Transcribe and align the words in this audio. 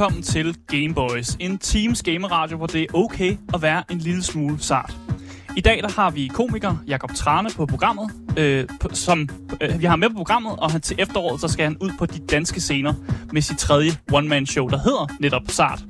Velkommen 0.00 0.22
til 0.22 0.56
Gameboys, 0.66 1.36
en 1.40 1.58
Teams 1.58 2.02
gameradio, 2.02 2.56
hvor 2.56 2.66
det 2.66 2.82
er 2.82 2.86
okay 2.94 3.36
at 3.54 3.62
være 3.62 3.82
en 3.90 3.98
lille 3.98 4.22
smule 4.22 4.58
sart. 4.58 4.96
I 5.56 5.60
dag 5.60 5.82
der 5.82 5.88
har 6.00 6.10
vi 6.10 6.30
komiker 6.34 6.76
Jakob 6.86 7.14
Trane 7.14 7.48
på 7.56 7.66
programmet, 7.66 8.10
øh, 8.36 8.68
som 8.92 9.28
øh, 9.60 9.80
vi 9.80 9.84
har 9.84 9.96
med 9.96 10.08
på 10.08 10.14
programmet, 10.14 10.52
og 10.58 10.70
han 10.70 10.80
til 10.80 10.96
efteråret 10.98 11.40
så 11.40 11.48
skal 11.48 11.64
han 11.64 11.76
ud 11.80 11.90
på 11.98 12.06
de 12.06 12.18
danske 12.18 12.60
scener 12.60 12.94
med 13.32 13.42
sit 13.42 13.58
tredje 13.58 13.90
one-man-show, 14.12 14.68
der 14.68 14.78
hedder 14.78 15.16
netop 15.20 15.42
Sart. 15.48 15.84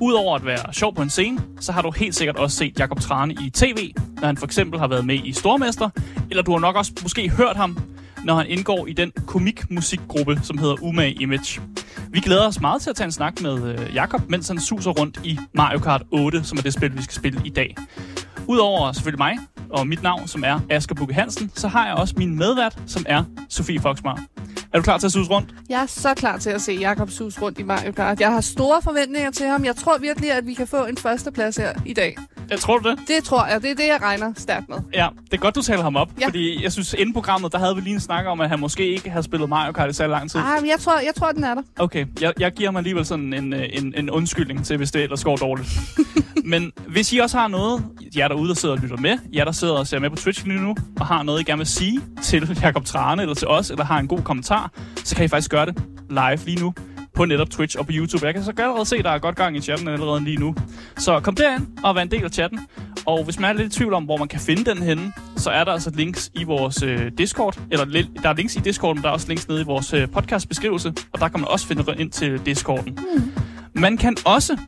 Udover 0.00 0.36
at 0.36 0.46
være 0.46 0.72
sjov 0.72 0.94
på 0.94 1.02
en 1.02 1.10
scene, 1.10 1.40
så 1.60 1.72
har 1.72 1.82
du 1.82 1.90
helt 1.90 2.14
sikkert 2.14 2.36
også 2.36 2.56
set 2.56 2.78
Jakob 2.78 3.00
Trane 3.00 3.34
i 3.34 3.50
tv, 3.50 3.92
når 4.20 4.26
han 4.26 4.36
for 4.36 4.46
eksempel 4.46 4.80
har 4.80 4.88
været 4.88 5.06
med 5.06 5.20
i 5.24 5.32
Stormester, 5.32 5.90
eller 6.30 6.42
du 6.42 6.52
har 6.52 6.58
nok 6.58 6.76
også 6.76 6.92
måske 7.02 7.30
hørt 7.30 7.56
ham, 7.56 7.78
når 8.24 8.34
han 8.34 8.46
indgår 8.46 8.86
i 8.86 8.92
den 8.92 9.12
komik-musikgruppe, 9.26 10.40
som 10.42 10.58
hedder 10.58 10.82
Umage 10.82 11.12
Image. 11.12 11.60
Vi 12.10 12.20
glæder 12.20 12.46
os 12.46 12.60
meget 12.60 12.82
til 12.82 12.90
at 12.90 12.96
tage 12.96 13.04
en 13.04 13.12
snak 13.12 13.42
med 13.42 13.62
øh, 13.62 13.94
Jakob, 13.94 14.30
mens 14.30 14.48
han 14.48 14.60
suser 14.60 14.90
rundt 14.90 15.20
i 15.24 15.38
Mario 15.54 15.78
Kart 15.78 16.02
8, 16.10 16.44
som 16.44 16.58
er 16.58 16.62
det 16.62 16.72
spil, 16.72 16.96
vi 16.96 17.02
skal 17.02 17.14
spille 17.14 17.40
i 17.44 17.50
dag. 17.50 17.76
Udover 18.46 18.92
selvfølgelig 18.92 19.18
mig 19.18 19.38
og 19.70 19.86
mit 19.86 20.02
navn, 20.02 20.28
som 20.28 20.44
er 20.46 20.60
Asger 20.70 20.94
Bukke 20.94 21.14
Hansen, 21.14 21.50
så 21.54 21.68
har 21.68 21.86
jeg 21.86 21.94
også 21.94 22.14
min 22.16 22.36
medvært, 22.36 22.78
som 22.86 23.04
er 23.08 23.24
Sofie 23.48 23.80
Foxmar. 23.80 24.24
Er 24.72 24.78
du 24.78 24.82
klar 24.82 24.98
til 24.98 25.06
at 25.06 25.12
sus 25.12 25.30
rundt? 25.30 25.54
Jeg 25.68 25.82
er 25.82 25.86
så 25.86 26.14
klar 26.14 26.38
til 26.38 26.50
at 26.50 26.60
se 26.60 26.72
Jakob 26.72 27.10
sus 27.10 27.42
rundt 27.42 27.58
i 27.58 27.62
Mario 27.62 27.92
Kart. 27.92 28.20
Jeg 28.20 28.32
har 28.32 28.40
store 28.40 28.82
forventninger 28.82 29.30
til 29.30 29.46
ham. 29.46 29.64
Jeg 29.64 29.76
tror 29.76 29.98
virkelig, 29.98 30.32
at 30.32 30.46
vi 30.46 30.54
kan 30.54 30.66
få 30.66 30.84
en 30.84 30.96
førsteplads 30.96 31.56
her 31.56 31.72
i 31.86 31.92
dag. 31.92 32.16
Jeg 32.50 32.58
tror 32.58 32.78
du 32.78 32.90
det? 32.90 32.98
Det 33.08 33.24
tror 33.24 33.46
jeg. 33.46 33.62
Det 33.62 33.70
er 33.70 33.74
det, 33.74 33.86
jeg 33.86 33.98
regner 34.02 34.32
stærkt 34.36 34.68
med. 34.68 34.78
Ja, 34.94 35.08
det 35.24 35.34
er 35.34 35.36
godt, 35.36 35.54
du 35.54 35.62
taler 35.62 35.82
ham 35.82 35.96
op, 35.96 36.10
ja. 36.20 36.26
Fordi 36.26 36.62
jeg 36.62 36.72
synes, 36.72 36.92
inden 36.98 37.14
programmet, 37.14 37.52
der 37.52 37.58
havde 37.58 37.74
vi 37.74 37.80
lige 37.80 37.94
en 37.94 38.00
snak 38.00 38.26
om, 38.26 38.40
at 38.40 38.48
han 38.48 38.60
måske 38.60 38.86
ikke 38.86 39.10
havde 39.10 39.22
spillet 39.22 39.48
Mario 39.48 39.72
Kart 39.72 39.90
i 39.90 39.92
så 39.92 40.06
lang 40.06 40.30
tid. 40.30 40.40
Ej, 40.40 40.60
men 40.60 40.70
jeg 40.70 40.78
tror, 40.80 40.98
jeg 40.98 41.14
tror, 41.16 41.32
den 41.32 41.44
er 41.44 41.54
der. 41.54 41.62
Okay, 41.78 42.06
jeg, 42.20 42.32
jeg 42.40 42.52
giver 42.52 42.70
mig 42.70 42.78
alligevel 42.78 43.06
sådan 43.06 43.32
en, 43.32 43.52
øh, 43.52 43.68
en, 43.72 43.94
en 43.96 44.10
undskyldning 44.10 44.64
til, 44.64 44.76
hvis 44.76 44.90
det 44.90 45.02
ellers 45.02 45.24
går 45.24 45.36
dårligt. 45.36 45.68
Men 46.44 46.72
hvis 46.86 47.12
I 47.12 47.18
også 47.18 47.38
har 47.38 47.48
noget, 47.48 47.84
jer 48.16 48.28
derude, 48.28 48.48
der 48.48 48.54
sidder 48.54 48.74
og 48.74 48.80
lytter 48.80 48.96
med, 48.96 49.18
jer 49.34 49.44
der 49.44 49.52
sidder 49.52 49.74
og 49.74 49.86
ser 49.86 49.98
med 49.98 50.10
på 50.10 50.16
Twitch 50.16 50.46
lige 50.46 50.60
nu, 50.60 50.74
og 51.00 51.06
har 51.06 51.22
noget, 51.22 51.40
I 51.40 51.44
gerne 51.44 51.58
vil 51.58 51.66
sige 51.66 52.00
til 52.22 52.58
Jakob 52.62 52.84
Trane, 52.84 53.22
eller 53.22 53.34
til 53.34 53.48
os, 53.48 53.70
eller 53.70 53.84
har 53.84 53.98
en 53.98 54.08
god 54.08 54.22
kommentar, 54.22 54.70
så 55.04 55.16
kan 55.16 55.24
I 55.24 55.28
faktisk 55.28 55.50
gøre 55.50 55.66
det 55.66 55.82
live 56.10 56.36
lige 56.44 56.60
nu 56.60 56.74
på 57.18 57.24
netop 57.24 57.50
Twitch 57.50 57.78
og 57.78 57.86
på 57.86 57.92
YouTube. 57.94 58.26
Jeg 58.26 58.34
kan 58.34 58.44
så 58.44 58.52
allerede 58.58 58.86
se, 58.86 58.96
at 58.96 59.04
der 59.04 59.10
er 59.10 59.18
godt 59.18 59.36
gang 59.36 59.56
i 59.56 59.60
chatten 59.60 59.88
allerede 59.88 60.24
lige 60.24 60.36
nu. 60.36 60.54
Så 60.96 61.20
kom 61.20 61.34
derind 61.34 61.66
og 61.84 61.94
vær 61.94 62.02
en 62.02 62.10
del 62.10 62.24
af 62.24 62.30
chatten. 62.30 62.60
Og 63.06 63.24
hvis 63.24 63.38
man 63.38 63.50
er 63.50 63.60
lidt 63.60 63.74
i 63.74 63.78
tvivl 63.78 63.94
om, 63.94 64.04
hvor 64.04 64.16
man 64.16 64.28
kan 64.28 64.40
finde 64.40 64.64
den 64.64 64.82
henne, 64.82 65.12
så 65.36 65.50
er 65.50 65.64
der 65.64 65.72
altså 65.72 65.90
links 65.94 66.30
i 66.34 66.44
vores 66.44 66.82
øh, 66.82 67.12
Discord. 67.18 67.60
Eller 67.70 67.84
der 68.22 68.28
er 68.28 68.32
links 68.32 68.56
i 68.56 68.58
Discord, 68.58 68.96
men 68.96 69.02
der 69.02 69.08
er 69.08 69.12
også 69.12 69.28
links 69.28 69.48
nede 69.48 69.60
i 69.60 69.64
vores 69.64 69.92
øh, 69.92 70.08
podcastbeskrivelse. 70.08 70.92
Og 71.12 71.20
der 71.20 71.28
kan 71.28 71.40
man 71.40 71.48
også 71.48 71.66
finde 71.66 71.94
ind 71.98 72.10
til 72.10 72.40
Discorden. 72.46 72.98
Mm. 73.16 73.32
Man 73.80 73.96
kan 73.96 74.16
også 74.24 74.58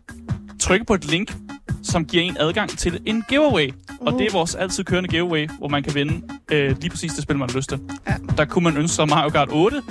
trykke 0.60 0.86
på 0.86 0.94
et 0.94 1.10
link, 1.10 1.34
som 1.82 2.04
giver 2.04 2.22
en 2.22 2.36
adgang 2.40 2.70
til 2.70 3.00
en 3.06 3.24
giveaway. 3.28 3.74
Og 4.00 4.12
det 4.12 4.26
er 4.26 4.32
vores 4.32 4.54
altid 4.54 4.84
kørende 4.84 5.08
giveaway, 5.08 5.48
hvor 5.58 5.68
man 5.68 5.82
kan 5.82 5.94
vinde 5.94 6.22
øh, 6.52 6.76
lige 6.80 6.90
præcis 6.90 7.12
det 7.12 7.22
spil, 7.22 7.38
man 7.38 7.50
har 7.50 7.56
lyst 7.56 7.68
til. 7.68 7.78
Ja. 8.08 8.14
Der 8.36 8.44
kunne 8.44 8.64
man 8.64 8.76
ønske 8.76 8.94
sig 8.94 9.08
Mario 9.08 9.30
Kart 9.30 9.48
8, 9.52 9.82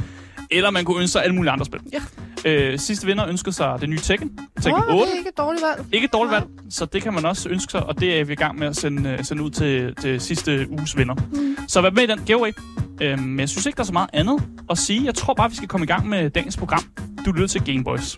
eller 0.52 0.70
man 0.72 0.86
kunne 0.86 1.00
ønske 1.02 1.12
sig 1.12 1.24
alle 1.24 1.36
mulige 1.36 1.52
andre 1.52 1.66
spil. 1.66 1.80
Ja. 1.94 2.02
Øh, 2.46 2.80
sidste 2.80 3.08
vinder 3.08 3.28
ønskede 3.28 3.56
sig 3.56 3.78
det 3.82 3.90
nye 3.90 3.98
Tekken. 3.98 4.40
Tekken 4.62 4.84
Åh, 4.88 4.96
8. 4.96 5.06
det 5.06 5.14
er 5.14 5.18
ikke 5.18 5.30
et 5.30 5.38
dårligt 5.38 5.64
valg. 5.64 5.86
Ikke 5.94 6.06
et 6.06 6.14
dårligt 6.14 6.32
Nej. 6.32 6.40
valg, 6.40 6.74
så 6.74 6.86
det 6.86 7.02
kan 7.04 7.14
man 7.14 7.26
også 7.26 7.50
ønske 7.50 7.72
sig, 7.72 7.84
og 7.86 8.00
det 8.00 8.20
er 8.20 8.24
vi 8.24 8.34
i 8.34 8.36
gang 8.36 8.60
med 8.60 8.68
at 8.68 8.76
sende, 8.76 9.10
øh, 9.10 9.24
sende 9.24 9.44
ud 9.44 9.50
til, 9.52 9.96
til 9.96 10.22
sidste 10.22 10.68
uges 10.70 10.98
vinder. 10.98 11.16
Mm. 11.16 11.58
Så 11.68 11.82
vær 11.82 11.90
med 11.90 12.04
i 12.04 12.08
den 12.08 12.20
giveaway. 12.26 12.52
Øhm, 13.02 13.22
men 13.22 13.40
jeg 13.40 13.50
synes 13.50 13.66
ikke, 13.66 13.78
der 13.78 13.84
er 13.84 13.86
så 13.86 13.94
meget 13.94 14.10
andet 14.14 14.44
at 14.70 14.78
sige. 14.78 15.06
Jeg 15.06 15.16
tror 15.16 15.34
bare, 15.34 15.50
vi 15.50 15.56
skal 15.56 15.68
komme 15.68 15.84
i 15.84 15.88
gang 15.88 16.10
med 16.10 16.30
dagens 16.30 16.58
program. 16.58 16.84
Du 17.26 17.32
lytter 17.32 17.48
til 17.48 17.64
Gameboys. 17.66 18.18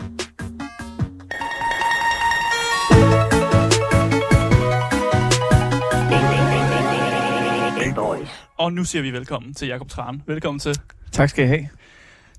Gameboys. 7.79 8.29
Og 8.57 8.73
nu 8.73 8.83
siger 8.83 9.01
vi 9.01 9.11
velkommen 9.11 9.53
til 9.53 9.67
Jakob 9.67 9.89
Tran. 9.89 10.21
Velkommen 10.27 10.59
til. 10.59 10.75
Tak 11.11 11.29
skal 11.29 11.45
I 11.45 11.47
have. 11.47 11.67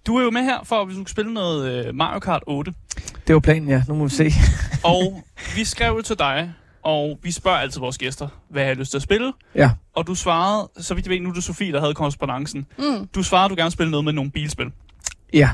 Du 0.06 0.16
er 0.16 0.22
jo 0.22 0.30
med 0.30 0.42
her 0.42 0.58
for, 0.64 0.82
at 0.82 0.88
vi 0.88 0.94
skulle 0.94 1.08
spille 1.08 1.34
noget 1.34 1.86
øh, 1.86 1.94
Mario 1.94 2.18
Kart 2.18 2.42
8. 2.46 2.74
Det 3.26 3.34
var 3.34 3.40
planen, 3.40 3.68
ja. 3.68 3.82
Nu 3.88 3.94
må 3.94 4.04
vi 4.04 4.10
se. 4.10 4.30
Og 4.84 5.22
vi 5.56 5.64
skrev 5.64 5.94
jo 5.96 6.02
til 6.02 6.18
dig, 6.18 6.52
og 6.82 7.18
vi 7.22 7.32
spørger 7.32 7.58
altid 7.58 7.80
vores 7.80 7.98
gæster, 7.98 8.28
hvad 8.48 8.66
har 8.66 8.74
lyst 8.74 8.90
til 8.90 8.98
at 8.98 9.02
spille? 9.02 9.32
Ja. 9.54 9.70
Og 9.94 10.06
du 10.06 10.14
svarede, 10.14 10.68
så 10.78 10.94
vidt 10.94 11.06
jeg 11.06 11.10
ved, 11.10 11.20
nu 11.20 11.28
er 11.28 11.34
det 11.34 11.44
Sofie, 11.44 11.72
der 11.72 11.80
havde 11.80 11.94
korrespondancen. 11.94 12.66
Mm. 12.78 13.08
Du 13.14 13.22
svarede, 13.22 13.44
at 13.44 13.50
du 13.50 13.54
gerne 13.54 13.66
vil 13.66 13.72
spille 13.72 13.90
noget 13.90 14.04
med 14.04 14.12
nogle 14.12 14.30
bilspil. 14.30 14.66
Ja. 15.32 15.50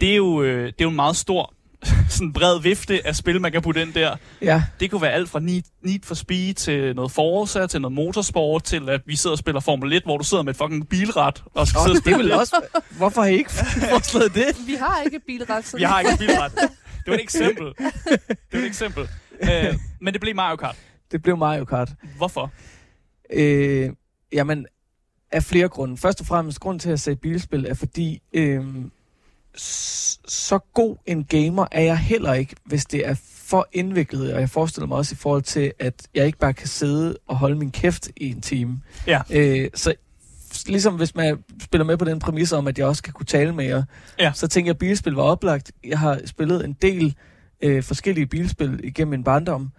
Det 0.00 0.12
er 0.12 0.16
jo, 0.16 0.42
øh, 0.42 0.66
det 0.66 0.68
er 0.68 0.84
jo 0.84 0.88
en 0.88 0.96
meget 0.96 1.16
stor, 1.16 1.54
sådan 2.08 2.32
bred 2.32 2.60
vifte 2.62 3.06
af 3.06 3.16
spil, 3.16 3.40
man 3.40 3.52
kan 3.52 3.62
putte 3.62 3.82
ind 3.82 3.92
der. 3.92 4.16
Ja. 4.42 4.64
Det 4.80 4.90
kunne 4.90 5.02
være 5.02 5.12
alt 5.12 5.28
fra 5.28 5.40
Need, 5.40 5.62
Need 5.82 6.00
for 6.04 6.14
Speed 6.14 6.54
til 6.54 6.94
noget 6.94 7.10
Forza, 7.12 7.66
til 7.66 7.80
noget 7.80 7.92
motorsport, 7.92 8.64
til 8.64 8.88
at 8.88 9.00
vi 9.06 9.16
sidder 9.16 9.34
og 9.34 9.38
spiller 9.38 9.60
Formel 9.60 9.92
1, 9.92 10.02
hvor 10.02 10.18
du 10.18 10.24
sidder 10.24 10.42
med 10.42 10.50
et 10.54 10.56
fucking 10.56 10.88
bilret 10.88 11.44
og 11.54 11.66
skal 11.66 11.80
sidde 11.80 11.90
og 11.90 11.94
det 11.94 12.02
spille 12.02 12.18
vel 12.18 12.26
lidt. 12.26 12.36
også... 12.36 12.62
Hvorfor 12.90 13.20
har 13.20 13.28
I 13.28 13.34
ikke 13.36 13.50
foreslået 13.90 14.34
det? 14.34 14.66
Vi 14.66 14.74
har 14.74 15.02
ikke 15.04 15.20
bilret. 15.26 15.64
Så 15.66 15.76
Vi 15.76 15.82
har 15.82 16.00
ikke 16.00 16.12
et 16.12 16.18
bilret. 16.18 16.52
Det 16.52 16.70
var 17.06 17.14
et 17.14 17.20
eksempel. 17.20 17.66
Det 17.66 18.52
var 18.52 18.58
et 18.58 18.66
eksempel. 18.66 19.08
Øh, 19.42 19.74
men 20.00 20.12
det 20.12 20.20
blev 20.20 20.34
Mario 20.34 20.56
Kart. 20.56 20.76
Det 21.12 21.22
blev 21.22 21.36
Mario 21.36 21.64
Kart. 21.64 21.88
Hvorfor? 22.16 22.52
Øh, 23.32 23.90
jamen, 24.32 24.66
af 25.32 25.42
flere 25.42 25.68
grunde. 25.68 25.96
Først 25.96 26.20
og 26.20 26.26
fremmest, 26.26 26.60
grund 26.60 26.80
til 26.80 26.90
at 26.90 27.00
sige 27.00 27.16
bilspil 27.16 27.66
er 27.68 27.74
fordi, 27.74 28.22
øh, 28.32 28.64
så 29.54 30.58
god 30.74 30.96
en 31.06 31.24
gamer 31.24 31.66
er 31.72 31.82
jeg 31.82 31.98
heller 31.98 32.34
ikke, 32.34 32.56
hvis 32.64 32.84
det 32.86 33.06
er 33.08 33.14
for 33.44 33.68
indviklet. 33.72 34.32
Og 34.34 34.40
jeg 34.40 34.50
forestiller 34.50 34.86
mig 34.86 34.96
også 34.96 35.12
i 35.14 35.16
forhold 35.16 35.42
til, 35.42 35.72
at 35.78 36.08
jeg 36.14 36.26
ikke 36.26 36.38
bare 36.38 36.52
kan 36.54 36.68
sidde 36.68 37.16
og 37.26 37.36
holde 37.36 37.56
min 37.56 37.70
kæft 37.70 38.08
i 38.16 38.30
en 38.30 38.40
time. 38.40 38.80
Ja. 39.06 39.20
Øh, 39.30 39.70
så 39.74 39.94
ligesom 40.66 40.94
hvis 40.96 41.14
man 41.14 41.38
spiller 41.62 41.84
med 41.84 41.96
på 41.96 42.04
den 42.04 42.18
præmis 42.18 42.52
om, 42.52 42.66
at 42.66 42.78
jeg 42.78 42.86
også 42.86 42.98
skal 42.98 43.12
kunne 43.12 43.26
tale 43.26 43.54
med 43.54 43.64
jer, 43.64 43.82
Ja. 44.18 44.32
så 44.34 44.48
tænker 44.48 44.68
jeg, 44.68 44.74
at 44.74 44.78
bilspil 44.78 45.12
var 45.12 45.22
oplagt. 45.22 45.72
Jeg 45.86 45.98
har 45.98 46.20
spillet 46.26 46.64
en 46.64 46.72
del 46.82 47.14
øh, 47.62 47.82
forskellige 47.82 48.26
bilspil 48.26 48.80
igennem 48.84 49.10
min 49.10 49.24
barndom, 49.24 49.70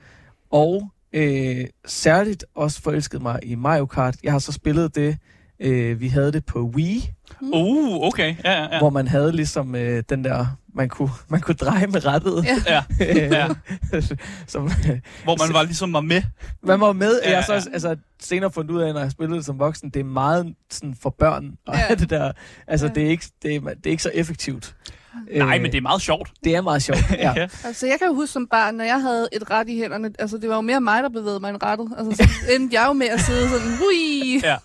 og 0.52 0.90
øh, 1.13 1.66
særligt 1.85 2.46
også 2.56 2.81
forelsket 2.81 3.22
mig 3.22 3.40
i 3.44 3.56
Mario 3.56 3.85
Kart. 3.85 4.16
Jeg 4.24 4.31
har 4.31 4.40
så 4.40 4.52
spillet 4.52 4.96
det, 4.96 5.18
øh, 5.59 6.00
vi 6.00 6.08
havde 6.08 6.31
det 6.31 6.46
på 6.46 6.59
Wii, 6.75 7.09
Uh, 7.42 8.08
okay. 8.08 8.36
Ja, 8.44 8.52
ja, 8.52 8.68
ja. 8.74 8.78
hvor 8.80 8.90
man 8.90 9.08
havde 9.08 9.31
ligesom 9.31 9.75
øh, 9.75 10.03
den 10.09 10.24
der, 10.24 10.46
man 10.75 10.90
kunne, 10.90 11.09
man 11.28 11.42
kunne 11.42 11.56
dreje 11.56 11.88
med 11.88 12.06
rettet. 12.06 12.46
Ja. 12.68 12.84
ja. 13.06 13.47
som, 14.47 14.70
Hvor 15.24 15.46
man 15.46 15.53
var 15.53 15.64
ligesom 15.64 15.94
var 15.94 16.02
med. 16.02 16.22
man 16.64 16.80
var 16.81 16.94
med, 16.94 17.20
Ja, 17.24 17.31
jeg 17.36 17.44
så 17.44 17.53
ja. 17.53 17.62
altså, 17.74 17.96
senere 18.22 18.52
fundet 18.52 18.72
ud 18.72 18.81
af, 18.81 18.94
når 18.94 19.02
jeg 19.02 19.12
spillede 19.12 19.38
det 19.38 19.46
som 19.46 19.59
voksen, 19.59 19.90
det 19.90 20.00
er 20.00 20.03
meget 20.03 20.53
sådan 20.70 20.96
for 21.02 21.09
børn, 21.09 21.52
og 21.68 21.76
Ja. 21.76 21.81
ja. 21.90 21.96
det 21.96 22.09
der, 22.09 22.31
altså 22.68 22.86
Ja. 22.88 22.94
det, 22.94 23.03
er 23.06 23.09
ikke, 23.09 23.26
det, 23.44 23.56
er, 23.56 23.59
det 23.59 23.86
er 23.86 23.90
ikke 23.91 24.03
så 24.03 24.12
effektivt. 24.14 24.76
Nej, 25.36 25.56
Øh, 25.56 25.62
men 25.62 25.72
det 25.72 25.78
er 25.78 25.81
meget 25.81 26.02
sjovt. 26.02 26.31
det 26.44 26.56
er 26.56 26.62
meget 26.62 26.84
sjovt, 26.84 27.12
ja. 27.12 27.34
ja. 27.41 27.47
Altså, 27.66 27.88
jeg 27.88 27.96
kan 28.00 28.08
jo 28.08 28.14
huske 28.14 28.31
som 28.34 28.47
barn, 28.47 28.76
når 28.76 28.84
jeg 28.86 29.02
havde 29.02 29.28
et 29.34 29.52
ret 29.52 29.70
i 29.70 29.78
hænderne, 29.78 30.12
altså, 30.20 30.38
det 30.38 30.50
var 30.50 30.56
jo 30.56 30.62
mere 30.62 30.81
mig, 30.81 31.03
der 31.03 31.09
bevægede 31.09 31.40
mig 31.40 31.50
end 31.50 31.64
rettet. 31.64 31.88
Altså, 31.97 32.23
så 32.23 32.29
endte 32.55 32.79
jeg 32.79 32.85
jo 32.88 32.94
med 32.94 33.08
at 33.08 33.20
sidde 33.20 33.50
sådan, 33.50 33.67
hui! 33.78 34.40
Ja. 34.44 34.55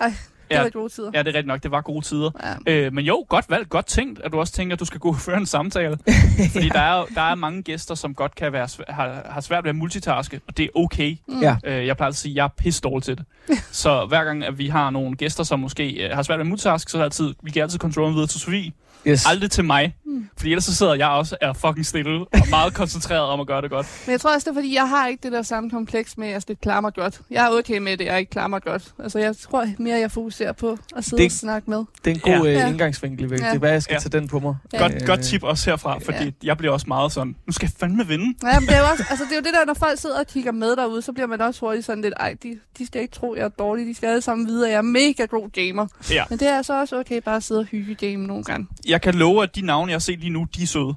Ej, 0.00 0.06
det 0.08 0.56
Ja. 0.56 0.62
var 0.62 0.68
gode 0.70 0.88
tider. 0.88 1.10
ja, 1.14 1.18
det 1.18 1.26
er 1.28 1.34
rigtigt 1.34 1.46
nok. 1.46 1.62
Det 1.62 1.70
var 1.70 1.80
gode 1.80 2.04
tider. 2.06 2.30
Ja. 2.66 2.72
Øh, 2.86 2.92
men 2.92 3.04
jo, 3.04 3.26
godt 3.28 3.44
valgt, 3.50 3.68
godt 3.68 3.86
tænkt, 3.86 4.20
at 4.24 4.32
du 4.32 4.38
også 4.40 4.52
tænker, 4.52 4.76
at 4.76 4.80
du 4.80 4.84
skal 4.84 5.00
gå 5.00 5.08
og 5.08 5.16
føre 5.16 5.36
en 5.36 5.46
samtale. 5.46 5.98
Fordi 6.52 6.68
der 6.68 6.80
er, 6.80 7.04
der 7.14 7.20
er 7.22 7.34
mange 7.34 7.62
gæster, 7.62 7.94
som 7.94 8.14
godt 8.14 8.34
kan 8.34 8.52
være, 8.52 8.64
svæ- 8.64 8.92
har, 8.92 9.26
har 9.30 9.40
svært 9.40 9.64
ved 9.64 9.68
at 9.70 9.76
multitaske, 9.76 10.40
og 10.48 10.56
det 10.56 10.64
er 10.64 10.68
okay. 10.74 11.16
Mm. 11.28 11.40
Ja. 11.40 11.56
Øh, 11.64 11.86
jeg 11.86 11.96
plejer 11.96 12.08
at 12.10 12.16
sige, 12.16 12.32
at 12.32 12.36
jeg 12.36 12.44
er 12.44 12.48
pisse 12.48 12.80
dårlig 12.80 13.04
til 13.04 13.18
det. 13.18 13.24
så 13.70 14.06
hver 14.06 14.24
gang, 14.24 14.44
at 14.44 14.58
vi 14.58 14.68
har 14.68 14.90
nogle 14.90 15.16
gæster, 15.16 15.44
som 15.44 15.60
måske 15.60 15.90
øh, 16.08 16.14
har 16.14 16.22
svært 16.22 16.38
ved 16.38 16.44
at 16.44 16.48
multitaske, 16.48 16.90
så 16.90 16.98
er 16.98 17.00
det 17.00 17.04
altid, 17.04 17.34
vi 17.42 17.50
giver 17.50 17.64
altid 17.64 17.78
kontrollen 17.78 18.14
videre 18.14 18.26
til 18.28 18.40
Sofie. 18.40 18.72
Yes. 19.06 19.26
Aldrig 19.26 19.50
til 19.50 19.64
mig. 19.64 19.96
Mm. 20.04 20.28
Fordi 20.36 20.50
ellers 20.50 20.64
så 20.64 20.74
sidder 20.74 20.94
jeg 20.94 21.08
også 21.08 21.36
er 21.40 21.52
fucking 21.52 21.86
stille 21.86 22.20
og 22.20 22.26
meget 22.50 22.74
koncentreret 22.74 23.20
om 23.22 23.40
at 23.40 23.46
gøre 23.46 23.62
det 23.62 23.70
godt. 23.70 23.86
Men 24.06 24.12
jeg 24.12 24.20
tror 24.20 24.34
også, 24.34 24.44
det 24.44 24.50
er, 24.50 24.54
fordi 24.54 24.74
jeg 24.74 24.88
har 24.88 25.06
ikke 25.06 25.20
det 25.22 25.32
der 25.32 25.42
samme 25.42 25.70
kompleks 25.70 26.18
med, 26.18 26.28
at 26.28 26.48
det 26.48 26.60
klarer 26.60 26.80
mig 26.80 26.94
godt. 26.94 27.20
Jeg 27.30 27.46
er 27.46 27.50
okay 27.58 27.78
med 27.78 27.96
det, 27.96 28.04
jeg 28.04 28.18
ikke 28.18 28.30
klarer 28.30 28.48
mig 28.48 28.62
godt. 28.62 28.94
Altså, 29.02 29.18
jeg 29.18 29.36
tror 29.36 29.66
mere, 29.78 29.98
jeg 29.98 30.10
fokuserer 30.10 30.52
på 30.52 30.78
at 30.96 31.04
sidde 31.04 31.22
Det- 31.22 31.26
og 31.32 31.32
snakke 31.38 31.70
med. 31.70 31.78
Det 32.04 32.10
er 32.10 32.14
en 32.14 32.20
god 32.40 32.46
Ja. 32.48 32.62
øh, 32.64 32.68
indgangsvinkel, 32.70 33.30
ja. 33.30 33.36
Det 33.36 33.42
er 33.42 33.58
bare, 33.58 33.70
jeg 33.70 33.82
skal 33.82 33.94
Ja. 33.94 33.98
tage 33.98 34.20
den 34.20 34.28
på 34.28 34.38
mig. 34.38 34.54
Ja. 34.72 34.78
Godt, 34.78 34.94
Øh, 34.94 35.00
godt 35.06 35.20
tip 35.20 35.42
også 35.42 35.70
herfra, 35.70 35.98
fordi 35.98 36.24
Ja. 36.24 36.30
jeg 36.42 36.58
bliver 36.58 36.72
også 36.72 36.84
meget 36.88 37.12
sådan, 37.12 37.36
nu 37.46 37.52
skal 37.52 37.66
jeg 37.66 37.72
fandme 37.80 38.06
vinde. 38.06 38.34
Ja, 38.52 38.60
men 38.60 38.68
det 38.68 38.76
er 38.76 38.80
jo 38.80 38.86
også, 38.92 39.04
altså 39.10 39.24
det 39.24 39.32
er 39.32 39.36
jo 39.36 39.42
det 39.42 39.52
der, 39.54 39.64
når 39.66 39.74
folk 39.74 39.98
sidder 40.00 40.18
og 40.20 40.26
kigger 40.26 40.52
med 40.52 40.76
derude, 40.76 41.02
så 41.02 41.12
bliver 41.12 41.26
man 41.26 41.40
også 41.40 41.60
hurtigt 41.60 41.86
sådan 41.86 42.02
lidt, 42.02 42.14
ej, 42.20 42.36
de, 42.42 42.58
de 42.78 42.86
skal 42.86 43.02
ikke 43.02 43.14
tro, 43.14 43.34
jeg 43.34 43.44
er 43.44 43.48
dårlig, 43.48 43.86
de 43.86 43.94
skal 43.94 44.06
alle 44.08 44.22
sammen 44.22 44.46
vide, 44.46 44.66
at 44.66 44.70
jeg 44.72 44.78
er 44.78 44.82
mega 44.82 45.24
god 45.24 45.50
gamer. 45.52 45.86
Ja. 46.10 46.24
Men 46.30 46.38
det 46.38 46.48
er 46.48 46.62
så 46.62 46.80
også 46.80 46.98
okay 47.00 47.20
bare 47.24 47.36
at 47.36 47.42
sidde 47.42 47.60
og 47.60 47.66
hygge 47.66 47.94
game 47.94 48.26
nogle 48.26 48.44
gange. 48.44 48.66
Jeg 48.90 49.00
kan 49.02 49.14
love, 49.14 49.42
at 49.42 49.54
de 49.56 49.60
navne, 49.60 49.90
jeg 49.90 49.94
har 49.94 50.00
set 50.00 50.20
lige 50.20 50.30
nu, 50.30 50.46
de 50.56 50.62
er 50.62 50.66
søde. 50.66 50.94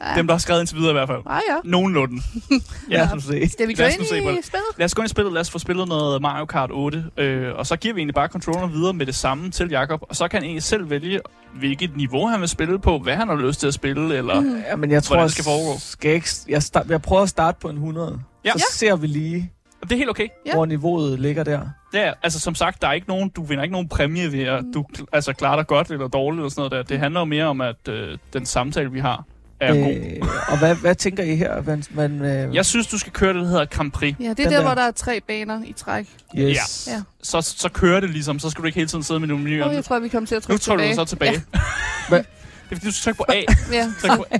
Ja. 0.00 0.14
Dem, 0.16 0.26
der 0.26 0.34
har 0.34 0.38
skrevet 0.38 0.60
indtil 0.60 0.76
videre 0.76 0.90
i 0.90 0.92
hvert 0.92 1.08
fald. 1.08 1.20
Ah, 1.26 1.40
ja. 1.50 1.56
Nogenlunde. 1.64 2.16
Ja. 2.90 2.96
Lad 2.96 3.12
os 3.16 3.22
se. 3.24 3.48
Skal 3.48 3.68
vi 3.68 3.74
gå 3.74 3.82
Lad 3.82 3.88
os 3.88 3.94
ind 3.94 4.02
i 4.02 4.06
spillet? 4.42 4.66
Lad 4.78 4.84
os 4.84 4.94
gå 4.94 5.02
ind 5.02 5.06
i 5.06 5.08
spillet, 5.10 5.32
lad 5.32 5.40
os 5.40 5.50
få 5.50 5.58
spillet 5.58 5.88
noget 5.88 6.22
Mario 6.22 6.44
Kart 6.44 6.70
8, 6.72 7.04
øh, 7.16 7.54
og 7.54 7.66
så 7.66 7.76
giver 7.76 7.94
vi 7.94 8.00
egentlig 8.00 8.14
bare 8.14 8.28
controlleren 8.28 8.72
videre 8.72 8.92
med 8.92 9.06
det 9.06 9.14
samme 9.14 9.50
til 9.50 9.68
Jakob, 9.70 10.00
og 10.08 10.16
så 10.16 10.28
kan 10.28 10.36
han 10.40 10.44
egentlig 10.44 10.62
selv 10.62 10.90
vælge, 10.90 11.20
hvilket 11.58 11.96
niveau 11.96 12.26
han 12.26 12.40
vil 12.40 12.48
spille 12.48 12.78
på, 12.78 12.98
hvad 12.98 13.16
han 13.16 13.28
har 13.28 13.36
lyst 13.36 13.60
til 13.60 13.66
at 13.66 13.74
spille, 13.74 14.16
eller... 14.16 14.40
Mm. 14.40 14.56
Ja, 14.70 14.76
men 14.76 14.90
jeg 14.90 15.02
tror, 15.02 15.14
Hvordan 15.14 15.26
det 15.26 15.32
skal 15.32 15.44
foregå? 15.44 15.78
Skal 15.80 16.08
jeg, 16.08 16.14
ikke, 16.14 16.28
jeg, 16.48 16.62
start, 16.62 16.90
jeg 16.90 17.02
prøver 17.02 17.22
at 17.22 17.28
starte 17.28 17.58
på 17.60 17.68
en 17.68 17.76
100. 17.76 18.20
Ja. 18.44 18.50
Så 18.52 18.58
Ja. 18.58 18.62
ser 18.76 18.96
vi 18.96 19.06
lige, 19.06 19.52
Det 19.82 19.92
er 19.92 19.96
helt 19.96 20.10
okay. 20.10 20.28
Ja. 20.46 20.54
hvor 20.54 20.66
niveauet 20.66 21.20
ligger 21.20 21.44
der. 21.44 21.60
Ja, 21.94 22.12
altså 22.22 22.40
som 22.40 22.54
sagt, 22.54 22.82
der 22.82 22.88
er 22.88 22.92
ikke 22.92 23.08
nogen, 23.08 23.28
du 23.28 23.42
vinder 23.44 23.62
ikke 23.64 23.72
nogen 23.72 23.88
præmie 23.88 24.32
ved, 24.32 24.42
at 24.44 24.64
du 24.74 24.84
altså, 25.12 25.32
klarer 25.32 25.56
dig 25.56 25.66
godt 25.66 25.90
eller 25.90 26.08
dårligt 26.08 26.38
eller 26.40 26.50
sådan 26.50 26.60
noget 26.60 26.72
der. 26.72 26.82
Det 26.82 26.98
handler 26.98 27.20
jo 27.20 27.24
mere 27.24 27.44
om, 27.44 27.60
at 27.60 27.88
øh, 27.88 28.18
den 28.32 28.46
samtale, 28.46 28.92
vi 28.92 29.00
har, 29.00 29.24
er 29.60 29.74
øh. 29.76 29.82
god. 29.82 30.28
Og 30.48 30.58
hvad, 30.58 30.74
hvad 30.74 30.94
tænker 30.94 31.22
I 31.24 31.36
her? 31.36 31.62
Man, 31.62 31.84
man, 31.90 32.22
øh, 32.24 32.54
Jeg 32.54 32.66
synes, 32.66 32.86
du 32.86 32.98
skal 32.98 33.12
køre 33.12 33.32
det, 33.34 33.42
der 33.42 33.48
hedder 33.48 33.64
Grand 33.64 33.90
Prix. 33.92 34.14
Ja, 34.20 34.24
det 34.24 34.30
er 34.30 34.34
Den 34.34 34.44
der, 34.44 34.56
der. 34.56 34.62
hvor 34.62 34.74
der 34.74 34.82
er 34.82 34.90
tre 34.90 35.20
baner 35.28 35.60
i 35.66 35.72
træk. 35.72 36.06
yes. 36.38 36.88
Ja. 36.92 37.02
Så, 37.22 37.40
så 37.40 37.68
kører 37.68 38.00
det 38.00 38.10
ligesom, 38.10 38.38
så 38.38 38.50
skal 38.50 38.62
du 38.62 38.66
ikke 38.66 38.76
hele 38.78 38.88
tiden 38.88 39.04
sidde 39.04 39.20
med 39.20 39.28
nogle 39.28 39.42
Oh, 39.44 39.50
nye. 39.50 39.64
jeg 39.74 39.84
tror, 39.84 39.98
vi 39.98 40.08
kommer 40.08 40.26
til 40.26 40.34
at 40.34 40.48
Nu 40.48 40.58
trykke 40.58 40.62
trykker 40.64 40.84
du 41.04 41.06
tilbage. 41.06 41.38
så 41.40 41.44
tilbage. 41.54 41.62
Ja. 42.10 42.16
Det 42.16 42.24
er 42.70 42.76
fordi, 42.76 42.86
du 42.86 42.92
skal 42.92 43.14
trykke 43.14 43.18
på 43.18 43.24
A. 43.28 43.42
Ja, 43.72 43.86
Tryk 44.02 44.18
på 44.18 44.24
A. 44.30 44.38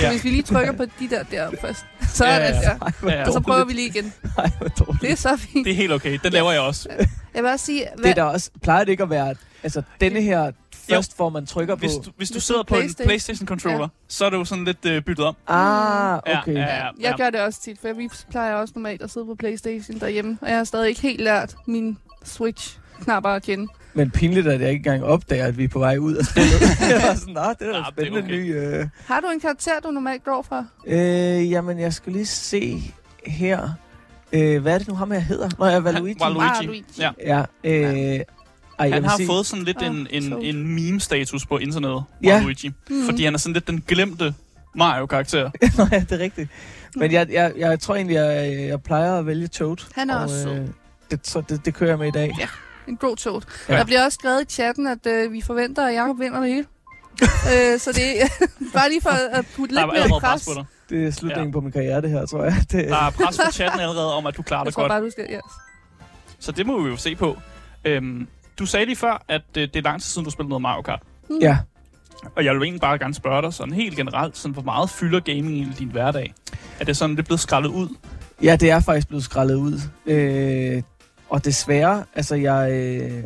så 0.00 0.08
hvis 0.10 0.24
vi 0.24 0.30
lige 0.30 0.42
trykker 0.42 0.72
på 0.72 0.84
de 0.84 1.10
der 1.10 1.22
der 1.22 1.50
først, 1.60 1.84
så 2.16 2.24
Ja, 2.26 2.30
er 2.38 2.52
det 2.52 2.62
ja. 2.62 2.74
hvor 3.00 3.10
Ja, 3.10 3.16
ja. 3.20 3.26
Og 3.26 3.32
så 3.32 3.40
prøver 3.40 3.64
vi 3.64 3.72
lige 3.72 3.88
igen. 3.88 4.12
Ej, 4.38 4.50
hvor 4.58 4.68
dårligt. 4.68 5.02
Det 5.02 5.10
er 5.10 5.16
så 5.16 5.36
fint. 5.36 5.64
Det 5.66 5.70
er 5.70 5.76
helt 5.76 5.92
okay. 5.92 6.18
Den 6.24 6.32
laver 6.32 6.52
jeg 6.52 6.60
også. 6.60 6.88
Jeg 7.34 7.42
vil 7.42 7.50
også 7.52 7.66
sige, 7.66 7.80
Det 7.80 8.00
hvad, 8.00 8.10
er 8.10 8.14
der 8.14 8.22
også, 8.22 8.50
plejer 8.62 8.84
det 8.84 8.90
ikke 8.92 9.02
at 9.02 9.10
være, 9.10 9.34
altså 9.62 9.82
denne 10.00 10.22
her, 10.22 10.52
først 10.90 11.16
hvor 11.16 11.28
man 11.28 11.46
trykker 11.46 11.74
på, 11.74 11.78
Hvis 11.78 11.92
du, 11.92 12.10
hvis 12.16 12.28
du 12.28 12.34
Hvis 12.34 12.42
sidder 12.44 12.62
du 12.62 12.66
på 12.66 12.74
en 12.74 12.80
PlayStation. 12.80 13.06
PlayStation-controller, 13.08 13.78
Ja. 13.80 13.86
så 14.08 14.24
er 14.24 14.30
det 14.30 14.36
jo 14.36 14.44
sådan 14.44 14.64
lidt 14.64 14.84
øh, 14.86 15.02
byttet 15.02 15.24
om. 15.26 15.36
ah, 15.48 16.20
Ja, 16.26 16.38
okay. 16.40 16.54
ja. 16.54 16.60
ja, 16.60 16.88
jeg 17.00 17.14
gør 17.16 17.30
det 17.30 17.40
også 17.40 17.62
tit, 17.62 17.78
for 17.80 17.92
vi 17.92 18.08
plejer 18.30 18.54
også 18.54 18.72
normalt 18.76 19.02
at 19.02 19.10
sidde 19.10 19.26
på 19.26 19.34
Playstation 19.34 20.00
derhjemme, 20.00 20.38
og 20.40 20.48
jeg 20.48 20.56
har 20.56 20.64
stadig 20.64 20.88
ikke 20.88 21.00
helt 21.00 21.20
lært 21.20 21.54
min 21.66 21.98
Switch-knapper 22.24 23.30
at 23.30 23.42
kende. 23.42 23.66
Men 23.94 24.10
pinligt, 24.10 24.46
at 24.46 24.60
jeg 24.60 24.68
ikke 24.70 24.78
engang 24.78 25.04
opdager, 25.04 25.46
at 25.46 25.58
vi 25.58 25.64
er 25.64 25.68
på 25.68 25.78
vej 25.78 25.96
ud 25.96 26.14
af 26.14 26.24
spillet. 26.24 26.60
jeg 26.90 27.02
var 27.08 27.14
sådan, 27.14 27.34
nah, 27.34 27.54
det 27.58 27.66
er 27.68 27.72
da 27.72 27.76
Ja, 27.76 27.78
en 27.78 27.84
spændende 27.92 28.18
okay. 28.18 28.30
ny... 28.32 28.56
Øh. 28.56 28.86
Har 29.06 29.20
du 29.20 29.26
en 29.34 29.40
karakter, 29.40 29.72
du 29.84 29.90
normalt 29.90 30.24
går 30.24 30.42
fra? 30.48 30.64
Øh, 30.86 31.50
jamen, 31.50 31.78
jeg 31.78 31.92
skal 31.92 32.12
lige 32.12 32.26
se 32.26 32.82
her. 33.26 33.68
Øh, 34.32 34.62
hvad 34.62 34.74
er 34.74 34.78
det 34.78 34.88
nu, 34.88 34.94
ham 34.94 35.10
her 35.10 35.18
hedder? 35.18 35.48
Nå, 35.58 35.66
jeg 35.66 35.74
er 35.74 35.80
Valuigi. 35.80 36.18
Han-. 36.22 36.36
Waluigi. 36.36 36.84
Ja. 36.98 37.10
Ja, 37.26 37.38
øh, 37.64 37.74
ej, 37.74 38.24
jeg 38.78 38.94
Han 38.94 39.04
har 39.04 39.16
sige, 39.16 39.26
fået 39.26 39.46
sådan 39.46 39.64
lidt 39.64 39.82
Ah, 39.82 39.86
en, 39.86 40.06
en, 40.10 40.22
sjovt. 40.22 40.44
en 40.44 40.74
meme-status 40.74 41.46
på 41.46 41.58
internettet, 41.58 42.04
Ja. 42.22 42.34
Waluigi. 42.36 42.68
Mm. 42.90 43.04
Fordi 43.04 43.24
han 43.24 43.34
er 43.34 43.38
sådan 43.38 43.52
lidt 43.52 43.66
den 43.66 43.84
glemte 43.88 44.34
Mario-karakter. 44.74 45.50
Nå, 45.78 45.86
ja, 45.92 45.98
det 46.00 46.12
er 46.12 46.18
rigtigt. 46.18 46.50
Men 46.96 47.12
jeg, 47.12 47.26
jeg, 47.32 47.52
jeg 47.56 47.80
tror 47.80 47.94
egentlig, 47.94 48.14
jeg, 48.14 48.56
jeg 48.68 48.82
plejer 48.82 49.18
at 49.18 49.26
vælge 49.26 49.46
Toad. 49.48 49.76
Han 49.94 50.10
er 50.10 50.16
og, 50.16 50.22
også 50.22 50.48
øh, 50.50 50.66
det, 51.10 51.26
så 51.26 51.40
det, 51.48 51.64
det 51.64 51.74
kører 51.74 51.90
jeg 51.90 51.98
med 51.98 52.08
i 52.08 52.10
dag. 52.10 52.34
Ja. 52.40 52.46
En 52.88 52.96
god 52.96 53.16
tog. 53.16 53.42
Ja. 53.68 53.76
Der 53.76 53.84
bliver 53.84 54.04
også 54.04 54.16
skrevet 54.20 54.42
i 54.42 54.44
chatten, 54.44 54.86
at 54.86 55.06
øh, 55.06 55.32
vi 55.32 55.40
forventer, 55.46 55.86
at 55.86 55.94
Jacob 55.94 56.18
vinder 56.20 56.40
det 56.40 56.48
hele. 56.48 56.66
øh, 57.22 57.78
så 57.80 57.92
det 57.92 58.22
er 58.22 58.26
bare 58.78 58.88
lige 58.88 59.00
for 59.00 59.10
at 59.10 59.46
putte 59.56 59.74
lidt 59.74 59.82
er 59.82 59.86
mere 59.86 60.08
pres. 60.08 60.20
pres 60.22 60.44
på 60.44 60.54
dig. 60.54 60.64
Det 60.90 61.06
er 61.06 61.10
slutningen 61.10 61.48
Ja. 61.48 61.52
på 61.52 61.60
min 61.60 61.72
karriere, 61.72 62.00
det 62.02 62.10
her, 62.10 62.26
tror 62.26 62.44
jeg. 62.44 62.54
Det, 62.72 62.88
Der 62.88 63.06
er 63.06 63.10
pres 63.10 63.36
på 63.46 63.52
chatten 63.52 63.80
allerede 63.80 64.14
om, 64.14 64.26
at 64.26 64.36
du 64.36 64.42
klarer 64.42 64.64
Jeg 64.64 64.72
tror 64.72 64.82
godt. 64.82 64.90
bare, 64.90 65.00
du 65.00 65.10
skal... 65.10 65.26
Ja. 65.30 65.38
Så 66.38 66.52
det 66.52 66.66
må 66.66 66.82
vi 66.82 66.90
jo 66.90 66.96
se 66.96 67.14
på. 67.16 67.36
Øhm, 67.84 68.26
du 68.58 68.66
sagde 68.66 68.86
lige 68.86 68.96
før, 68.96 69.24
at 69.28 69.42
øh, 69.56 69.62
det 69.62 69.76
er 69.76 69.82
lang 69.82 70.02
tid 70.02 70.08
siden, 70.08 70.24
du 70.24 70.30
spillede 70.30 70.48
noget 70.48 70.62
Mario 70.62 70.82
Kart. 70.82 71.02
ja. 71.40 71.58
Og 72.36 72.44
jeg 72.44 72.54
vil 72.54 72.62
egentlig 72.62 72.80
bare 72.80 72.98
gerne 72.98 73.14
spørge 73.14 73.42
dig 73.42 73.52
sådan 73.54 73.74
helt 73.74 73.96
generelt, 73.96 74.36
sådan, 74.36 74.52
hvor 74.52 74.62
meget 74.62 74.90
fylder 74.90 75.20
gaming 75.20 75.56
i 75.56 75.68
din 75.78 75.88
hverdag? 75.88 76.34
Er 76.80 76.84
det 76.84 76.96
sådan, 76.96 77.16
det 77.16 77.22
er 77.22 77.26
blevet 77.26 77.40
skrællet 77.40 77.68
ud? 77.70 77.88
ja, 78.42 78.56
det 78.56 78.70
er 78.70 78.80
faktisk 78.80 79.08
blevet 79.08 79.24
skrællet 79.24 79.54
ud. 79.54 79.80
Øh, 80.06 80.82
og 81.32 81.44
desværre, 81.44 82.04
altså 82.14 82.34
jeg... 82.34 82.72
Øh, 82.72 83.24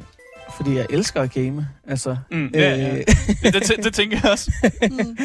fordi 0.56 0.76
jeg 0.76 0.86
elsker 0.90 1.22
at 1.22 1.32
game, 1.32 1.68
altså. 1.88 2.16
Mm, 2.30 2.50
ja, 2.54 2.76
ja. 2.76 2.96
Øh, 2.96 3.04
Det, 3.42 3.54
det, 3.54 3.84
det 3.84 3.94
tænker 3.94 4.18
jeg 4.22 4.30
også. 4.32 4.52
Mm. 4.90 5.18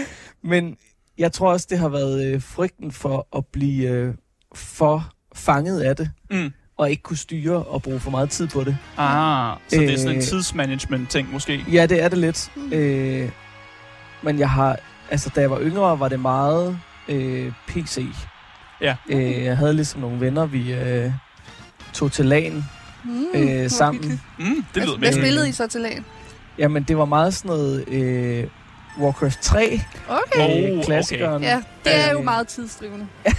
men 0.50 0.78
jeg 1.18 1.32
tror 1.32 1.52
også, 1.52 1.68
det 1.70 1.80
har 1.80 1.90
været 1.90 2.26
øh, 2.26 2.42
frygten 2.42 2.92
for 2.92 3.28
at 3.38 3.46
blive 3.46 3.90
øh, 3.90 4.14
for 4.56 5.14
fanget 5.36 5.82
af 5.82 5.96
det, 5.96 6.10
Mm. 6.32 6.52
og 6.78 6.90
ikke 6.92 7.04
kunne 7.04 7.18
styre 7.18 7.64
og 7.64 7.82
bruge 7.82 8.00
for 8.00 8.12
meget 8.12 8.30
tid 8.30 8.48
på 8.48 8.64
det. 8.64 8.78
Ah, 8.98 9.58
så 9.68 9.76
det 9.80 9.94
er 9.94 9.98
sådan 9.98 10.12
en 10.12 10.18
Øh. 10.18 10.24
tidsmanagement-ting 10.24 11.32
måske? 11.34 11.66
Ja, 11.72 11.86
det 11.86 12.04
er 12.04 12.10
det 12.10 12.18
lidt. 12.18 12.52
Mm. 12.56 12.74
Øh, 12.74 13.30
men 14.24 14.40
jeg 14.40 14.50
har, 14.50 14.80
altså 15.12 15.32
da 15.36 15.42
jeg 15.42 15.52
var 15.52 15.60
yngre, 15.62 16.00
var 16.00 16.08
det 16.10 16.20
meget 16.20 16.80
øh, 17.08 17.52
PC. 17.68 18.06
Ja. 18.82 18.96
Øh, 19.10 19.44
jeg 19.44 19.58
havde 19.58 19.74
ligesom 19.74 20.02
nogle 20.02 20.20
venner, 20.20 20.46
vi 20.46 20.74
øh, 20.74 21.12
tog 21.94 22.12
til 22.12 22.26
LAN 22.26 22.64
Mm. 23.04 23.26
øh, 23.34 23.70
sammen. 23.70 24.22
Mm, 24.40 24.66
det 24.76 24.84
lyder 24.84 24.98
Hvad, 24.98 25.12
spillede 25.14 25.50
I 25.50 25.52
så 25.52 25.68
til 25.68 25.82
lagen? 25.82 26.06
Jamen, 26.58 26.84
det 26.84 26.98
var 26.98 27.06
meget 27.06 27.34
sådan 27.34 27.50
noget 27.50 27.88
øh, 27.90 28.44
Warcraft 29.00 29.40
3, 29.42 29.82
Okay. 30.10 30.70
Oh, 30.72 30.78
øh, 30.78 30.84
klassikeren. 30.84 31.44
Ja, 31.44 31.62
det 31.86 31.96
er 31.96 32.12
jo 32.12 32.18
Øh, 32.20 32.24
meget 32.26 32.48
tidsdrivende. 32.48 33.08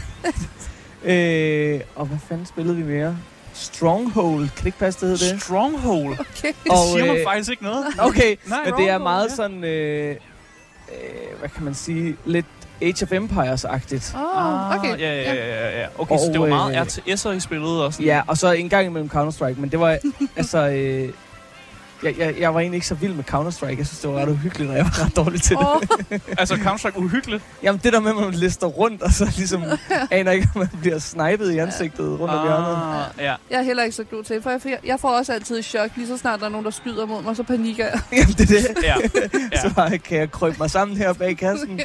Øh, 1.05 1.81
og 1.97 2.07
hvad 2.07 2.19
fanden 2.29 2.47
spillede 2.47 2.77
vi 2.77 2.83
mere? 2.83 3.17
Stronghold, 3.55 4.41
kan 4.49 4.59
det 4.59 4.67
ikke 4.67 4.79
passe, 4.79 5.01
det 5.01 5.09
hedder 5.19 5.33
det? 5.35 5.43
Stronghold. 5.43 6.13
Okay. 6.13 6.53
Det 6.65 6.71
Og, 6.71 6.77
siger 6.93 7.07
mig 7.07 7.17
øh, 7.19 7.25
faktisk 7.27 7.51
ikke 7.51 7.63
noget. 7.63 7.87
Okay, 7.99 8.37
Nej, 8.47 8.59
men 8.65 8.75
det 8.75 8.89
er 8.91 8.99
meget 8.99 9.29
ja. 9.31 9.35
sådan, 9.35 9.65
øh, 9.65 10.11
øh, 10.11 11.39
hvad 11.39 11.49
kan 11.49 11.65
man 11.65 11.75
sige, 11.75 12.17
lidt 12.25 12.47
Age 12.83 13.03
of 13.05 13.13
Empires-agtigt. 13.13 14.15
Oh, 14.15 14.77
okay. 14.79 14.93
Ah, 14.93 15.01
ja, 15.01 15.15
ja, 15.15 15.35
ja, 15.35 15.47
ja, 15.47 15.81
ja. 15.81 15.87
Okay, 15.99 16.15
Og, 16.15 16.21
så 16.21 16.27
det 16.33 16.41
var 16.41 16.47
meget 16.47 16.77
øh, 17.07 17.13
RTS'er, 17.13 17.29
I 17.31 17.41
spillede 17.41 17.85
og 17.87 17.93
sådan. 17.93 18.07
Ja, 18.07 18.23
og 18.27 18.39
så 18.39 18.53
en 18.53 18.69
gang 18.69 18.87
imellem 18.87 19.11
Counter-Strike, 19.15 19.61
men 19.61 19.71
det 19.71 19.81
var, 19.81 19.99
altså, 20.37 20.59
øh, 20.69 21.09
jeg, 22.03 22.19
jeg, 22.19 22.35
jeg 22.41 22.55
var 22.55 22.61
egentlig 22.61 22.77
ikke 22.77 22.87
så 22.87 22.95
vild 22.95 23.15
med 23.15 23.25
Counter-Strike. 23.25 23.79
Jeg 23.79 23.87
synes, 23.87 23.99
det 23.99 24.11
var 24.11 24.17
ret 24.17 24.29
uhyggeligt, 24.29 24.71
og 24.71 24.77
jeg 24.77 24.85
var 24.85 25.05
ret 25.05 25.17
dårlig 25.17 25.43
til 25.43 25.57
det. 25.57 26.23
Altså 26.39 26.55
Counter-Strike 26.55 26.99
uhyggeligt. 26.99 27.43
Jamen, 27.63 27.81
det 27.85 27.93
der 27.93 28.01
med, 28.01 28.11
at 28.11 28.17
man 28.17 28.31
lister 28.35 28.67
rundt, 28.67 29.03
og 29.03 29.11
så 29.13 29.25
ligesom 29.37 29.65
aner 30.11 30.33
ikke, 30.33 30.49
om 30.55 30.59
man 30.59 30.69
bliver 30.81 30.99
snipet 30.99 31.53
i 31.53 31.59
ansigtet 31.59 32.21
rundt 32.21 32.35
om 32.35 32.47
hjørnet. 32.47 32.77
Ah, 32.77 33.25
ja. 33.25 33.35
jeg 33.51 33.59
er 33.59 33.63
heller 33.63 33.83
ikke 33.83 33.97
så 33.97 34.05
god 34.05 34.25
til, 34.25 34.43
for 34.43 34.51
jeg, 34.51 34.79
jeg 34.85 35.01
får 35.01 35.09
også 35.09 35.33
altid 35.33 35.63
chok, 35.63 35.91
lige 35.97 36.09
så 36.09 36.17
snart 36.17 36.41
der 36.41 36.47
er 36.47 36.51
nogen, 36.51 36.65
der 36.65 36.71
skyder 36.71 37.07
mod 37.07 37.23
mig, 37.23 37.37
så 37.37 37.43
panikker 37.43 37.85
jeg. 37.85 38.01
Jamen, 38.13 38.35
det 38.35 38.51
er 38.51 38.75
det. 38.75 38.85
Ja. 39.53 39.61
Så 39.61 39.75
bare 39.75 39.99
kan 39.99 40.19
jeg 40.19 40.31
krybe 40.31 40.57
mig 40.59 40.71
sammen 40.71 40.97
her 40.97 41.13
bag 41.13 41.37
kassen. 41.37 41.81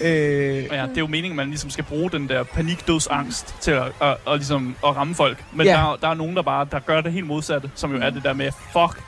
Øh, 0.00 0.08
ja, 0.08 0.60
det 0.62 0.72
er 0.72 0.86
jo 0.98 1.06
meningen, 1.06 1.30
at 1.32 1.36
man 1.36 1.48
ligesom 1.48 1.70
skal 1.70 1.84
bruge 1.84 2.10
den 2.10 2.28
der 2.28 2.42
panikdødsangst 2.42 3.54
til 3.60 3.70
at, 3.70 3.82
at, 4.02 4.16
at, 4.28 4.36
ligesom 4.36 4.76
at 4.86 4.96
ramme 4.96 5.14
folk. 5.14 5.44
Men 5.54 5.66
Ja. 5.66 5.72
der, 5.72 5.96
der 6.00 6.08
er 6.08 6.14
nogen, 6.14 6.36
der 6.36 6.42
bare 6.42 6.66
der 6.70 6.78
gør 6.78 7.00
det 7.00 7.12
helt 7.12 7.26
modsatte, 7.26 7.70
som 7.74 7.92
jo 7.94 8.00
er 8.02 8.10
det 8.10 8.22
der 8.22 8.32
med, 8.32 8.50
fuck, 8.52 9.02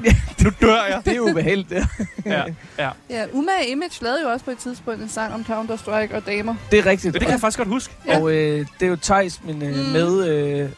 nu 0.44 0.50
dør 0.60 0.84
jeg. 0.84 1.00
det 1.04 1.12
er 1.12 1.16
jo 1.16 1.30
ubehageligt, 1.30 1.70
det. 1.70 1.86
Ja, 2.26 2.42
ja. 2.78 2.90
Ja, 3.10 3.24
Umage 3.32 3.68
Image 3.68 3.92
lavede 4.00 4.22
jo 4.22 4.28
også 4.28 4.44
på 4.44 4.50
et 4.50 4.58
tidspunkt 4.58 5.02
en 5.02 5.08
sang 5.08 5.34
om 5.34 5.44
Counter-Strike 5.48 6.14
og 6.16 6.26
damer. 6.26 6.54
Det 6.70 6.78
er 6.78 6.86
rigtigt. 6.86 7.14
Det 7.14 7.22
kan 7.22 7.30
jeg 7.30 7.40
faktisk 7.40 7.58
godt 7.58 7.68
huske. 7.68 7.94
Ja. 8.06 8.18
Og 8.20 8.32
øh, 8.32 8.66
det 8.80 8.86
er 8.86 8.90
jo 8.90 8.96
Thijs, 8.96 9.40
min 9.44 9.62
øh, 9.62 9.68
Mm. 9.76 9.92
med 9.92 10.28
øh, 10.28 10.68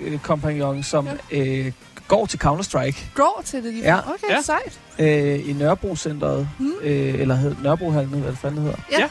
øh, 0.00 0.18
kompagnon, 0.18 0.82
som 0.82 1.08
øh, 1.30 1.72
går 2.08 2.26
til 2.26 2.38
Counter-Strike 2.44 2.98
Går 3.14 3.42
til 3.44 3.62
det 3.64 3.72
lige 3.72 3.84
Ja. 3.84 3.98
Okay, 3.98 4.30
Ja. 4.30 4.40
sejt. 4.42 4.80
Øh, 4.98 5.48
i 5.48 5.52
Nørrebro-centret. 5.52 6.48
Mm. 6.58 6.72
Øh, 6.82 7.14
eller 7.20 7.34
hed 7.34 7.54
Nørrebrohallen, 7.62 8.20
hvad 8.20 8.30
det 8.30 8.38
fanden 8.38 8.60
hedder. 8.62 8.76
Ja. 8.92 9.04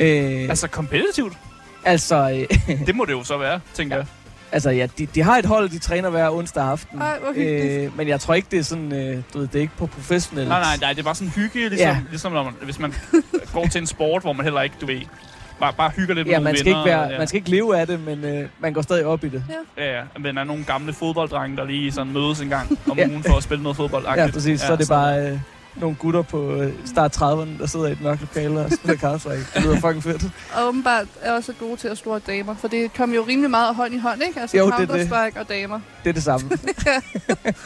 Øh, 0.00 0.40
altså, 0.40 0.50
Altså 0.50 0.66
competitivt, 0.66 1.32
altså, 1.84 2.46
øh, 2.50 2.76
det 2.86 2.94
må 2.96 3.04
det 3.04 3.12
jo 3.12 3.24
så 3.24 3.38
være, 3.38 3.60
tænker 3.74 3.96
jeg. 3.96 4.06
altså 4.52 4.70
ja, 4.70 4.86
de, 4.98 5.06
de 5.06 5.22
har 5.22 5.36
et 5.38 5.46
hold, 5.46 5.68
de 5.68 5.78
træner 5.78 6.10
hver 6.10 6.30
onsdag 6.30 6.64
aften. 6.64 6.98
Ej, 7.00 7.18
hvor 7.18 7.32
hyggeligt. 7.32 7.82
øh, 7.86 7.96
men 7.96 8.08
jeg 8.08 8.20
tror 8.20 8.34
ikke, 8.34 8.48
det 8.50 8.58
er 8.58 8.62
sådan, 8.62 8.92
øh, 8.92 9.22
du 9.34 9.38
ved, 9.38 9.46
det 9.48 9.54
er 9.56 9.60
ikke 9.60 9.76
på 9.78 9.86
professionelt. 9.86 10.48
Nej, 10.48 10.60
nej, 10.60 10.76
nej, 10.80 10.92
det 10.92 10.98
er 10.98 11.02
bare 11.04 11.14
sådan 11.14 11.32
hygge, 11.36 11.68
ligesom, 11.68 11.78
Ja. 11.88 11.98
ligesom 12.10 12.32
når 12.32 12.42
man, 12.44 12.52
hvis 12.62 12.78
man 12.78 12.94
går 13.52 13.66
til 13.66 13.80
en 13.80 13.86
sport, 13.86 14.22
hvor 14.22 14.32
man 14.32 14.44
heller 14.44 14.62
ikke, 14.62 14.76
du 14.80 14.86
ved, 14.86 15.00
bare, 15.60 15.72
bare 15.72 15.90
hygger 15.96 16.14
lidt 16.14 16.26
med 16.26 16.32
Ja, 16.32 16.38
nogle 16.38 16.44
man 16.50 16.56
skal, 16.56 16.66
venner. 16.66 16.80
ikke 16.84 16.90
være, 16.90 17.02
ja. 17.12 17.18
man 17.18 17.26
skal 17.28 17.36
ikke 17.38 17.50
leve 17.50 17.78
af 17.78 17.86
det, 17.86 18.00
men 18.00 18.24
øh, 18.24 18.48
man 18.60 18.72
går 18.72 18.82
stadig 18.82 19.04
op 19.06 19.24
i 19.24 19.28
det. 19.28 19.44
Ja, 19.78 19.96
ja, 19.98 20.02
men 20.20 20.34
der 20.34 20.40
er 20.40 20.44
nogle 20.44 20.64
gamle 20.64 20.92
fodbolddrenge, 20.92 21.56
der 21.56 21.64
lige 21.64 21.92
sådan 21.92 22.12
mødes 22.12 22.40
en 22.40 22.48
gang 22.48 22.78
om 22.90 22.98
Ja. 22.98 23.08
ugen 23.08 23.22
for 23.22 23.36
at 23.36 23.42
spille 23.42 23.62
noget 23.62 23.76
fodbold. 23.76 24.04
Ja, 24.16 24.26
præcis. 24.32 24.60
Så 24.60 24.72
er 24.72 24.76
det 24.76 24.88
bare 24.88 25.26
øh, 25.30 25.38
nogle 25.76 25.96
gutter 25.96 26.22
på 26.22 26.54
øh, 26.54 26.72
start 26.84 27.16
30'erne, 27.22 27.58
der 27.60 27.66
sidder 27.66 27.86
i 27.86 27.92
et 27.92 28.00
mørkt 28.00 28.20
lokale 28.20 28.60
og 28.60 28.70
spiller 28.72 28.96
Counter-Strike. 28.96 29.54
Det 29.54 29.62
lyder 29.64 29.80
fucking 29.80 30.02
fedt. 30.02 30.24
Og 30.54 30.68
åbenbart 30.68 31.06
er 31.22 31.32
også 31.32 31.52
gode 31.60 31.76
til 31.76 31.88
at 31.88 31.98
slå 31.98 32.18
damer, 32.18 32.54
for 32.60 32.68
det 32.68 32.92
kom 32.94 33.14
jo 33.14 33.24
rimelig 33.28 33.50
meget 33.50 33.74
hånd 33.74 33.94
i 33.94 33.98
hånd, 33.98 34.22
ikke? 34.28 34.40
Altså 34.40 34.56
Jo, 34.56 34.66
det 34.66 34.90
er 34.90 34.94
det. 34.96 35.12
Og 35.40 35.48
damer. 35.48 35.80
Det 36.04 36.08
er 36.10 36.14
det 36.14 36.22
samme. 36.22 36.50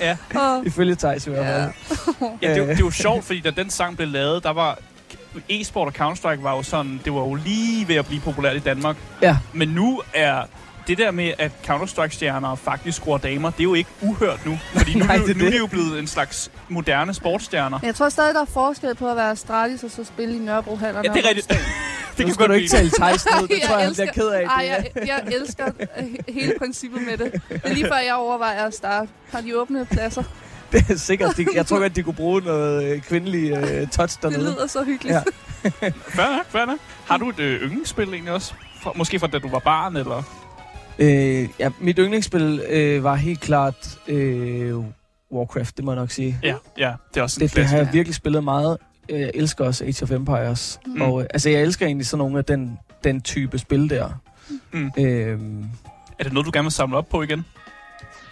Ja. 0.01 0.17
Ifølge 0.65 0.95
Thijs 0.95 1.27
i 1.27 1.31
hvert 1.31 1.47
ja. 1.47 1.65
fald. 1.65 1.73
Ja, 2.43 2.49
det, 2.49 2.57
er 2.57 2.57
jo- 2.57 2.67
det 2.67 2.75
er 2.75 2.79
jo 2.79 2.91
sjovt, 2.91 3.25
fordi 3.25 3.41
da 3.41 3.51
den 3.51 3.71
sang 3.71 3.97
blev 3.97 4.09
lavet, 4.09 4.43
der 4.45 4.51
var 4.53 4.79
e-sport 5.49 5.89
og 5.89 6.07
Counter-Strike 6.07 6.43
var 6.43 6.57
jo 6.57 6.63
sådan, 6.63 7.01
det 7.05 7.13
var 7.15 7.21
jo 7.21 7.35
lige 7.35 7.89
ved 7.89 7.97
at 7.97 8.07
blive 8.07 8.21
populært 8.21 8.57
i 8.57 8.59
Danmark. 8.59 8.97
Ja. 9.23 9.37
Men 9.53 9.69
nu 9.69 10.03
er 10.15 10.43
det 10.87 10.99
der 10.99 11.11
med, 11.11 11.33
at 11.39 11.53
Counter-Strike-stjerner 11.67 12.55
faktisk 12.55 12.99
scorer 13.01 13.19
damer, 13.19 13.51
det 13.51 13.61
er 13.61 13.65
jo 13.65 13.75
ikke 13.75 13.91
uhørt 14.03 14.47
nu. 14.47 14.59
Fordi 14.77 14.95
nu, 14.99 15.05
Nej, 15.07 15.17
er, 15.17 15.21
det, 15.21 15.31
er 15.31 15.35
nu 15.39 15.47
er 15.47 15.51
det. 15.51 15.59
jo 15.59 15.67
blevet 15.67 15.99
en 15.99 16.07
slags 16.07 16.51
moderne 16.69 17.15
sportsstjerner. 17.15 17.79
Men 17.79 17.87
jeg 17.87 17.95
tror 17.95 18.09
stadig, 18.09 18.35
der 18.35 18.41
er 18.41 18.45
forskel 18.45 18.95
på 18.95 19.11
at 19.11 19.17
være 19.17 19.31
Astralis 19.31 19.85
og 19.85 19.91
så 19.91 20.05
spille 20.05 20.37
i 20.37 20.39
Nørrebrohallerne. 20.39 21.09
Ja, 21.09 21.15
det 21.15 21.25
er 21.25 21.29
rigtigt. 21.29 21.47
det 22.19 22.27
nu 22.27 22.35
skal 22.35 22.49
du 22.49 22.53
ikke 22.53 22.69
tale 22.69 22.91
Thijs 22.91 23.27
ned. 23.41 23.49
Det 23.49 23.51
Jeg 23.59 23.69
tror 23.69 23.77
jeg, 23.77 23.85
han 23.85 23.91
elsker- 23.93 24.13
bliver 24.13 24.25
ked 24.25 24.29
af. 24.29 24.45
Ej, 24.45 24.67
jeg, 24.97 25.07
jeg 25.07 25.23
elsker 25.41 25.67
øh, 26.01 26.07
hele 26.35 26.53
princippet 26.59 27.03
med 27.03 27.17
det. 27.19 27.33
Det 27.49 27.61
er 27.65 27.75
lige 27.75 27.87
før, 27.87 27.97
jeg 28.07 28.15
overvejer 28.15 28.65
at 28.67 28.75
starte. 28.75 29.09
Har 29.33 29.41
de 29.41 29.61
åbne 29.61 29.87
pladser? 29.87 30.23
Det 30.73 30.91
er 30.91 30.97
sikkert. 30.97 31.37
De, 31.37 31.47
jeg 31.55 31.67
tror 31.67 31.79
godt, 31.79 31.97
de 31.97 32.03
kunne 32.03 32.15
bruge 32.15 32.41
noget 32.41 32.85
øh, 32.85 33.01
kvindelig 33.03 33.51
øh, 33.51 33.87
touch 33.89 34.17
Det 34.17 34.23
dernede. 34.23 34.41
lyder 34.51 34.67
så 34.67 34.85
hyggeligt. 34.85 35.15
Ja. 35.15 35.23
Fair 35.91 36.37
nok, 36.37 36.47
fair 36.49 36.65
nok. 36.67 36.79
Har 37.07 37.17
du 37.17 37.29
et 37.29 37.39
øh, 37.41 37.63
yndlingsspil 37.63 38.09
egentlig 38.09 38.33
også? 38.33 38.55
For, 38.83 38.93
måske 38.97 39.19
fra 39.19 39.27
da 39.27 39.39
du 39.39 39.49
var 39.49 39.59
barn, 39.59 39.97
eller? 39.97 40.23
Øh, 40.99 41.49
ja, 41.59 41.71
mit 41.81 41.97
yndlingsspil 41.99 42.63
øh, 42.69 43.05
var 43.05 43.15
helt 43.15 43.41
klart 43.41 43.99
øh, 44.09 44.75
Warcraft, 45.33 45.77
det 45.77 45.85
må 45.85 45.93
jeg 45.93 46.01
nok 46.01 46.11
sige. 46.11 46.39
Ja, 46.43 46.55
ja. 46.79 46.93
Det 47.15 47.21
er 47.21 47.23
også 47.23 47.41
en 47.41 47.47
Det, 47.49 47.57
det 47.57 47.67
har 47.67 47.77
jeg 47.77 47.89
virkelig 47.93 48.15
spillet 48.15 48.45
meget. 48.45 48.79
Øh, 49.09 49.21
Jeg 49.21 49.31
elsker 49.35 49.65
også 49.65 49.85
Age 49.85 50.03
of 50.03 50.11
Empires. 50.11 50.81
Mm. 50.87 51.01
Og, 51.03 51.21
øh, 51.23 51.27
altså, 51.35 51.51
jeg 51.51 51.63
elsker 51.63 51.87
egentlig 51.87 52.07
sådan 52.07 52.19
nogle 52.19 52.39
af 52.39 52.45
den, 52.45 52.79
den 53.05 53.21
type 53.21 53.59
spil 53.59 53.91
der. 53.91 54.09
Mm. 54.73 54.91
Øhm, 54.99 55.65
Er 56.19 56.25
det 56.25 56.33
noget, 56.33 56.47
du 56.47 56.51
gerne 56.55 56.65
vil 56.65 56.73
samle 56.73 56.97
op 56.97 57.09
på 57.09 57.23
igen? 57.23 57.45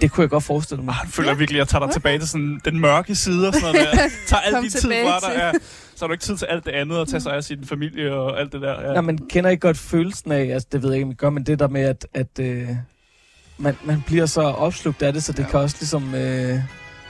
Det 0.01 0.11
kunne 0.11 0.23
jeg 0.23 0.31
godt 0.31 0.45
forestille 0.45 0.83
mig. 0.85 0.93
Ah, 0.95 0.99
jeg 1.05 1.11
føler 1.13 1.29
Ja. 1.31 1.35
virkelig, 1.37 1.59
at 1.59 1.59
jeg 1.59 1.69
tager 1.69 1.81
dig 1.81 1.85
Okay. 1.85 1.93
tilbage 1.93 2.19
til 2.19 2.29
sådan 2.29 2.61
den 2.65 2.81
mørke 2.81 3.15
side 3.15 3.49
og 3.49 3.55
sådan 3.55 3.75
noget 3.75 3.89
der. 3.93 4.09
Tager 4.27 4.41
alt 4.41 4.63
din 4.63 4.71
tid 4.71 4.81
fra 4.81 5.21
dig. 5.33 5.37
Ja. 5.39 5.53
Så 5.95 6.05
har 6.05 6.07
du 6.07 6.13
ikke 6.13 6.25
tid 6.25 6.37
til 6.37 6.47
alt 6.47 6.65
det 6.65 6.71
andet 6.73 6.99
og 6.99 7.09
tage 7.09 7.21
sig 7.21 7.33
af 7.33 7.45
sin 7.45 7.67
familie 7.67 8.15
og 8.15 8.41
alt 8.41 8.53
det 8.53 8.61
der. 8.63 8.81
Ja. 8.81 8.93
Ja. 8.93 9.01
man 9.01 9.19
kender 9.31 9.51
ikke 9.51 9.61
godt 9.61 9.79
følelsen 9.79 10.33
af, 10.33 10.41
altså 10.45 10.69
det 10.73 10.83
ved 10.83 10.91
jeg 10.91 10.97
ikke, 10.97 11.07
om 11.07 11.11
I 11.11 11.15
gør, 11.15 11.31
men 11.31 11.43
det 11.47 11.59
der 11.59 11.69
med, 11.69 11.81
at, 11.83 12.07
at 12.15 12.39
øh, 12.41 12.69
man, 13.59 13.77
man 13.85 14.03
bliver 14.07 14.27
så 14.27 14.41
opslugt 14.41 15.03
af 15.03 15.13
det, 15.13 15.23
så 15.25 15.33
det 15.33 15.39
Ja. 15.43 15.49
kan 15.49 15.61
også 15.61 15.77
ligesom... 15.81 16.15
Øh, 16.15 16.61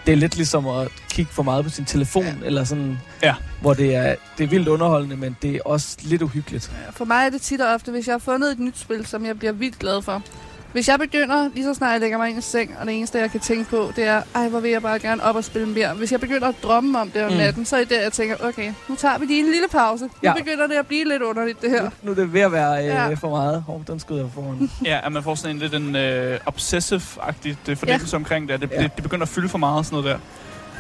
det 0.07 0.13
er 0.13 0.17
lidt 0.17 0.37
ligesom 0.37 0.67
at 0.67 0.89
kigge 1.11 1.33
for 1.33 1.43
meget 1.43 1.65
på 1.65 1.71
sin 1.71 1.85
telefon, 1.85 2.25
ja. 2.25 2.33
eller 2.45 2.65
sådan, 2.65 2.99
Ja. 3.23 3.35
hvor 3.61 3.75
det 3.75 3.95
er, 3.95 4.15
det 4.39 4.45
er 4.45 4.49
vildt 4.49 4.69
underholdende, 4.69 5.17
men 5.17 5.37
det 5.43 5.55
er 5.57 5.61
også 5.65 5.99
lidt 6.03 6.23
uhyggeligt. 6.23 6.73
Ja, 6.87 6.91
For 6.91 7.05
mig 7.05 7.27
er 7.27 7.31
det 7.31 7.41
tit 7.43 7.61
og 7.61 7.75
ofte, 7.75 7.91
hvis 7.91 8.07
jeg 8.07 8.13
har 8.15 8.19
fundet 8.19 8.53
et 8.53 8.59
nyt 8.59 8.79
spil, 8.79 9.07
som 9.07 9.27
jeg 9.27 9.39
bliver 9.39 9.53
vildt 9.53 9.79
glad 9.79 10.03
for. 10.03 10.23
Hvis 10.77 10.89
jeg 10.89 10.99
begynder, 10.99 11.49
lige 11.55 11.65
så 11.65 11.75
snart 11.75 11.93
jeg 11.93 12.01
lægger 12.01 12.19
mig 12.19 12.29
ind 12.31 12.39
i 12.39 12.43
seng, 12.43 12.77
og 12.81 12.87
det 12.87 12.95
eneste, 12.97 13.19
jeg 13.19 13.31
kan 13.31 13.41
tænke 13.41 13.71
på, 13.71 13.93
det 13.97 14.05
er, 14.05 14.23
ej, 14.35 14.49
hvor 14.49 14.61
vil 14.61 14.71
jeg 14.71 14.83
bare 14.83 14.99
gerne 14.99 15.23
op 15.25 15.37
og 15.37 15.45
spille 15.45 15.69
mere. 15.69 15.95
Hvis 15.95 16.13
jeg 16.13 16.21
begynder 16.21 16.49
at 16.49 16.55
drømme 16.63 17.01
om 17.01 17.11
det 17.11 17.25
om 17.25 17.31
Mm. 17.33 17.37
natten, 17.39 17.65
så 17.65 17.77
er 17.77 17.81
det 17.81 17.91
der, 17.91 18.01
jeg 18.01 18.13
tænker, 18.13 18.37
okay, 18.41 18.73
nu 18.89 18.95
tager 18.97 19.19
vi 19.19 19.27
lige 19.27 19.39
en 19.41 19.45
lille 19.47 19.69
pause. 19.71 20.05
Nu 20.05 20.11
Ja. 20.23 20.33
begynder 20.35 20.67
det 20.67 20.75
at 20.75 20.87
blive 20.87 21.09
lidt 21.09 21.23
underligt, 21.23 21.63
det 21.63 21.71
her. 21.71 21.83
Nu, 21.83 21.91
nu 22.03 22.11
er 22.11 22.15
det 22.15 22.33
ved 22.33 22.41
at 22.41 22.53
være 22.53 22.81
øh, 22.83 22.87
Ja. 22.87 23.15
for 23.15 23.31
meget. 23.31 23.63
Hov, 23.67 23.83
den 23.87 24.01
skyder 24.01 24.21
jeg 24.21 24.31
foran. 24.35 24.71
Ja, 24.85 25.01
at 25.07 25.13
man 25.13 25.23
får 25.23 25.35
sådan 25.35 25.57
en 25.57 25.63
lidt 25.63 25.75
en 25.75 25.97
øh, 25.97 26.39
obsessive-agtig 26.47 27.57
det 27.67 27.79
fornemmelse 27.79 28.15
ja. 28.15 28.19
omkring 28.19 28.49
det. 28.49 28.55
at 28.55 28.61
Det, 28.61 28.71
ja. 28.73 28.83
Det. 28.83 28.91
Det 28.97 29.03
begynder 29.03 29.23
at 29.23 29.29
fylde 29.29 29.49
for 29.49 29.59
meget 29.59 29.79
og 29.79 29.85
sådan 29.85 29.97
noget 30.03 30.11
der. 30.15 30.19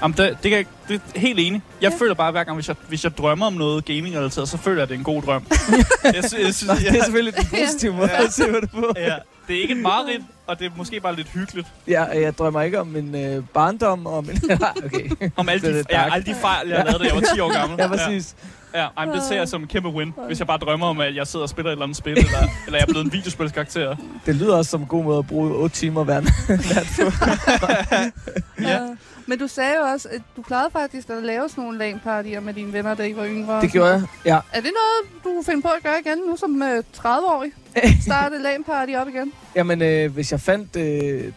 Jamen, 0.02 0.16
det, 0.16 0.36
det, 0.42 0.50
kan 0.50 0.66
det 0.88 1.00
er 1.14 1.20
helt 1.20 1.38
enig. 1.40 1.62
Jeg 1.82 1.90
Ja. 1.92 1.96
føler 1.98 2.14
bare, 2.14 2.30
hver 2.32 2.44
gang, 2.44 2.54
hvis 2.56 2.68
jeg, 2.68 2.76
hvis 2.88 3.04
jeg 3.04 3.18
drømmer 3.18 3.46
om 3.46 3.52
noget 3.52 3.84
gaming-relateret, 3.84 4.48
så 4.48 4.58
føler 4.58 4.76
jeg, 4.76 4.82
at 4.82 4.88
det 4.88 4.94
er 4.94 4.98
en 4.98 5.04
god 5.04 5.22
drøm. 5.22 5.46
jeg, 6.04 6.24
sy- 6.24 6.34
jeg 6.34 6.54
synes, 6.54 6.66
Nå, 6.66 6.74
det 6.74 6.88
er 6.98 7.04
selvfølgelig 7.04 7.36
den 7.36 7.46
positive 7.60 7.92
måde 7.94 8.10
Ja. 8.10 8.24
at 8.24 8.32
se 8.32 8.42
det 8.60 8.70
på. 8.70 8.92
ja, 8.96 9.14
det 9.48 9.56
er 9.56 9.60
ikke 9.62 9.74
et 9.74 9.80
mareridt, 9.80 10.22
og 10.46 10.58
det 10.58 10.66
er 10.66 10.70
måske 10.76 11.00
bare 11.00 11.16
lidt 11.16 11.28
hyggeligt. 11.28 11.66
Ja, 11.88 12.02
jeg 12.04 12.38
drømmer 12.38 12.62
ikke 12.62 12.80
om 12.80 12.86
min 12.86 13.14
øh, 13.14 13.42
barndom, 13.54 14.06
og 14.06 14.24
min... 14.26 14.36
okay. 14.84 15.30
Om 15.36 15.48
alle 15.48 15.74
Det 15.74 15.88
de, 15.90 15.96
ja, 15.98 16.14
alle 16.14 16.26
de 16.26 16.34
fejl, 16.34 16.68
jeg 16.68 16.76
Ja. 16.76 16.82
lavede, 16.82 16.98
da 16.98 17.04
jeg 17.08 17.14
var 17.14 17.34
10 17.34 17.40
år 17.40 17.52
gammel. 17.60 17.78
Ja, 17.82 17.86
præcis. 17.88 18.34
Ja, 18.74 18.80
ja 18.82 18.88
ej, 18.96 19.06
men 19.06 19.14
det 19.14 19.22
ser 19.22 19.36
jeg 19.36 19.48
som 19.48 19.62
en 19.62 19.68
kæmpe 19.68 19.88
win, 19.88 20.14
hvis 20.26 20.38
jeg 20.38 20.46
bare 20.46 20.58
drømmer 20.58 20.86
om, 20.86 21.00
at 21.00 21.14
jeg 21.16 21.26
sidder 21.26 21.42
og 21.42 21.48
spiller 21.48 21.70
et 21.70 21.72
eller 21.72 21.82
andet 21.84 21.96
spil, 21.96 22.12
eller, 22.18 22.38
eller 22.66 22.78
jeg 22.78 22.82
er 22.82 22.86
blevet 22.86 23.04
en 23.04 23.12
videospilskarakter. 23.12 23.96
Det 24.26 24.34
lyder 24.34 24.56
også 24.56 24.70
som 24.70 24.80
en 24.80 24.86
god 24.86 25.04
måde 25.04 25.18
at 25.18 25.26
bruge 25.26 25.50
8 25.50 25.76
timer 25.76 26.04
hver 26.04 26.20
nat 26.20 26.86
på. 26.96 28.62
Ja. 28.62 28.80
Men 29.28 29.38
du 29.38 29.46
sagde 29.48 29.74
jo 29.80 29.82
også, 29.82 30.08
at 30.12 30.20
du 30.36 30.42
plejede 30.42 30.68
faktisk 30.72 31.10
at 31.10 31.22
lave 31.22 31.48
sådan 31.48 31.64
nogle 31.64 31.78
LAN-partier 31.78 32.40
med 32.40 32.54
dine 32.54 32.72
venner, 32.72 32.94
da 32.94 33.02
I 33.06 33.16
var 33.16 33.26
yngre. 33.26 33.60
Det 33.60 33.72
gjorde 33.72 33.90
jeg, 33.92 34.02
ja. 34.24 34.38
Er 34.52 34.60
det 34.60 34.70
noget, 34.80 35.14
du 35.24 35.28
kunne 35.34 35.44
finde 35.44 35.62
på 35.62 35.68
at 35.68 35.82
gøre 35.82 35.94
igen, 36.06 36.18
nu 36.18 36.36
som 36.36 36.50
uh, 36.62 36.78
30-årig? 36.98 37.52
Starte 38.06 38.36
LAN-party 38.38 38.94
op 39.00 39.08
igen? 39.08 39.32
Jamen, 39.56 39.82
øh, 39.82 40.12
hvis 40.12 40.32
jeg 40.32 40.40
fandt 40.40 40.76
øh, 40.76 41.32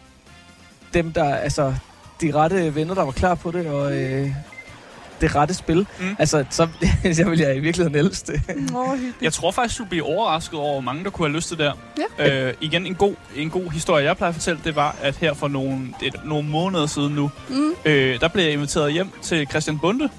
dem, 0.93 1.11
der... 1.11 1.35
Altså, 1.35 1.73
de 2.21 2.31
rette 2.35 2.75
venner, 2.75 2.93
der 2.93 3.03
var 3.03 3.11
klar 3.11 3.35
på 3.35 3.51
det, 3.51 3.65
og 3.67 3.97
øh, 3.97 4.29
det 5.21 5.35
rette 5.35 5.53
spil. 5.53 5.87
Mm. 5.99 6.15
Altså, 6.19 6.45
så, 6.49 6.67
så 7.13 7.29
vil 7.29 7.39
jeg 7.39 7.55
i 7.55 7.59
virkeligheden 7.59 8.05
elske 8.05 8.31
det. 8.31 8.41
Hyggeligt. 8.47 9.15
Jeg 9.21 9.33
tror 9.33 9.51
faktisk, 9.51 9.79
du 9.79 9.85
bliver 9.85 10.05
overrasket 10.05 10.59
over, 10.59 10.71
hvor 10.71 10.81
mange 10.81 11.03
der 11.03 11.09
kunne 11.09 11.27
have 11.27 11.35
lyst 11.35 11.47
til 11.47 11.57
det 11.57 11.65
der. 11.65 11.73
Ja. 12.25 12.47
Øh, 12.47 12.53
igen, 12.61 12.85
en 12.85 12.95
god, 12.95 13.13
en 13.35 13.49
god 13.49 13.71
historie, 13.71 14.05
jeg 14.05 14.17
plejer 14.17 14.29
at 14.29 14.35
fortælle, 14.35 14.61
det 14.63 14.75
var, 14.75 14.95
at 15.01 15.15
her 15.15 15.33
for 15.33 15.47
nogle, 15.47 15.79
det 15.99 16.13
er 16.15 16.19
nogle 16.25 16.49
måneder 16.49 16.85
siden 16.85 17.13
nu, 17.15 17.31
Mm. 17.49 17.71
øh, 17.85 18.19
der 18.19 18.27
blev 18.27 18.43
jeg 18.43 18.53
inviteret 18.53 18.93
hjem 18.93 19.09
til 19.21 19.47
Christian 19.49 19.79
Bunde, 19.79 20.09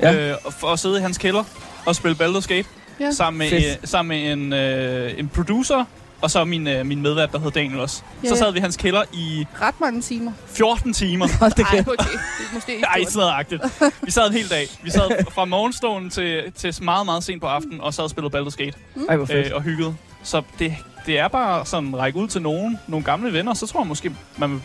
Ja. 0.00 0.30
øh, 0.30 0.36
for 0.50 0.66
at 0.68 0.78
sidde 0.78 0.98
i 0.98 1.02
hans 1.02 1.18
kælder 1.18 1.44
og 1.86 1.96
spille 1.96 2.16
Baldur's 2.24 2.46
Gate, 2.46 2.68
Ja. 3.00 3.10
sammen 3.12 3.38
med, 3.38 3.52
øh, 3.52 3.62
sammen 3.84 4.08
med 4.22 4.32
en, 4.32 4.52
øh, 4.52 5.18
en 5.18 5.28
producer, 5.28 5.84
og 6.20 6.30
så 6.30 6.44
min, 6.44 6.66
øh, 6.66 6.86
min 6.86 7.02
medvært, 7.02 7.32
der 7.32 7.38
hed 7.38 7.50
Daniel 7.50 7.80
også. 7.80 8.02
Ja, 8.22 8.28
Så 8.28 8.34
ja. 8.34 8.38
sad 8.38 8.52
vi 8.52 8.58
i 8.58 8.60
hans 8.60 8.76
kælder 8.76 9.02
i 9.12 9.46
Ret 9.60 9.80
mange 9.80 10.00
timer. 10.02 10.32
14 10.46 10.54
14 10.56 10.92
timer. 10.92 11.28
Hold 11.40 11.52
det 11.52 11.66
Ej, 11.72 11.78
okay. 11.80 11.92
Det 12.12 12.46
er 12.50 12.54
måske 12.54 12.74
ikke 12.74 12.86
Ej, 12.86 13.04
sådan 13.08 13.28
agtigt. 13.34 13.62
Vi 14.02 14.10
sad 14.10 14.26
en 14.26 14.32
hel 14.32 14.50
dag. 14.50 14.66
Vi 14.82 14.90
sad 14.90 15.24
fra 15.34 15.44
morgenstunden 15.44 16.10
til, 16.10 16.52
til 16.56 16.74
meget, 16.84 17.06
meget 17.06 17.24
sent 17.24 17.40
på 17.40 17.46
aftenen, 17.46 17.80
og 17.80 17.94
sad 17.94 18.04
og 18.04 18.10
spillede 18.10 18.38
Baldur's 18.38 18.56
Gate 18.56 18.76
Ej, 19.08 19.16
hvor 19.16 19.26
fedt. 19.26 19.46
øh, 19.46 19.52
og 19.54 19.62
hyggede. 19.62 19.94
Så 20.22 20.42
det, 20.58 20.76
det 21.06 21.18
er 21.18 21.28
bare 21.28 21.66
sådan 21.66 21.96
række 21.98 22.18
ud 22.18 22.28
til 22.28 22.42
nogen, 22.42 22.78
nogle 22.86 23.04
gamle 23.04 23.32
venner, 23.32 23.54
så 23.54 23.66
tror 23.66 23.80
jeg 23.80 23.86
måske, 23.86 24.12
man, 24.38 24.62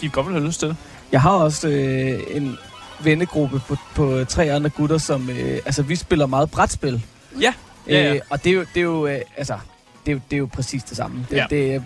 de 0.00 0.08
godt 0.08 0.26
vil 0.26 0.34
have 0.34 0.46
lyst 0.46 0.60
til 0.60 0.68
det. 0.68 0.76
Jeg 1.12 1.20
har 1.20 1.30
også 1.30 1.68
øh, 1.68 2.20
en 2.30 2.58
vennegruppe 3.02 3.62
på, 3.68 3.76
på 3.94 4.24
tre 4.28 4.52
andre 4.52 4.70
gutter, 4.70 4.98
som... 4.98 5.30
Øh, 5.30 5.58
altså, 5.66 5.82
vi 5.82 5.96
spiller 5.96 6.26
meget 6.26 6.50
brætspil. 6.50 7.02
Ja. 7.40 7.54
Ja, 7.90 8.02
ja. 8.04 8.14
Øh, 8.14 8.20
og 8.30 8.44
det 8.44 8.50
er 8.50 8.54
jo, 8.54 8.60
det 8.60 8.76
er 8.76 8.84
jo 8.84 9.06
øh, 9.06 9.20
altså, 9.36 9.54
det 10.06 10.12
er 10.12 10.14
jo, 10.14 10.20
det 10.30 10.36
er 10.36 10.38
jo 10.38 10.48
præcis 10.52 10.82
det 10.84 10.96
samme. 10.96 11.26
Det, 11.30 11.36
Ja. 11.36 11.40
ja. 11.42 11.46
det 11.50 11.74
er 11.74 11.80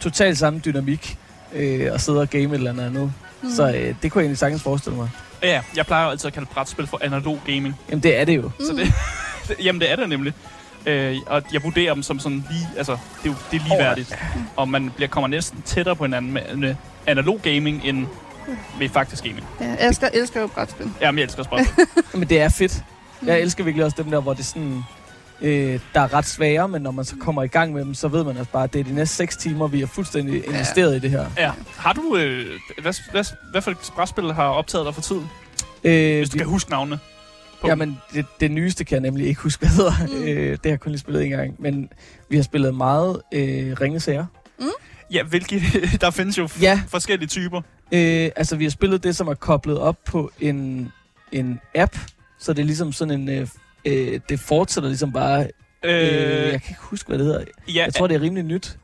totalt 0.00 0.38
samme 0.38 0.60
dynamik 0.64 1.18
øh, 1.54 1.94
at 1.94 2.00
sidde 2.00 2.20
og 2.20 2.30
game 2.30 2.44
et 2.44 2.52
eller 2.54 2.70
andet 2.70 2.84
andet. 2.86 3.02
Mm. 3.42 3.48
Mm. 3.48 3.54
Så 3.54 3.68
øh, 3.68 3.94
det 4.02 4.12
kunne 4.12 4.20
jeg 4.20 4.24
egentlig 4.24 4.38
sagtens 4.38 4.62
forestille 4.62 4.96
mig. 4.96 5.10
Ja, 5.42 5.62
jeg 5.76 5.86
plejer 5.86 6.04
jo 6.04 6.10
altid 6.10 6.26
at 6.26 6.32
kalde 6.32 6.48
brætspil 6.54 6.86
for 6.86 6.98
analog 7.02 7.40
gaming. 7.46 7.74
Jamen, 7.90 8.02
det 8.02 8.20
er 8.20 8.24
det 8.24 8.36
jo. 8.36 8.50
Så 8.60 8.72
Mm. 8.72 8.78
det, 8.78 8.92
det, 9.48 9.56
jamen, 9.64 9.80
det 9.80 9.90
er 9.92 9.96
det 9.96 10.08
nemlig. 10.08 10.32
Øh, 10.86 11.16
og 11.26 11.42
jeg 11.52 11.62
vurderer 11.62 11.94
dem 11.94 12.02
som 12.02 12.18
sådan 12.18 12.44
lige, 12.50 12.68
altså, 12.76 12.92
det 12.92 13.28
er, 13.28 13.32
jo, 13.32 13.34
det 13.50 13.60
er 13.60 13.64
ligeværdigt. 13.68 14.18
Og 14.56 14.68
man 14.68 14.90
bliver, 14.96 15.08
kommer 15.08 15.28
næsten 15.28 15.62
tættere 15.62 15.96
på 15.96 16.04
hinanden 16.04 16.32
med, 16.32 16.56
med 16.56 16.74
analog 17.06 17.40
gaming 17.42 17.80
end 17.84 18.06
med 18.78 18.88
faktisk 18.88 19.22
gaming. 19.24 19.44
Ja, 19.60 19.74
Asger 19.78 20.08
elsker 20.14 20.40
jo 20.40 20.46
brætspil. 20.46 20.90
Jamen, 21.00 21.18
jeg 21.18 21.24
elsker 21.24 21.38
også 21.38 21.50
brætspil. 21.50 21.84
Men 22.14 22.28
det 22.28 22.40
er 22.40 22.48
fedt. 22.48 22.82
Mm. 23.20 23.28
Jeg 23.28 23.40
elsker 23.40 23.64
virkelig 23.64 23.84
også 23.84 24.02
dem 24.02 24.10
der, 24.10 24.20
hvor 24.20 24.32
det 24.32 24.40
er 24.40 24.44
sådan... 24.44 24.82
Øh, 25.42 25.80
der 25.94 26.00
er 26.00 26.14
ret 26.14 26.26
svære, 26.26 26.68
men 26.68 26.82
når 26.82 26.90
man 26.90 27.04
så 27.04 27.16
kommer 27.20 27.42
i 27.42 27.46
gang 27.46 27.72
med 27.72 27.84
dem, 27.84 27.94
så 27.94 28.08
ved 28.08 28.24
man 28.24 28.36
altså 28.36 28.52
bare, 28.52 28.64
at 28.64 28.72
det 28.72 28.80
er 28.80 28.84
de 28.84 28.94
næste 28.94 29.16
6 29.16 29.36
timer, 29.36 29.66
vi 29.66 29.82
er 29.82 29.86
fuldstændig 29.86 30.46
investeret 30.46 30.96
i 30.96 30.98
det 30.98 31.10
her. 31.10 31.26
ja. 31.38 31.52
Har 31.76 31.92
du, 31.92 32.16
øh, 32.16 32.46
hvad, 32.82 32.94
hvad, 33.10 33.24
hvad 33.50 33.62
for 33.62 33.70
et 33.70 33.76
brætspil 33.94 34.32
har 34.32 34.44
optaget 34.48 34.86
dig 34.86 34.94
for 34.94 35.02
tiden? 35.02 35.26
Øh, 35.84 36.16
Hvis 36.18 36.30
du 36.30 36.32
vi, 36.34 36.38
kan 36.38 36.46
huske 36.46 36.70
navnene. 36.70 36.98
på 37.60 37.66
jamen, 37.68 37.98
det, 38.14 38.26
det 38.40 38.50
nyeste 38.50 38.84
kan 38.84 38.94
jeg 38.94 39.02
nemlig 39.02 39.26
ikke 39.26 39.40
huske, 39.40 39.60
hvad 39.60 39.70
hedder. 39.76 39.92
Mm. 40.06 40.14
Mm. 40.14 40.22
Øh, 40.28 40.50
det 40.50 40.60
har 40.64 40.70
jeg 40.70 40.80
kun 40.80 40.92
lige 40.92 41.00
spillet 41.00 41.24
en 41.24 41.30
gang. 41.30 41.54
Men 41.58 41.90
vi 42.28 42.36
har 42.36 42.42
spillet 42.42 42.74
meget 42.74 43.22
øh, 43.34 43.76
ringesager. 43.80 44.26
Ja, 45.12 45.22
hvilke, 45.22 45.62
der 46.00 46.10
findes 46.10 46.38
jo 46.38 46.48
Ja, 46.60 46.82
forskellige 46.88 47.28
typer. 47.28 47.58
Øh, 47.92 48.30
altså, 48.36 48.56
vi 48.56 48.64
har 48.64 48.70
spillet 48.70 49.02
det, 49.04 49.16
som 49.16 49.28
er 49.28 49.34
koblet 49.34 49.78
op 49.78 49.96
på 50.06 50.30
en, 50.40 50.92
en 51.32 51.60
app. 51.74 51.96
Så 52.38 52.52
det 52.52 52.62
er 52.62 52.66
ligesom 52.66 52.92
sådan 52.92 53.20
en... 53.20 53.28
Øh, 53.28 53.48
øh, 53.88 54.20
det 54.28 54.40
fortsætter 54.40 54.88
ligesom 54.88 55.12
bare... 55.12 55.40
Øh, 55.42 55.48
Øh, 55.84 55.92
jeg 55.92 56.50
kan 56.50 56.70
ikke 56.70 56.80
huske, 56.80 57.08
hvad 57.08 57.18
det 57.18 57.26
hedder. 57.26 57.44
ja, 57.74 57.84
Jeg 57.84 57.94
tror, 57.94 58.06
det 58.06 58.14
er 58.14 58.20
rimelig 58.20 58.44
nyt. 58.44 58.78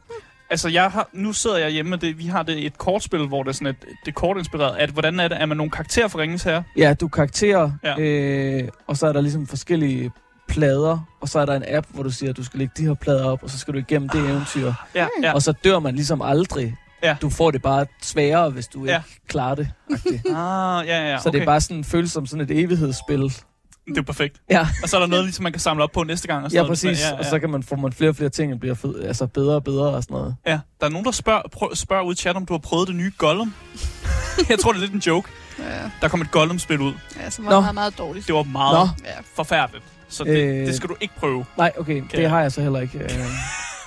altså 0.51 0.69
jeg 0.69 0.91
har, 0.91 1.09
nu 1.13 1.33
sidder 1.33 1.59
jeg 1.59 1.71
hjemme 1.71 1.91
med 1.91 1.99
det. 1.99 2.19
Vi 2.19 2.27
har 2.27 2.43
det 2.43 2.67
et 2.67 2.79
kortspil, 2.79 3.27
hvor 3.27 3.43
det 3.43 3.49
er 3.49 3.53
sådan 3.53 3.67
et, 3.67 3.77
det 3.81 4.09
er 4.09 4.13
kortinspireret. 4.13 4.77
At, 4.77 4.91
hvordan 4.91 5.21
er 5.21 5.29
det? 5.29 5.41
Er 5.43 5.47
man 5.47 5.57
nogle 5.57 5.71
karakterer 5.71 6.09
for 6.09 6.19
Ringens 6.19 6.43
her? 6.43 6.63
Ja, 6.77 6.95
du 7.01 7.05
er 7.07 7.11
karakterer, 7.11 7.71
Ja. 7.85 8.01
øh, 8.01 8.69
og 8.87 8.97
så 8.97 9.07
er 9.07 9.13
der 9.13 9.21
ligesom 9.21 9.47
forskellige 9.47 10.11
plader, 10.49 10.99
og 11.21 11.29
så 11.29 11.39
er 11.39 11.47
der 11.47 11.55
en 11.55 11.65
app, 11.69 11.87
hvor 11.91 12.03
du 12.03 12.11
siger, 12.11 12.31
at 12.31 12.37
du 12.37 12.45
skal 12.45 12.59
lægge 12.59 12.73
de 12.77 12.83
her 12.87 12.95
plader 12.95 13.25
op, 13.25 13.43
og 13.43 13.51
så 13.51 13.59
skal 13.59 13.75
du 13.75 13.79
igennem 13.79 14.09
det 14.09 14.21
eventyr. 14.31 14.73
Ja, 14.95 15.07
ja. 15.23 15.33
Og 15.33 15.43
så 15.43 15.53
dør 15.53 15.79
man 15.79 15.95
ligesom 15.95 16.23
aldrig. 16.23 16.77
Ja. 17.03 17.17
Du 17.23 17.31
får 17.31 17.51
det 17.51 17.63
bare 17.63 17.87
sværere, 18.03 18.51
hvis 18.51 18.67
du 18.67 18.85
Ja. 18.85 18.97
ikke 18.97 19.21
klarer 19.29 19.55
det. 19.55 19.69
Ah, 20.37 20.87
ja, 20.87 21.11
ja, 21.13 21.19
Så 21.23 21.31
det 21.31 21.41
er 21.41 21.45
bare 21.45 21.61
sådan, 21.61 21.85
føles 21.85 22.11
som 22.13 22.27
sådan 22.27 22.45
et 22.45 22.51
evighedsspil. 22.51 23.33
Det 23.89 23.99
er 23.99 24.03
perfekt. 24.03 24.37
Ja. 24.51 24.67
Og 24.83 24.89
så 24.89 24.97
er 24.97 25.01
der 25.01 25.07
noget, 25.07 25.25
ligesom 25.25 25.43
man 25.43 25.53
kan 25.53 25.61
samle 25.61 25.83
op 25.83 25.93
på 25.93 26.03
næste 26.05 26.29
gang. 26.29 26.45
Og 26.45 26.51
sådan 26.51 26.57
Ja, 26.57 26.63
noget. 26.63 26.71
præcis. 26.71 27.01
Ja, 27.01 27.07
Ja, 27.09 27.13
ja. 27.15 27.19
Og 27.19 27.25
så 27.25 27.39
kan 27.39 27.51
man 27.51 27.63
få 27.63 27.77
man 27.77 27.93
flere 27.93 28.11
og 28.11 28.17
flere 28.17 28.31
ting, 28.31 28.53
og 28.53 28.61
bliver 28.61 28.75
fed, 28.75 29.03
altså 29.03 29.27
bedre 29.27 29.55
og 29.55 29.65
bedre 29.65 29.87
og 29.87 30.03
sådan 30.03 30.15
noget. 30.15 30.37
Ja, 30.47 30.59
der 30.81 30.87
er 30.87 30.91
nogen, 30.91 31.05
der 31.05 31.11
spørger, 31.11 31.43
prøv, 31.53 31.75
spørger 31.75 32.03
ud 32.05 32.13
i 32.15 32.17
chat, 32.17 32.37
om 32.37 32.47
du 32.47 32.53
har 32.53 32.59
prøvet 32.59 32.89
det 32.89 32.97
nye 32.97 33.13
Gollum. 33.19 33.55
jeg 34.51 34.59
tror, 34.59 34.73
det 34.73 34.79
er 34.79 34.81
lidt 34.81 34.93
en 34.93 34.99
joke. 35.07 35.29
Ja, 35.59 35.91
Der 36.01 36.09
kom 36.09 36.21
et 36.21 36.31
Gollum-spil 36.31 36.81
ud. 36.81 36.93
ja 37.21 37.31
som 37.31 37.45
var 37.45 37.51
Nå. 37.51 37.61
meget, 37.61 37.75
meget 37.75 37.99
dårligt. 37.99 38.27
Det 38.27 38.35
var 38.35 38.43
meget 38.43 38.89
Nå. 38.99 39.05
Ja. 39.09 39.11
forfærdeligt. 39.35 39.85
Så 40.09 40.25
det, 40.25 40.31
Øh. 40.31 40.67
det 40.67 40.77
skal 40.77 40.89
du 40.89 40.97
ikke 41.01 41.15
prøve. 41.17 41.45
Nej, 41.59 41.73
okay, 41.79 42.03
Okay. 42.03 42.19
det 42.19 42.31
har 42.31 42.41
jeg 42.41 42.53
så 42.53 42.61
heller 42.63 42.81
ikke. 42.81 42.99
Øh. 42.99 43.11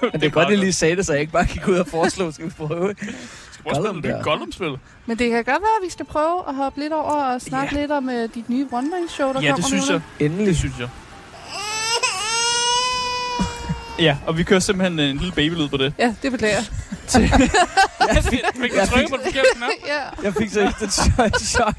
Men 0.11 0.21
det 0.21 0.23
er 0.23 0.29
godt, 0.29 0.49
jeg 0.49 0.57
lige 0.57 0.73
sagde 0.73 0.95
det, 0.95 1.05
så 1.05 1.11
jeg 1.13 1.21
ikke 1.21 1.33
bare 1.33 1.45
gik 1.45 1.67
ud 1.67 1.75
og 1.75 1.87
foreslå, 1.87 2.31
skal 2.31 2.45
vi 2.45 2.49
prøve. 2.57 2.95
Gollum 3.73 4.01
der. 4.01 4.23
Gollum-spil? 4.23 4.77
Men 5.05 5.19
det 5.19 5.29
kan 5.29 5.37
godt 5.37 5.47
være, 5.47 5.77
at 5.81 5.85
vi 5.85 5.89
skal 5.91 6.05
prøve 6.05 6.43
at 6.47 6.55
hoppe 6.55 6.79
lidt 6.79 6.93
over 6.93 7.13
og 7.33 7.41
snakke 7.41 7.75
Ja. 7.75 7.81
lidt 7.81 7.91
om 7.91 8.07
uh, 8.09 8.13
dit 8.35 8.49
nye 8.49 8.67
one-man-show, 8.71 9.33
der 9.33 9.41
Ja, 9.41 9.47
kommer 9.47 9.55
det 9.55 9.65
synes 9.65 9.89
nu. 9.89 9.93
jeg. 9.93 10.01
Endelig. 10.25 10.47
Det 10.47 10.57
synes 10.57 10.73
jeg. 10.79 10.89
Ja, 13.99 14.17
og 14.27 14.37
vi 14.37 14.43
kører 14.43 14.59
simpelthen 14.59 14.99
en 14.99 15.17
lille 15.17 15.31
babylyd 15.33 15.67
på 15.69 15.77
det. 15.77 15.93
Ja, 15.99 16.15
det 16.23 16.31
beklager 16.31 16.55
jeg. 16.55 16.65
Jeg 18.15 18.23
fik, 18.23 18.41
jeg 18.75 18.87
trykket 18.87 18.89
fik, 18.89 19.09
på 19.09 19.17
den 19.17 19.25
forkerte 19.25 19.47
knap? 19.55 19.69
ja. 19.93 20.23
jeg 20.23 20.33
fik 20.33 20.49
så 20.49 20.59
ikke 20.61 20.91
chok. 20.91 21.39
chok. 21.39 21.75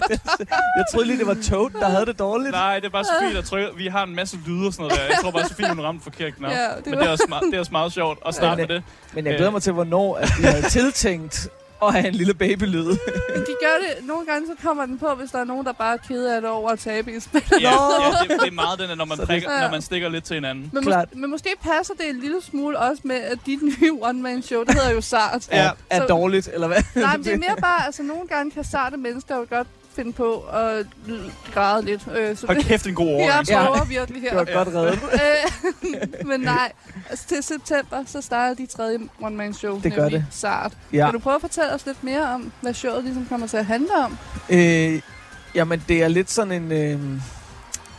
Jeg 0.77 0.85
troede 0.93 1.07
lige, 1.07 1.19
det 1.19 1.27
var 1.27 1.37
Toad, 1.51 1.71
der 1.71 1.89
havde 1.89 2.07
det 2.07 2.19
dårligt. 2.19 2.51
Nej, 2.51 2.75
det 2.79 2.87
er 2.87 2.91
bare 2.91 3.05
Sofie, 3.05 3.37
der 3.37 3.43
trykker. 3.43 3.69
Vi 3.77 3.87
har 3.87 4.05
en 4.05 4.15
masse 4.15 4.39
lyde 4.47 4.67
og 4.67 4.73
sådan 4.73 4.83
noget 4.87 4.99
der. 5.01 5.05
Jeg 5.07 5.17
tror 5.23 5.31
bare, 5.31 5.49
Sofie 5.49 5.69
hun 5.69 5.81
ramte 5.81 6.03
forkert 6.03 6.35
knap. 6.37 6.51
Ja, 6.51 6.57
det 6.57 6.87
Men 6.87 6.93
var- 6.95 6.99
det 7.01 7.07
er, 7.09 7.13
også 7.13 7.25
meget, 7.29 7.43
det 7.45 7.55
er 7.55 7.59
også 7.59 7.73
meget 7.73 7.93
sjovt 7.93 8.19
at 8.27 8.35
starte 8.35 8.57
Men, 8.63 8.69
med 8.69 8.75
det. 8.77 8.85
Men 9.15 9.27
jeg 9.27 9.35
glæder 9.37 9.51
mig 9.51 9.63
til, 9.63 9.73
hvornår 9.73 10.17
at 10.17 10.31
vi 10.39 10.45
havde 10.45 10.63
tiltænkt 10.69 11.49
at 11.83 11.93
have 11.93 12.09
en 12.09 12.15
lille 12.15 12.35
babylyd. 12.35 12.85
De 13.35 13.55
gør 13.63 13.77
det, 13.81 14.07
nogle 14.07 14.27
gange 14.27 14.47
så 14.47 14.67
kommer 14.67 14.87
den 14.87 14.99
på, 14.99 15.07
hvis 15.15 15.31
der 15.31 15.39
er 15.39 15.45
nogen, 15.45 15.67
der 15.67 15.73
bare 15.73 15.93
er 15.95 15.97
kede 16.09 16.35
af 16.37 16.41
det 16.41 16.51
over 16.51 16.71
at 16.71 16.79
tabe 16.79 17.13
i 17.17 17.21
spil. 17.21 17.43
Ja, 17.51 17.59
ja 17.59 17.71
det, 18.23 18.41
det, 18.41 18.49
er 18.49 18.53
meget 18.53 18.79
den, 18.79 18.99
når 18.99 19.05
man, 19.05 19.19
prikker, 19.19 19.53
Ja. 19.53 19.61
når 19.61 19.71
man 19.71 19.83
stikker 19.83 20.09
lidt 20.09 20.25
til 20.25 20.35
hinanden. 20.35 20.71
Men, 20.73 20.83
Klart. 20.83 21.09
mås- 21.13 21.21
men 21.21 21.31
måske 21.31 21.49
passer 21.63 21.95
det 21.95 22.09
en 22.11 22.21
lille 22.21 22.43
smule 22.43 22.79
også 22.79 23.03
med, 23.05 23.17
at 23.17 23.39
dit 23.47 23.63
nye 23.63 23.93
one-man-show, 24.01 24.63
det 24.65 24.75
hedder 24.75 24.91
jo 24.91 25.01
Sart. 25.01 25.49
er, 25.51 25.71
er 25.91 26.01
Så- 26.01 26.07
dårligt, 26.07 26.49
eller 26.55 26.67
hvad? 26.67 26.83
Nej, 26.95 27.17
men 27.17 27.25
det 27.27 27.33
er 27.33 27.39
mere 27.39 27.57
bare, 27.61 27.87
altså 27.87 28.03
nogle 28.03 28.27
gange 28.29 28.51
kan 28.51 28.65
sarte 28.65 28.97
mennesker 28.97 29.37
jo 29.37 29.47
godt 29.51 29.67
finde 29.99 30.13
på 30.13 30.41
at 30.41 30.87
græde 31.55 31.85
lidt. 31.85 32.03
Øh, 32.19 32.37
så 32.37 32.47
Hold 32.47 32.59
det, 32.59 32.67
kæft, 32.67 32.87
en 32.87 32.95
god 32.95 33.07
jeg 33.11 33.15
overgang. 33.15 33.49
Ja. 33.49 33.65
prøver 33.67 33.85
virkelig 33.85 34.23
her. 34.23 34.45
Det 34.45 34.55
var 34.57 34.65
godt 34.65 34.75
reddet. 34.75 34.99
Øh, 35.13 36.27
men 36.31 36.41
nej, 36.41 36.73
altså 37.11 37.25
til 37.29 37.43
september, 37.43 37.97
så 38.07 38.21
starter 38.21 38.55
de 38.55 38.67
tredje 38.67 38.99
one-man-show. 39.21 39.81
Det 39.81 39.93
gør 39.93 40.03
nemlig 40.03 40.21
det. 40.21 40.27
Sart. 40.31 40.73
Ja. 40.93 41.05
Kan 41.05 41.13
du 41.15 41.19
prøve 41.19 41.35
at 41.35 41.41
fortælle 41.41 41.75
os 41.75 41.87
lidt 41.87 42.05
mere 42.05 42.23
om, 42.35 42.53
hvad 42.61 42.75
showet 42.75 43.05
ligesom 43.05 43.27
kommer 43.29 43.47
til 43.47 43.57
at 43.57 43.67
handle 43.67 43.91
om? 44.05 44.19
Øh, 44.51 45.01
jamen, 45.55 45.83
det 45.89 46.03
er 46.03 46.09
lidt 46.09 46.31
sådan 46.31 46.53
en... 46.63 46.73
Øh, 46.73 46.99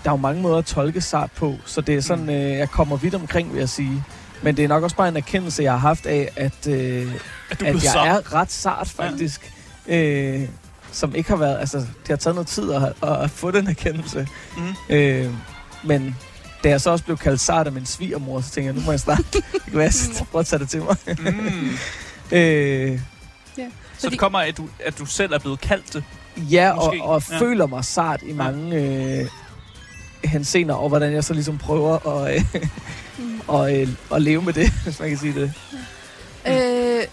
der 0.04 0.10
er 0.10 0.14
jo 0.14 0.18
mange 0.18 0.42
måder 0.42 0.58
at 0.58 0.66
tolke 0.66 1.02
sart 1.02 1.32
på, 1.32 1.56
så 1.66 1.82
det 1.82 1.96
er 1.96 2.02
sådan, 2.02 2.24
Mm. 2.24 2.30
øh, 2.30 2.36
jeg 2.52 2.70
kommer 2.70 2.98
vidt 2.98 3.16
omkring, 3.16 3.52
vil 3.54 3.60
jeg 3.60 3.70
sige. 3.70 4.04
Men 4.44 4.58
det 4.58 4.64
er 4.64 4.68
nok 4.68 4.84
også 4.84 4.96
bare 4.96 5.08
en 5.08 5.18
erkendelse, 5.18 5.64
jeg 5.64 5.72
har 5.72 5.80
haft 5.80 6.06
af, 6.06 6.30
at, 6.36 6.68
øh, 6.68 7.14
At 7.50 7.60
du 7.60 7.66
at 7.66 7.74
jeg 7.74 7.82
så. 7.82 8.00
er 8.00 8.34
ret 8.36 8.52
sart, 8.52 8.88
faktisk. 8.88 9.54
Ja. 9.88 9.96
Øh, 9.98 10.48
som 10.92 11.16
ikke 11.16 11.30
har 11.30 11.36
været... 11.38 11.60
Altså, 11.60 11.78
det 11.78 11.88
har 12.10 12.16
taget 12.16 12.36
noget 12.36 12.48
tid 12.48 12.72
at, 12.72 12.84
at, 13.04 13.24
at 13.24 13.30
få 13.32 13.52
den 13.52 13.68
erkendelse. 13.68 14.28
Mhm. 14.58 14.76
Øh, 14.90 15.34
men 15.84 16.16
da 16.64 16.70
jeg 16.70 16.82
så 16.82 16.90
også 16.90 17.06
blev 17.06 17.18
kaldt 17.18 17.42
sart 17.42 17.68
af 17.68 17.74
min 17.74 17.86
svigermor, 17.86 18.42
så 18.42 18.52
tænkte 18.52 18.66
jeg, 18.68 18.74
nu 18.74 18.82
må 18.86 18.92
jeg 18.92 19.00
snart... 19.00 19.18
det 19.34 19.44
kan 19.64 19.74
være, 19.74 19.92
jeg 20.20 20.28
prøve 20.32 20.40
at 20.40 20.46
tage 20.46 20.60
det 20.60 20.70
til 20.70 20.82
mig. 20.82 20.96
Mm. 21.08 21.70
øh, 22.38 23.00
Så 23.98 24.10
det 24.10 24.20
kommer, 24.20 24.40
at 24.40 24.58
du, 24.58 24.68
at 24.86 25.00
du 25.00 25.06
selv 25.06 25.34
er 25.34 25.40
blevet 25.40 25.62
kaldt 25.62 25.94
det. 25.94 26.04
Ja, 26.38 26.72
og, 26.72 26.86
Måske, 26.86 27.04
og 27.04 27.24
ja. 27.32 27.40
føler 27.40 27.66
mig 27.66 27.86
sart 27.86 28.20
i 28.24 28.34
mange 28.34 28.76
øh, 28.76 29.28
hensener, 30.24 30.74
og 30.74 30.90
hvordan 30.90 31.14
jeg 31.14 31.24
så 31.24 31.34
ligesom 31.34 31.58
prøver 31.58 32.08
at, 32.24 32.36
øh, 32.36 32.66
Mm. 33.20 33.42
og, 33.48 33.78
øh, 33.78 33.88
at 34.14 34.22
leve 34.22 34.42
med 34.42 34.54
det, 34.54 34.72
hvis 34.84 35.00
man 35.00 35.10
kan 35.10 35.18
sige 35.18 35.34
det. 35.34 35.54
Øh, 36.48 37.04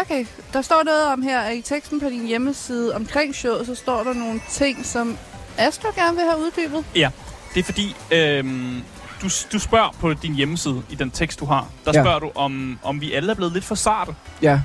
okay, 0.00 0.26
der 0.52 0.62
står 0.62 0.82
noget 0.84 1.06
om 1.06 1.22
her, 1.22 1.50
i 1.50 1.60
teksten 1.60 2.00
på 2.00 2.08
din 2.08 2.26
hjemmeside 2.26 2.94
omkring 2.94 3.34
showet, 3.34 3.66
så 3.66 3.74
står 3.74 4.04
der 4.04 4.12
nogle 4.12 4.40
ting, 4.50 4.86
som 4.86 5.18
Astro 5.58 5.88
gerne 5.94 6.16
vil 6.16 6.24
have 6.24 6.38
uddybet. 6.38 6.84
Det 7.54 7.60
er 7.60 7.64
fordi, 7.64 7.96
øhm, 8.10 8.82
du, 9.22 9.28
du 9.52 9.58
spørger 9.58 9.94
på 10.00 10.14
din 10.14 10.34
hjemmeside, 10.34 10.82
i 10.90 10.94
den 10.94 11.10
tekst, 11.10 11.40
du 11.40 11.44
har, 11.44 11.68
der 11.84 11.90
Ja. 11.94 12.02
spørger 12.02 12.18
du, 12.18 12.30
om, 12.34 12.78
om 12.82 13.00
vi 13.00 13.12
alle 13.12 13.30
er 13.30 13.34
blevet 13.34 13.52
lidt 13.52 13.64
for 13.64 13.74
sarte. 13.74 14.14
Ja, 14.42 14.60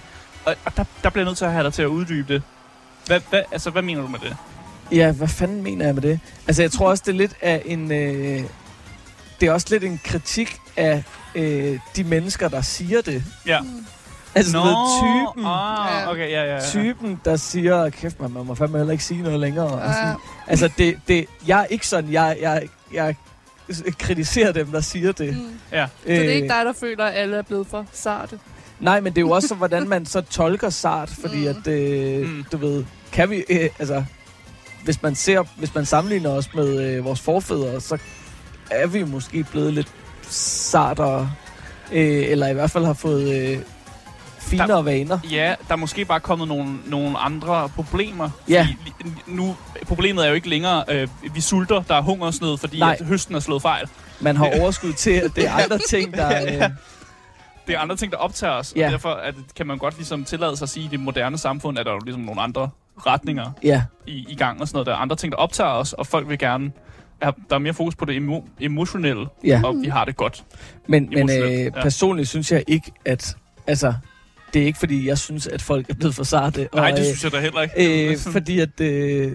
Og, 0.46 0.56
og 0.66 0.78
der, 0.78 0.84
der 1.04 1.10
bliver 1.10 1.24
jeg 1.24 1.30
nødt 1.30 1.38
til 1.38 1.46
at 1.46 1.52
have 1.52 1.64
dig 1.64 1.74
til 1.74 1.82
at 1.82 1.88
uddybe 1.88 2.34
det. 2.34 2.44
Hvad, 3.06 3.20
hvad, 3.30 3.42
altså, 3.52 3.70
hvad 3.70 3.82
mener 3.82 4.02
du 4.02 4.08
med 4.08 4.20
det? 4.20 4.36
ja, 4.92 5.12
hvad 5.12 5.28
fanden 5.28 5.64
mener 5.64 5.86
jeg 5.86 5.94
med 5.94 6.02
det? 6.02 6.20
Altså, 6.48 6.62
jeg 6.62 6.72
tror 6.72 6.90
også, 6.90 7.04
det 7.06 7.12
er 7.12 7.18
lidt 7.18 7.34
af 7.42 7.62
en... 7.66 7.92
Øh, 7.92 8.44
det 9.42 9.48
er 9.50 9.54
også 9.54 9.68
lidt 9.70 9.84
en 9.84 10.00
kritik 10.04 10.58
af 10.78 11.04
øh, 11.36 11.80
de 11.96 12.04
mennesker, 12.04 12.48
der 12.48 12.62
siger 12.62 13.02
det. 13.02 13.24
Ja. 13.46 13.60
Altså, 14.36 14.58
Nå, 14.58 14.64
typen, 14.64 15.46
Ah, 15.46 16.02
Ja. 16.02 16.12
okay, 16.12 16.30
ja, 16.32 16.44
ja, 16.44 16.54
ja. 16.54 16.60
typen, 16.62 17.22
der 17.26 17.36
siger, 17.36 17.90
kæft 17.90 18.20
man, 18.22 18.32
man 18.32 18.46
må 18.46 18.56
fandme 18.56 18.78
heller 18.78 18.92
ikke 18.92 19.04
sige 19.04 19.22
noget 19.22 19.40
længere. 19.40 19.66
Og 19.68 19.94
sådan. 19.94 20.08
Ja. 20.10 20.14
Altså, 20.48 20.70
det, 20.78 21.00
det, 21.08 21.26
jeg 21.48 21.60
er 21.62 21.66
ikke 21.66 21.88
sådan, 21.88 22.12
jeg, 22.12 22.38
jeg, 22.42 22.68
jeg 22.94 23.16
kritiserer 24.00 24.52
dem, 24.52 24.68
der 24.68 24.82
siger 24.82 25.12
det. 25.12 25.36
Mm. 25.38 25.60
Ja. 25.72 25.86
Så 25.86 25.92
det 26.08 26.26
er 26.26 26.32
ikke 26.34 26.48
dig, 26.48 26.66
der 26.66 26.74
føler, 26.74 27.06
at 27.06 27.14
alle 27.16 27.38
er 27.38 27.42
blevet 27.42 27.68
for 27.68 27.86
sarte. 27.92 28.40
Nej, 28.80 29.00
men 29.00 29.14
det 29.14 29.18
er 29.18 29.26
jo 29.26 29.32
også 29.32 29.48
så, 29.48 29.56
hvordan 29.56 29.90
man 29.90 30.06
så 30.06 30.22
tolker 30.22 30.70
sart, 30.70 31.10
fordi 31.22 31.38
Mm. 31.42 31.48
at, 31.48 31.68
øh, 31.68 32.28
Mm. 32.30 32.46
du 32.52 32.58
ved, 32.58 32.86
kan 33.12 33.30
vi, 33.30 33.44
øh, 33.50 33.70
altså, 33.80 34.04
hvis 34.84 35.02
man 35.02 35.16
ser, 35.16 35.44
hvis 35.58 35.76
man 35.76 35.86
sammenligner 35.86 36.30
os 36.30 36.54
med 36.54 36.80
øh, 36.82 37.06
vores 37.06 37.22
forfædre, 37.22 37.82
så 37.82 37.98
er 38.72 38.88
vi 38.88 39.04
måske 39.04 39.44
blevet 39.44 39.74
lidt 39.74 39.92
sartere, 40.30 41.32
øh, 41.92 42.24
eller 42.30 42.48
i 42.48 42.54
hvert 42.54 42.72
fald 42.72 42.86
har 42.86 42.94
fået 42.94 43.52
øh, 43.52 43.60
finere 44.44 44.68
Der- 44.68 44.82
vaner. 44.82 45.20
Ja, 45.32 45.56
der 45.68 45.74
er 45.74 45.78
måske 45.78 46.06
bare 46.06 46.20
kommet 46.20 46.48
nogle, 46.48 46.78
nogle 46.86 47.18
andre 47.18 47.70
problemer. 47.70 48.30
Ja. 48.50 48.68
Nu, 49.28 49.56
problemet 49.88 50.24
er 50.26 50.30
jo 50.30 50.36
ikke 50.36 50.50
længere, 50.50 50.84
øh, 50.90 51.08
vi 51.34 51.42
sulter, 51.42 51.82
der 51.82 51.96
er 51.96 52.02
hungersnød, 52.02 52.58
fordi 52.58 52.80
Nej. 52.80 52.98
at 53.00 53.06
høsten 53.06 53.36
er 53.36 53.40
slået 53.40 53.62
fejl. 53.62 53.88
Man 54.20 54.36
har 54.38 54.50
overskud 54.62 54.94
til, 54.94 55.12
at 55.12 55.32
det 55.36 55.48
er 55.48 55.52
andre 55.64 55.78
ting, 55.90 56.14
der... 56.14 56.42
Øh, 56.64 56.70
Det 57.68 57.76
er 57.76 57.80
andre 57.80 57.96
ting, 57.96 58.12
der 58.12 58.18
optager 58.18 58.54
os, 58.54 58.74
Ja. 58.76 58.86
og 58.86 58.92
derfor 58.92 59.10
at, 59.10 59.36
kan 59.56 59.68
man 59.68 59.78
godt 59.78 59.96
ligesom 59.98 60.26
tillade 60.26 60.58
sig 60.58 60.66
at 60.66 60.70
sige, 60.70 60.86
at 60.86 60.88
i 60.88 60.92
det 60.92 61.00
moderne 61.00 61.38
samfund 61.38 61.78
er 61.78 61.84
der 61.84 61.92
jo 61.92 62.00
ligesom 62.00 62.22
nogle 62.22 62.42
andre 62.42 62.70
retninger 62.98 63.52
ja, 63.64 63.84
i, 64.08 64.26
i 64.30 64.36
gang 64.36 64.62
og 64.62 64.68
sådan 64.68 64.76
noget. 64.76 64.86
Der 64.88 64.94
er 64.94 64.98
andre 64.98 65.16
ting, 65.16 65.32
der 65.32 65.38
optager 65.38 65.70
os, 65.70 65.94
og 65.94 66.08
folk 66.08 66.30
vil 66.30 66.38
gerne... 66.40 66.72
Er, 67.22 67.32
der 67.50 67.56
er 67.56 67.60
mere 67.60 67.74
fokus 67.74 67.96
på 67.96 68.06
det 68.06 68.16
emo, 68.16 68.42
emotionelle, 68.60 69.26
ja. 69.44 69.62
og 69.66 69.76
vi 69.82 69.88
har 69.88 70.06
det 70.06 70.16
godt. 70.18 70.44
Men, 70.88 71.10
men 71.10 71.30
øh, 71.32 71.52
ja. 71.52 71.70
personligt 71.70 72.30
synes 72.30 72.52
jeg 72.52 72.64
ikke, 72.68 72.92
at... 73.06 73.36
Altså, 73.68 73.94
det 74.54 74.62
er 74.62 74.66
ikke 74.66 74.80
fordi, 74.80 75.08
jeg 75.08 75.18
synes, 75.18 75.48
at 75.48 75.62
folk 75.62 75.90
er 75.90 75.94
blevet 75.94 76.16
for 76.16 76.24
sarte. 76.24 76.68
Nej, 76.76 76.92
og, 76.92 76.98
det 76.98 77.00
øh, 77.00 77.06
synes 77.06 77.24
jeg 77.24 77.32
da 77.32 77.40
heller 77.40 77.62
ikke. 77.62 78.10
Øh, 78.12 78.18
fordi 78.18 78.60
at 78.60 78.82
øh, 78.82 79.32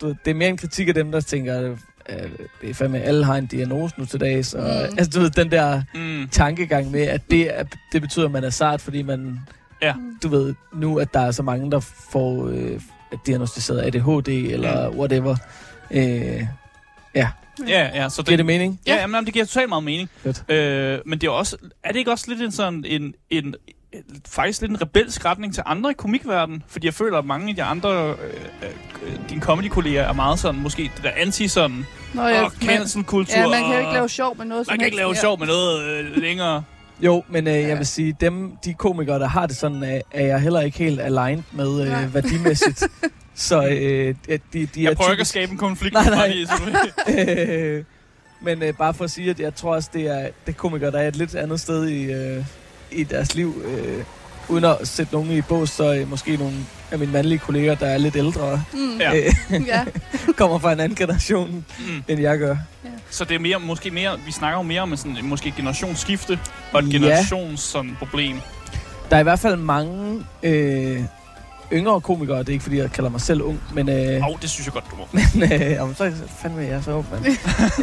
du, 0.00 0.06
ved, 0.06 0.14
det 0.24 0.30
er 0.30 0.34
mere 0.34 0.48
en 0.48 0.56
kritik 0.56 0.88
af 0.88 0.94
dem, 0.94 1.12
der 1.12 1.20
tænker, 1.20 1.76
øh, 2.08 2.16
det 2.60 2.70
er 2.70 2.74
fandme, 2.74 3.00
alle 3.00 3.24
har 3.24 3.34
en 3.36 3.46
diagnose 3.46 3.94
nu 3.98 4.04
til 4.04 4.20
dags. 4.20 4.48
Så, 4.48 4.58
Mm. 4.58 4.98
Altså, 4.98 5.10
du 5.14 5.20
ved, 5.20 5.30
den 5.30 5.50
der 5.50 5.82
mm, 5.94 6.28
tankegang 6.28 6.90
med, 6.90 7.02
at 7.02 7.20
det, 7.30 7.58
er, 7.58 7.64
det 7.92 8.02
betyder, 8.02 8.24
at 8.26 8.30
man 8.32 8.44
er 8.44 8.50
sart, 8.50 8.80
fordi 8.80 9.02
man, 9.02 9.40
Ja. 9.82 9.94
du 10.22 10.28
ved, 10.28 10.54
nu 10.74 10.98
at 10.98 11.14
der 11.14 11.20
er 11.20 11.30
så 11.30 11.42
mange, 11.42 11.70
der 11.70 11.80
får 12.12 12.48
øh, 12.48 12.80
diagnostiseret 13.26 13.80
ADHD 13.86 14.28
eller 14.28 14.90
Mm. 14.90 14.98
whatever. 14.98 15.36
Øh, 15.90 16.46
ja, 17.14 17.28
ja, 17.68 18.08
så 18.08 18.16
giver 18.22 18.30
det, 18.30 18.38
det 18.38 18.46
mening? 18.46 18.80
ja, 18.86 18.94
jamen, 19.00 19.14
jamen, 19.14 19.26
det 19.26 19.32
giver 19.34 19.44
totalt 19.44 19.68
meget 19.68 19.84
mening. 19.84 20.08
Fedt. 20.16 20.44
Øh, 20.50 20.98
men 21.06 21.18
det 21.20 21.26
er 21.26 21.30
også, 21.30 21.56
er 21.84 21.92
det 21.92 21.98
ikke 21.98 22.10
også 22.10 22.24
lidt 22.28 22.40
en 22.42 22.52
sådan 22.52 22.84
en, 22.86 23.14
en 23.30 23.54
faktisk 24.28 24.60
lidt 24.60 24.70
en 24.70 24.82
rebelsk 24.82 25.24
retning 25.24 25.54
til 25.54 25.62
andre 25.66 25.90
i 25.90 25.94
komikverdenen? 25.94 26.62
Fordi 26.68 26.86
jeg 26.86 26.94
føler, 26.94 27.18
at 27.18 27.24
mange 27.24 27.48
af 27.48 27.54
de 27.56 27.62
andre, 27.62 28.10
øh, 28.10 28.16
øh, 29.02 29.18
dine 29.30 29.40
comedy-kolleger 29.40 30.02
er 30.02 30.12
meget 30.12 30.38
sådan, 30.38 30.60
måske 30.60 30.82
det 30.96 31.02
der 31.04 31.10
anti 31.16 31.48
sådan, 31.48 31.86
Nå, 32.14 32.26
ja, 32.26 32.44
og 32.44 32.50
cancel-kultur. 32.50 33.38
ja, 33.40 33.48
man 33.48 33.62
kan 33.62 33.72
jo 33.72 33.78
ikke 33.78 33.92
lave 33.92 34.08
sjov 34.08 34.36
med 34.38 34.44
noget 34.46 34.66
man 34.68 34.78
kan 34.78 34.84
ikke 34.86 34.96
lave 34.96 35.16
sjov 35.16 35.38
med 35.38 35.46
noget 35.46 35.82
øh, 35.82 36.16
længere. 36.16 36.62
Jo, 37.00 37.22
men 37.28 37.46
øh, 37.46 37.54
Ja. 37.54 37.68
jeg 37.68 37.78
vil 37.78 37.86
sige, 37.86 38.16
dem, 38.20 38.52
de 38.64 38.74
komikere, 38.74 39.18
der 39.18 39.28
har 39.28 39.46
det 39.46 39.56
sådan, 39.56 39.82
er, 39.82 40.00
er 40.10 40.26
jeg 40.26 40.40
heller 40.40 40.60
ikke 40.60 40.78
helt 40.78 41.00
aligned 41.00 41.42
med 41.52 41.80
øh, 41.86 42.14
værdimæssigt. 42.14 42.82
Så 43.34 43.62
øh, 43.66 44.14
de, 44.28 44.38
de, 44.52 44.66
de 44.66 44.82
Jeg 44.82 44.90
er 44.90 44.94
prøver 44.94 45.10
ikke 45.10 45.20
at 45.20 45.26
skabe 45.26 45.52
en 45.52 45.58
konflikt. 45.58 45.94
Nej, 45.94 46.10
nej. 46.10 46.34
øh, 47.28 47.84
men 48.42 48.62
øh, 48.62 48.74
bare 48.74 48.94
for 48.94 49.04
at 49.04 49.10
sige, 49.10 49.30
at 49.30 49.40
jeg 49.40 49.54
tror 49.54 49.74
også, 49.74 49.90
det 49.92 50.06
er, 50.06 50.20
det 50.22 50.32
er 50.46 50.52
komikere, 50.52 50.90
der 50.90 50.98
er 50.98 51.08
et 51.08 51.16
lidt 51.16 51.34
andet 51.34 51.60
sted 51.60 51.88
i, 51.88 52.12
øh, 52.12 52.44
i 52.94 53.02
deres 53.04 53.34
liv. 53.34 53.62
Øh, 53.64 54.04
uden 54.48 54.64
at 54.64 54.76
sætte 54.84 55.12
nogen 55.12 55.30
i 55.30 55.40
bås, 55.40 55.70
så 55.70 55.94
øh, 55.94 56.10
måske 56.10 56.36
nogle 56.36 56.54
af 56.90 56.98
mine 56.98 57.12
mandlige 57.12 57.38
kolleger, 57.38 57.74
der 57.74 57.86
er 57.86 57.98
lidt 57.98 58.16
ældre, 58.16 58.62
Mm. 58.72 58.98
Ja. 59.00 59.12
Ja. 59.12 59.30
øh, 59.56 59.66
ja. 59.66 59.84
kommer 60.38 60.58
fra 60.58 60.72
en 60.72 60.80
anden 60.80 60.96
generation, 60.96 61.64
Mm. 61.78 62.02
end 62.08 62.20
jeg 62.20 62.38
gør. 62.38 62.56
Så 63.10 63.24
det 63.24 63.34
er 63.34 63.38
mere, 63.38 63.58
måske 63.60 63.90
mere, 63.90 64.18
vi 64.26 64.32
snakker 64.32 64.58
jo 64.58 64.62
mere 64.62 64.80
om 64.80 64.90
en 64.90 64.96
sådan, 64.96 65.16
måske 65.22 65.48
et 65.48 65.56
generationsskifte 65.56 66.38
og 66.72 66.80
et 66.80 66.86
Ja. 66.92 66.98
generations 66.98 67.60
sådan, 67.60 67.96
problem. 67.98 68.40
Der 69.10 69.16
er 69.16 69.20
i 69.20 69.22
hvert 69.22 69.38
fald 69.38 69.56
mange 69.56 70.24
øh, 70.42 71.00
yngre 71.72 72.00
komikere, 72.00 72.38
det 72.38 72.48
er 72.48 72.52
ikke 72.52 72.62
fordi, 72.62 72.78
jeg 72.78 72.92
kalder 72.92 73.10
mig 73.10 73.20
selv 73.20 73.42
ung, 73.42 73.60
men... 73.74 73.88
Øh, 73.88 74.16
Åh, 74.22 74.28
oh, 74.28 74.36
det 74.42 74.50
synes 74.50 74.66
jeg 74.66 74.72
godt, 74.72 74.84
du 74.90 74.96
må. 74.96 75.08
Men, 75.34 75.52
øh, 75.52 75.60
jamen, 75.70 75.94
så 75.94 76.04
er 76.04 76.10
fandme, 76.42 76.60
jeg 76.60 76.70
er 76.70 76.82
så 76.82 76.90
ung, 76.92 77.06
mand. 77.12 77.26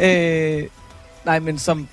øh, 0.62 0.66
nej, 1.24 1.38
men 1.38 1.58
som, 1.58 1.88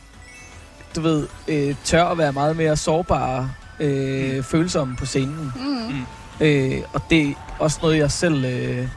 du 0.97 1.01
ved, 1.01 1.27
øh, 1.47 1.75
tør 1.83 2.03
at 2.05 2.17
være 2.17 2.31
meget 2.33 2.55
mere 2.57 2.77
sårbare, 2.77 3.49
øh, 3.79 4.35
Mm. 4.37 4.43
følsomme 4.43 4.95
på 4.95 5.05
scenen. 5.05 5.53
Mm. 5.55 5.61
Mm. 5.95 6.05
Øh, 6.45 6.81
og 6.93 7.01
det 7.09 7.29
er 7.29 7.33
også 7.59 7.79
noget, 7.81 7.97
jeg 7.97 8.11
selv 8.11 8.45
øh, 8.45 8.87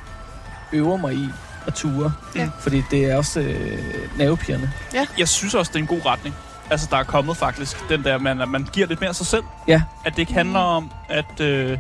øver 0.73 0.97
mig 0.97 1.15
i 1.15 1.29
at 1.67 1.75
ture. 1.75 2.13
Ja. 2.37 2.49
Fordi 2.61 2.83
det 2.91 3.05
er 3.05 3.17
også 3.17 3.41
øh, 3.41 3.79
nervepirrende. 4.19 4.71
Jeg 5.19 5.29
synes 5.29 5.55
også, 5.55 5.71
det 5.73 5.79
er 5.79 5.83
en 5.83 5.87
god 5.87 6.07
retning. 6.07 6.35
Altså, 6.71 6.89
der 6.91 6.97
er 6.97 7.03
kommet 7.05 7.37
faktisk 7.37 7.89
den 7.89 8.05
der, 8.05 8.19
man, 8.19 8.41
at 8.41 8.49
man 8.49 8.69
giver 8.73 8.87
lidt 8.87 9.01
mere 9.01 9.09
af 9.09 9.15
sig 9.17 9.27
selv. 9.27 9.43
Ja. 9.69 9.83
At 10.05 10.13
det 10.13 10.19
ikke 10.19 10.33
handler 10.33 10.59
om 10.61 10.91
at, 11.09 11.41
øh, 11.41 11.79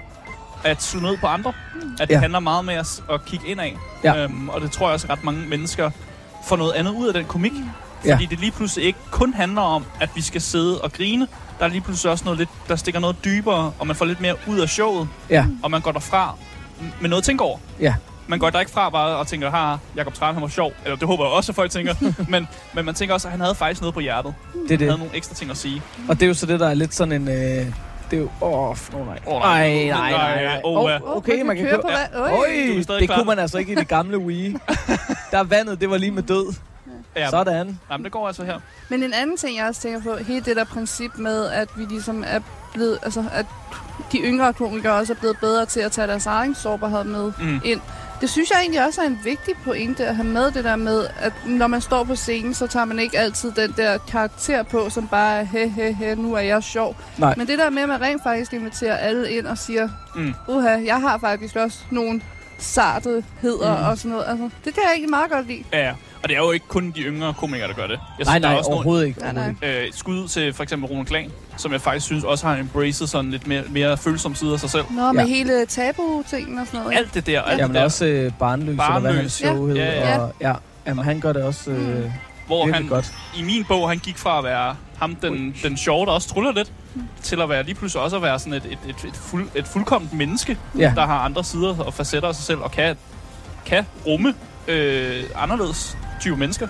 at 0.64 0.82
slå 0.82 1.00
ned 1.00 1.16
på 1.18 1.26
andre. 1.26 1.52
At 2.00 2.08
det 2.08 2.14
Ja. 2.14 2.20
handler 2.20 2.40
meget 2.40 2.64
mere 2.64 2.78
at, 2.78 3.02
at 3.12 3.24
kigge 3.24 3.46
indad. 3.48 3.70
Ja. 4.04 4.24
Øhm, 4.24 4.48
og 4.48 4.60
det 4.60 4.70
tror 4.70 4.86
jeg 4.86 4.94
også, 4.94 5.06
at 5.06 5.10
ret 5.12 5.24
mange 5.24 5.46
mennesker 5.48 5.90
får 6.46 6.56
noget 6.56 6.72
andet 6.72 6.92
ud 6.92 7.06
af 7.08 7.14
den 7.14 7.24
komik. 7.24 7.52
Ja. 8.04 8.14
Fordi 8.14 8.26
det 8.26 8.40
lige 8.40 8.52
pludselig 8.52 8.86
ikke 8.86 8.98
kun 9.10 9.34
handler 9.34 9.62
om, 9.62 9.84
at 10.00 10.10
vi 10.14 10.22
skal 10.22 10.40
sidde 10.40 10.80
og 10.80 10.92
grine. 10.92 11.28
Der 11.58 11.64
er 11.64 11.68
lige 11.68 11.80
pludselig 11.80 12.12
også 12.12 12.24
noget 12.24 12.38
lidt, 12.38 12.48
der 12.68 12.76
stikker 12.76 13.00
noget 13.00 13.16
dybere, 13.24 13.72
og 13.78 13.86
man 13.86 13.96
får 13.96 14.04
lidt 14.04 14.20
mere 14.20 14.34
ud 14.48 14.58
af 14.58 14.68
showet, 14.68 15.08
Ja, 15.30 15.46
og 15.62 15.70
man 15.70 15.80
går 15.80 15.92
derfra 15.92 16.34
med 17.00 17.08
noget 17.10 17.20
at 17.22 17.26
tænke 17.26 17.44
over. 17.44 17.58
ja. 17.80 17.94
Man 18.26 18.38
går 18.38 18.50
der 18.50 18.60
ikke 18.60 18.72
fra 18.72 18.90
bare 18.90 19.16
og 19.16 19.26
tænker, 19.26 19.50
har 19.50 19.78
Jakob 19.96 20.14
Tran, 20.14 20.34
han 20.34 20.42
var 20.42 20.48
sjov. 20.48 20.72
Eller 20.84 20.96
det 20.96 21.06
håber 21.08 21.24
jeg 21.24 21.32
også, 21.32 21.52
at 21.52 21.56
folk 21.56 21.70
tænker. 21.70 21.94
men, 22.32 22.48
men 22.74 22.84
man 22.84 22.94
tænker 22.94 23.14
også, 23.14 23.28
at 23.28 23.32
han 23.32 23.40
havde 23.40 23.54
faktisk 23.54 23.80
noget 23.80 23.94
på 23.94 24.00
hjertet. 24.00 24.34
Det 24.52 24.58
er 24.58 24.68
Han 24.68 24.78
havde 24.78 24.90
det. 24.90 24.98
nogle 24.98 25.16
ekstra 25.16 25.34
ting 25.34 25.50
at 25.50 25.56
sige. 25.56 25.82
Og 26.08 26.14
det 26.14 26.22
er 26.22 26.28
jo 26.28 26.34
så 26.34 26.46
det, 26.46 26.60
der 26.60 26.68
er 26.68 26.74
lidt 26.74 26.94
sådan 26.94 27.12
en... 27.12 27.28
Øh, 27.28 27.34
det 27.34 28.16
er 28.16 28.16
jo... 28.16 28.30
Åh, 28.40 28.52
oh, 28.68 28.76
oh, 28.94 29.06
nej. 29.06 29.18
Åh, 29.26 29.40
nej, 29.40 29.84
nej, 29.88 30.10
nej, 30.10 30.44
nej. 30.44 30.60
Åh, 30.64 30.78
Åh, 30.78 30.84
hvad? 30.90 30.98
okay, 31.04 31.42
man 31.42 31.56
kan 31.56 31.64
køre 31.64 31.74
køre... 31.74 31.82
på 31.82 31.88
vand. 32.18 32.88
Øj. 32.88 32.98
Det 32.98 33.06
klar. 33.08 33.16
kunne 33.16 33.26
man 33.26 33.38
altså 33.38 33.58
ikke 33.58 33.72
i 33.72 33.74
det 33.74 33.88
gamle 33.88 34.18
Wii. 34.18 34.56
Der 35.32 35.42
vandet, 35.44 35.80
det 35.80 35.90
var 35.90 35.96
lige 35.98 36.12
med 36.12 36.22
død. 36.22 36.54
Ja, 37.16 37.30
Sådan. 37.30 37.78
jamen, 37.90 38.04
det 38.04 38.12
går 38.12 38.26
altså 38.26 38.44
her. 38.44 38.58
Men 38.88 39.02
en 39.02 39.12
anden 39.12 39.36
ting, 39.36 39.56
jeg 39.58 39.66
også 39.66 39.80
tænker 39.80 40.00
på, 40.02 40.16
hele 40.16 40.40
det 40.40 40.56
der 40.56 40.64
princip 40.64 41.10
med, 41.18 41.46
at 41.46 41.68
vi 41.76 41.84
ligesom 41.84 42.24
er 42.26 42.40
blevet, 42.74 42.98
altså 43.02 43.24
at 43.32 43.46
de 44.12 44.18
yngre 44.18 44.52
komikere 44.52 44.92
også 44.94 45.12
er 45.12 45.16
blevet 45.16 45.36
bedre 45.40 45.66
til 45.66 45.80
at 45.80 45.92
tage 45.92 46.06
deres 46.06 46.26
egen 46.26 46.54
sårbarhed 46.54 47.04
med 47.04 47.32
Mm. 47.38 47.60
ind. 47.64 47.80
Det 48.20 48.30
synes 48.30 48.50
jeg 48.50 48.58
egentlig 48.60 48.86
også 48.86 49.00
er 49.02 49.06
en 49.06 49.20
vigtig 49.24 49.54
pointe 49.64 50.06
at 50.06 50.16
have 50.16 50.28
med, 50.28 50.50
det 50.50 50.64
der 50.64 50.76
med, 50.76 51.06
at 51.20 51.32
når 51.46 51.66
man 51.66 51.80
står 51.80 52.04
på 52.04 52.14
scenen, 52.14 52.54
så 52.54 52.66
tager 52.66 52.84
man 52.84 52.98
ikke 52.98 53.18
altid 53.18 53.52
den 53.52 53.74
der 53.76 53.98
karakter 53.98 54.62
på, 54.62 54.90
som 54.90 55.08
bare 55.08 55.38
er, 55.38 55.42
he, 55.42 55.68
he, 55.68 55.92
he, 55.92 56.14
nu 56.14 56.34
er 56.34 56.40
jeg 56.40 56.62
sjov. 56.62 56.96
Nej. 57.18 57.34
Men 57.36 57.46
det 57.46 57.58
der 57.58 57.70
med, 57.70 57.82
at 57.82 57.88
man 57.88 58.00
rent 58.00 58.22
faktisk 58.22 58.52
inviterer 58.52 58.96
alle 58.96 59.30
ind 59.30 59.46
og 59.46 59.58
siger, 59.58 59.88
Mm. 60.14 60.34
uha, 60.48 60.68
jeg 60.84 61.00
har 61.00 61.18
faktisk 61.18 61.56
også 61.56 61.78
nogle 61.90 62.20
sartetheder 62.62 63.76
Mm. 63.78 63.84
og 63.88 63.98
sådan 63.98 64.10
noget. 64.10 64.24
Altså, 64.28 64.44
det 64.64 64.74
kan 64.74 64.82
jeg 64.84 64.90
egentlig 64.92 65.10
meget 65.10 65.30
godt 65.30 65.46
lide. 65.46 65.64
Ja, 65.72 65.78
ja. 65.86 65.92
Og 66.22 66.28
det 66.28 66.36
er 66.36 66.40
jo 66.40 66.50
ikke 66.50 66.66
kun 66.68 66.90
de 66.96 67.00
yngre 67.00 67.34
komikere, 67.34 67.68
der 67.68 67.74
gør 67.74 67.86
det. 67.86 68.00
Jeg 68.18 68.24
Nej, 68.26 68.38
der 68.38 68.46
er 68.48 68.50
nej, 68.50 68.58
også 68.58 68.70
nogle, 68.70 68.76
overhovedet 68.76 69.06
ikke. 69.06 69.20
Nej, 69.20 69.32
nej. 69.32 69.68
øh, 69.70 69.86
skud 69.92 70.28
til 70.28 70.52
for 70.52 70.62
eksempel 70.62 70.88
Ronald 70.88 71.06
Klan, 71.06 71.30
som 71.56 71.72
jeg 71.72 71.80
faktisk 71.80 72.06
synes 72.06 72.24
også 72.24 72.46
har 72.46 72.56
embraced 72.56 73.06
sådan 73.06 73.30
lidt 73.30 73.46
mere, 73.46 73.62
mere 73.70 73.96
følsom 73.96 74.34
side 74.34 74.52
af 74.52 74.60
sig 74.60 74.70
selv. 74.70 74.84
Nå, 74.90 75.12
med 75.12 75.22
Ja. 75.24 75.28
hele 75.28 75.66
tabu-tingen 75.66 76.58
og 76.58 76.66
sådan 76.66 76.80
noget. 76.80 76.96
Alt 76.98 77.14
det 77.14 77.26
der, 77.26 77.42
alt 77.42 77.58
Jamen 77.58 77.74
det 77.74 77.78
der, 77.78 77.84
også 77.84 78.04
øh, 78.06 78.32
barnløs, 78.38 78.68
eller 78.68 78.90
hvad 78.90 79.02
Barnløs, 79.02 79.20
hans 79.20 79.32
show 79.32 79.66
ja. 79.68 79.72
hed. 79.72 79.76
Ja, 79.76 80.10
ja. 80.10 80.18
Og, 80.18 80.32
ja. 80.40 80.52
Jamen, 80.86 81.04
han 81.04 81.20
gør 81.20 81.32
det 81.32 81.42
også 81.42 81.70
øh, 81.70 82.04
Mm. 82.04 82.10
hvor 82.46 82.72
han 82.72 82.86
godt. 82.88 83.12
i 83.36 83.42
min 83.42 83.64
bog, 83.64 83.88
han 83.88 83.98
gik 83.98 84.18
fra 84.18 84.38
at 84.38 84.44
være 84.44 84.76
ham, 84.98 85.14
den, 85.14 85.54
den 85.62 85.76
sjove, 85.76 86.06
der 86.06 86.12
også 86.12 86.28
truller 86.28 86.52
lidt, 86.52 86.72
til 87.22 87.40
at 87.40 87.48
være 87.48 87.62
lige 87.62 87.74
pludselig 87.74 88.02
også 88.02 88.16
at 88.16 88.22
være 88.22 88.38
sådan 88.38 88.52
et, 88.52 88.64
et, 88.64 88.78
et, 88.88 89.04
et, 89.08 89.16
fuld, 89.16 89.48
et 89.54 89.66
fuldkomment 89.68 90.12
menneske, 90.12 90.58
Ja. 90.78 90.92
der 90.96 91.06
har 91.06 91.18
andre 91.18 91.44
sider 91.44 91.78
og 91.78 91.94
facetter 91.94 92.28
af 92.28 92.34
sig 92.34 92.44
selv, 92.44 92.58
og 92.58 92.70
kan, 92.70 92.96
kan 93.66 93.84
rumme 94.06 94.34
øh, 94.68 95.22
anderledes 95.36 95.98
tyve 96.20 96.36
mennesker. 96.36 96.68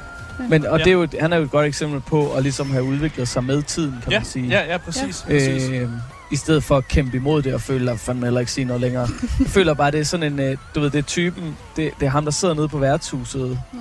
Men, 0.49 0.67
og 0.67 0.79
Ja. 0.79 0.85
det 0.85 0.91
er 0.91 0.95
jo, 0.95 1.07
han 1.21 1.33
er 1.33 1.37
jo 1.37 1.43
et 1.43 1.51
godt 1.51 1.67
eksempel 1.67 2.01
på 2.01 2.33
at 2.33 2.43
ligesom 2.43 2.71
have 2.71 2.85
udviklet 2.85 3.29
sig 3.29 3.45
med 3.45 3.63
tiden, 3.63 3.95
kan 4.03 4.13
Ja, 4.13 4.19
man 4.19 4.27
sige. 4.27 4.49
ja, 4.49 4.73
ja, 4.73 4.77
præcis. 4.79 5.25
Ja. 5.29 5.33
præcis. 5.35 5.69
Øh, 5.69 5.89
I 6.33 6.37
stedet 6.37 6.65
for 6.65 6.77
at 6.77 6.89
kæmpe 6.89 7.17
imod 7.17 7.43
det 7.43 7.55
og 7.55 7.61
føle, 7.61 7.91
at 7.91 7.99
fandme 8.01 8.27
heller 8.27 8.41
ikke 8.41 8.53
sige 8.53 8.65
noget 8.65 8.81
længere. 8.81 9.09
Jeg 9.39 9.47
føler 9.57 9.75
bare, 9.75 9.91
det 9.91 10.01
er 10.01 10.05
sådan 10.05 10.33
en, 10.33 10.41
øh, 10.41 10.57
du 10.75 10.81
ved, 10.81 10.91
det 10.91 10.99
er 10.99 11.03
typen, 11.03 11.57
det, 11.77 11.91
det 12.01 12.07
er 12.07 12.11
ham, 12.11 12.25
der 12.25 12.31
sidder 12.33 12.55
nede 12.55 12.69
på 12.69 12.79
værtshuset, 12.79 13.61
Mm. 13.73 13.79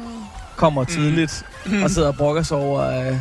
kommer 0.56 0.84
tidligt 0.84 1.46
Mm. 1.66 1.84
og 1.84 1.90
sidder 1.90 2.08
og 2.08 2.16
brokker 2.16 2.44
sig 2.44 2.58
over, 2.58 3.08
øh, 3.10 3.18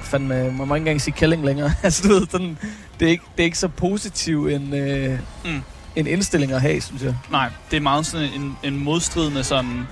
fandme, 0.00 0.34
man 0.52 0.68
må 0.68 0.74
ikke 0.74 0.82
engang 0.82 1.00
sige 1.00 1.14
kælling 1.14 1.44
længere. 1.44 1.72
altså, 1.82 2.08
du 2.08 2.14
ved, 2.14 2.26
sådan, 2.30 2.58
det, 3.00 3.06
er 3.06 3.10
ikke, 3.10 3.24
det 3.36 3.40
er 3.42 3.44
ikke 3.44 3.58
så 3.58 3.68
positiv 3.68 4.46
en, 4.46 4.74
øh, 4.74 5.18
Mm. 5.44 5.62
en 5.96 6.06
indstilling 6.06 6.52
at 6.52 6.60
have, 6.60 6.80
synes 6.80 7.02
jeg. 7.02 7.14
Nej, 7.30 7.50
det 7.70 7.76
er 7.76 7.80
meget 7.80 8.06
sådan 8.06 8.28
en, 8.32 8.56
en 8.64 8.84
modstridende 8.84 9.44
sådan... 9.44 9.82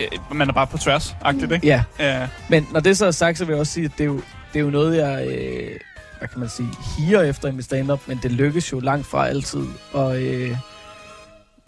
Øh, 0.00 0.06
man 0.36 0.48
er 0.48 0.52
bare 0.52 0.66
på 0.66 0.78
tværs, 0.78 1.16
agtigt, 1.22 1.52
ikke? 1.52 1.66
Ja, 1.66 1.82
Ja. 1.98 2.28
men 2.48 2.66
når 2.72 2.80
det 2.80 2.98
så 2.98 3.06
er 3.06 3.10
sagt, 3.10 3.38
så 3.38 3.44
vil 3.44 3.52
jeg 3.52 3.60
også 3.60 3.72
sige, 3.72 3.84
at 3.84 3.92
det 3.98 4.00
er 4.00 4.08
jo, 4.08 4.16
det 4.52 4.58
er 4.60 4.64
jo 4.64 4.70
noget, 4.70 4.96
jeg, 4.96 5.26
øh, 5.26 5.70
hvad 6.18 6.28
kan 6.28 6.40
man 6.40 6.48
sige, 6.48 6.68
higer 6.98 7.22
efter 7.22 7.48
i 7.48 7.52
mit 7.52 7.64
stand-up, 7.64 8.00
men 8.06 8.18
det 8.22 8.32
lykkes 8.32 8.72
jo 8.72 8.80
langt 8.80 9.06
fra 9.06 9.26
altid. 9.28 9.64
Og 9.92 10.22
øh, 10.22 10.56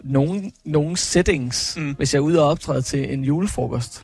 nogle, 0.03 0.51
nogle 0.65 0.97
settings, 0.97 1.77
Mm. 1.77 1.93
hvis 1.97 2.13
jeg 2.13 2.19
er 2.19 2.23
ude 2.23 2.41
og 2.43 2.49
optræde 2.49 2.81
til 2.81 3.13
en 3.13 3.23
julefrokost, 3.23 4.03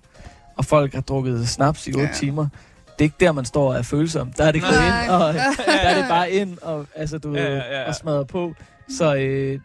og 0.58 0.66
folk 0.66 0.94
har 0.94 1.02
drukket 1.02 1.50
snaps 1.50 1.88
i 1.88 1.90
8 1.90 2.02
Ja. 2.02 2.08
ja. 2.08 2.14
timer, 2.14 2.48
det 2.94 3.00
er 3.00 3.04
ikke 3.04 3.16
der, 3.20 3.32
man 3.32 3.46
står 3.46 3.70
og 3.74 3.78
er 3.78 3.82
følsom. 3.82 4.34
Der 4.34 4.46
er 4.46 4.52
det 4.52 4.62
gået 4.62 4.72
ind, 4.72 5.10
og 5.10 5.34
der 5.66 5.72
er 5.74 5.98
det 6.02 6.10
bare 6.10 6.32
ind 6.32 6.58
og, 6.62 6.86
altså, 6.96 7.18
du, 7.18 7.34
Ja, 7.36 7.44
ja, 7.58 7.80
ja, 7.82 7.88
og 7.88 7.96
smadre 7.96 8.26
på. 8.26 8.54
Så 8.90 9.16
øh, 9.16 9.60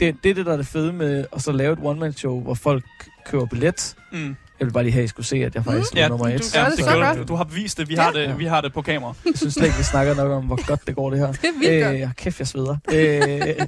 det, 0.00 0.16
det 0.24 0.30
er 0.30 0.34
det, 0.34 0.46
der 0.46 0.52
er 0.52 0.56
det 0.56 0.66
fede 0.66 0.92
med 0.92 1.24
at 1.32 1.42
så 1.42 1.52
lave 1.52 1.72
et 1.72 1.78
one-man-show, 1.82 2.40
hvor 2.42 2.54
folk 2.54 2.84
køber 3.26 3.46
billet. 3.46 3.94
Mm. 4.12 4.36
Jeg 4.60 4.66
vil 4.66 4.72
bare 4.72 4.82
lige 4.82 4.92
have, 4.92 5.00
at 5.02 5.04
I 5.04 5.08
skulle 5.08 5.26
se, 5.26 5.36
at 5.36 5.54
jeg 5.54 5.64
faktisk 5.64 5.92
Mm. 5.94 5.98
Ja, 5.98 6.08
nummer 6.08 6.26
du 6.26 6.32
et. 6.32 6.50
gør 6.54 6.60
Ja, 6.60 6.68
det 6.70 6.76
det 6.76 6.84
så 6.84 6.90
godt. 6.94 7.18
du. 7.18 7.22
Du 7.22 7.34
har 7.34 7.44
bevist 7.44 7.78
det. 7.78 7.88
Vi, 7.88 7.94
Ja. 7.94 8.02
har 8.02 8.12
det. 8.12 8.20
Ja. 8.22 8.34
vi 8.34 8.44
har 8.44 8.60
det 8.60 8.72
på 8.72 8.82
kamera. 8.82 9.14
Jeg 9.24 9.32
synes 9.34 9.54
slet 9.54 9.64
ikke, 9.66 9.76
vi 9.78 9.82
snakker 9.82 10.14
nok 10.14 10.30
om, 10.32 10.44
hvor 10.44 10.66
godt 10.66 10.86
det 10.86 10.94
går, 10.96 11.10
det 11.10 11.18
her. 11.18 11.26
Det 11.32 11.38
er 11.44 11.58
vildt 11.58 11.84
godt. 11.84 12.00
Øh, 12.08 12.14
kæft, 12.14 12.38
jeg 12.38 12.46
sveder. 12.48 12.76
øh, 12.92 13.66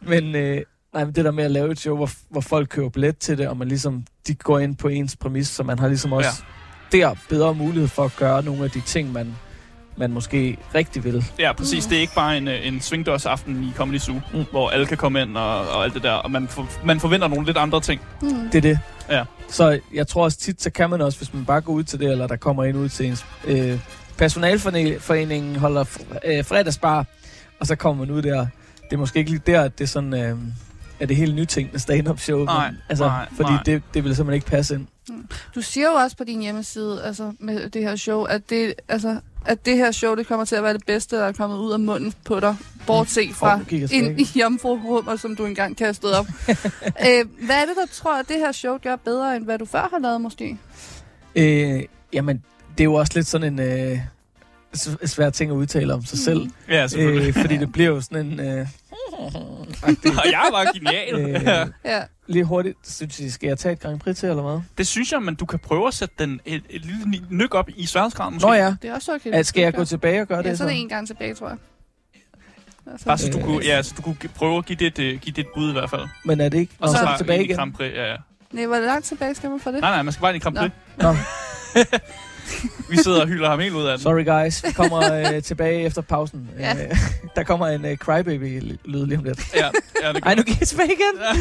men, 0.00 0.34
øh, 0.34 0.62
nej, 0.94 1.04
men 1.04 1.14
det 1.14 1.24
der 1.24 1.30
med 1.30 1.44
at 1.44 1.50
lave 1.50 1.70
et 1.72 1.80
show, 1.80 1.96
hvor, 1.96 2.10
hvor 2.30 2.40
folk 2.40 2.68
køber 2.68 2.88
billet 2.88 3.18
til 3.18 3.38
det, 3.38 3.48
og 3.48 3.56
man 3.56 3.68
ligesom, 3.68 4.04
de 4.26 4.34
går 4.34 4.58
ind 4.58 4.76
på 4.76 4.88
ens 4.88 5.16
præmis, 5.16 5.48
så 5.48 5.62
man 5.62 5.78
har 5.78 5.88
ligesom 5.88 6.12
også 6.12 6.30
ja. 6.30 6.59
Der 6.92 7.14
bedre 7.28 7.54
mulighed 7.54 7.88
for 7.88 8.04
at 8.04 8.16
gøre 8.16 8.42
nogle 8.42 8.64
af 8.64 8.70
de 8.70 8.80
ting, 8.80 9.12
man, 9.12 9.36
man 9.96 10.12
måske 10.12 10.58
rigtig 10.74 11.04
vil. 11.04 11.24
Ja, 11.38 11.52
præcis. 11.52 11.86
Det 11.86 11.96
er 11.96 12.00
ikke 12.00 12.14
bare 12.14 12.38
en, 12.38 12.48
øh, 12.48 12.66
en 12.66 12.80
svingdørsaften 12.80 13.64
i 13.64 13.72
Comedy 13.76 13.98
Zoo, 13.98 14.20
mm. 14.34 14.44
Hvor 14.50 14.70
alle 14.70 14.86
kan 14.86 14.96
komme 14.96 15.22
ind 15.22 15.36
og, 15.36 15.68
og 15.68 15.84
alt 15.84 15.94
det 15.94 16.02
der. 16.02 16.12
Og 16.12 16.30
man, 16.30 16.48
for, 16.48 16.68
man 16.84 17.00
forventer 17.00 17.28
nogle 17.28 17.46
lidt 17.46 17.56
andre 17.56 17.80
ting. 17.80 18.00
Mm. 18.22 18.28
Det 18.52 18.54
er 18.54 18.60
det. 18.60 18.78
Ja. 19.10 19.24
Så 19.48 19.80
jeg 19.94 20.08
tror 20.08 20.24
også 20.24 20.38
tit, 20.38 20.62
så 20.62 20.70
kan 20.70 20.90
man 20.90 21.00
også, 21.00 21.18
hvis 21.18 21.34
man 21.34 21.44
bare 21.44 21.60
går 21.60 21.72
ud 21.72 21.82
til 21.82 22.00
det, 22.00 22.10
eller 22.10 22.26
der 22.26 22.36
kommer 22.36 22.64
en 22.64 22.76
ud 22.76 22.88
til 22.88 23.06
ens... 23.06 23.26
Øh, 23.44 23.78
personalforeningen 24.18 25.56
holder 25.56 25.84
øh, 26.24 26.44
fredagsbar, 26.44 27.06
og 27.60 27.66
så 27.66 27.76
kommer 27.76 28.04
man 28.04 28.14
ud 28.14 28.22
der. 28.22 28.46
Det 28.84 28.92
er 28.92 28.96
måske 28.96 29.18
ikke 29.18 29.30
lige 29.30 29.42
der, 29.46 29.62
at 29.62 29.78
det 29.78 29.84
er 29.84 29.88
sådan... 29.88 30.14
Øh, 30.14 30.36
er 31.00 31.06
det 31.06 31.16
helt 31.16 31.34
nytænkende 31.34 31.78
stand-up 31.78 32.20
show. 32.20 32.44
Nej, 32.44 32.70
men, 32.70 32.78
altså, 32.88 33.06
nej, 33.06 33.26
fordi 33.36 33.52
nej. 33.52 33.62
Det, 33.62 33.82
det 33.94 34.04
vil 34.04 34.16
simpelthen 34.16 34.34
ikke 34.34 34.46
passe 34.46 34.74
ind. 34.74 34.86
Du 35.54 35.62
siger 35.62 35.86
jo 35.86 35.92
også 35.94 36.16
på 36.16 36.24
din 36.24 36.40
hjemmeside, 36.40 37.02
altså 37.04 37.32
med 37.38 37.70
det 37.70 37.82
her 37.82 37.96
show, 37.96 38.22
at 38.24 38.50
det, 38.50 38.74
altså, 38.88 39.20
at 39.46 39.66
det 39.66 39.76
her 39.76 39.90
show, 39.90 40.14
det 40.14 40.26
kommer 40.26 40.44
til 40.44 40.56
at 40.56 40.62
være 40.62 40.72
det 40.74 40.86
bedste, 40.86 41.16
der 41.16 41.24
er 41.24 41.32
kommet 41.32 41.58
ud 41.58 41.72
af 41.72 41.80
munden 41.80 42.14
på 42.24 42.40
dig, 42.40 42.56
bortset 42.86 43.34
fra 43.34 43.56
en 43.70 43.88
tilbage. 43.88 44.20
i 44.20 44.38
jomfruhummer, 44.40 45.16
som 45.16 45.36
du 45.36 45.44
engang 45.46 45.76
kastede 45.76 46.18
op. 46.18 46.26
øh, 47.06 47.24
hvad 47.46 47.56
er 47.56 47.66
det, 47.66 47.76
der 47.76 47.86
tror, 47.92 48.18
at 48.20 48.28
det 48.28 48.36
her 48.36 48.52
show 48.52 48.78
gør 48.78 48.96
bedre, 48.96 49.36
end 49.36 49.44
hvad 49.44 49.58
du 49.58 49.64
før 49.64 49.88
har 49.92 49.98
lavet, 49.98 50.20
måske? 50.20 50.58
Øh, 51.36 51.82
jamen, 52.12 52.42
det 52.78 52.80
er 52.80 52.84
jo 52.84 52.94
også 52.94 53.12
lidt 53.14 53.26
sådan 53.26 53.58
en 53.60 53.90
øh, 53.92 53.98
svær 55.06 55.30
ting 55.30 55.50
at 55.50 55.54
udtale 55.54 55.94
om 55.94 56.04
sig 56.04 56.16
Mm. 56.18 56.24
selv. 56.24 56.50
Ja, 56.68 56.86
selvfølgelig. 56.86 57.28
Øh, 57.36 57.40
fordi 57.42 57.56
det 57.64 57.72
bliver 57.72 57.88
jo 57.88 58.00
sådan 58.00 58.26
en... 58.26 58.40
Øh, 58.40 58.66
og 59.12 60.24
jeg 60.30 60.48
var 60.52 60.72
genial. 60.74 61.14
øh, 61.36 61.68
Ja. 61.84 62.02
lige 62.26 62.44
hurtigt, 62.44 62.78
synes 62.90 63.20
I, 63.20 63.30
skal 63.30 63.46
jeg 63.46 63.58
tage 63.58 63.72
et 63.72 63.80
Grand 63.80 64.00
Prix 64.00 64.16
til, 64.16 64.28
eller 64.28 64.42
hvad? 64.42 64.60
Det 64.78 64.86
synes 64.86 65.12
jeg, 65.12 65.22
men 65.22 65.34
du 65.34 65.46
kan 65.46 65.58
prøve 65.58 65.86
at 65.88 65.94
sætte 65.94 66.14
den 66.18 66.40
et, 66.44 66.62
et 66.70 66.84
lille 66.84 67.26
nyk 67.30 67.54
op 67.54 67.68
i 67.76 67.86
sværhedsgraden 67.86 68.34
måske. 68.34 68.46
Nå 68.48 68.54
ja, 68.54 68.74
Det 68.82 68.90
er 68.90 68.94
også 68.94 69.14
okay. 69.14 69.30
at, 69.32 69.46
skal 69.46 69.62
jeg 69.62 69.74
gå 69.74 69.84
tilbage 69.84 70.20
og 70.20 70.28
gøre 70.28 70.42
Ja, 70.44 70.50
det 70.50 70.58
så 70.58 70.64
er 70.64 70.68
det 70.68 70.80
en 70.80 70.88
gang 70.88 71.06
tilbage, 71.06 71.34
tror 71.34 71.48
jeg. 71.48 71.56
Altså, 72.92 73.06
Bare 73.06 73.18
så 73.18 73.30
du 73.30 73.38
Øh. 73.38 73.44
kunne, 73.44 73.64
ja, 73.64 73.82
så 73.82 73.94
du 73.96 74.02
kunne 74.02 74.16
prøve 74.34 74.58
at 74.58 74.66
give 74.66 74.76
det, 74.76 74.86
et, 74.86 74.98
øh, 74.98 75.20
give 75.20 75.32
det 75.36 75.38
et 75.38 75.46
bud 75.54 75.68
i 75.70 75.72
hvert 75.72 75.90
fald. 75.90 76.02
Men 76.24 76.40
er 76.40 76.48
det 76.48 76.58
ikke? 76.58 76.72
Og 76.78 76.86
Nå, 76.88 76.92
så, 76.92 76.98
så 76.98 77.04
er 77.04 77.08
det 77.08 77.18
tilbage 77.18 77.44
igen. 77.44 77.56
Grand 77.56 77.72
Prix, 77.72 77.92
ja, 77.94 78.10
ja. 78.10 78.16
Nej, 78.52 78.66
hvor 78.66 78.78
langt 78.78 79.06
tilbage 79.06 79.34
skal 79.34 79.50
man 79.50 79.60
fra 79.60 79.72
det? 79.72 79.80
Nej, 79.80 79.90
nej, 79.90 80.02
man 80.02 80.12
skal 80.12 80.20
bare 80.20 80.34
ind 80.34 80.42
i 80.42 80.44
Grand 80.44 80.54
Nå. 80.54 80.60
Prix. 80.60 80.72
Nå, 80.96 81.14
Vi 82.90 82.96
sidder 82.96 83.20
og 83.20 83.26
hylder 83.28 83.50
ham 83.50 83.58
helt 83.58 83.74
ud 83.74 83.84
af 83.84 83.98
den. 83.98 84.02
sorry 84.02 84.24
guys. 84.44 84.64
Vi 84.66 84.72
kommer 84.72 85.12
øh, 85.34 85.42
tilbage 85.42 85.82
efter 85.82 86.02
pausen. 86.02 86.48
Ja. 86.58 86.72
Øh, 86.84 86.96
der 87.36 87.42
kommer 87.42 87.66
en 87.66 87.84
øh, 87.84 87.96
crybaby-lyd 87.96 89.06
lige 89.06 89.18
om 89.18 89.24
lidt. 89.24 89.54
Ja, 89.54 89.68
ja, 90.02 90.12
det 90.12 90.22
Ej, 90.26 90.34
nu 90.34 90.42
kan 90.42 90.56
jeg 90.60 90.68
tilbage 90.68 90.88
igen. 90.92 91.20
Øh, 91.20 91.36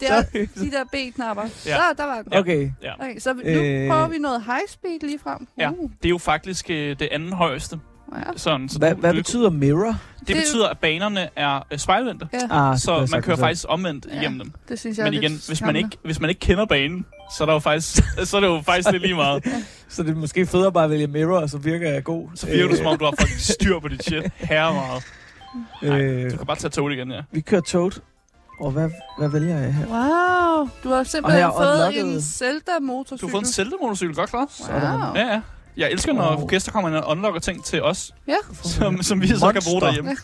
det 0.00 0.10
er 0.10 0.22
Sorry. 0.22 0.64
de 0.64 0.70
der 0.70 0.84
B-knapper. 0.92 1.42
Ja. 1.66 1.76
Så 1.76 1.82
der 1.96 2.04
var 2.04 2.22
den. 2.22 2.34
Okay. 2.34 2.70
Okay, 3.00 3.18
så 3.18 3.32
nu 3.32 3.40
Øh. 3.44 3.88
prøver 3.90 4.08
vi 4.08 4.18
noget 4.18 4.42
high 4.46 4.68
speed 4.68 5.00
lige 5.02 5.18
frem. 5.22 5.46
Ja. 5.58 5.70
Uh, 5.70 5.90
Det 6.02 6.04
er 6.04 6.10
jo 6.10 6.18
faktisk 6.18 6.70
øh, 6.70 6.98
det 6.98 7.08
anden 7.12 7.32
højeste. 7.32 7.78
Ja. 8.14 8.20
Sådan, 8.36 8.68
så 8.68 8.78
Hvad, 8.78 8.94
du, 8.94 9.00
hvad 9.00 9.12
du- 9.12 9.16
betyder 9.18 9.50
mirror? 9.50 9.86
det, 10.18 10.28
Det- 10.28 10.36
betyder, 10.36 10.68
at 10.68 10.78
banerne 10.78 11.28
er 11.36 11.66
øh, 11.70 11.78
spejlvendte. 11.78 12.28
ja, 12.32 12.38
Ah, 12.70 12.78
Så 12.78 13.08
man 13.12 13.22
kører 13.22 13.36
faktisk 13.36 13.64
omvendt 13.68 14.06
Ja. 14.12 14.20
igennem 14.20 14.40
dem. 14.40 14.52
det 14.68 14.78
synes 14.78 14.98
jeg 14.98 15.04
Men 15.04 15.14
igen, 15.14 15.40
hvis 15.48 15.60
man, 15.62 15.76
ikke, 15.76 15.90
hvis 16.04 16.20
man 16.20 16.30
ikke 16.30 16.40
kender 16.40 16.66
banen, 16.66 17.06
så 17.36 17.44
er, 17.44 17.46
der 17.46 17.52
jo 17.52 17.58
faktisk, 17.58 17.96
så 18.24 18.36
er 18.36 18.40
det 18.40 18.48
jo 18.48 18.62
faktisk 18.66 18.90
lidt 18.92 19.02
lige 19.02 19.14
meget. 19.14 19.44
Så 19.88 20.02
det 20.02 20.10
er 20.10 20.14
måske 20.14 20.46
federe 20.46 20.72
bare 20.72 20.84
at 20.84 20.90
vælge 20.90 21.06
mirror, 21.06 21.38
og 21.40 21.50
så 21.50 21.58
virker 21.58 21.90
jeg 21.90 22.04
god. 22.04 22.28
Så 22.34 22.46
virker 22.46 22.68
du 22.68 22.76
som 22.76 22.86
om, 22.86 22.98
du 22.98 23.04
har 23.04 23.14
fucking 23.20 23.40
styr 23.40 23.80
på 23.80 23.88
dit 23.88 24.04
shit. 24.04 24.24
Herre 24.36 24.74
meget. 24.74 25.02
Nej, 25.82 26.00
Øh, 26.00 26.30
du 26.32 26.36
kan 26.36 26.46
bare 26.46 26.56
tage 26.56 26.70
toget 26.70 26.92
igen, 26.94 27.10
ja. 27.10 27.20
vi 27.32 27.40
kører 27.40 27.60
Toad. 27.60 28.00
Og 28.60 28.70
hvad, 28.70 28.90
hvad 29.18 29.28
vælger 29.28 29.58
jeg 29.60 29.74
her? 29.74 29.86
Wow, 29.86 30.68
du 30.84 30.88
har 30.88 31.02
simpelthen 31.04 31.40
jeg 31.40 31.52
fået 31.56 31.74
unlockede- 31.74 32.14
en 32.14 32.22
Zelda-motorcykel. 32.22 33.20
Du 33.20 33.26
har 33.26 33.30
fået 33.30 33.42
en 33.42 33.48
Zelda-motorcykel, 33.52 34.14
godt 34.16 34.30
klar? 34.30 34.48
Wow. 34.70 35.14
Ja, 35.22 35.32
ja. 35.32 35.40
Jeg 35.76 35.90
elsker, 35.92 36.12
når 36.12 36.36
Åh. 36.42 36.48
gæster 36.48 36.72
kommer 36.72 36.88
ind 36.88 36.96
og 36.96 37.08
unlocker 37.10 37.40
ting 37.40 37.64
til 37.64 37.82
os, 37.82 38.14
Ja. 38.28 38.36
som, 38.64 39.02
som 39.02 39.22
vi 39.22 39.28
så 39.28 39.52
kan 39.52 39.62
bruge 39.64 39.80
Monster. 39.80 39.86
derhjemme. 39.86 40.16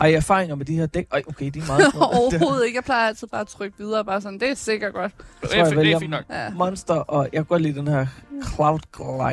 Har 0.00 0.06
I 0.06 0.12
erfaringer 0.14 0.54
med 0.54 0.64
de 0.66 0.74
her 0.76 0.86
dæk? 0.86 1.06
Ej, 1.12 1.22
okay, 1.28 1.50
de 1.54 1.58
er 1.58 1.66
meget 1.66 1.86
små. 1.92 2.00
Overhovedet 2.04 2.66
ikke. 2.66 2.76
Jeg 2.76 2.84
plejer 2.84 3.08
altid 3.08 3.26
bare 3.28 3.40
at 3.40 3.46
trykke 3.46 3.78
videre, 3.78 4.04
bare 4.04 4.20
sådan, 4.20 4.40
det 4.40 4.50
er 4.50 4.54
sikkert 4.54 4.92
godt. 4.92 5.12
Det 5.42 5.50
tror, 5.50 5.56
jeg 5.56 5.60
er, 5.60 5.66
fi- 5.66 5.68
det 5.68 5.76
vælger 5.78 5.96
er 5.96 6.00
fint 6.00 6.10
nok. 6.10 6.24
Ja. 6.30 6.50
Monster, 6.50 6.94
og 6.94 7.22
jeg 7.24 7.38
kan 7.38 7.44
godt 7.44 7.62
lide 7.62 7.78
den 7.78 7.88
her 7.88 8.06
Cloud 8.54 8.78
Glider. 8.92 9.28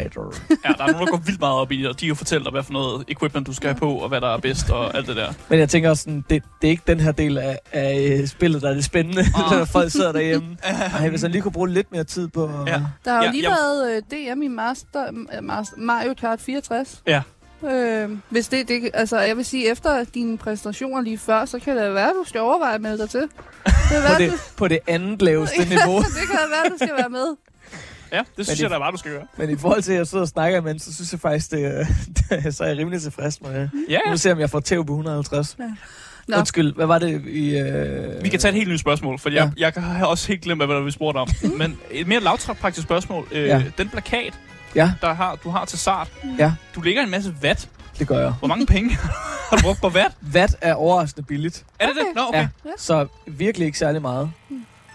Ja, 0.65 0.73
der 0.77 0.83
er 0.83 0.91
nogen, 0.91 1.05
der 1.07 1.11
går 1.11 1.17
vildt 1.25 1.39
meget 1.39 1.55
op 1.55 1.71
i 1.71 1.77
det, 1.77 1.87
og 1.87 1.93
de 1.93 1.99
kan 1.99 2.07
jo 2.07 2.15
fortælle 2.15 2.43
dig, 2.43 2.51
hvad 2.51 2.63
for 2.63 2.73
noget 2.73 3.05
equipment 3.07 3.47
du 3.47 3.53
skal 3.53 3.69
have 3.69 3.79
på, 3.79 3.91
og 3.95 4.09
hvad 4.09 4.21
der 4.21 4.27
er 4.33 4.37
bedst, 4.37 4.69
og 4.69 4.97
alt 4.97 5.07
det 5.07 5.15
der. 5.15 5.33
Men 5.49 5.59
jeg 5.59 5.69
tænker 5.69 5.89
også 5.89 6.03
sådan, 6.03 6.25
det, 6.29 6.43
det 6.61 6.67
er 6.67 6.71
ikke 6.71 6.83
den 6.87 6.99
her 6.99 7.11
del 7.11 7.37
af, 7.37 7.59
af 7.71 8.17
øh, 8.21 8.27
spillet, 8.27 8.61
der 8.61 8.69
er 8.69 8.73
det 8.73 8.83
spændende, 8.85 9.21
Ah. 9.21 9.51
når 9.59 9.65
folk 9.65 9.91
sidder 9.91 10.11
derhjemme. 10.11 10.57
Ej, 10.63 11.09
hvis 11.09 11.21
han 11.21 11.31
lige 11.31 11.41
kunne 11.41 11.51
bruge 11.51 11.69
lidt 11.69 11.91
mere 11.91 12.03
tid 12.03 12.27
på... 12.27 12.49
Ja. 12.67 12.81
Der 13.05 13.11
har 13.11 13.17
jo 13.17 13.23
Ja, 13.25 13.31
lige 13.31 13.43
jeg- 13.49 13.57
været 13.61 14.03
øh, 14.11 14.35
DM 14.35 14.41
i 14.41 14.47
Master, 14.47 15.11
Master, 15.41 15.77
Mario 15.77 16.13
Kart 16.13 16.41
64. 16.41 17.01
Ja. 17.07 17.21
Øh, 17.63 18.09
hvis 18.29 18.47
det, 18.47 18.67
det, 18.67 18.89
altså 18.93 19.19
jeg 19.19 19.37
vil 19.37 19.45
sige, 19.45 19.71
efter 19.71 20.03
dine 20.03 20.37
præstationer 20.37 21.01
lige 21.01 21.17
før, 21.17 21.45
så 21.45 21.59
kan 21.59 21.77
det 21.77 21.93
være, 21.93 22.07
at 22.09 22.13
du 22.23 22.29
skal 22.29 22.41
overveje 22.41 22.75
at 22.75 22.81
melde 22.81 22.97
dig 22.97 23.09
til. 23.09 23.21
Det 23.21 23.29
kan 23.91 24.01
På 24.01 24.19
det, 24.19 24.31
du, 24.31 24.37
på 24.57 24.67
det 24.67 24.79
andet 24.87 25.21
laveste 25.21 25.59
niveau. 25.75 25.97
det 25.97 26.27
kan 26.29 26.39
være, 26.51 26.65
at 26.65 26.71
du 26.71 26.77
skal 26.77 26.95
være 26.97 27.09
med. 27.09 27.35
Ja, 28.11 28.17
det 28.37 28.45
synes 28.45 28.57
det- 28.59 28.63
jeg 28.63 28.69
da 28.69 28.77
bare, 28.79 28.91
du 28.91 28.97
skal 28.97 29.11
gøre. 29.11 29.25
Men 29.37 29.49
i 29.49 29.57
forhold 29.57 29.81
til, 29.81 29.91
at 29.91 29.97
jeg 29.97 30.07
sidder 30.07 30.21
og 30.21 30.27
snakker 30.27 30.59
imens, 30.61 30.83
så 30.83 30.93
synes 30.95 31.11
jeg 31.11 31.19
faktisk, 31.19 31.51
det, 31.51 31.65
er- 31.65 32.51
så 32.51 32.63
er 32.63 32.67
jeg 32.67 32.77
rimelig 32.77 33.01
tilfreds 33.01 33.41
med 33.41 33.53
det. 33.61 33.69
Ja, 33.89 33.99
Nu 34.09 34.17
ser 34.17 34.29
jeg, 34.29 34.35
om 34.35 34.39
jeg 34.39 34.49
får 34.49 34.59
tæv 34.59 34.85
på 34.85 34.93
150. 34.93 35.57
Nå. 36.27 36.37
Undskyld, 36.37 36.73
hvad 36.75 36.85
var 36.85 36.99
det 36.99 37.21
i... 37.27 37.57
Øh... 37.57 38.23
Vi 38.23 38.29
kan 38.29 38.39
tage 38.39 38.49
et 38.49 38.55
helt 38.55 38.69
nyt 38.69 38.79
spørgsmål, 38.79 39.19
for 39.19 39.29
jeg, 39.29 39.51
jeg 39.57 39.71
har 39.77 40.05
også 40.05 40.27
helt 40.27 40.41
glemt, 40.41 40.65
hvad 40.65 40.81
vi 40.83 40.91
spurgte 40.91 41.17
om. 41.17 41.27
Men 41.57 41.79
et 41.91 42.07
mere 42.07 42.19
lavpraktisk 42.19 42.83
spørgsmål. 42.87 43.27
Øh, 43.31 43.43
Ja. 43.45 43.63
Den 43.77 43.89
plakat, 43.89 44.33
Ja. 44.75 44.91
der 45.01 45.13
har, 45.13 45.35
du 45.35 45.49
har 45.49 45.65
til 45.65 45.79
start, 45.79 46.11
Ja. 46.39 46.53
du 46.75 46.81
lægger 46.81 47.03
en 47.03 47.09
masse 47.09 47.35
vat. 47.41 47.69
Det 47.99 48.07
gør 48.07 48.19
jeg. 48.19 48.31
Hvor 48.39 48.47
mange 48.47 48.65
penge 48.65 48.89
har 49.49 49.57
du 49.57 49.61
brugt 49.61 49.81
på 49.81 49.89
vat? 49.89 50.11
Vat 50.21 50.55
er 50.61 50.73
overraskende 50.73 51.25
billigt. 51.27 51.65
Er 51.79 51.85
det 51.87 51.95
det? 51.95 52.05
Nå, 52.15 52.21
okay. 52.27 52.39
Ja. 52.65 52.71
Så 52.77 53.07
virkelig 53.27 53.65
ikke 53.65 53.77
særlig 53.77 54.01
meget. 54.01 54.31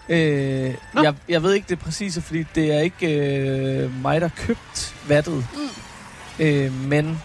Øh, 0.09 0.73
Nå. 0.93 1.03
jeg, 1.03 1.13
jeg 1.29 1.43
ved 1.43 1.53
ikke 1.53 1.65
det 1.69 1.79
præcise, 1.79 2.21
fordi 2.21 2.43
det 2.55 2.73
er 2.73 2.79
ikke 2.79 3.07
øh, 3.27 4.01
mig, 4.01 4.21
der 4.21 4.29
købt 4.37 4.95
vattet. 5.07 5.45
Mm. 5.53 6.45
Øh, 6.45 6.73
men 6.73 7.21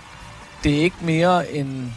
det 0.64 0.74
er 0.78 0.80
ikke 0.82 0.96
mere 1.00 1.52
end... 1.52 1.90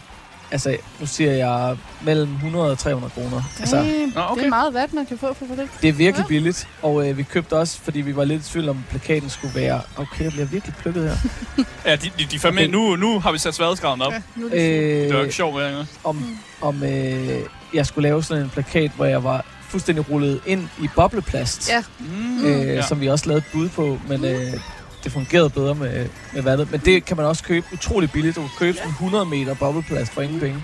Altså, 0.52 0.78
nu 1.00 1.06
siger 1.06 1.32
jeg 1.32 1.78
mellem 2.02 2.34
100 2.34 2.72
og 2.72 2.78
300 2.80 3.12
kroner. 3.14 3.42
Altså, 3.60 3.76
Nå, 4.16 4.22
okay. 4.22 4.40
Det 4.40 4.46
er 4.46 4.50
meget 4.50 4.74
vat, 4.74 4.94
man 4.94 5.06
kan 5.06 5.18
få 5.18 5.34
for 5.34 5.46
det. 5.46 5.68
det 5.82 5.90
er 5.90 5.94
virkelig 5.94 6.24
Ja. 6.24 6.28
billigt, 6.28 6.68
og 6.82 7.10
øh, 7.10 7.18
vi 7.18 7.24
købte 7.24 7.54
også, 7.58 7.80
fordi 7.82 8.02
vi 8.02 8.16
var 8.16 8.24
lidt 8.24 8.48
i 8.48 8.50
tvivl 8.52 8.70
om, 8.70 8.84
plakaten 8.90 9.30
skulle 9.30 9.56
være... 9.56 9.82
Okay, 9.98 10.24
jeg 10.24 10.32
bliver 10.32 10.46
virkelig 10.46 10.76
plukket 10.82 11.04
her. 11.04 11.16
Ja, 11.86 11.96
de, 11.96 12.12
de, 12.20 12.26
de 12.32 12.40
fandme, 12.40 12.62
Okay. 12.62 12.72
nu, 12.72 12.96
nu 12.96 13.20
har 13.20 13.32
vi 13.32 13.38
sat 13.38 13.54
sværhedsgraden 13.56 14.02
op. 14.02 14.12
Ja, 14.14 14.22
nu 14.36 14.46
er 14.46 14.50
det 14.50 14.60
øh, 14.60 15.08
Det 15.08 15.16
var 15.16 15.22
ikke 15.22 15.36
sjovt, 15.36 15.56
hvad 15.62 15.86
om 16.04 16.38
om 16.62 16.84
øh, 16.84 17.40
jeg 17.74 17.86
skulle 17.86 18.10
lave 18.10 18.24
sådan 18.24 18.44
en 18.44 18.50
plakat, 18.50 18.92
hvor 18.96 19.06
jeg 19.06 19.24
var 19.24 19.46
fuldstændig 19.70 20.10
rullet 20.10 20.42
ind 20.46 20.68
i 20.82 20.88
bobleplast. 20.96 21.70
Ja. 21.70 21.84
mm, 22.00 22.46
øh, 22.46 22.68
ja. 22.68 22.74
ja. 22.74 22.82
som 22.82 23.02
vi 23.02 23.08
også 23.10 23.28
lavede 23.28 23.46
et 23.48 23.52
bud 23.54 23.70
på, 23.70 24.00
men 24.08 24.26
øh, 24.26 24.54
det 25.04 25.12
fungerede 25.12 25.50
bedre 25.50 25.76
med, 25.76 26.08
med 26.34 26.42
vandet. 26.42 26.72
Men 26.72 26.80
det 26.80 27.06
kan 27.06 27.18
man 27.18 27.26
også 27.26 27.44
købe 27.44 27.66
utrolig 27.74 28.12
billigt. 28.12 28.36
Du 28.36 28.42
kan 28.42 28.50
købe 28.60 28.78
sådan 28.78 28.92
100 28.92 29.26
meter 29.26 29.54
bobleplast 29.56 30.14
for 30.14 30.22
ingen 30.22 30.40
penge. 30.40 30.64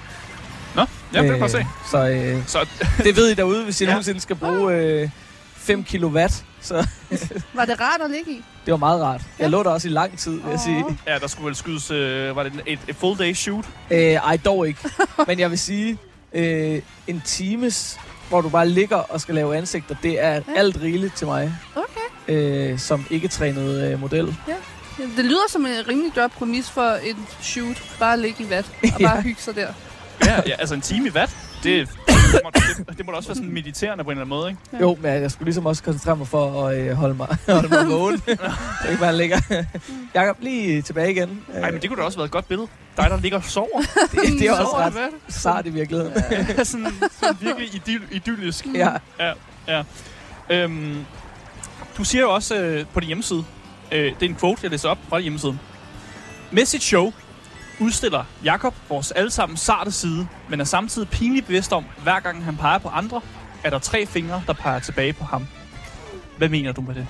Nå, 0.76 0.86
ja, 1.14 1.22
det 1.22 1.30
kan 1.32 1.40
jeg 1.42 1.50
se. 1.52 1.66
Så 1.92 2.08
øh, 2.10 2.44
Så 2.48 2.68
det 3.06 3.16
ved 3.16 3.30
I 3.30 3.34
derude, 3.34 3.64
hvis 3.64 3.82
I 3.82 3.84
Ja. 3.84 3.90
nogensinde 3.90 4.20
skal 4.20 4.36
bruge 4.36 4.74
øh, 4.74 5.10
5 5.56 5.84
kilowatt. 5.84 6.44
Så 6.62 6.88
Var 7.54 7.66
det 7.66 7.82
rart 7.82 8.02
at 8.06 8.12
ligge 8.12 8.32
i? 8.32 8.44
det 8.66 8.72
var 8.72 8.78
meget 8.78 9.02
rart. 9.02 9.22
Jeg 9.40 9.50
lå 9.50 9.64
der 9.64 9.70
også 9.70 9.88
i 9.88 9.92
lang 9.92 10.18
tid, 10.18 10.32
vil 10.32 10.50
jeg 10.50 10.60
sige. 10.60 10.86
Ja, 11.08 11.18
der 11.20 11.28
skulle 11.28 11.46
vel 11.46 11.56
skydes, 11.56 11.92
øh, 11.92 12.36
var 12.36 12.44
det 12.44 12.54
et, 12.66 12.80
et 12.88 12.96
full 12.96 13.20
day 13.20 13.34
shoot? 13.34 13.66
Øh, 13.92 14.00
ej, 14.00 14.38
dog 14.46 14.68
ikke. 14.68 14.80
Men 15.28 15.40
jeg 15.40 15.50
vil 15.50 15.60
sige, 15.60 15.98
øh, 16.34 16.82
en 17.08 17.22
times, 17.26 18.00
hvor 18.30 18.42
du 18.42 18.50
bare 18.50 18.70
ligger 18.70 18.96
og 18.96 19.22
skal 19.22 19.36
lave 19.36 19.58
ansigter, 19.58 19.96
det 20.04 20.24
er 20.24 20.34
Ja. 20.34 20.42
alt 20.58 20.78
rigeligt 20.82 21.16
til 21.16 21.28
mig. 21.28 21.56
Okay. 21.76 21.97
Øh, 22.28 22.80
som 22.80 23.06
ikke 23.10 23.28
trænet 23.28 23.92
øh, 23.92 24.00
model. 24.02 24.36
Ja, 24.48 24.54
Det 25.18 25.26
lyder 25.26 25.50
som 25.50 25.66
en 25.66 25.88
rimelig 25.88 26.12
godt 26.16 26.32
præmis 26.32 26.70
for 26.70 26.92
en 26.92 27.28
shoot. 27.42 27.84
Bare 28.00 28.20
ligge 28.20 28.44
i 28.44 28.50
vat 28.50 28.66
og 28.84 28.90
Ja. 29.00 29.08
bare 29.08 29.22
hygge 29.22 29.42
sig 29.42 29.56
der. 29.56 29.68
Ja, 30.26 30.36
ja, 30.48 30.56
altså 30.60 30.76
en 30.76 30.82
time 30.82 31.08
i 31.08 31.14
vat, 31.14 31.38
det, 31.64 31.90
det, 32.08 32.40
må, 32.44 32.50
det, 32.54 32.98
det 32.98 33.06
må 33.06 33.12
da 33.12 33.18
også 33.18 33.30
være 33.30 33.36
sådan 33.36 33.52
mediterende 33.54 34.04
på 34.04 34.10
en 34.10 34.18
eller 34.18 34.26
anden 34.26 34.30
måde, 34.40 34.50
ikke? 34.50 34.62
Ja. 34.74 34.78
Jo, 34.80 34.98
men 35.02 35.12
jeg 35.22 35.32
skulle 35.32 35.46
ligesom 35.46 35.66
også 35.66 35.84
koncentrere 35.84 36.16
mig 36.16 36.28
for 36.28 36.66
at 36.68 36.78
øh, 36.78 36.92
holde 36.96 37.16
mig, 37.16 37.28
holde 37.50 37.70
mig 37.70 37.88
vågen. 37.90 38.18
det 38.28 38.40
er 38.86 38.90
ikke 38.90 39.00
bare 39.02 39.18
ligger. 39.18 39.38
Jakob, 40.14 40.38
lige 40.42 40.82
tilbage 40.82 41.12
igen. 41.12 41.42
Nej, 41.54 41.72
men 41.72 41.82
det 41.82 41.90
kunne 41.90 42.00
da 42.02 42.06
også 42.06 42.18
være 42.18 42.26
et 42.26 42.32
godt 42.32 42.48
billede. 42.48 42.68
Dig, 42.98 43.10
der 43.10 43.20
ligger 43.20 43.38
og 43.38 43.44
sover. 43.44 43.82
det, 44.12 44.22
det 44.40 44.42
er 44.48 44.52
også 44.52 44.64
Sover 44.64 44.82
i 44.82 44.86
ret 44.86 44.96
vat. 44.96 45.10
sart 45.34 45.66
i 45.66 45.70
virkeligheden. 45.70 46.14
sådan, 46.66 46.88
sådan 47.20 47.36
virkelig 47.42 47.76
idyl, 47.76 48.02
idyllisk. 48.12 48.66
ja. 49.68 49.84
Øhm, 50.50 51.06
du 51.98 52.04
siger 52.04 52.22
jo 52.22 52.32
også 52.34 52.56
øh, 52.56 52.86
på 52.94 53.00
din 53.00 53.08
hjemmeside, 53.08 53.44
øh, 53.92 54.06
det 54.06 54.26
er 54.26 54.30
en 54.30 54.36
quote, 54.36 54.60
jeg 54.64 54.72
læser 54.72 54.90
op 54.90 54.98
fra 55.10 55.18
din 55.18 55.24
hjemmeside. 55.24 55.58
Med 56.52 56.66
sit 56.66 56.84
show 56.84 57.14
udstiller 57.80 58.24
Jakob 58.44 58.76
vores 58.90 59.12
allesammen 59.12 59.58
sarte 59.58 59.92
side, 59.92 60.28
men 60.50 60.60
er 60.60 60.64
samtidig 60.64 61.10
pinligt 61.10 61.46
bevidst 61.46 61.74
om, 61.74 61.86
hver 62.04 62.20
gang 62.20 62.46
han 62.46 62.58
peger 62.58 62.78
på 62.78 62.88
andre, 62.90 63.22
er 63.64 63.70
der 63.70 63.80
tre 63.80 64.06
fingre, 64.06 64.44
der 64.48 64.54
peger 64.54 64.80
tilbage 64.80 65.14
på 65.14 65.24
ham. 65.24 65.48
Hvad 66.38 66.50
mener 66.50 66.72
du 66.72 66.82
med 66.82 66.96
det? 66.96 67.08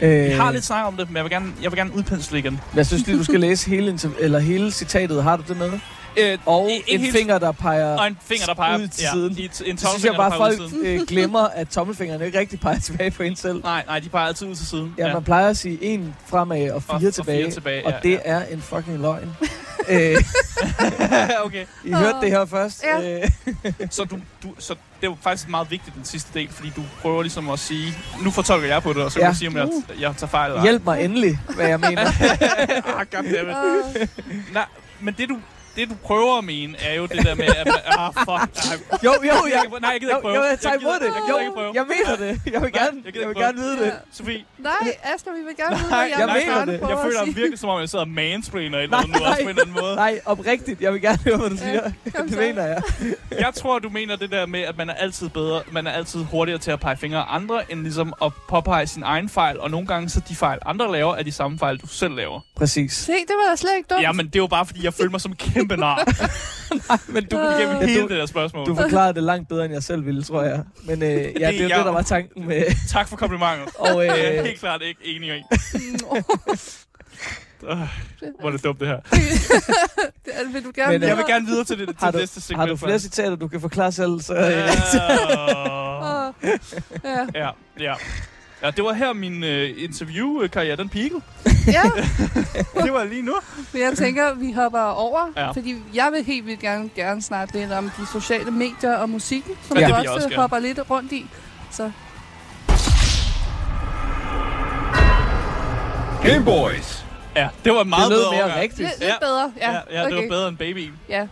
Øh, 0.00 0.24
Vi 0.24 0.30
har 0.30 0.52
lidt 0.52 0.64
snak 0.64 0.86
om 0.86 0.96
det, 0.96 1.08
men 1.08 1.16
jeg 1.16 1.24
vil 1.24 1.30
gerne, 1.30 1.52
jeg 1.62 1.70
vil 1.70 1.78
gerne 1.78 1.94
udpensle 1.94 2.38
igen. 2.38 2.60
Jeg 2.76 2.86
synes 2.86 3.06
lige, 3.06 3.18
du 3.18 3.24
skal 3.24 3.40
læse 3.40 3.70
hele, 3.70 3.98
eller 4.18 4.38
hele 4.38 4.70
citatet. 4.70 5.22
Har 5.22 5.36
du 5.36 5.42
det 5.48 5.56
med? 5.56 5.80
Øh, 6.16 6.38
Og 6.46 6.70
ikke 6.70 6.84
en 6.90 7.00
helt- 7.00 7.12
finger, 7.16 7.38
der 7.38 7.52
peger... 7.52 7.98
og 7.98 8.06
en 8.06 8.18
finger, 8.22 8.46
der 8.46 8.54
peger 8.54 8.78
ud 8.78 8.88
til 8.88 9.02
ja, 9.02 9.12
siden. 9.12 9.38
i 9.38 9.44
et- 9.44 9.62
en 9.66 9.78
Så 9.78 9.86
synes 9.90 10.04
jeg 10.04 10.14
bare, 10.16 10.32
folk 10.36 10.60
øh, 10.82 11.00
glemmer, 11.08 11.40
at 11.48 11.68
tommelfingeren 11.68 12.22
ikke 12.22 12.38
rigtig 12.38 12.60
peger 12.60 12.78
tilbage 12.78 13.10
på 13.10 13.22
en 13.22 13.36
selv. 13.36 13.62
Nej, 13.64 13.84
nej, 13.86 13.98
de 13.98 14.08
peger 14.08 14.26
altid 14.26 14.46
ud 14.46 14.54
til 14.54 14.66
siden. 14.66 14.94
Ja, 14.98 15.12
man 15.12 15.24
plejer 15.24 15.48
at 15.48 15.56
sige 15.56 15.78
en 15.84 16.14
fremad 16.26 16.70
og 16.70 16.82
fire 16.82 16.94
Og- 16.96 17.02
og 17.06 17.14
tilbage. 17.14 17.42
fire 17.44 17.50
tilbage, 17.52 17.86
og 17.86 17.92
ja, 17.92 17.98
det 18.02 18.10
ja. 18.10 18.18
er 18.24 18.44
en 18.46 18.62
fucking 18.62 18.98
løgn. 19.00 19.36
øh, 19.88 20.16
okay. 21.44 21.64
I 21.84 21.92
hørte 21.92 22.16
det 22.20 22.30
her 22.30 22.44
først. 22.44 22.84
Ja. 22.84 23.20
Så, 23.90 24.04
du, 24.04 24.16
du, 24.42 24.48
så 24.58 24.74
det 24.74 25.06
er 25.06 25.10
jo 25.10 25.16
faktisk 25.22 25.48
meget 25.48 25.70
vigtigt, 25.70 25.96
den 25.96 26.04
sidste 26.04 26.30
del, 26.38 26.48
fordi 26.52 26.72
du 26.76 26.82
prøver 27.02 27.22
ligesom 27.22 27.50
at 27.50 27.58
sige, 27.58 27.94
nu 28.24 28.30
fortolker 28.30 28.68
jeg 28.68 28.82
på 28.82 28.92
det, 28.92 29.02
og 29.02 29.12
så 29.12 29.18
kan 29.18 29.26
Ja. 29.26 29.32
du 29.32 29.36
sige, 29.36 29.48
om 29.48 29.56
jeg, 29.56 29.68
jeg 30.00 30.14
tager 30.16 30.30
fejl 30.30 30.46
eller 30.50 30.60
ej. 30.60 30.66
hjælp 30.66 30.84
mig 30.84 31.04
endelig, 31.04 31.38
hvad 31.54 31.66
jeg 31.68 31.80
mener. 31.80 32.00
ah, 32.00 33.06
goddammit. 33.12 33.32
Uh, 33.40 34.54
Nej, 34.54 34.64
men 35.00 35.14
det 35.18 35.28
du, 35.28 35.38
det 35.76 35.88
du 35.90 35.94
prøver 35.94 36.38
at 36.38 36.44
mene, 36.44 36.74
er 36.80 36.94
jo 36.94 37.06
det 37.06 37.26
der 37.26 37.34
med, 37.34 37.44
at 37.44 37.66
man, 37.66 37.74
ah, 37.98 38.12
fuck. 38.14 38.28
Nej, 38.28 38.98
Jo, 39.04 39.12
jo, 39.22 39.32
jeg, 39.50 39.62
nej, 39.80 39.90
jeg 39.90 40.00
gider 40.00 40.16
ikke 40.16 40.22
prøve. 40.22 40.34
Jo, 40.36 40.42
jeg 40.42 40.58
tager 40.60 40.76
imod 40.80 40.92
det. 41.00 41.04
Jeg 41.06 41.12
gider 41.26 41.38
Jo, 41.38 41.38
ikke 41.38 41.52
prøve. 41.54 41.72
jeg 41.74 41.84
mener 41.94 42.16
det. 42.16 42.40
Jeg 42.52 42.62
vil 42.62 42.70
Nej, 42.72 42.82
gerne, 42.84 43.02
jeg 43.06 43.16
jeg 43.20 43.28
vil 43.28 43.36
gerne 43.36 43.58
vide 43.58 43.78
det. 43.84 43.92
Sofie, 44.12 44.44
nej, 44.58 44.72
Asger, 45.14 45.30
vi 45.32 45.42
vil 45.48 45.56
gerne 45.56 45.76
vide, 45.78 45.90
nej, 45.90 45.98
hvad 45.98 46.08
jeg 46.08 46.18
jeg, 46.18 46.44
mener 46.46 46.64
det. 46.64 46.80
jeg 46.88 46.98
at 46.98 47.04
føler 47.04 47.24
sige. 47.24 47.34
virkelig, 47.34 47.58
som 47.58 47.68
om 47.68 47.80
jeg 47.80 47.88
sidder 47.88 48.04
og 48.04 48.10
mansplainer 48.10 48.78
eller 48.78 48.96
andet 48.98 49.20
nu, 49.20 49.26
også 49.26 49.38
på 49.42 49.42
en 49.42 49.48
eller 49.48 49.62
anden 49.62 49.76
måde. 49.80 49.96
Nej, 49.96 50.20
oprigtigt. 50.26 50.80
Jeg 50.80 50.92
vil 50.92 51.00
gerne 51.02 51.18
høre, 51.24 51.36
hvad 51.36 51.50
du 51.50 51.56
siger. 51.56 51.90
Det 52.04 52.38
mener 52.38 52.66
jeg. 52.66 52.82
Jeg 53.38 53.54
tror, 53.54 53.78
du 53.78 53.88
mener 53.88 54.16
det 54.16 54.30
der 54.30 54.46
med, 54.46 54.60
at 54.60 54.78
man 54.78 54.90
er 54.90 54.94
altid 54.94 55.28
bedre, 55.28 55.62
man 55.72 55.86
er 55.86 55.90
altid 55.90 56.20
hurtigere 56.24 56.58
til 56.60 56.70
at 56.70 56.80
pege 56.80 56.96
fingre 56.96 57.18
af 57.18 57.34
andre, 57.34 57.72
end 57.72 57.80
ligesom 57.82 58.14
at 58.24 58.32
påpege 58.48 58.86
sin 58.86 59.02
egen 59.02 59.28
fejl, 59.28 59.60
og 59.60 59.70
nogle 59.70 59.86
gange 59.86 60.08
så 60.08 60.20
de 60.28 60.34
fejl, 60.36 60.58
andre 60.66 60.92
laver, 60.92 61.14
er 61.16 61.22
de 61.22 61.32
samme 61.32 61.58
fejl, 61.58 61.76
du 61.78 61.86
selv 61.86 62.14
laver. 62.14 62.40
Præcis. 62.56 62.92
Se, 62.92 63.12
det 63.12 63.34
var 63.44 63.50
da 63.50 63.56
slet 63.56 63.76
ikke 63.76 63.86
dumt. 63.90 64.02
Ja, 64.02 64.12
men 64.12 64.26
det 64.26 64.36
er 64.36 64.40
jo 64.40 64.46
bare, 64.46 64.66
fordi 64.66 64.84
jeg 64.84 64.94
føler 64.94 65.10
mig 65.10 65.20
som 65.20 65.30
en 65.30 65.36
kæmpe 65.60 65.76
nar. 65.76 66.04
Men 67.14 67.24
du, 67.24 67.38
Øh. 67.38 67.58
Igennem 67.58 67.76
Ja, 67.80 67.86
hele 67.86 68.02
du- 68.02 68.08
det 68.08 68.18
der 68.18 68.26
spørgsmål. 68.26 68.66
du 68.66 68.74
forklarede 68.74 69.14
det 69.14 69.22
langt 69.22 69.48
bedre, 69.48 69.64
end 69.64 69.74
jeg 69.74 69.82
selv 69.82 70.06
ville, 70.06 70.22
tror 70.22 70.42
jeg. 70.42 70.62
Men 70.84 71.02
øh, 71.02 71.08
ja, 71.08 71.14
det 71.16 71.24
er 71.42 71.50
jo 71.50 71.68
jeg- 71.68 71.78
det, 71.78 71.84
der 71.86 71.92
var 71.92 72.02
tanken 72.02 72.46
med... 72.46 72.62
Tak 72.88 73.08
for 73.08 73.16
komplimentet. 73.16 73.68
Og, 73.78 73.88
Det 74.02 74.08
er 74.10 74.14
jeg 74.14 74.38
øh, 74.38 74.44
helt 74.44 74.60
klart 74.60 74.82
ikke 74.82 75.00
enig 75.04 75.28
i. 75.28 75.42
Øh, 77.62 77.78
Hvor 78.40 78.48
er 78.48 78.52
det 78.52 78.64
dumt, 78.64 78.80
det 78.80 78.88
her. 78.88 79.00
det 79.00 80.32
er- 80.32 80.52
vil 80.52 80.64
du 80.64 80.72
gerne 80.74 80.92
Men, 80.92 81.02
øh, 81.02 81.08
Jeg 81.08 81.16
vil 81.16 81.24
gerne 81.28 81.46
videre 81.46 81.64
til 81.64 81.78
det 81.78 81.88
til 81.88 81.96
har, 81.98 82.10
du, 82.10 82.18
næste 82.18 82.40
segment. 82.40 82.60
har 82.60 82.66
du 82.66 82.76
flere 82.76 82.98
citater, 82.98 83.36
du 83.36 83.48
kan 83.48 83.60
forklare 83.60 83.92
selv? 83.92 84.20
Så, 84.20 84.34
øh, 84.34 84.42
Øh, 84.42 84.52
ja. 87.04 87.40
Ja, 87.40 87.50
ja. 87.80 87.94
Ja, 88.62 88.70
det 88.70 88.84
var 88.84 88.92
her 88.92 89.12
min 89.12 89.44
øh, 89.44 89.70
interviewkarriere, 89.78 90.76
den 90.76 90.88
peakede. 90.88 91.20
ja, 91.76 91.82
Det 92.84 92.92
var 92.92 93.04
lige 93.04 93.22
nu. 93.22 93.34
men 93.72 93.82
jeg 93.82 93.92
tænker, 93.96 94.34
vi 94.34 94.52
hopper 94.52 94.80
over, 94.80 95.20
Ja. 95.36 95.50
fordi 95.50 95.76
jeg 95.94 96.08
vil 96.12 96.24
helt 96.24 96.46
vildt 96.46 96.60
gerne, 96.60 96.90
gerne 96.96 97.22
snakke 97.22 97.58
lidt 97.58 97.72
om 97.72 97.90
de 97.98 98.06
sociale 98.12 98.50
medier 98.50 98.96
og 98.96 99.10
musikken, 99.10 99.52
som 99.68 99.76
Ja, 99.78 99.86
det 99.86 99.90
du 99.94 99.98
også, 99.98 100.10
også 100.14 100.28
gerne. 100.28 100.40
hopper 100.40 100.58
lidt 100.58 100.90
rundt 100.90 101.12
i. 101.12 101.26
Så 101.70 101.90
Game 106.22 106.44
Boys. 106.44 107.04
Ja, 107.36 107.48
det 107.64 107.72
var 107.72 107.84
meget 107.84 108.10
det 108.10 108.16
lød 108.16 108.18
bedre 108.18 108.30
mere 108.32 108.42
overgang. 108.42 108.62
rigtigt. 108.62 108.88
lidt, 108.88 108.98
lidt 109.00 109.10
Ja. 109.10 109.18
bedre. 109.20 109.52
Ja, 109.60 109.70
Ja, 109.72 109.78
ja 109.90 110.04
det 110.06 110.12
okay. 110.14 110.22
var 110.22 110.28
bedre 110.28 110.48
end 110.48 110.56
babyen. 110.56 110.92
Ja, 111.08 111.26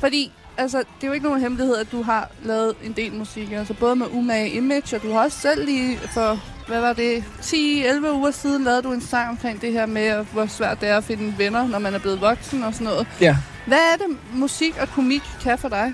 fordi 0.00 0.32
altså, 0.56 0.78
det 0.78 0.84
er 1.02 1.06
jo 1.06 1.12
ikke 1.12 1.26
nogen 1.26 1.40
hemmelighed, 1.40 1.76
at 1.76 1.92
du 1.92 2.02
har 2.02 2.28
lavet 2.42 2.74
en 2.84 2.92
del 2.92 3.12
musik. 3.12 3.52
Altså 3.52 3.74
både 3.74 3.96
med 3.96 4.06
Umage 4.12 4.50
Image, 4.50 4.96
og 4.96 5.02
du 5.02 5.12
har 5.12 5.24
også 5.24 5.38
selv 5.40 5.64
lige 5.64 5.98
for, 6.14 6.38
hvad 6.66 6.80
var 6.80 6.92
det, 6.92 7.24
10-11 7.42 8.12
uger 8.12 8.30
siden, 8.30 8.64
lavede 8.64 8.82
du 8.82 8.92
en 8.92 9.00
sang 9.00 9.30
omkring 9.30 9.60
det 9.60 9.72
her 9.72 9.86
med, 9.86 10.24
hvor 10.32 10.46
svært 10.46 10.80
det 10.80 10.88
er 10.88 10.96
at 10.96 11.04
finde 11.04 11.34
venner, 11.38 11.68
når 11.68 11.78
man 11.78 11.94
er 11.94 11.98
blevet 11.98 12.20
voksen 12.20 12.62
og 12.62 12.72
sådan 12.74 12.84
noget. 12.84 13.06
ja. 13.20 13.36
Hvad 13.66 13.78
er 13.78 13.96
det, 13.96 14.16
musik 14.32 14.76
og 14.80 14.88
komik 14.88 15.22
kan 15.42 15.58
for 15.58 15.68
dig? 15.68 15.92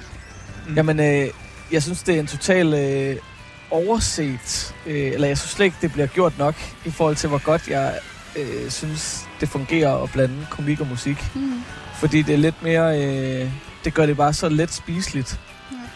Mm. 0.69 0.75
Jamen, 0.75 1.01
øh, 1.01 1.29
jeg 1.73 1.83
synes, 1.83 2.03
det 2.03 2.15
er 2.15 2.21
en 2.21 2.27
total 2.27 2.75
øh, 2.75 3.17
overset, 3.71 4.75
øh, 4.87 5.13
eller 5.13 5.29
jeg 5.29 5.39
synes 5.39 5.51
slet 5.51 5.65
ikke, 5.65 5.77
det 5.83 5.93
bliver 5.93 6.07
gjort 6.07 6.39
nok 6.39 6.55
i 6.85 6.91
forhold 6.91 7.17
til, 7.17 7.29
hvor 7.29 7.39
godt 7.45 7.69
jeg 7.69 7.99
øh, 8.37 8.71
synes, 8.71 9.29
det 9.41 9.49
fungerer 9.49 10.03
at 10.03 10.11
blande 10.13 10.47
komik 10.51 10.81
og 10.81 10.87
musik. 10.87 11.25
Mm. 11.35 11.63
Fordi 11.95 12.23
det 12.23 12.33
er 12.35 12.39
lidt 12.39 12.63
mere... 12.63 13.03
Øh, 13.05 13.51
det 13.85 13.95
gør 13.95 14.07
det 14.07 14.17
bare 14.17 14.33
så 14.33 14.49
let 14.49 14.73
spiseligt. 14.73 15.41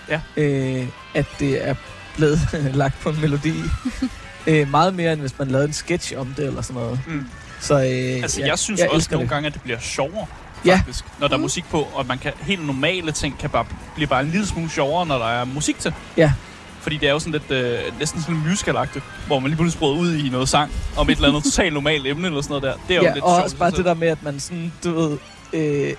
Ja. 0.09 0.21
Øh, 0.37 0.89
at 1.15 1.27
det 1.39 1.69
er 1.69 1.75
blevet 2.17 2.41
lagt 2.75 3.01
på 3.01 3.09
en 3.09 3.21
melodi. 3.21 3.55
øh, 4.47 4.71
meget 4.71 4.95
mere, 4.95 5.13
end 5.13 5.21
hvis 5.21 5.39
man 5.39 5.49
lavede 5.49 5.67
en 5.67 5.73
sketch 5.73 6.13
om 6.17 6.27
det, 6.37 6.47
eller 6.47 6.63
sådan 6.63 6.83
noget. 6.83 7.01
Mm. 7.07 7.27
Så 7.61 7.75
øh, 7.75 7.81
Altså, 8.23 8.41
jeg, 8.41 8.49
jeg 8.49 8.59
synes 8.59 8.81
jeg 8.81 8.91
også 8.91 9.09
nogle 9.11 9.23
det. 9.25 9.31
gange, 9.31 9.47
at 9.47 9.53
det 9.55 9.63
bliver 9.63 9.79
sjovere, 9.81 10.27
Ja. 10.67 10.77
faktisk. 10.77 11.05
Når 11.21 11.29
der 11.29 11.35
er 11.35 11.39
Mm. 11.39 11.43
musik 11.43 11.65
på, 11.71 11.89
og 11.95 12.07
man 12.07 12.19
kan 12.19 12.33
helt 12.41 12.67
normale 12.67 13.13
ting 13.13 13.39
kan 13.39 13.51
bare 13.51 13.65
blive 13.95 14.07
bare 14.07 14.21
en 14.21 14.29
lille 14.31 14.47
smule 14.47 14.71
sjovere, 14.71 15.07
når 15.07 15.19
der 15.19 15.27
er 15.29 15.45
musik 15.45 15.79
til. 15.79 15.95
Ja. 16.17 16.33
Fordi 16.81 16.97
det 16.97 17.09
er 17.09 17.13
jo 17.13 17.19
sådan 17.19 17.33
lidt, 17.33 17.51
øh, 17.51 17.79
næsten 17.99 18.21
sådan 18.23 18.37
musicalagtigt, 18.49 19.05
hvor 19.27 19.39
man 19.39 19.51
lige 19.51 19.57
pludselig 19.57 19.79
bryder 19.79 19.95
ud 19.97 20.15
i 20.15 20.29
noget 20.29 20.49
sang 20.49 20.73
om 20.97 21.11
et 21.11 21.15
eller 21.17 21.29
andet 21.29 21.45
totalt 21.51 21.73
normalt 21.75 22.07
emne 22.07 22.27
eller 22.27 22.41
sådan 22.43 22.61
noget 22.61 22.63
der. 22.63 22.73
Det 22.89 22.97
er 22.97 23.01
jo 23.01 23.07
Ja, 23.07 23.15
lidt 23.15 23.25
og 23.25 23.31
sjovt. 23.37 23.45
også 23.45 23.57
bare 23.57 23.71
det 23.71 23.85
der 23.85 23.95
med, 23.95 24.09
at 24.09 24.23
man 24.23 24.41
sådan, 24.41 24.73
du 24.85 24.91
ved, 25.01 25.19
øh, 25.53 25.93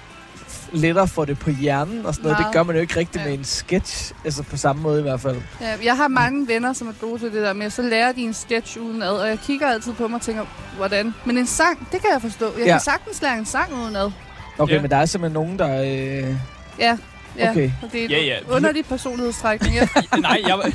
lettere 0.76 1.08
får 1.08 1.26
det 1.26 1.40
på 1.40 1.50
hjernen 1.50 2.06
og 2.06 2.14
sådan 2.14 2.24
noget. 2.24 2.40
Meget. 2.40 2.46
Det 2.54 2.54
gør 2.60 2.64
man 2.64 2.76
jo 2.76 2.82
ikke 2.82 2.96
rigtigt 3.00 3.24
Ja. 3.24 3.30
med 3.30 3.38
en 3.38 3.44
sketch. 3.46 4.12
Altså 4.26 4.44
på 4.44 4.58
samme 4.58 4.82
måde 4.82 5.00
i 5.00 5.02
hvert 5.02 5.22
fald. 5.22 5.38
Ja, 5.62 5.74
jeg 5.84 5.98
har 5.98 6.08
mange 6.08 6.48
venner, 6.48 6.74
som 6.74 6.88
er 6.88 6.92
gode 7.02 7.20
til 7.20 7.32
det 7.34 7.42
der 7.44 7.54
med, 7.54 7.70
så 7.70 7.82
lærer 7.82 8.12
de 8.12 8.22
en 8.22 8.34
sketch 8.34 8.78
udenad, 8.80 9.10
og 9.12 9.28
jeg 9.28 9.40
kigger 9.40 9.68
altid 9.68 9.94
på 9.94 10.08
mig 10.08 10.16
og 10.16 10.22
tænker, 10.22 10.46
hvordan? 10.78 11.14
Men 11.26 11.38
en 11.38 11.48
sang, 11.48 11.80
det 11.92 12.02
kan 12.02 12.10
jeg 12.14 12.22
forstå. 12.22 12.46
Jeg 12.58 12.66
Ja. 12.66 12.72
kan 12.72 12.80
sagtens 12.82 13.22
lære 13.22 13.38
en 13.38 13.46
sang 13.46 13.74
udenad. 13.84 14.12
Okay, 14.58 14.74
Ja. 14.76 14.82
men 14.82 14.92
der 14.92 14.98
er 14.98 15.06
simpelthen 15.06 15.34
nogen, 15.34 15.60
der... 15.60 15.82
Øh, 15.82 16.36
Ja, 16.80 16.98
ja. 17.38 17.52
Okay. 17.52 17.72
Og 17.84 17.90
det 17.92 18.04
er 18.06 18.10
Ja, 18.10 18.18
ja, 18.18 18.24
ja. 18.26 18.34
ja. 18.50 18.56
underlig 18.56 18.86
personlighedstrækning. 18.86 19.76
Ja. 19.76 19.88
Nej, 20.20 20.42
jeg 20.48 20.58
var... 20.58 20.72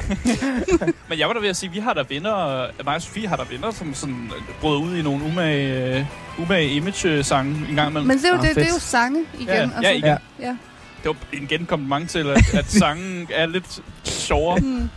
Men 1.08 1.18
jeg 1.18 1.28
var 1.28 1.34
da 1.34 1.40
ved 1.40 1.48
at 1.48 1.56
sige, 1.56 1.68
at 1.70 1.74
vi 1.74 1.80
har 1.80 1.94
der 1.94 2.04
venner, 2.08 2.66
mig 2.84 2.94
og 2.94 3.02
Sofie 3.02 3.28
har 3.28 3.36
der 3.36 3.44
venner, 3.44 3.70
som 3.70 3.94
sådan 3.94 4.30
brød 4.60 4.78
ud 4.78 4.96
i 4.96 5.02
nogle 5.02 5.24
umage, 5.24 5.96
øh, 5.98 6.04
umage 6.38 6.68
image-sange 6.70 7.50
en 7.68 7.74
gang 7.76 7.90
imellem. 7.90 8.06
Men 8.08 8.18
det 8.18 8.24
er 8.24 8.28
jo, 8.28 8.34
Ah, 8.36 8.42
det, 8.48 8.56
det 8.56 8.64
er 8.64 8.68
jo 8.74 8.78
sange 8.80 9.24
igen. 9.34 9.46
Ja, 9.48 9.54
altså. 9.62 9.80
ja, 9.82 9.90
igen. 9.90 10.04
Ja. 10.06 10.16
ja. 10.40 10.56
Det 11.02 11.06
var 11.08 11.16
igen 11.32 11.66
kompliment 11.66 12.10
til, 12.10 12.26
at, 12.26 12.54
at 12.54 12.70
sangen 12.80 13.28
er 13.34 13.46
lidt 13.46 13.80
sjovere. 14.04 14.58
Mm. 14.60 14.88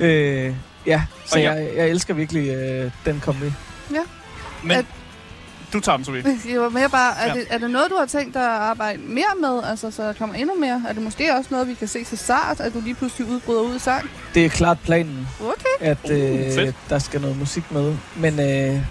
øh, 0.00 0.54
ja, 0.86 1.02
så 1.26 1.34
Og 1.36 1.42
jeg- 1.42 1.56
jeg, 1.56 1.76
jeg 1.76 1.88
elsker 1.88 2.14
virkelig 2.14 2.48
øh, 2.48 2.90
den 3.06 3.20
kombi. 3.24 3.46
Men 4.62 4.72
At- 4.76 4.84
du 5.72 5.80
tager 5.80 5.96
den, 5.96 6.04
Sofie. 6.04 6.22
Det 6.44 6.60
var 6.60 6.68
mere 6.68 6.88
bare, 6.88 7.14
er, 7.18 7.26
Ja. 7.26 7.34
det, 7.34 7.46
er 7.50 7.58
det 7.58 7.70
noget, 7.70 7.86
du 7.90 7.96
har 7.98 8.06
tænkt 8.06 8.34
dig 8.34 8.42
at 8.42 8.48
arbejde 8.60 8.98
mere 9.02 9.24
med? 9.40 9.60
Altså, 9.64 9.90
så 9.90 10.02
der 10.02 10.12
kommer 10.12 10.34
endnu 10.36 10.54
mere? 10.60 10.82
Er 10.88 10.92
det 10.92 11.02
måske 11.02 11.34
også 11.34 11.48
noget, 11.50 11.68
vi 11.68 11.74
kan 11.74 11.88
se 11.88 12.04
til 12.04 12.18
start, 12.18 12.60
at 12.60 12.74
du 12.74 12.80
lige 12.80 12.94
pludselig 12.94 13.28
udbryder 13.28 13.60
ud 13.60 13.76
i 13.76 13.78
sang? 13.78 14.10
Det 14.34 14.44
er 14.44 14.48
klart 14.48 14.78
planen, 14.84 15.28
Okay. 15.40 15.86
at 15.90 15.98
Uh, 16.04 16.10
øh, 16.10 16.54
fedt. 16.54 16.74
der 16.88 16.98
skal 16.98 17.20
noget 17.20 17.38
musik 17.38 17.72
med. 17.72 17.96
Men 18.16 18.40
øh, 18.40 18.82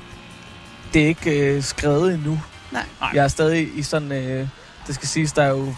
det 0.93 1.03
er 1.03 1.07
ikke 1.07 1.55
øh, 1.55 1.63
skrevet 1.63 2.13
endnu. 2.13 2.41
Nej. 2.71 2.83
Jeg 3.13 3.23
er 3.23 3.27
stadig 3.27 3.69
i 3.75 3.83
sådan... 3.83 4.11
Øh, 4.11 4.47
det 4.87 4.95
skal 4.95 5.07
siges, 5.07 5.33
der 5.33 5.43
er 5.43 5.49
jo 5.49 5.73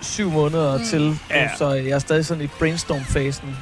syv 0.00 0.30
måneder 0.30 0.78
Mm. 0.78 0.84
til, 0.84 1.18
Ja. 1.30 1.50
så 1.56 1.70
jeg 1.70 1.90
er 1.90 1.98
stadig 1.98 2.26
sådan 2.26 2.44
i 2.44 2.46
brainstorm-fasen. 2.46 3.56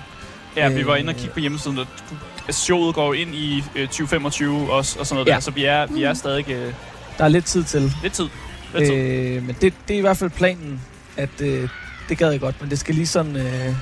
Ja, 0.56 0.68
vi 0.68 0.86
var 0.86 0.92
Øh. 0.92 1.00
inde 1.00 1.10
og 1.10 1.16
kigge 1.16 1.32
på 1.34 1.40
hjemmesiden, 1.40 1.78
og 1.78 1.86
du- 2.10 2.16
altså, 2.46 2.62
showet 2.62 2.94
går 2.94 3.14
ind 3.14 3.34
i 3.34 3.64
øh, 3.76 3.86
2025 3.88 4.72
også, 4.72 4.98
og 4.98 5.06
sådan 5.06 5.14
noget 5.16 5.28
Ja. 5.28 5.34
der, 5.34 5.40
så 5.40 5.50
vi 5.50 5.64
er, 5.64 5.86
vi 5.86 6.02
er 6.02 6.08
Mm. 6.12 6.14
stadig 6.16 6.50
øh, 6.50 6.72
Der 7.18 7.24
er 7.24 7.28
lidt 7.28 7.44
tid 7.44 7.64
til. 7.64 7.92
lidt 8.02 8.12
tid. 8.12 8.28
Lidt 8.74 8.84
tid. 8.86 8.94
Øh, 8.94 9.42
men 9.46 9.56
det, 9.60 9.74
det 9.88 9.94
er 9.94 9.98
i 9.98 10.00
hvert 10.00 10.16
fald 10.16 10.30
planen, 10.30 10.80
at 11.16 11.40
øh, 11.40 11.68
det 12.08 12.18
gad 12.18 12.30
jeg 12.30 12.40
godt, 12.40 12.60
men 12.60 12.70
det 12.70 12.78
skal 12.78 12.94
lige 12.94 13.06
sådan... 13.06 13.36
Øh, 13.36 13.74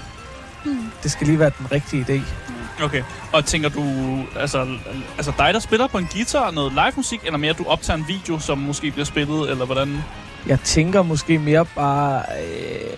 Hmm. 0.65 0.91
det 1.03 1.11
skal 1.11 1.27
lige 1.27 1.39
være 1.39 1.51
den 1.59 1.73
rigtige 1.73 2.07
idé. 2.09 2.21
Okay. 2.85 3.03
Og 3.33 3.45
tænker 3.45 3.69
du, 3.69 3.85
altså, 4.41 4.67
altså 5.17 5.33
dig, 5.39 5.55
der 5.55 5.61
spiller 5.61 5.87
på 5.87 5.99
en 5.99 6.09
guitar, 6.13 6.51
noget 6.51 6.73
live 6.73 6.93
musik, 6.97 7.21
eller 7.27 7.39
mere, 7.39 7.53
du 7.53 7.65
optager 7.67 7.97
en 7.97 8.05
video, 8.09 8.39
som 8.39 8.59
måske 8.59 8.91
bliver 8.91 9.05
spillet, 9.05 9.51
eller 9.51 9.65
hvordan? 9.67 9.99
Jeg 10.47 10.61
tænker 10.61 11.03
måske 11.03 11.39
mere 11.39 11.65
bare, 11.65 12.23
øh, 12.43 12.97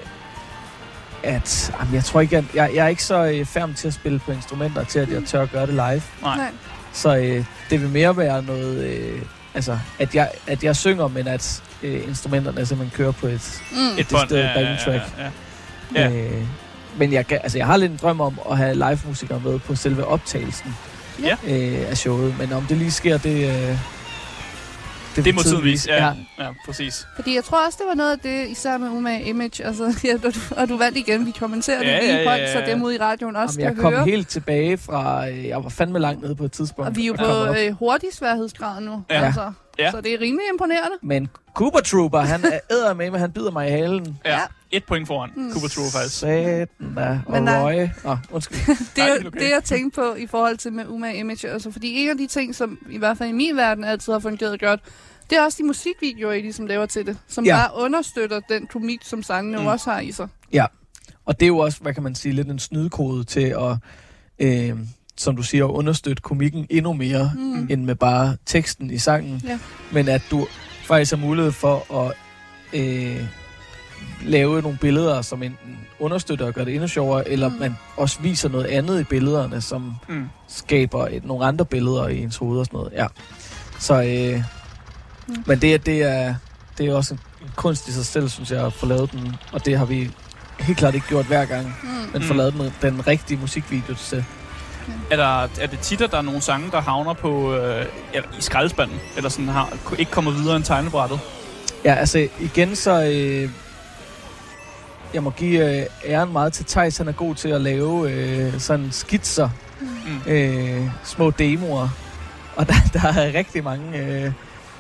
at 1.27 1.73
jamen, 1.81 1.95
jeg 1.95 2.05
tror 2.05 2.21
ikke, 2.21 2.37
at 2.37 2.45
jeg, 2.55 2.71
jeg 2.75 2.85
er 2.85 2.89
ikke 2.89 3.05
så 3.05 3.25
øh, 3.25 3.45
færm 3.45 3.75
til 3.75 3.89
at 3.89 3.95
spille 3.95 4.19
på 4.19 4.33
instrumenter, 4.33 4.85
til 4.85 4.99
at 4.99 5.09
jeg 5.11 5.23
tør 5.27 5.43
at 5.43 5.51
gøre 5.53 5.67
det 5.67 5.75
live. 5.75 6.03
Nej. 6.23 6.49
Så 6.93 7.17
øh, 7.17 7.45
det 7.71 7.81
vil 7.81 7.89
mere 7.89 8.17
være 8.17 8.43
noget, 8.43 8.85
øh, 8.85 9.23
altså 9.55 9.79
at 9.99 10.15
jeg, 10.15 10.31
at 10.47 10.65
jeg 10.65 10.77
synger, 10.77 11.09
men 11.09 11.27
at 11.29 11.63
øh, 11.83 12.09
instrumenterne 12.09 12.67
simpelthen 12.67 12.97
kører 12.97 13.13
på 13.13 13.27
et... 13.27 13.63
Mm. 13.73 13.99
Et 13.99 14.09
bånd? 14.11 14.33
Ja, 14.33 14.39
ja, 14.39 14.55
backing 14.55 14.79
track. 14.85 15.03
Ja, 15.19 15.25
ja. 16.03 16.11
Ja. 16.11 16.17
Øh, 16.17 16.43
men 16.99 17.13
jeg, 17.13 17.27
kan- 17.27 17.39
altså, 17.43 17.59
jeg 17.59 17.67
har 17.67 17.77
lidt 17.77 17.93
en 17.93 17.99
drøm 18.03 18.21
om 18.21 18.39
at 18.51 18.57
have 18.57 18.75
live 18.75 18.99
musikere 19.07 19.41
med 19.45 19.59
på 19.59 19.75
selve 19.75 20.05
optagelsen 20.07 20.75
Ja. 21.23 21.37
øh, 21.47 21.91
af 21.91 21.97
showet. 21.97 22.35
Men 22.39 22.53
om 22.53 22.63
det 22.67 22.77
lige 22.77 22.91
sker, 22.91 23.19
det... 23.19 23.69
Øh, 23.71 23.79
Det 25.17 25.25
vil 25.25 25.35
må 25.35 25.43
tiden 25.43 25.65
vise. 25.65 25.91
Ja, 25.91 26.05
Ja. 26.05 26.13
ja, 26.45 26.49
præcis. 26.67 27.07
Fordi 27.17 27.35
jeg 27.35 27.45
tror 27.45 27.67
også, 27.67 27.79
det 27.81 27.89
var 27.89 27.95
noget 27.95 28.13
af 28.13 28.19
det, 28.19 28.49
især 28.49 28.79
med 28.79 28.89
umage 28.89 29.23
image. 29.25 29.65
Altså, 29.65 29.85
ja, 30.05 30.15
og, 30.15 30.35
du, 30.35 30.41
og 30.57 30.69
du 30.69 30.77
valgte 30.77 31.01
igen, 31.01 31.27
vi 31.27 31.31
kommenterer 31.31 31.79
det 31.79 31.87
Ja, 31.87 32.01
lige 32.01 32.15
ja, 32.17 32.23
ja, 32.23 32.35
ja, 32.37 32.53
så 32.53 32.63
dem 32.71 32.83
ude 32.83 32.95
i 32.95 32.99
radioen 32.99 33.37
også 33.37 33.61
Jamen, 33.61 33.77
jeg 33.77 33.83
kom 33.83 33.93
høre. 33.93 34.05
helt 34.05 34.29
tilbage 34.29 34.79
fra... 34.79 35.29
Øh, 35.29 35.47
jeg 35.47 35.65
var 35.65 35.69
fandme 35.71 35.99
langt 35.99 36.23
nede 36.23 36.35
på 36.37 36.45
et 36.45 36.53
tidspunkt. 36.53 36.89
Og 36.89 36.97
vi 36.97 37.03
er 37.03 37.07
jo 37.07 37.13
på 37.19 37.55
øh, 37.59 37.73
hurtig 37.79 38.09
sværhedsgrad 38.13 38.81
nu. 38.81 39.03
Ja. 39.11 39.25
Altså. 39.25 39.53
Ja. 39.79 39.91
Så 39.91 40.01
det 40.01 40.15
er 40.15 40.21
rimelig 40.21 40.45
imponerende. 40.53 40.97
Men 41.03 41.29
Cooper 41.55 41.81
Trooper, 41.81 42.19
han 42.21 42.45
er 42.45 42.59
æder 42.75 42.95
med, 42.95 43.11
men 43.11 43.21
han 43.21 43.33
bider 43.33 43.51
mig 43.51 43.69
i 43.69 43.71
halen. 43.71 44.19
Ja. 44.25 44.41
Ja. 44.73 44.77
Et 44.77 44.85
point 44.85 45.07
foran. 45.07 45.31
Mm. 45.37 45.53
Cooper 45.53 45.69
True, 45.69 45.85
faktisk. 45.93 46.19
Satan. 46.19 46.69
Og 47.27 47.33
Men 47.33 47.43
nej. 47.43 47.63
Roy. 47.63 47.89
Åh, 48.05 48.19
undskyld. 48.31 48.59
Det, 48.69 48.79
Nej, 48.97 49.09
er, 49.09 49.19
det 49.19 49.27
okay. 49.27 49.41
det 49.41 49.51
jeg 49.51 49.65
tænkte 49.65 49.95
på 50.01 50.15
i 50.15 50.27
forhold 50.27 50.57
til 50.57 50.73
med 50.73 50.85
umage 50.89 51.17
image, 51.19 51.49
altså 51.49 51.71
fordi 51.71 51.93
en 52.03 52.09
af 52.11 52.17
de 52.17 52.27
ting, 52.27 52.55
som 52.55 52.79
i 52.91 52.99
hvert 52.99 53.19
fald 53.19 53.29
i 53.29 53.33
min 53.33 53.57
verden 53.57 53.85
altid 53.85 54.13
har 54.13 54.21
fungeret 54.21 54.61
godt, 54.61 54.81
det 55.31 55.39
er 55.39 55.43
også 55.45 55.59
de 55.61 55.67
musikvideoer, 55.67 56.33
I 56.33 56.41
ligesom 56.41 56.67
laver 56.67 56.87
til 56.87 57.07
det, 57.07 57.19
som 57.29 57.45
Ja. 57.45 57.57
bare 57.57 57.71
understøtter 57.83 58.41
den 58.49 58.67
komik, 58.67 59.01
som 59.05 59.23
sangene 59.23 59.59
Mm. 59.59 59.67
også 59.67 59.91
har 59.91 60.01
i 60.01 60.13
sig. 60.13 60.29
Og 61.25 61.41
det 61.41 61.47
er 61.47 61.49
jo 61.49 61.59
også, 61.59 61.81
hvad 61.81 61.95
kan 61.95 62.03
man 62.03 62.15
sige, 62.15 62.33
lidt 62.33 62.49
en 62.49 62.59
snydekode 62.59 63.25
til 63.25 63.41
at, 63.61 63.77
øh, 64.39 64.79
som 65.17 65.37
du 65.37 65.43
siger, 65.43 65.65
understøtte 65.65 66.23
komikken 66.23 66.67
endnu 66.71 66.93
mere, 66.93 67.33
Mm. 67.37 67.67
end 67.71 67.85
med 67.85 67.95
bare 67.95 68.37
teksten 68.47 68.91
i 68.91 68.99
sangen. 68.99 69.43
Ja. 69.45 69.59
Men 69.93 70.09
at 70.09 70.23
du 70.31 70.47
faktisk 70.85 71.13
har 71.13 71.19
mulighed 71.19 71.53
for 71.53 72.05
at 72.07 72.13
øh, 72.73 73.17
lave 74.27 74.63
nogle 74.63 74.79
billeder, 74.81 75.23
som 75.23 75.43
enten 75.43 75.79
understøtter 76.01 76.47
og 76.47 76.53
gør 76.55 76.65
det 76.65 76.75
endnu 76.75 76.89
sjovere, 76.89 77.29
eller 77.29 77.49
Mm. 77.49 77.55
man 77.55 77.77
også 77.97 78.21
viser 78.21 78.49
noget 78.49 78.65
andet 78.67 79.01
i 79.01 79.05
billederne, 79.05 79.61
som 79.61 79.95
Mm. 80.09 80.29
skaber 80.49 81.07
et, 81.11 81.25
nogle 81.25 81.45
andre 81.47 81.65
billeder 81.65 82.09
i 82.09 82.19
ens 82.23 82.37
hoved 82.37 82.59
og 82.59 82.67
sådan 82.67 82.79
noget. 82.79 82.93
Ja. 82.93 83.07
Så, 83.79 84.03
øh, 84.03 84.43
Mm. 85.29 85.35
men 85.47 85.61
det, 85.61 85.75
er- 85.75 85.79
det, 85.79 86.03
er, 86.03 86.35
det 86.79 86.87
er 86.87 86.95
også 86.95 87.15
en, 87.15 87.21
en 87.43 87.51
kunst 87.57 87.89
i 87.89 87.93
sig 87.93 88.07
selv, 88.07 88.29
synes 88.29 88.51
jeg, 88.51 88.67
at 88.67 88.73
få 88.73 88.87
lavet 88.87 89.13
den. 89.13 89.37
Og 89.53 89.65
det 89.67 89.79
har 89.79 89.85
vi 89.85 90.11
helt 90.61 90.79
klart 90.79 90.95
ikke 90.95 91.07
gjort 91.09 91.25
hver 91.27 91.45
gang, 91.45 91.77
Mm. 91.83 91.89
men 91.89 92.23
Mm. 92.23 92.23
få 92.23 92.35
lavet 92.35 92.53
den, 92.55 92.73
den 92.83 93.07
rigtige 93.07 93.39
musikvideo 93.41 93.95
til. 93.95 94.25
Er, 95.11 95.17
der, 95.17 95.43
er 95.61 95.67
det 95.71 95.79
tit, 95.79 96.01
at 96.01 96.11
der 96.11 96.19
er 96.19 96.23
nogle 96.23 96.41
sange, 96.41 96.71
der 96.71 96.81
havner 96.81 97.13
på 97.13 97.55
øh, 97.55 97.87
eller 98.15 98.29
i 98.39 98.41
skraldespanden? 98.41 98.97
Eller 99.17 99.31
sådan 99.31 99.49
har, 99.49 99.73
ikke 99.99 100.11
kommer 100.11 100.31
videre 100.31 100.57
end 100.57 100.65
tegnebrættet? 100.65 101.21
Ja, 101.85 101.95
altså 101.95 102.29
igen 102.41 102.77
så... 102.77 103.03
Øh, 103.05 103.51
jeg 105.15 105.23
må 105.23 105.31
give 105.31 105.81
øh, 105.81 105.87
æren 106.05 106.33
meget 106.33 106.53
til 106.53 106.65
Thijs. 106.65 106.99
Han 106.99 107.09
er 107.09 107.13
god 107.13 107.35
til 107.35 107.49
at 107.49 107.61
lave 107.61 108.11
øh, 108.13 108.61
sådan 108.61 108.89
skitser, 108.93 109.49
Mm. 109.81 110.33
øh, 110.33 110.91
små 111.05 111.31
demoer. 111.31 111.89
Og 112.57 112.69
der, 112.69 112.75
der 113.01 113.09
er 113.09 113.35
rigtig 113.35 113.65
mange, 113.65 113.99
øh, 113.99 114.33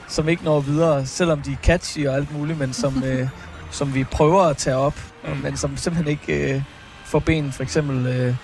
som 0.09 0.29
ikke 0.29 0.45
når 0.45 0.61
videre, 0.61 1.07
selvom 1.07 1.41
de 1.43 1.53
er 1.53 1.57
catchy 1.63 2.07
og 2.07 2.15
alt 2.17 2.39
muligt, 2.39 2.59
men 2.59 2.73
som, 2.73 3.03
øh, 3.05 3.29
som 3.71 3.95
vi 3.95 4.05
prøver 4.05 4.43
at 4.43 4.57
tage 4.57 4.77
op, 4.77 4.95
Mm. 5.25 5.37
men 5.43 5.57
som 5.57 5.77
simpelthen 5.77 6.11
ikke 6.11 6.55
øh, 6.55 6.63
får 7.05 7.19
ben. 7.19 7.53
For 7.53 7.63
eksempel, 7.63 8.07
øh, 8.07 8.35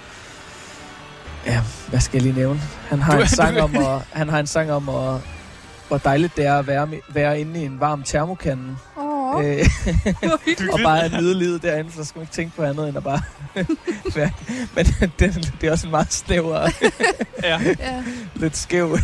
ja, 1.47 1.61
hvad 1.89 2.01
skal 2.01 2.17
jeg 2.17 2.23
lige 2.23 2.35
nævne? 2.41 2.61
Han 2.89 2.99
har 3.03 3.19
en 3.21 3.27
sang 3.27 3.61
om, 3.61 3.77
at, 3.77 4.01
han 4.13 4.29
har 4.29 4.39
en 4.41 4.47
sang 4.47 4.73
om, 4.73 4.89
at, 4.89 5.21
hvor 5.89 5.99
dejligt 5.99 6.37
det 6.37 6.47
er 6.47 6.59
at 6.59 6.67
være, 6.67 6.89
være 7.09 7.41
inde 7.41 7.63
i 7.63 7.65
en 7.65 7.81
varm 7.81 8.03
termokande. 8.03 8.77
Øh, 9.41 9.67
det 10.59 10.71
og 10.73 10.81
bare 10.85 11.05
at 11.05 11.13
nyde 11.13 11.35
livet 11.39 11.63
derinde, 11.63 11.91
for 11.91 11.99
så 12.03 12.09
skal 12.09 12.19
man 12.19 12.23
ikke 12.23 12.33
tænke 12.35 12.57
på 12.57 12.63
andet 12.63 12.89
end 12.89 12.97
at 12.97 13.05
bare 13.05 13.21
være. 14.17 14.31
Men 14.75 14.87
det, 15.19 15.53
det 15.61 15.67
er 15.67 15.71
også 15.73 15.87
en 15.87 15.91
meget 15.91 16.13
snæver, 16.13 16.69
Ja, 17.43 17.61
lidt 18.35 18.57
skæv. 18.57 18.99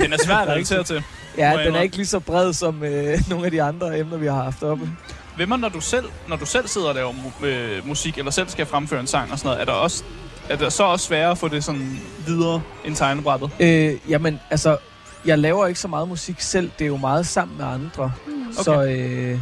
den 0.00 0.12
er 0.12 0.16
svær 0.24 0.36
at 0.36 0.48
relatere 0.48 0.84
til. 0.84 1.02
Ja, 1.38 1.56
den 1.66 1.74
er 1.74 1.80
ikke 1.80 1.96
lige 1.96 2.06
så 2.06 2.20
bred 2.20 2.52
som 2.52 2.82
øh, 2.84 3.18
nogle 3.30 3.44
af 3.44 3.50
de 3.50 3.62
andre 3.62 3.98
emner, 3.98 4.16
vi 4.16 4.26
har 4.26 4.42
haft 4.44 4.62
oppe. 4.62 4.90
Hvem 5.36 5.50
er, 5.50 5.56
når 5.56 5.68
du 5.68 5.80
selv, 5.80 6.04
når 6.28 6.36
du 6.36 6.46
selv 6.46 6.68
sidder 6.68 6.88
og 6.88 6.94
laver 6.94 7.12
mu- 7.12 7.44
øh, 7.46 7.86
musik, 7.88 8.18
eller 8.18 8.30
selv 8.30 8.48
skal 8.48 8.66
fremføre 8.66 9.00
en 9.00 9.06
sang 9.06 9.32
og 9.32 9.38
sådan 9.38 9.46
noget, 9.48 9.60
er 9.60 9.64
der, 9.64 9.72
også, 9.72 10.04
er 10.48 10.56
der 10.56 10.68
så 10.68 10.82
også 10.82 11.06
sværere 11.06 11.30
at 11.30 11.38
få 11.38 11.48
det 11.48 11.64
sådan 11.64 12.00
videre 12.26 12.62
end 12.84 12.96
tegnebrættet? 12.96 13.50
Øh, 13.60 13.94
jamen, 14.08 14.40
altså, 14.50 14.76
jeg 15.24 15.38
laver 15.38 15.66
ikke 15.66 15.80
så 15.80 15.88
meget 15.88 16.08
musik 16.08 16.40
selv. 16.40 16.70
Det 16.78 16.84
er 16.84 16.88
jo 16.88 16.96
meget 16.96 17.26
sammen 17.26 17.56
med 17.58 17.66
andre. 17.66 18.12
Mm. 18.26 18.32
Okay. 18.42 18.62
Så, 18.62 18.82
øh, 18.84 19.38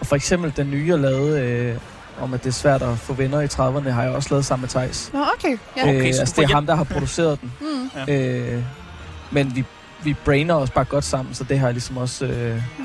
Og 0.00 0.06
for 0.06 0.16
eksempel 0.16 0.52
den 0.56 0.70
nye, 0.70 0.84
jeg 0.88 0.98
lavede, 0.98 1.40
øh, 1.40 1.76
om 2.20 2.34
at 2.34 2.44
det 2.44 2.48
er 2.48 2.52
svært 2.54 2.82
at 2.82 2.98
få 2.98 3.12
venner 3.12 3.40
i 3.40 3.46
30'erne, 3.46 3.90
har 3.90 4.02
jeg 4.02 4.12
også 4.12 4.28
lavet 4.30 4.44
sammen 4.44 4.62
med 4.62 4.68
Thijs. 4.68 5.10
Nå, 5.12 5.18
okay. 5.38 5.58
Ja. 5.76 5.82
Okay, 5.82 6.08
øh, 6.08 6.14
så 6.14 6.16
du 6.16 6.20
altså, 6.20 6.34
det 6.36 6.44
er 6.50 6.54
ham, 6.54 6.66
der 6.66 6.74
har 6.74 6.84
produceret 6.84 7.40
den. 7.40 7.52
Mm. 7.60 8.12
Øh, 8.12 8.62
men 9.30 9.56
vi, 9.56 9.64
vi 10.04 10.14
brainer 10.24 10.54
os 10.54 10.70
bare 10.70 10.84
godt 10.84 11.04
sammen, 11.04 11.34
så 11.34 11.44
det 11.44 11.58
har 11.58 11.66
jeg 11.66 11.74
ligesom 11.74 11.96
også 11.96 12.24
øh, 12.26 12.62
Mm. 12.78 12.84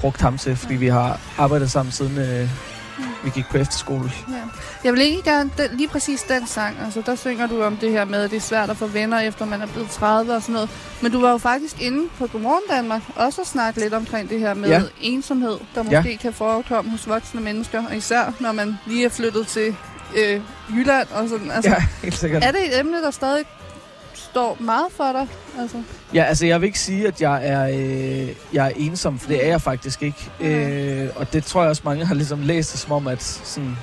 brugt 0.00 0.20
ham 0.20 0.38
til, 0.38 0.56
fordi 0.56 0.74
vi 0.74 0.86
har 0.88 1.20
arbejdet 1.38 1.70
sammen 1.70 1.92
siden 1.92 2.18
øh. 2.18 2.48
Vi 3.24 3.30
gik 3.30 3.46
på 3.50 3.58
efterskole. 3.58 4.12
Ja. 4.28 4.34
Jeg 4.84 4.92
vil 4.92 5.02
ikke 5.02 5.22
gerne, 5.22 5.50
den, 5.58 5.76
lige 5.76 5.88
præcis 5.88 6.22
den 6.22 6.46
sang, 6.46 6.76
altså 6.84 7.02
der 7.06 7.14
synger 7.14 7.46
du 7.46 7.62
om 7.62 7.76
det 7.76 7.90
her 7.90 8.04
med, 8.04 8.22
at 8.22 8.30
det 8.30 8.36
er 8.36 8.40
svært 8.40 8.70
at 8.70 8.76
få 8.76 8.86
venner, 8.86 9.18
efter 9.20 9.44
man 9.44 9.62
er 9.62 9.66
blevet 9.66 9.90
30 9.90 10.34
og 10.34 10.42
sådan 10.42 10.52
noget. 10.52 10.70
Men 11.02 11.12
du 11.12 11.20
var 11.20 11.30
jo 11.30 11.38
faktisk 11.38 11.82
inde 11.82 12.08
på 12.18 12.26
Godmorgen 12.26 12.62
Danmark, 12.70 13.02
også 13.16 13.40
at 13.40 13.46
snakke 13.46 13.80
lidt 13.80 13.94
omkring 13.94 14.28
det 14.30 14.40
her 14.40 14.54
med 14.54 14.68
Ja. 14.68 14.78
ja. 14.78 14.82
ensomhed, 15.00 15.58
der 15.74 15.84
Ja. 15.90 15.96
måske 16.00 16.16
kan 16.16 16.32
forekomme 16.32 16.90
hos 16.90 17.08
voksne 17.08 17.40
mennesker, 17.40 17.86
og 17.86 17.96
især 17.96 18.32
når 18.40 18.52
man 18.52 18.78
lige 18.86 19.04
er 19.04 19.08
flyttet 19.08 19.46
til 19.46 19.76
øh, 20.16 20.40
Jylland 20.74 21.08
og 21.12 21.28
sådan. 21.28 21.50
Altså, 21.50 21.70
Ja, 21.70 21.84
helt 22.02 22.16
sikkert. 22.18 22.44
Er 22.44 22.50
det 22.52 22.66
et 22.66 22.80
emne, 22.80 23.02
der 23.02 23.10
stadig 23.10 23.44
står 24.14 24.56
meget 24.60 24.86
for 24.96 25.12
dig? 25.12 25.28
Altså, 25.60 25.76
Ja, 26.14 26.22
altså 26.22 26.46
jeg 26.46 26.60
vil 26.60 26.66
ikke 26.66 26.78
sige, 26.80 27.06
at 27.08 27.20
jeg 27.20 27.46
er, 27.48 27.68
øh, 27.68 28.28
jeg 28.52 28.66
er 28.66 28.72
ensom, 28.76 29.18
for 29.18 29.28
det 29.28 29.44
er 29.44 29.48
jeg 29.48 29.60
faktisk 29.62 30.02
ikke. 30.02 30.30
Øh, 30.40 31.08
og 31.16 31.32
det 31.32 31.44
tror 31.44 31.60
jeg 31.60 31.70
også, 31.70 31.82
mange 31.84 32.06
har 32.06 32.14
ligesom 32.14 32.40
læst 32.42 32.72
det 32.72 32.80
som 32.80 32.92
om, 32.92 33.06
at 33.06 33.22
sådan, 33.22 33.76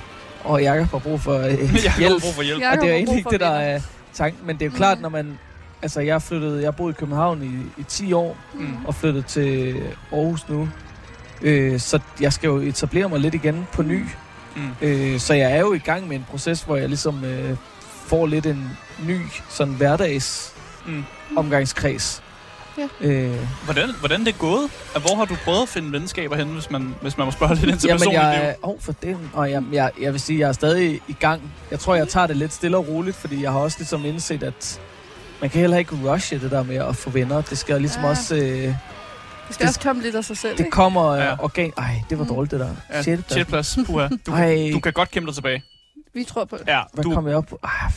åh, 0.48 0.62
jeg 0.62 0.86
har 0.86 0.98
brug 0.98 1.20
for 1.20 1.38
øh, 1.38 1.44
Jeg 1.84 1.92
har 1.92 2.00
hjælp. 2.00 2.22
brug 2.22 2.34
for 2.34 2.42
hjælp. 2.42 2.62
Og 2.72 2.78
det 2.82 2.90
er 2.90 2.94
egentlig 2.94 3.18
ikke 3.18 3.30
det, 3.30 3.40
der 3.40 3.50
er 3.50 3.80
tanken. 4.14 4.46
Men 4.46 4.56
det 4.56 4.62
er 4.62 4.66
jo 4.66 4.70
Mm. 4.70 4.76
klart, 4.76 5.00
når 5.00 5.08
man... 5.08 5.38
Altså, 5.82 6.00
jeg 6.00 6.22
flyttet... 6.22 6.62
Jeg 6.62 6.76
boet 6.76 6.92
i 6.92 6.96
København 6.98 7.42
i, 7.76 7.80
i 7.80 7.84
10 7.88 8.12
år, 8.12 8.36
Mm. 8.54 8.76
og 8.86 8.94
flyttet 8.94 9.26
til 9.26 9.76
Aarhus 10.12 10.48
nu. 10.48 10.68
Øh, 11.42 11.80
så 11.80 11.98
jeg 12.20 12.32
skal 12.32 12.48
jo 12.48 12.56
etablere 12.56 13.08
mig 13.08 13.20
lidt 13.20 13.34
igen 13.34 13.66
på 13.72 13.82
ny. 13.82 14.04
Mm. 14.56 14.62
Øh, 14.82 15.20
så 15.20 15.34
jeg 15.34 15.52
er 15.52 15.60
jo 15.60 15.72
i 15.72 15.78
gang 15.78 16.08
med 16.08 16.16
en 16.16 16.26
proces, 16.30 16.62
hvor 16.62 16.76
jeg 16.76 16.88
ligesom 16.88 17.24
øh, 17.24 17.56
får 18.06 18.26
lidt 18.26 18.46
en 18.46 18.70
ny 19.06 19.18
sådan 19.48 19.74
hverdags 19.74 20.54
Mm. 20.86 21.04
Omgangskreds. 21.36 22.22
Ja. 22.78 22.88
Øh, 23.08 23.36
Hvordan, 23.64 23.90
hvordan 24.00 24.20
det 24.20 24.28
er 24.34 24.38
gået? 24.38 24.70
Og 24.94 25.00
Hvor 25.00 25.16
har 25.16 25.24
du 25.24 25.36
prøvet 25.44 25.62
at 25.62 25.68
finde 25.68 25.92
venskaber 25.92 26.36
henne, 26.36 26.52
hvis 26.52 26.70
man, 26.70 26.94
hvis 27.02 27.16
man 27.18 27.24
må 27.24 27.30
spørge 27.30 27.54
lidt 27.54 27.70
ind 27.70 27.78
til 27.78 27.88
Jamen, 27.88 27.98
personligt 27.98 28.22
jeg 28.22 28.40
liv? 28.42 28.48
er... 28.50 28.68
Oh, 28.68 28.80
for 28.80 28.92
den. 28.92 29.30
Og 29.32 29.50
jeg, 29.50 29.62
jeg, 29.72 29.90
jeg 30.00 30.12
vil 30.12 30.20
sige, 30.20 30.38
jeg 30.38 30.48
er 30.48 30.52
stadig 30.52 31.00
i 31.08 31.12
gang. 31.12 31.42
Jeg 31.70 31.80
tror, 31.80 31.94
jeg 31.94 32.08
tager 32.08 32.26
det 32.26 32.36
lidt 32.36 32.52
stille 32.52 32.76
og 32.76 32.88
roligt, 32.88 33.16
fordi 33.16 33.42
jeg 33.42 33.52
har 33.52 33.58
også 33.58 33.78
ligesom 33.78 34.04
indset, 34.04 34.42
at 34.42 34.80
man 35.40 35.50
kan 35.50 35.60
heller 35.60 35.76
ikke 35.78 35.96
rushe 36.04 36.40
det 36.40 36.50
der 36.50 36.62
med 36.62 36.76
at 36.76 36.96
få 36.96 37.10
venner. 37.10 37.40
Det 37.40 37.58
skal 37.58 37.80
ligesom 37.80 38.02
Ja. 38.02 38.08
også... 38.08 38.34
Øh, 38.34 38.42
det 38.42 38.74
skal 39.50 39.58
det- 39.58 39.68
også 39.68 39.80
komme 39.80 40.02
lidt 40.02 40.14
af 40.14 40.24
sig 40.24 40.36
selv, 40.36 40.52
det 40.52 40.60
ikke? 40.60 40.70
kommer 40.70 41.06
øh, 41.06 41.18
Ja. 41.20 41.44
organ... 41.44 41.72
Ej, 41.76 42.02
det 42.10 42.18
var 42.18 42.24
Mm. 42.24 42.30
dårligt, 42.30 42.50
det 42.50 42.60
der. 42.60 42.70
Ja, 42.92 43.02
Shit, 43.02 43.20
Shit 43.30 43.46
plads. 43.46 43.78
Puha. 43.86 44.08
Du, 44.26 44.32
Ej, 44.32 44.70
du 44.72 44.80
kan 44.80 44.92
godt 44.92 45.10
kæmpe 45.10 45.26
dig 45.26 45.34
tilbage. 45.34 45.62
Vi 46.14 46.24
tror 46.24 46.44
på 46.44 46.56
det. 46.56 46.64
Ja, 46.68 46.80
hvad 46.92 47.04
du, 47.04 47.14
kom 47.14 47.26
jeg 47.28 47.36
op 47.36 47.46
på? 47.46 47.58
Ah, 47.62 47.90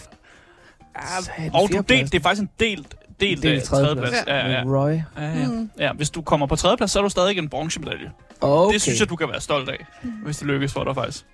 satan, 1.23 1.51
og 1.53 1.69
du 1.73 1.81
delt, 1.89 2.11
det 2.11 2.19
er 2.19 2.23
faktisk 2.23 2.41
en 2.41 2.49
delt, 2.59 2.95
delt, 3.21 3.43
Delt 3.43 3.55
øh, 3.55 3.61
tredjeplads. 3.63 4.09
tredjeplads. 4.11 4.27
Ja, 4.27 4.57
ja, 4.57 4.63
Med 4.63 4.73
Roy. 4.73 4.89
ja. 4.91 5.01
ja, 5.17 5.39
ja. 5.39 5.47
Mm. 5.47 5.69
ja. 5.79 5.93
Hvis 5.93 6.09
du 6.09 6.21
kommer 6.21 6.47
på 6.47 6.55
tredjeplads, 6.55 6.91
så 6.91 6.99
er 6.99 7.03
du 7.03 7.09
stadig 7.09 7.37
en 7.37 7.49
bronzemedalje. 7.49 8.11
Okay. 8.41 8.73
Det 8.73 8.81
synes 8.81 8.99
jeg, 8.99 9.09
du 9.09 9.15
kan 9.15 9.29
være 9.29 9.41
stolt 9.41 9.69
af, 9.69 9.85
hvis 10.23 10.37
det 10.37 10.47
lykkes 10.47 10.73
for 10.73 10.83
dig 10.83 10.95
faktisk. 10.95 11.25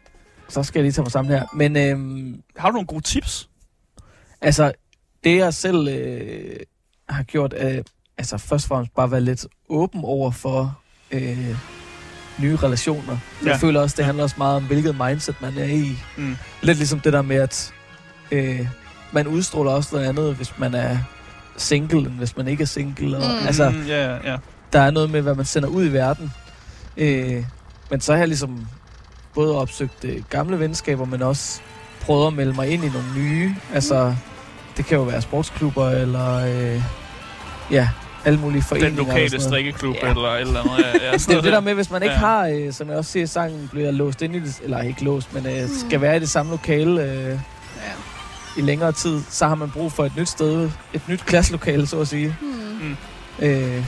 Så 0.49 0.63
skal 0.63 0.79
jeg 0.79 0.83
lige 0.83 0.91
tage 0.91 1.03
mig 1.03 1.11
sammen 1.11 1.33
her. 1.33 1.45
Men 1.53 1.77
øhm, 1.77 2.41
Har 2.57 2.69
du 2.69 2.73
nogle 2.73 2.87
gode 2.87 3.01
tips? 3.03 3.49
altså, 4.41 4.71
det 5.23 5.37
jeg 5.37 5.53
selv 5.53 5.87
øh, 5.87 6.55
har 7.09 7.23
gjort, 7.23 7.53
er 7.57 7.81
altså 8.17 8.37
først 8.37 8.65
og 8.65 8.67
fremmest 8.69 8.95
bare 8.95 9.11
være 9.11 9.21
lidt 9.21 9.45
åben 9.69 10.01
over 10.03 10.31
for 10.31 10.79
øh, 11.11 11.55
nye 12.39 12.55
relationer. 12.55 13.11
Ja. 13.41 13.45
Ja. 13.45 13.51
Jeg 13.51 13.59
føler 13.59 13.81
også, 13.81 13.95
det 13.97 14.05
handler 14.05 14.23
også 14.23 14.35
meget 14.37 14.55
om, 14.55 14.63
hvilket 14.63 14.95
mindset 15.07 15.35
man 15.41 15.57
er 15.57 15.63
i. 15.65 15.91
Mm. 16.17 16.35
Lidt 16.61 16.77
ligesom 16.77 16.99
det 16.99 17.13
der 17.13 17.21
med, 17.21 17.35
at 17.35 17.73
øh, 18.31 18.67
man 19.11 19.27
udstråler 19.27 19.71
også 19.71 19.95
noget 19.95 20.09
andet, 20.09 20.35
hvis 20.35 20.57
man 20.59 20.73
er 20.73 20.97
single, 21.57 21.99
end 21.99 22.07
hvis 22.17 22.37
man 22.37 22.47
ikke 22.47 22.61
er 22.61 22.67
single. 22.67 23.17
Og, 23.17 23.23
Mm. 23.41 23.47
Altså, 23.47 23.69
Mm, 23.69 23.85
ja, 23.87 24.05
ja, 24.11 24.31
ja. 24.31 24.37
der 24.73 24.79
er 24.81 24.91
noget 24.91 25.09
med, 25.11 25.21
hvad 25.21 25.35
man 25.35 25.45
sender 25.45 25.69
ud 25.69 25.85
i 25.85 25.93
verden. 25.93 26.31
Øh, 26.97 27.43
men 27.91 28.01
så 28.01 28.11
har 28.11 28.19
jeg 28.19 28.27
ligesom 28.27 28.67
både 29.35 29.55
opsøgt 29.57 30.03
øh, 30.05 30.23
gamle 30.29 30.59
venskaber, 30.59 31.05
men 31.05 31.21
også 31.21 31.59
prøvet 32.01 32.27
at 32.27 32.33
melde 32.33 32.53
mig 32.53 32.67
ind 32.69 32.83
i 32.83 32.87
nogle 32.89 33.07
nye. 33.17 33.55
Altså, 33.73 34.15
det 34.77 34.85
kan 34.85 34.97
jo 34.97 35.03
være 35.03 35.21
sportsklubber, 35.21 35.89
eller 35.89 36.35
øh, 36.35 36.81
ja, 37.71 37.89
alle 38.25 38.39
mulige 38.39 38.61
foreninger. 38.61 38.89
Den 38.89 39.07
lokale 39.07 39.41
strikkeklub 39.41 39.95
Ja. 40.03 40.09
eller 40.09 40.21
et 40.29 40.41
eller 40.41 40.59
andet. 40.59 40.85
Ja, 41.01 41.05
ja, 41.07 41.11
Det 41.17 41.29
er 41.29 41.35
jo 41.35 41.41
det 41.41 41.51
der 41.53 41.59
med, 41.59 41.73
hvis 41.73 41.91
man 41.91 42.03
ikke 42.03 42.13
Ja. 42.13 42.19
har, 42.19 42.47
øh, 42.47 42.73
som 42.73 42.89
jeg 42.89 42.97
også 42.97 43.11
siger 43.11 43.23
i 43.23 43.27
sangen, 43.27 43.67
bliver 43.71 43.91
låst 43.91 44.21
ind 44.21 44.35
i 44.35 44.39
det, 44.39 44.59
eller 44.63 44.81
ikke 44.81 45.03
låst, 45.03 45.33
men 45.33 45.45
øh, 45.45 45.61
Mm. 45.63 45.69
skal 45.87 46.01
være 46.01 46.17
i 46.17 46.19
det 46.19 46.29
samme 46.29 46.51
lokale 46.51 47.03
øh. 47.03 47.39
I 48.57 48.61
længere 48.61 48.91
tid, 48.91 49.21
så 49.29 49.47
har 49.47 49.55
man 49.55 49.69
brug 49.71 49.91
for 49.91 50.05
et 50.05 50.11
nyt 50.17 50.29
sted, 50.29 50.69
et 50.93 51.01
nyt 51.07 51.25
klasselokale, 51.25 51.87
så 51.87 51.99
at 51.99 52.07
sige. 52.07 52.35
Mm. 52.41 52.95
Øh, 53.45 53.83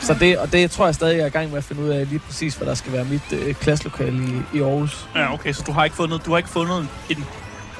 så 0.00 0.14
det, 0.20 0.38
og 0.38 0.52
det 0.52 0.70
tror 0.70 0.84
jeg 0.84 0.94
stadig, 0.94 1.16
jeg 1.16 1.22
er 1.22 1.26
i 1.26 1.30
gang 1.30 1.48
med 1.50 1.58
at 1.58 1.64
finde 1.64 1.82
ud 1.82 1.88
af 1.88 2.08
lige 2.08 2.18
præcis, 2.18 2.54
hvad 2.54 2.68
der 2.68 2.74
skal 2.74 2.92
være 2.92 3.04
mit 3.04 3.32
øh, 3.32 3.54
klasselokale 3.54 4.22
i, 4.52 4.58
i 4.58 4.60
Aarhus. 4.60 5.08
Ja, 5.14 5.32
okay, 5.32 5.52
så 5.52 5.62
du 5.66 5.72
har 5.72 5.84
ikke 5.84 5.96
fundet, 5.96 6.26
du 6.26 6.30
har 6.30 6.36
ikke 6.38 6.48
fundet 6.50 6.88
en, 7.10 7.24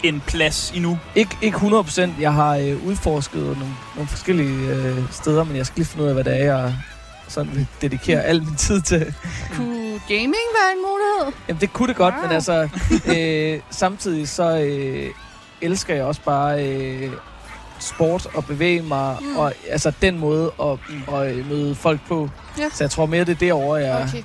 en 0.02 0.22
plads 0.26 0.72
endnu. 0.74 0.98
Ikke, 1.14 1.36
ikke 1.42 1.56
100%. 1.58 2.08
Jeg 2.20 2.32
har 2.32 2.56
øh, 2.56 2.86
udforsket 2.86 3.42
nogle, 3.42 3.74
nogle 3.94 4.08
forskellige 4.08 4.68
øh, 4.68 4.98
steder, 5.10 5.44
men 5.44 5.56
jeg 5.56 5.66
skal 5.66 5.76
lige 5.78 5.86
finde 5.86 6.04
ud 6.04 6.08
af, 6.08 6.14
hvad 6.14 6.24
det 6.24 6.32
er, 6.40 6.44
jeg 6.44 6.74
sådan 7.28 7.54
vil 7.54 7.66
dedikere 7.82 8.22
al 8.22 8.42
min 8.42 8.54
tid 8.56 8.80
til. 8.80 9.14
Kunne 9.56 10.00
gaming 10.08 10.34
være 10.34 10.72
en 10.76 10.82
mulighed? 10.90 11.32
Jamen, 11.48 11.60
det 11.60 11.72
kunne 11.72 11.88
det 11.88 11.96
godt, 11.96 12.14
Wow. 12.14 12.22
men 12.22 12.32
altså, 12.32 12.68
øh, 13.16 13.60
samtidig 13.70 14.28
så 14.28 14.58
øh, 14.58 15.10
elsker 15.64 15.94
jeg 15.94 16.04
også 16.04 16.20
bare 16.20 16.66
øh, 16.68 17.12
sport 17.78 18.26
og 18.34 18.44
bevæge 18.46 18.82
mig, 18.82 19.16
Mm. 19.20 19.36
og 19.36 19.52
altså 19.70 19.92
den 20.02 20.18
måde 20.18 20.52
at, 20.62 20.78
Mm. 20.88 21.14
at 21.14 21.34
øh, 21.34 21.48
møde 21.50 21.74
folk 21.74 22.00
på. 22.08 22.30
Ja. 22.58 22.68
Så 22.72 22.84
jeg 22.84 22.90
tror 22.90 23.06
mere, 23.06 23.24
det 23.24 23.32
er 23.32 23.38
derovre, 23.38 23.74
jeg... 23.80 24.06
Okay, 24.08 24.22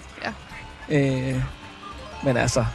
ja. 0.92 1.32
Øh, 1.32 1.42
men 2.24 2.38
altså, 2.38 2.66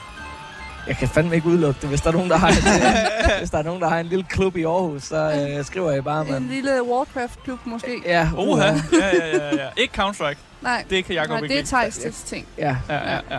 jeg 0.88 0.96
kan 0.96 1.08
fandme 1.08 1.34
ikke 1.34 1.46
udelukke 1.48 1.80
det. 1.80 1.88
Hvis 1.88 2.00
der 2.00 2.08
er 2.08 2.12
nogen, 2.12 2.30
der 2.30 2.36
har 2.36 2.48
en, 2.48 2.54
hvis 3.40 3.50
der 3.50 3.58
er 3.58 3.62
nogen, 3.62 3.82
der 3.82 3.88
har 3.88 3.98
en 3.98 4.06
lille 4.06 4.24
klub 4.28 4.56
i 4.56 4.62
Aarhus, 4.64 5.02
så 5.02 5.46
øh, 5.58 5.64
skriver 5.64 5.90
jeg 5.92 6.04
bare, 6.04 6.26
En 6.26 6.32
man. 6.32 6.46
lille 6.50 6.82
Warcraft-klub 6.90 7.58
måske. 7.64 8.02
Ja, 8.06 8.28
Oha. 8.36 8.64
Ja, 8.64 8.72
ja, 8.92 9.36
ja, 9.36 9.54
ja. 9.56 9.68
Ikke 9.76 10.02
Counter-Strike. 10.02 10.36
Nej, 10.62 10.84
Det 10.90 11.04
kan 11.04 11.14
Jacob 11.14 11.30
nej 11.30 11.42
ikke 11.42 11.54
det 11.62 11.72
er. 11.72 11.76
Thijs' 11.78 12.26
ting. 12.28 12.46
Ja, 12.58 12.76
Ja, 12.88 12.94
ja, 12.94 13.18
ja. 13.30 13.38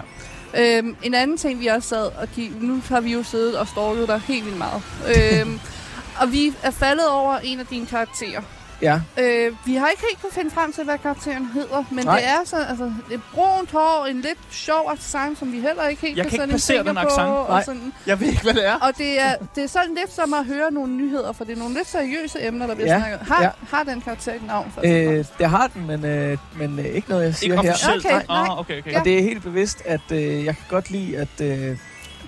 Øhm, 0.58 0.96
en 1.04 1.14
anden 1.14 1.38
ting, 1.38 1.60
vi 1.60 1.68
også 1.68 1.90
sad 1.90 2.06
og 2.06 2.28
kiggede, 2.36 2.68
Nu 2.68 2.82
har 2.90 3.02
vi 3.02 3.14
jo 3.14 3.24
siddet 3.24 3.58
og 3.58 3.68
stalket 3.68 4.08
dig 4.08 4.20
helt 4.28 4.46
vildt 4.46 4.58
meget. 4.58 4.82
øhm, 5.42 5.60
og 6.22 6.32
vi 6.32 6.54
er 6.64 6.72
faldet 6.72 7.08
over 7.10 7.38
en 7.38 7.60
af 7.60 7.66
dine 7.66 7.86
karakterer 7.86 8.42
ja. 8.82 9.00
Øh, 9.20 9.52
vi 9.66 9.76
har 9.76 9.88
ikke 9.90 10.04
helt 10.10 10.22
kunne 10.22 10.32
finde 10.32 10.52
frem 10.52 10.74
til, 10.74 10.84
hvad 10.84 10.98
karakteren 10.98 11.46
hedder, 11.54 11.84
men 11.92 12.06
Nej. 12.06 12.20
det 12.20 12.28
er 12.28 12.38
så, 12.46 12.56
altså, 12.70 12.92
et 13.12 13.22
brunt 13.34 13.72
hår, 13.72 14.06
en 14.10 14.22
lidt 14.22 14.38
sjov 14.52 14.90
accent, 14.92 15.40
som 15.40 15.52
vi 15.52 15.60
heller 15.60 15.88
ikke 15.88 16.02
helt 16.02 16.18
Jeg 16.18 16.26
kan 16.26 16.34
ikke 16.34 16.38
sætte 16.38 16.44
en 16.44 16.50
placere 16.50 16.84
den 16.84 16.96
på, 16.96 17.00
accent. 17.02 17.28
Og, 17.30 17.50
Nej. 17.50 17.64
sådan. 17.64 17.94
Jeg 18.08 18.20
ved 18.20 18.28
ikke, 18.28 18.44
hvad 18.44 18.54
det 18.54 18.66
er. 18.68 18.74
og 18.76 18.92
det 18.98 19.22
er, 19.22 19.36
det 19.56 19.64
er 19.64 19.68
sådan 19.68 19.96
lidt 19.96 20.12
som 20.14 20.34
at 20.34 20.46
høre 20.46 20.72
nogle 20.72 20.94
nyheder, 20.94 21.32
for 21.32 21.44
det 21.44 21.54
er 21.54 21.60
nogle 21.60 21.74
lidt 21.74 21.88
seriøse 21.88 22.48
emner, 22.48 22.68
der 22.68 22.76
bliver 22.76 22.94
Ja, 22.94 23.00
snakket. 23.00 23.20
Har, 23.28 23.44
ja. 23.44 23.50
har 23.70 23.84
den 23.84 24.02
karakter 24.02 24.34
et 24.34 24.48
navn? 24.48 24.72
For 24.74 24.82
Øh, 24.86 25.26
det 25.40 25.50
har 25.50 25.68
den, 25.68 25.88
men, 25.88 26.06
øh, 26.06 26.38
men 26.58 26.80
øh, 26.80 26.86
ikke 26.86 27.10
noget, 27.10 27.24
jeg 27.26 27.36
siger 27.36 27.54
Ikke 27.54 27.68
her. 27.68 27.96
Okay, 27.98 28.12
nej. 28.12 28.24
Ah, 28.30 28.60
okay, 28.60 28.80
okay. 28.82 28.92
Ja. 28.92 29.00
Og 29.00 29.06
det 29.06 29.18
er 29.20 29.22
helt 29.24 29.44
bevidst, 29.44 29.82
at 29.86 30.02
øh, 30.12 30.46
jeg 30.46 30.56
kan 30.56 30.66
godt 30.70 30.90
lide, 30.90 31.18
at 31.18 31.42
øh, 31.42 31.78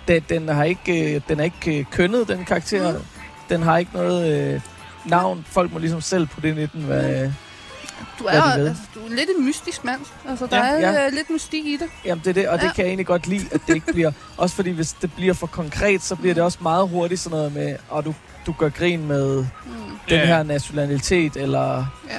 den, 0.07 0.23
den, 0.29 0.47
har 0.49 0.63
ikke, 0.63 1.15
øh, 1.15 1.21
den 1.29 1.39
er 1.39 1.43
ikke 1.43 1.79
øh, 1.79 1.85
kønnet, 1.91 2.27
den 2.27 2.45
karakter. 2.45 2.91
Mm. 2.93 3.03
Den 3.49 3.63
har 3.63 3.77
ikke 3.77 3.91
noget 3.93 4.53
øh, 4.53 4.61
navn. 5.09 5.45
Folk 5.49 5.73
må 5.73 5.79
ligesom 5.79 6.01
selv 6.01 6.27
putte 6.27 6.49
ind 6.49 6.59
i 6.59 6.65
den, 6.65 6.81
hvad, 6.81 7.03
du, 8.19 8.23
hvad 8.23 8.33
er, 8.33 8.53
de 8.53 8.59
ved. 8.59 8.67
altså, 8.67 8.83
du 8.95 8.99
er 8.99 9.09
lidt 9.09 9.29
en 9.37 9.45
mystisk 9.45 9.83
mand. 9.83 9.99
Altså, 10.29 10.45
der 10.45 10.57
Ja, 10.57 10.63
er 10.63 10.91
ja. 10.91 11.05
øh, 11.07 11.13
lidt 11.13 11.29
mystik 11.29 11.65
i 11.65 11.77
det. 11.77 11.87
Jamen 12.05 12.21
det 12.23 12.29
er 12.29 12.33
det, 12.33 12.49
og 12.49 12.59
det 12.59 12.65
Ja. 12.67 12.71
kan 12.73 12.83
jeg 12.83 12.89
egentlig 12.89 13.05
godt 13.07 13.27
lide, 13.27 13.45
at 13.51 13.61
det 13.67 13.75
ikke 13.75 13.93
bliver... 13.93 14.11
Også 14.37 14.55
fordi 14.55 14.69
hvis 14.69 14.93
det 14.93 15.13
bliver 15.13 15.33
for 15.33 15.47
konkret, 15.47 16.03
så 16.03 16.15
bliver 16.15 16.33
det 16.33 16.43
også 16.43 16.57
meget 16.61 16.89
hurtigt 16.89 17.21
sådan 17.21 17.37
noget 17.37 17.53
med, 17.53 17.75
og 17.89 18.05
du, 18.05 18.15
du 18.45 18.51
gør 18.57 18.69
grin 18.69 19.07
med 19.07 19.37
Mm. 19.37 19.71
den 20.09 20.19
Ja. 20.19 20.25
her 20.25 20.43
nationalitet, 20.43 21.35
eller 21.35 21.75
Ja. 22.09 22.15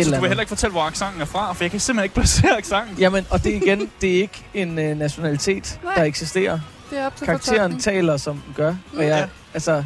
et 0.00 0.04
Så 0.06 0.10
du 0.14 0.20
vil 0.20 0.28
heller 0.28 0.40
ikke 0.42 0.48
fortælle, 0.48 0.72
hvor 0.72 0.82
accenten 0.82 1.20
er 1.20 1.24
fra, 1.24 1.52
for 1.52 1.64
jeg 1.64 1.70
kan 1.70 1.80
simpelthen 1.80 2.04
ikke 2.04 2.14
placere 2.14 2.58
accenten. 2.58 2.96
Jamen, 2.98 3.26
og 3.30 3.44
det 3.44 3.52
er 3.52 3.56
igen, 3.66 3.90
det 4.00 4.10
er 4.16 4.20
ikke 4.20 4.44
en 4.54 4.78
øh, 4.78 4.96
nationalitet, 4.98 5.80
Nej. 5.84 5.94
der 5.94 6.02
eksisterer. 6.02 6.60
Det 6.90 6.98
er 6.98 7.06
op 7.06 7.16
til 7.16 7.26
Karakteren 7.26 7.56
fortolkning. 7.58 7.82
taler, 7.82 8.16
som 8.16 8.36
den 8.46 8.54
gør. 8.56 8.70
Mm. 8.70 8.98
Og 8.98 9.04
jeg, 9.06 9.18
Ja. 9.18 9.26
altså, 9.54 9.84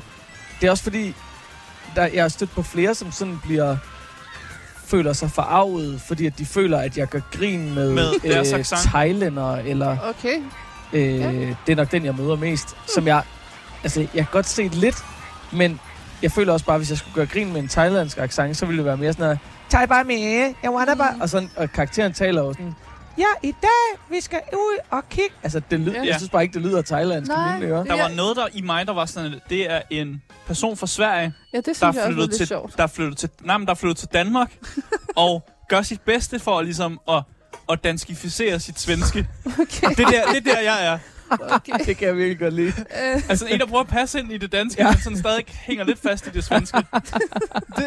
det 0.60 0.66
er 0.66 0.70
også 0.70 0.82
fordi, 0.82 1.14
der, 1.96 2.06
jeg 2.06 2.24
har 2.24 2.28
stødt 2.28 2.50
på 2.50 2.62
flere, 2.62 2.94
som 2.94 3.12
sådan 3.12 3.38
bliver 3.44 3.76
føler 4.86 5.12
sig 5.12 5.30
forarvet, 5.30 6.00
fordi 6.00 6.26
at 6.26 6.38
de 6.38 6.46
føler, 6.46 6.78
at 6.78 6.98
jeg 6.98 7.06
gør 7.08 7.20
grin 7.32 7.74
med, 7.74 7.92
Med 7.92 8.10
øh, 8.24 8.64
thailænder, 8.64 9.56
eller 9.56 9.96
Okay. 10.08 10.36
øh, 10.92 11.20
Ja. 11.20 11.30
det 11.66 11.72
er 11.72 11.76
nok 11.76 11.92
den, 11.92 12.04
jeg 12.04 12.14
møder 12.14 12.36
mest. 12.36 12.76
Som 12.94 13.06
jeg, 13.06 13.22
altså, 13.82 14.00
jeg 14.00 14.08
kan 14.12 14.26
godt 14.32 14.46
se 14.46 14.68
lidt, 14.68 14.96
men 15.52 15.80
jeg 16.22 16.32
føler 16.32 16.52
også 16.52 16.66
bare, 16.66 16.78
hvis 16.78 16.90
jeg 16.90 16.98
skulle 16.98 17.14
gøre 17.14 17.26
grin 17.26 17.52
med 17.52 17.60
en 17.60 17.68
thailandsk 17.68 18.18
accent, 18.18 18.56
så 18.56 18.66
ville 18.66 18.78
det 18.78 18.84
være 18.86 18.96
mere 18.96 19.12
sådan 19.12 19.22
noget, 19.24 19.38
Thai 19.70 19.86
bare 19.86 20.04
med, 20.04 20.52
jeg 20.62 20.70
wanna 20.70 20.94
bare, 20.94 21.12
Mm. 21.14 21.20
og, 21.20 21.28
sådan, 21.28 21.50
og 21.56 21.72
karakteren 21.72 22.12
taler 22.12 22.42
jo 22.42 22.52
sådan 22.52 22.74
ja, 23.18 23.24
i 23.42 23.54
dag, 23.62 24.00
vi 24.10 24.20
skal 24.20 24.40
ud 24.52 24.78
og 24.90 25.08
kigge. 25.08 25.34
Altså, 25.42 25.60
det 25.70 25.80
lyder, 25.80 25.92
Ja. 26.02 26.06
jeg 26.06 26.14
synes 26.16 26.30
bare 26.30 26.42
ikke, 26.42 26.54
det 26.54 26.62
lyder 26.62 26.82
thailandsk. 26.82 27.28
Nej. 27.32 27.58
Der 27.60 27.96
var 28.02 28.08
noget 28.16 28.36
der 28.36 28.46
i 28.52 28.60
mig, 28.62 28.86
der 28.86 28.92
var 28.92 29.06
sådan, 29.06 29.40
det 29.50 29.70
er 29.72 29.82
en 29.90 30.22
person 30.46 30.76
fra 30.76 30.86
Sverige, 30.86 31.32
Ja, 31.52 31.56
det 31.58 31.66
der 31.66 31.72
synes 31.72 31.80
jeg 31.80 31.86
er 31.86 32.04
også 32.06 32.14
flyttet 32.14 32.36
til, 32.36 32.46
sjovt. 32.46 32.76
der 32.76 32.82
er 32.82 32.86
flyttet 32.86 33.18
til, 33.18 33.30
nej, 33.40 33.58
men 33.58 33.66
der 33.66 33.70
er 33.70 33.76
flyttet 33.76 33.96
til 33.98 34.08
Danmark 34.12 34.52
og 35.16 35.48
gør 35.68 35.82
sit 35.82 36.00
bedste 36.00 36.38
for 36.38 36.62
ligesom 36.62 37.00
at, 37.08 37.22
at 37.72 37.84
danskificere 37.84 38.60
sit 38.60 38.80
svenske. 38.80 39.28
Okay, 39.46 39.88
Det 39.88 40.00
er 40.00 40.10
der, 40.10 40.22
det 40.32 40.36
er 40.48 40.54
der, 40.54 40.60
jeg 40.60 40.86
er. 40.86 40.98
okay. 41.56 41.72
Det 41.86 41.96
kan 41.96 42.08
jeg 42.08 42.16
virkelig 42.16 42.38
godt 42.38 42.54
lide. 42.54 42.68
Øh, 42.68 43.22
Altså 43.28 43.46
en, 43.46 43.60
der 43.60 43.66
prøver 43.66 43.82
at 43.82 43.88
passe 43.88 44.18
ind 44.20 44.32
i 44.32 44.38
det 44.38 44.52
danske, 44.52 44.82
Ja. 44.82 44.86
ja. 44.86 44.92
men 44.92 45.00
sådan 45.02 45.18
stadig 45.18 45.44
hænger 45.48 45.84
lidt 45.84 45.98
fast 46.02 46.26
i 46.26 46.30
det 46.30 46.44
svenske. 46.44 46.76
Det, 47.76 47.86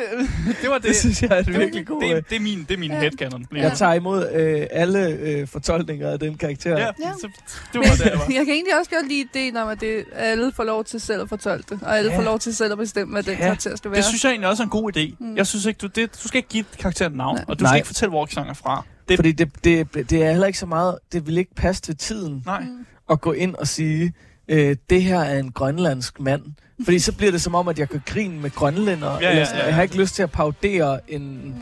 det 0.62 0.70
var 0.70 0.76
det. 0.76 0.84
Det 0.84 0.96
synes 0.96 1.22
jeg 1.22 1.32
er 1.32 1.36
et 1.36 1.46
det, 1.46 1.54
virkelig 1.60 1.88
god... 1.88 2.02
det, 2.16 2.30
det, 2.30 2.36
er 2.36 2.40
min, 2.40 2.66
det 2.68 2.74
er 2.74 2.78
min 2.78 2.92
Ja. 2.92 3.00
headcanon. 3.00 3.46
lige 3.52 3.64
Jeg 3.64 3.78
tager 3.78 3.94
imod 3.94 4.30
øh, 4.34 4.68
alle 4.72 5.08
øh, 5.08 5.48
fortolkninger 5.48 6.10
af 6.12 6.20
den 6.20 6.38
karakter. 6.38 6.72
Ja, 6.72 6.86
Ja. 6.86 6.92
så, 7.22 7.30
det 7.74 7.80
var 7.80 7.84
der, 7.98 8.10
jeg 8.10 8.18
var. 8.20 8.26
jeg 8.38 8.46
kan 8.46 8.54
egentlig 8.54 8.78
også 8.80 8.92
godt 8.92 9.08
lide 9.08 9.20
ideen 9.34 9.58
om, 9.58 9.68
at 9.70 9.80
det, 9.82 10.04
alle 10.16 10.52
får 10.56 10.64
lov 10.64 10.84
til 10.86 11.00
selv 11.02 11.22
at 11.22 11.30
fortolke 11.30 11.66
det, 11.76 11.80
og 11.84 11.98
alle 11.98 12.12
Ja. 12.12 12.18
får 12.18 12.24
lov 12.24 12.40
til 12.40 12.56
selv 12.56 12.72
at 12.72 12.78
bestemme, 12.78 13.12
hvad 13.14 13.24
den 13.24 13.34
Ja. 13.34 13.40
karakter 13.46 13.76
skal 13.76 13.92
være. 13.92 13.98
Det 13.98 14.06
synes 14.06 14.24
jeg 14.24 14.30
egentlig 14.30 14.50
også 14.50 14.64
er 14.64 14.66
en 14.66 14.70
god 14.72 14.98
idé. 14.98 15.16
Mm. 15.20 15.36
Jeg 15.38 15.48
synes 15.48 15.66
ikke, 15.66 15.78
du, 15.78 15.88
det, 15.88 16.24
du 16.24 16.28
skal 16.28 16.38
ikke 16.38 16.50
give 16.50 16.66
karakteren 16.80 17.14
navn, 17.14 17.36
Nej. 17.36 17.46
og 17.48 17.60
du 17.60 17.64
Nej. 17.64 17.70
skal 17.72 17.78
ikke 17.78 17.88
fortælle, 17.88 18.10
hvor 18.10 18.26
sang 18.32 18.50
er 18.50 18.54
fra. 18.54 18.84
Det, 19.10 19.18
Fordi 19.18 19.32
det, 19.32 19.50
det, 19.64 19.94
det 20.10 20.24
er 20.24 20.32
heller 20.32 20.48
ikke 20.48 20.60
så 20.60 20.66
meget... 20.66 20.98
Det 21.12 21.28
vil 21.28 21.38
ikke 21.38 21.56
passe 21.56 21.82
til 21.82 21.98
tiden 21.98 22.44
nej. 22.46 22.60
Mm. 22.60 22.86
At 23.10 23.22
gå 23.22 23.32
ind 23.32 23.56
og 23.56 23.68
sige, 23.68 24.14
øh, 24.48 24.76
det 24.90 25.04
her 25.04 25.20
er 25.20 25.40
en 25.40 25.52
grønlandsk 25.52 26.20
mand. 26.20 26.42
Fordi 26.84 27.00
så 27.00 27.12
bliver 27.14 27.32
det 27.32 27.42
som 27.42 27.56
om, 27.56 27.68
at 27.68 27.80
jeg 27.80 27.90
kan 27.90 28.02
grine 28.06 28.42
med 28.42 28.50
grønlænder. 28.52 29.12
Ja, 29.12 29.20
ja, 29.22 29.30
eller 29.32 29.46
sådan. 29.46 29.58
ja, 29.58 29.62
ja. 29.62 29.68
Jeg 29.68 29.76
har 29.76 29.82
ikke 29.82 29.98
lyst 29.98 30.16
til 30.16 30.24
at 30.24 30.32
paudere 30.32 31.00
en, 31.08 31.56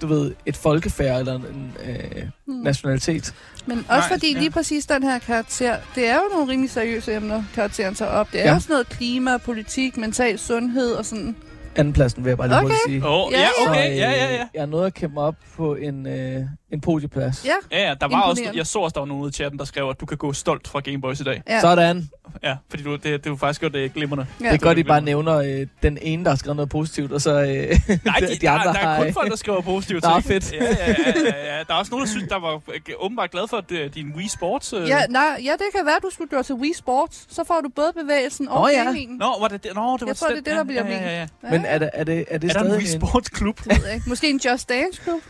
du 0.00 0.06
ved, 0.06 0.32
et 0.46 0.56
folkefærd 0.56 1.20
eller 1.20 1.34
en 1.34 1.72
øh, 1.88 2.22
Mm. 2.46 2.54
nationalitet. 2.54 3.34
Men 3.66 3.78
også 3.78 3.88
Nej, 3.88 4.08
fordi 4.08 4.32
ja. 4.32 4.38
lige 4.38 4.50
præcis 4.50 4.86
den 4.86 5.02
her 5.02 5.18
karakter, 5.18 5.76
det 5.94 6.08
er 6.08 6.14
jo 6.14 6.20
nogle 6.32 6.52
rimelig 6.52 6.70
seriøse 6.70 7.14
emner, 7.14 7.42
karakteren 7.54 7.94
tager 7.94 8.10
op. 8.10 8.32
Det 8.32 8.40
er 8.40 8.44
Ja. 8.44 8.54
jo 8.54 8.60
sådan 8.60 8.72
noget 8.72 8.88
klima, 8.88 9.36
politik, 9.38 9.96
mental 9.96 10.38
sundhed 10.38 10.92
og 10.92 11.04
sådan. 11.06 11.36
Andenpladsen 11.76 12.24
vil 12.24 12.30
jeg 12.30 12.36
bare 12.38 12.48
lige 12.48 12.56
Okay. 12.58 12.64
hurtigt 12.66 12.80
sige. 12.86 13.02
Oh, 13.08 13.32
Ja, 13.32 13.48
okay, 13.68 13.84
Så, 13.84 13.90
øh, 13.90 13.96
ja, 13.98 14.10
ja, 14.10 14.34
ja. 14.34 14.46
Jeg 14.54 14.62
er 14.62 14.66
nået 14.66 14.86
at 14.86 14.94
kæmpe 14.94 15.20
op 15.20 15.34
på 15.56 15.74
en, 15.74 16.06
øh, 16.06 16.40
en 16.72 16.80
podieplads. 16.80 17.44
Ja, 17.44 17.50
Ja, 17.78 17.88
ja, 17.88 17.94
der 18.00 18.08
var 18.08 18.20
også, 18.20 18.42
jeg 18.54 18.66
så 18.66 18.78
også, 18.78 18.94
der 18.94 19.00
var 19.00 19.06
nogen 19.06 19.22
ude 19.22 19.28
i 19.28 19.32
chatten, 19.32 19.58
der 19.58 19.64
skrev, 19.64 19.88
at 19.88 20.00
du 20.00 20.06
kan 20.06 20.16
gå 20.16 20.32
stolt 20.32 20.68
fra 20.68 20.80
Gameboys 20.80 21.20
i 21.20 21.24
dag. 21.24 21.42
ja. 21.48 21.60
Sådan. 21.60 22.08
Ja, 22.42 22.56
fordi 22.70 22.82
du, 22.82 22.92
det, 22.92 23.02
det 23.04 23.26
er 23.26 23.30
jo 23.30 23.36
faktisk 23.36 23.60
gjort 23.60 23.72
det 23.74 23.94
glimrende. 23.94 24.26
ja. 24.40 24.44
Det 24.46 24.54
er 24.54 24.58
godt, 24.58 24.78
I 24.78 24.80
det 24.80 24.86
bare 24.86 25.00
nævner 25.00 25.36
øh, 25.36 25.66
den 25.82 25.98
ene, 26.02 26.24
der 26.24 26.30
har 26.30 26.36
skrevet 26.36 26.56
noget 26.56 26.68
positivt, 26.70 27.12
og 27.12 27.20
så 27.20 27.30
øh, 27.30 27.46
Nej, 27.46 27.46
de, 28.20 28.26
de 28.26 28.36
der, 28.46 28.62
der 28.62 28.78
er 28.78 29.04
kun 29.04 29.12
folk, 29.12 29.30
der 29.30 29.36
skriver 29.36 29.60
positivt. 29.60 30.04
Nå, 30.04 30.10
ting. 30.10 30.24
fedt. 30.24 30.52
Ja, 30.52 30.64
ja, 30.64 30.70
ja, 30.88 30.94
ja, 31.16 31.56
ja. 31.56 31.62
Der 31.68 31.74
er 31.74 31.78
også 31.78 31.90
nogen, 31.90 32.06
der 32.06 32.10
synes, 32.10 32.28
der 32.28 32.38
var 32.40 32.54
øh, 32.54 32.80
åbenbart 32.98 33.30
glad 33.30 33.48
for 33.48 33.56
at, 33.56 33.72
øh, 33.72 33.94
din 33.94 34.12
Wii 34.16 34.28
Sports. 34.28 34.72
Øh. 34.72 34.88
Ja, 34.88 34.98
nej, 35.08 35.22
ja, 35.44 35.52
det 35.52 35.66
kan 35.76 35.86
være, 35.86 35.96
du 36.02 36.10
skulle 36.12 36.28
gå 36.36 36.42
til 36.42 36.54
Wii 36.54 36.72
Sports. 36.74 37.26
Så 37.28 37.44
får 37.46 37.60
du 37.64 37.68
både 37.76 37.92
bevægelsen 38.02 38.48
og 38.48 38.62
Åh, 38.62 38.70
ja. 38.72 38.82
gamingen. 38.84 39.18
Nå, 39.18 39.26
var 39.40 39.48
det 39.48 39.64
det? 39.64 39.70
Nå, 39.74 39.92
det 39.92 40.00
var 40.00 40.06
Jeg 40.06 40.16
tror, 40.16 40.28
det 40.28 40.38
er 40.38 40.42
det, 40.42 40.56
der 40.56 40.64
bliver 40.64 40.86
ja, 40.86 40.92
ja, 40.98 41.10
ja, 41.12 41.20
ja. 41.20 41.26
Men 41.64 41.72
er 41.72 41.78
det, 41.78 41.90
er 41.92 42.04
det, 42.04 42.24
er 42.30 42.38
det 42.38 42.50
Er 42.50 42.54
der 42.54 42.60
en 42.60 42.66
stadig 42.66 42.78
Wii 42.78 42.86
Sports 43.08 43.28
klub? 43.28 43.60
ved 43.66 43.76
jeg 43.86 43.94
ikke. 43.94 44.08
Måske 44.08 44.30
en 44.30 44.40
Just 44.50 44.68
Dance 44.68 45.00
klub. 45.02 45.20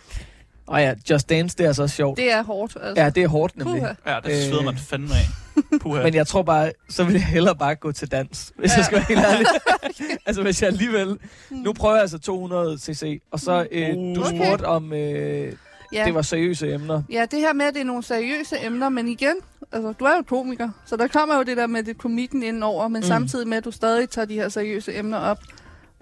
Åh 0.69 0.75
oh 0.75 0.81
ja, 0.81 0.95
Just 1.11 1.29
Dance, 1.29 1.57
det 1.59 1.67
er 1.67 1.73
så 1.73 1.89
sjovt. 1.89 2.19
Det 2.19 2.33
er 2.33 2.43
hårdt, 2.43 2.77
altså. 2.83 3.03
Ja, 3.03 3.11
det 3.11 3.23
er 3.23 3.29
hårdt 3.29 3.57
nemlig. 3.57 3.81
Puha. 3.81 3.93
Ja, 4.15 4.21
det 4.25 4.43
sveder 4.43 4.59
Øh. 4.59 4.65
man 4.65 4.77
fandme 4.79 5.09
af. 5.15 5.79
Puha. 5.81 6.03
Men 6.03 6.15
jeg 6.15 6.27
tror 6.27 6.43
bare, 6.43 6.73
så 6.89 7.05
vil 7.05 7.13
jeg 7.13 7.25
hellere 7.25 7.57
bare 7.57 7.75
gå 7.75 7.93
til 7.93 8.11
dans, 8.11 8.53
hvis 8.59 8.71
Ja. 8.73 8.77
jeg 8.77 8.85
skal 8.85 8.97
være 8.97 9.05
helt 9.09 9.21
ærlig. 9.21 9.47
altså 10.27 10.43
hvis 10.43 10.63
jeg 10.63 10.69
alligevel... 10.71 11.19
Nu 11.51 11.73
prøver 11.73 11.95
jeg 11.95 12.03
altså 12.03 12.19
200 12.19 12.79
cc, 12.79 13.21
og 13.31 13.41
så 13.41 13.67
øh, 13.73 13.89
du 13.95 14.25
Okay. 14.25 14.37
spurgte 14.37 14.65
om, 14.65 14.93
øh, 14.93 15.53
Ja. 15.93 16.05
det 16.05 16.15
var 16.15 16.23
seriøse 16.23 16.75
emner. 16.75 17.03
Ja, 17.11 17.27
det 17.31 17.39
her 17.39 17.53
med, 17.53 17.67
at 17.67 17.75
det 17.75 17.81
er 17.81 17.85
nogle 17.85 18.03
seriøse 18.03 18.57
emner, 18.65 18.89
men 18.89 19.09
igen, 19.09 19.35
altså, 19.73 19.93
du 19.93 20.05
er 20.05 20.17
jo 20.17 20.23
komiker, 20.23 20.69
så 20.87 20.97
der 20.97 21.07
kommer 21.09 21.37
jo 21.37 21.43
det 21.43 21.57
der 21.57 21.67
med 21.67 21.83
det 21.83 21.99
komikken 21.99 22.43
indenover, 22.43 22.89
men 22.89 23.01
mm. 23.01 23.07
samtidig 23.07 23.49
med, 23.49 23.57
at 23.57 23.65
du 23.65 23.71
stadig 23.71 24.11
tager 24.11 24.25
de 24.27 24.35
her 24.35 24.49
seriøse 24.49 24.99
emner 24.99 25.19
op. 25.19 25.39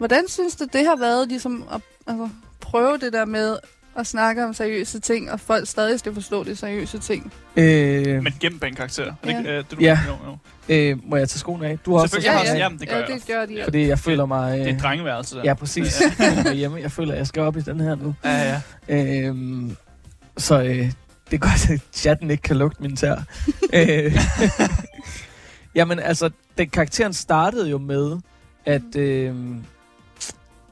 Hvordan 0.02 0.28
synes 0.28 0.56
du, 0.56 0.64
det 0.72 0.86
har 0.86 0.96
været 0.96 1.28
ligesom 1.28 1.64
at 1.74 1.80
altså, 2.06 2.28
prøve 2.60 2.98
det 2.98 3.12
der 3.12 3.24
med 3.24 3.56
at 3.98 4.06
snakke 4.06 4.44
om 4.44 4.54
seriøse 4.54 5.00
ting, 5.00 5.30
og 5.32 5.40
folk 5.40 5.68
stadig 5.68 5.98
skal 5.98 6.14
forstå 6.14 6.44
det 6.44 6.58
seriøse 6.58 6.98
ting? 6.98 7.32
Øh, 7.56 8.22
Men 8.22 8.32
gennem 8.40 8.60
en 8.66 8.74
karakter. 8.74 9.04
Er 9.04 9.12
det 9.22 9.28
ikke, 9.28 9.50
øh, 9.50 9.56
det, 9.56 9.70
du 9.70 9.76
Ja. 9.80 9.98
Jo, 10.08 10.12
jo. 10.30 10.74
øh, 10.74 10.98
må 11.10 11.16
jeg 11.16 11.28
tage 11.28 11.38
skoene 11.38 11.66
af? 11.66 11.78
Du 11.78 11.94
har 11.94 12.02
også 12.02 12.20
Ja, 12.24 12.40
af, 12.54 12.58
Jamen, 12.58 12.78
det 12.78 12.88
gør 12.88 12.96
ja, 12.96 13.00
jeg. 13.08 13.14
det 13.14 13.26
gør 13.26 13.46
de. 13.46 13.54
Ja. 13.54 13.64
fordi 13.64 13.88
jeg 13.88 13.98
føler 13.98 14.26
mig... 14.26 14.58
Det 14.58 14.68
er 14.68 14.74
Øh, 14.74 14.80
drengeværelse 14.80 15.36
der. 15.36 15.42
ja, 15.44 15.54
præcis. 15.54 16.00
Jeg 16.00 16.12
føler 16.12 16.42
mig 16.44 16.54
hjemme. 16.54 16.78
Jeg 16.80 16.92
føler, 16.92 17.12
at 17.12 17.18
jeg 17.18 17.26
skal 17.26 17.42
op 17.42 17.56
i 17.56 17.60
den 17.60 17.80
her 17.80 17.94
nu. 17.94 18.14
Ja, 18.24 18.60
ja. 18.88 19.26
Øhm, 19.28 19.76
så 20.36 20.62
øh, 20.62 20.66
det 20.76 20.92
er 21.30 21.38
godt, 21.38 21.70
at 21.70 21.80
chatten 21.92 22.30
ikke 22.30 22.42
kan 22.42 22.56
lugte 22.56 22.82
min 22.82 22.96
tær. 22.96 23.16
øh, 23.74 24.18
jamen 25.74 25.98
altså, 25.98 26.30
den 26.58 26.68
karakteren 26.70 27.12
startede 27.12 27.70
jo 27.70 27.78
med 27.78 28.18
at 28.66 28.96
øh, 28.96 29.34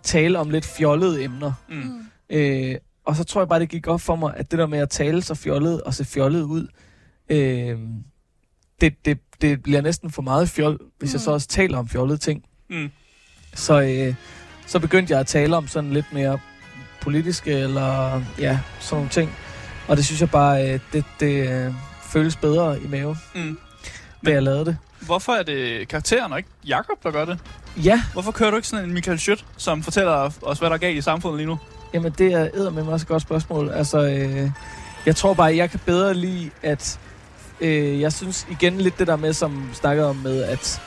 tale 0.03 0.39
om 0.39 0.51
lidt 0.51 0.65
fjollede 0.65 1.23
emner. 1.25 1.53
Mm. 1.69 1.77
Mm. 1.77 2.01
Øh, 2.31 2.75
og 3.05 3.17
så 3.17 3.25
tror 3.25 3.41
jeg 3.41 3.49
bare, 3.49 3.61
det 3.61 3.69
gik 3.69 3.87
op 3.87 4.01
for 4.01 4.17
mig, 4.17 4.35
at 4.37 4.51
det 4.51 4.59
der 4.59 4.67
med 4.67 4.79
at 4.79 4.91
tale 4.91 5.23
så 5.23 5.35
fjollet 5.35 5.81
og 5.83 5.95
se 5.95 6.05
fjollet 6.05 6.43
ud, 6.43 6.67
øh, 7.29 7.79
det, 8.81 9.05
det, 9.05 9.19
det 9.41 9.63
bliver 9.63 9.81
næsten 9.81 10.11
for 10.11 10.23
meget 10.23 10.49
fjol, 10.49 10.79
hvis 10.99 11.11
mm. 11.11 11.15
jeg 11.15 11.19
Mm. 11.21 11.25
så 11.25 11.31
også 11.31 11.49
taler 11.49 11.79
om 11.79 11.89
fjollede 11.89 12.19
ting. 12.19 12.45
Mm. 12.71 12.91
Så, 13.55 13.81
øh, 13.83 14.15
så 14.67 14.79
begyndte 14.79 15.13
jeg 15.13 15.21
at 15.21 15.27
tale 15.27 15.57
om 15.57 15.69
sådan 15.69 15.91
lidt 15.93 16.13
mere 16.13 16.39
politiske, 17.01 17.53
eller 17.53 18.23
ja, 18.39 18.59
sådan 18.81 18.97
nogle 18.97 19.11
ting. 19.11 19.31
Og 19.89 19.97
det 19.97 20.05
synes 20.05 20.21
jeg 20.21 20.31
bare, 20.31 20.73
øh, 20.75 20.81
det, 20.93 21.05
det 21.21 21.49
øh, 21.67 21.75
føles 22.03 22.37
bedre 22.37 22.81
i 22.83 22.87
maven, 22.89 23.17
Mm. 23.35 23.59
da 24.27 24.31
jeg 24.31 24.43
lavede 24.43 24.65
det. 24.65 24.77
Hvorfor 25.01 25.33
er 25.33 25.43
det 25.43 25.89
karakteren 25.89 26.33
og 26.33 26.39
ikke 26.39 26.51
Jakob 26.67 27.03
der 27.03 27.11
gør 27.11 27.25
det? 27.25 27.39
Ja, 27.77 28.03
Hvorfor 28.13 28.33
kører 28.33 28.51
du 28.51 28.57
ikke 28.57 28.69
sådan 28.69 28.85
en 28.85 28.95
Michael 28.95 29.19
Schødt, 29.19 29.45
som 29.57 29.83
fortæller 29.83 30.31
os, 30.43 30.59
hvad 30.59 30.71
der 30.71 30.75
er 30.75 30.79
galt 30.79 30.99
i 30.99 31.01
samfundet 31.01 31.39
lige 31.39 31.47
nu? 31.47 31.59
jamen 31.95 32.13
det 32.19 32.33
er 32.33 32.49
æder 32.55 32.71
med 32.71 32.83
mig 32.83 32.93
også 32.93 33.05
et 33.05 33.09
godt 33.09 33.23
spørgsmål. 33.23 33.71
Altså, 33.71 34.03
øh, 34.03 34.51
jeg 35.07 35.17
tror 35.17 35.35
bare, 35.35 35.57
jeg 35.57 35.71
kan 35.71 35.81
bedre 35.87 36.15
lide, 36.15 36.51
at 36.63 37.01
øh, 37.61 38.01
jeg 38.01 38.13
synes 38.13 38.47
igen 38.51 38.81
lidt 38.81 38.99
det 38.99 39.07
der 39.07 39.17
med, 39.17 39.33
som 39.33 39.69
snakkede 39.73 40.09
om 40.09 40.17
med, 40.17 40.43
at 40.43 40.81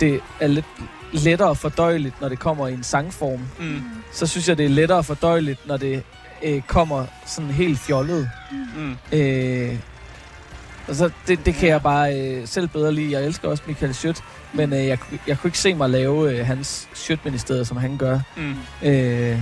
det 0.00 0.20
er 0.40 0.46
lidt 0.46 0.66
lettere 1.12 1.56
fordøjeligt, 1.56 2.20
når 2.20 2.28
det 2.28 2.38
kommer 2.38 2.68
i 2.68 2.72
en 2.72 2.82
sangform. 2.82 3.40
Mm. 3.58 3.82
Så 4.12 4.26
synes 4.26 4.48
jeg, 4.48 4.58
det 4.58 4.64
er 4.64 4.70
lettere 4.70 5.04
fordøjeligt, 5.04 5.66
når 5.66 5.76
det 5.76 6.02
øh, 6.42 6.62
kommer 6.62 7.06
sådan 7.26 7.50
helt 7.50 7.78
fjollet. 7.78 8.30
Mm. 8.76 8.96
Øh, 9.12 9.78
altså, 10.88 11.10
det, 11.26 11.46
det 11.46 11.54
kan 11.54 11.68
jeg 11.68 11.82
bare 11.82 12.20
øh, 12.20 12.48
selv 12.48 12.68
bedre 12.68 12.92
lide. 12.92 13.12
Jeg 13.12 13.24
elsker 13.26 13.48
også 13.48 13.62
Michael 13.66 13.94
Schødt, 13.94 14.24
men 14.52 14.72
øh, 14.72 14.86
jeg, 14.86 14.98
jeg 15.26 15.38
kunne 15.38 15.48
ikke 15.48 15.58
se 15.58 15.74
mig 15.74 15.90
lave 15.90 16.32
øh, 16.38 16.46
hans 16.46 16.88
Schødt-ministeriet, 16.94 17.66
som 17.66 17.76
han 17.76 17.96
gør. 17.96 18.18
Mm. 18.36 18.54
Øh, 18.88 19.38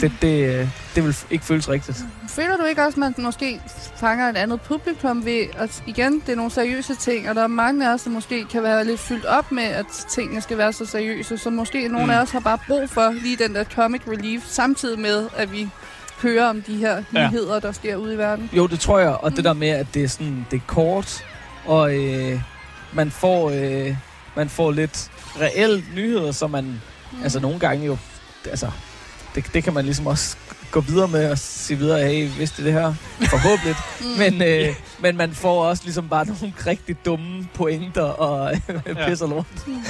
det, 0.00 0.12
det, 0.22 0.48
øh, 0.60 0.68
det 0.94 1.04
vil 1.04 1.16
ikke 1.30 1.44
føles 1.44 1.68
rigtigt. 1.68 1.98
Føler 2.28 2.56
du 2.56 2.64
ikke 2.64 2.82
også, 2.86 2.94
at 2.94 2.98
man 2.98 3.14
måske 3.18 3.60
fanger 3.96 4.28
et 4.28 4.36
andet 4.36 4.60
publikum 4.60 5.24
ved, 5.24 5.44
at 5.58 5.82
igen, 5.86 6.20
det 6.26 6.28
er 6.32 6.36
nogle 6.36 6.50
seriøse 6.50 6.94
ting, 6.94 7.28
og 7.28 7.34
der 7.34 7.42
er 7.42 7.46
mange 7.46 7.88
af 7.88 7.94
os, 7.94 8.02
der 8.02 8.10
måske 8.10 8.44
kan 8.44 8.62
være 8.62 8.84
lidt 8.84 9.00
fyldt 9.00 9.24
op 9.24 9.52
med, 9.52 9.62
at 9.62 9.86
tingene 10.10 10.40
skal 10.40 10.58
være 10.58 10.72
så 10.72 10.86
seriøse, 10.86 11.38
så 11.38 11.50
måske 11.50 11.88
nogle 11.88 12.06
Mm. 12.06 12.10
af 12.10 12.22
os 12.22 12.30
har 12.30 12.40
bare 12.40 12.58
brug 12.66 12.90
for 12.90 13.10
lige 13.22 13.36
den 13.36 13.54
der 13.54 13.64
comic 13.64 14.00
relief, 14.08 14.42
samtidig 14.46 14.98
med, 15.00 15.28
at 15.36 15.52
vi 15.52 15.68
hører 16.22 16.48
om 16.48 16.62
de 16.62 16.76
her 16.76 17.02
Ja. 17.14 17.28
nyheder, 17.28 17.60
der 17.60 17.72
sker 17.72 17.96
ude 17.96 18.14
i 18.14 18.18
verden. 18.18 18.50
Jo, 18.52 18.66
det 18.66 18.80
tror 18.80 18.98
jeg, 18.98 19.08
og 19.10 19.30
Mm. 19.30 19.36
det 19.36 19.44
der 19.44 19.52
med, 19.52 19.68
at 19.68 19.86
det 19.94 20.04
er 20.04 20.08
sådan, 20.08 20.46
det 20.50 20.56
er 20.56 20.60
kort, 20.66 21.24
og 21.64 21.94
øh, 21.94 22.40
man 22.92 23.10
får 23.10 23.50
øh, 23.50 23.96
man 24.36 24.48
får 24.48 24.70
lidt 24.72 25.10
reelle 25.40 25.84
nyheder, 25.94 26.32
som 26.32 26.50
man 26.50 26.64
Mm. 27.12 27.22
altså 27.22 27.40
nogle 27.40 27.58
gange 27.58 27.86
jo, 27.86 27.96
altså 28.50 28.70
det, 29.34 29.44
det 29.54 29.64
kan 29.64 29.72
man 29.74 29.84
ligesom 29.84 30.06
også 30.06 30.36
gå 30.70 30.80
videre 30.80 31.08
med 31.08 31.30
og 31.30 31.38
sige 31.38 31.78
videre, 31.78 32.06
hey, 32.08 32.28
vidste 32.38 32.64
det 32.64 32.72
her? 32.72 32.94
Forhåbentlig. 33.30 33.74
Mm. 34.00 34.06
men, 34.18 34.42
øh, 34.42 34.74
men 34.98 35.16
man 35.16 35.32
får 35.34 35.64
også 35.64 35.84
ligesom 35.84 36.08
bare 36.08 36.26
nogle 36.26 36.52
rigtig 36.66 36.96
dumme 37.04 37.48
pointer 37.54 38.02
og 38.02 38.52
Ja. 38.86 39.08
pisser 39.08 39.26
lort. 39.26 39.46
Mm. 39.66 39.82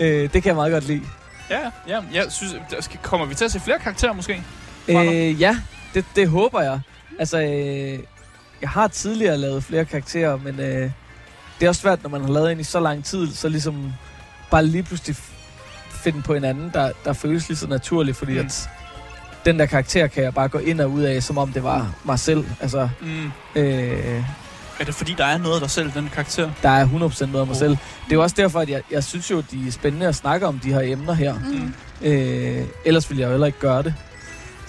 Øh, 0.00 0.22
det 0.22 0.32
kan 0.32 0.44
jeg 0.46 0.54
meget 0.54 0.72
godt 0.72 0.86
lide. 0.86 1.02
Ja, 1.50 1.58
ja. 1.88 2.00
Jeg 2.14 2.24
synes, 2.30 2.54
der 2.70 2.82
skal, 2.82 2.98
kommer 3.02 3.26
vi 3.26 3.34
til 3.34 3.44
at 3.44 3.52
se 3.52 3.60
flere 3.60 3.78
karakterer 3.78 4.12
måske? 4.12 4.42
Øh, 4.88 5.40
ja, 5.40 5.56
det, 5.94 6.04
det 6.16 6.28
håber 6.28 6.60
jeg. 6.62 6.80
Altså, 7.18 7.38
øh, 7.40 7.98
jeg 8.60 8.68
har 8.68 8.88
tidligere 8.88 9.36
lavet 9.38 9.64
flere 9.64 9.84
karakterer, 9.84 10.36
men 10.36 10.60
øh, 10.60 10.90
det 11.60 11.64
er 11.64 11.68
også 11.68 11.80
svært, 11.80 12.02
når 12.02 12.10
man 12.10 12.20
har 12.20 12.28
lavet 12.28 12.52
en 12.52 12.60
i 12.60 12.64
så 12.64 12.80
lang 12.80 13.04
tid, 13.04 13.32
så 13.34 13.48
ligesom 13.48 13.92
bare 14.50 14.66
lige 14.66 14.82
pludselig 14.82 15.16
finde 15.90 16.22
på 16.22 16.34
en 16.34 16.44
anden, 16.44 16.70
der, 16.74 16.92
der 17.04 17.12
føles 17.12 17.48
lige 17.48 17.58
så 17.58 17.66
naturligt, 17.66 18.16
fordi 18.16 18.32
Mm. 18.32 18.38
mm. 18.38 18.44
at 18.46 18.70
den 19.44 19.58
der 19.58 19.66
karakter 19.66 20.06
kan 20.06 20.22
jeg 20.24 20.34
bare 20.34 20.48
gå 20.48 20.58
ind 20.58 20.80
og 20.80 20.90
ud 20.90 21.02
af, 21.02 21.22
som 21.22 21.38
om 21.38 21.52
det 21.52 21.64
var 21.64 21.94
mig 22.04 22.18
selv. 22.18 22.44
Altså, 22.60 22.88
Mm. 23.00 23.30
øh, 23.54 24.24
Er 24.80 24.84
det 24.84 24.94
fordi, 24.94 25.14
der 25.18 25.24
er 25.24 25.38
noget 25.38 25.54
af 25.54 25.60
dig 25.60 25.70
selv 25.70 25.92
den 25.94 26.08
karakter? 26.14 26.50
der 26.62 26.68
er 26.68 26.86
100% 26.86 26.90
noget 26.92 27.40
af 27.40 27.46
mig 27.46 27.54
Oh. 27.54 27.56
selv. 27.56 27.70
Det 28.04 28.12
er 28.12 28.14
jo 28.16 28.22
også 28.22 28.36
derfor, 28.38 28.60
at 28.60 28.68
jeg, 28.70 28.82
jeg 28.90 29.04
synes 29.04 29.30
jo, 29.30 29.40
de 29.50 29.66
er 29.68 29.72
spændende 29.72 30.06
at 30.06 30.14
snakke 30.14 30.46
om 30.46 30.58
de 30.58 30.72
her 30.72 30.80
emner 30.80 31.12
her. 31.12 31.34
Mm. 31.34 31.74
Øh, 32.02 32.64
ellers 32.84 33.10
ville 33.10 33.20
jeg 33.20 33.26
jo 33.26 33.30
heller 33.30 33.46
ikke 33.46 33.58
gøre 33.58 33.82
det. 33.82 33.94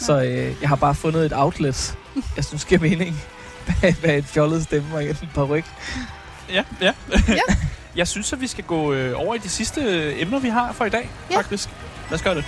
Så 0.01 0.21
øh, 0.21 0.55
jeg 0.61 0.69
har 0.69 0.75
bare 0.75 0.95
fundet 0.95 1.25
et 1.25 1.33
outlet, 1.35 1.97
jeg 2.35 2.45
synes 2.45 2.65
giver 2.65 2.81
mening. 2.81 3.21
bag 4.01 4.17
et 4.17 4.25
fjollet 4.25 4.63
stemme 4.63 4.95
og 4.95 5.03
en 5.03 5.17
paryk. 5.35 5.65
Ja, 6.49 6.63
ja. 6.81 6.93
Ja. 7.27 7.39
jeg 7.95 8.07
synes, 8.07 8.33
at 8.33 8.41
vi 8.41 8.47
skal 8.47 8.63
gå 8.63 8.93
øh, 8.93 9.13
over 9.19 9.35
i 9.35 9.37
de 9.37 9.49
sidste 9.49 9.81
øh, 9.81 10.21
emner, 10.21 10.39
vi 10.39 10.49
har 10.49 10.71
for 10.73 10.85
i 10.85 10.89
dag, 10.89 11.09
Ja. 11.31 11.37
faktisk. 11.37 11.69
Lad 12.09 12.15
os 12.19 12.21
gøre 12.23 12.35
det. 12.35 12.45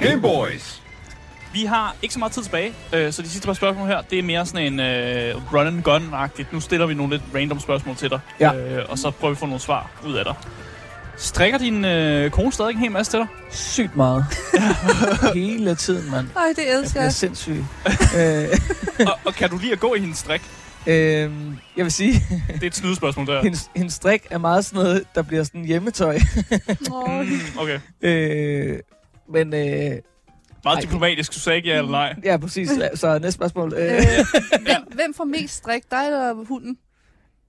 Game 0.00 0.20
Boys. 0.22 0.82
Vi 1.52 1.64
har 1.64 1.94
ikke 2.02 2.12
så 2.12 2.18
meget 2.18 2.32
tid 2.32 2.42
tilbage, 2.42 2.72
øh, 2.92 3.12
så 3.12 3.22
de 3.22 3.28
sidste 3.28 3.46
par 3.46 3.52
spørgsmål 3.54 3.86
her, 3.88 4.00
det 4.02 4.18
er 4.18 4.22
mere 4.22 4.46
sådan 4.46 4.72
en 4.72 4.80
øh, 4.80 5.52
run 5.54 5.66
and 5.66 5.82
gun-agtigt. 5.84 6.52
Nu 6.52 6.60
stiller 6.60 6.86
vi 6.86 6.94
nogle 6.94 7.12
lidt 7.16 7.22
random 7.34 7.60
spørgsmål 7.60 7.96
til 7.96 8.10
dig, 8.10 8.20
Ja. 8.40 8.54
øh, 8.54 8.84
og 8.88 8.98
så 8.98 9.10
prøver 9.10 9.30
vi 9.30 9.34
at 9.34 9.38
få 9.38 9.46
nogle 9.46 9.60
svar 9.60 9.90
ud 10.06 10.14
af 10.14 10.24
dig. 10.24 10.34
Strikker 11.18 11.58
din 11.58 11.84
øh, 11.84 12.30
kone 12.30 12.52
stadig 12.52 12.70
en 12.72 12.78
hel 12.78 12.90
masse 12.92 13.12
til 13.12 13.18
dig? 13.18 13.26
Sygt 13.50 13.96
meget. 13.96 14.24
Hele 15.34 15.74
tiden, 15.74 16.10
mand. 16.10 16.26
Ej, 16.36 16.42
det 16.56 16.74
elsker 16.74 17.02
jeg. 17.02 17.12
sindssyg. 17.12 17.64
øh, 18.18 18.48
og, 19.06 19.18
og 19.24 19.34
kan 19.34 19.50
du 19.50 19.58
lide 19.58 19.72
at 19.72 19.80
gå 19.80 19.94
i 19.94 20.00
hendes 20.00 20.18
strik? 20.18 20.42
øh, 20.86 21.30
jeg 21.76 21.84
vil 21.84 21.92
sige, 21.92 22.12
Det 22.54 22.62
er 22.62 22.66
et 22.66 22.74
snydespørgsmål 22.74 23.26
der. 23.26 23.42
hendes, 23.42 23.70
hendes 23.76 23.94
strik 23.94 24.22
er 24.30 24.38
meget 24.38 24.64
sådan 24.64 24.82
noget, 24.84 25.04
der 25.14 25.22
bliver 25.22 25.44
sådan 25.44 25.64
hjemmetøj. 25.64 26.14
Åh, 26.92 27.20
Mm, 27.26 27.40
okay. 27.58 27.78
øh, 28.02 28.78
men 29.32 29.54
øh, 29.54 29.90
Meget 30.64 30.76
Ej. 30.76 30.80
diplomatisk. 30.80 31.34
Du 31.34 31.38
sagde 31.38 31.56
ikke 31.56 31.68
ja 31.68 31.76
eller 31.78 31.90
nej. 31.90 32.14
ja, 32.24 32.36
præcis. 32.36 32.70
Så 32.94 33.18
næste 33.18 33.32
spørgsmål. 33.32 33.74
Øh, 33.76 33.92
Øh, 33.94 34.00
hvem, 34.62 34.82
hvem 34.94 35.14
får 35.16 35.24
mest 35.24 35.54
strik? 35.54 35.82
Dig 35.90 36.06
eller 36.06 36.34
hunden? 36.48 36.76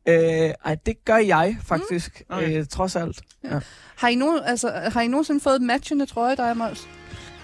Øh, 0.07 0.53
ej, 0.65 0.77
det 0.85 1.05
gør 1.05 1.17
jeg 1.17 1.57
faktisk, 1.65 2.23
Mm. 2.29 2.35
Okay. 2.35 2.59
øh, 2.59 2.65
trods 2.65 2.95
alt. 2.95 3.21
Har 3.95 4.07
I, 4.07 4.15
nogen, 4.15 4.39
altså, 4.45 4.69
har 4.93 5.01
I 5.01 5.07
nogensinde 5.07 5.39
fået 5.39 5.61
matchende 5.61 6.05
trøje, 6.05 6.35
dig 6.35 6.49
og 6.49 6.57
Måls? 6.57 6.87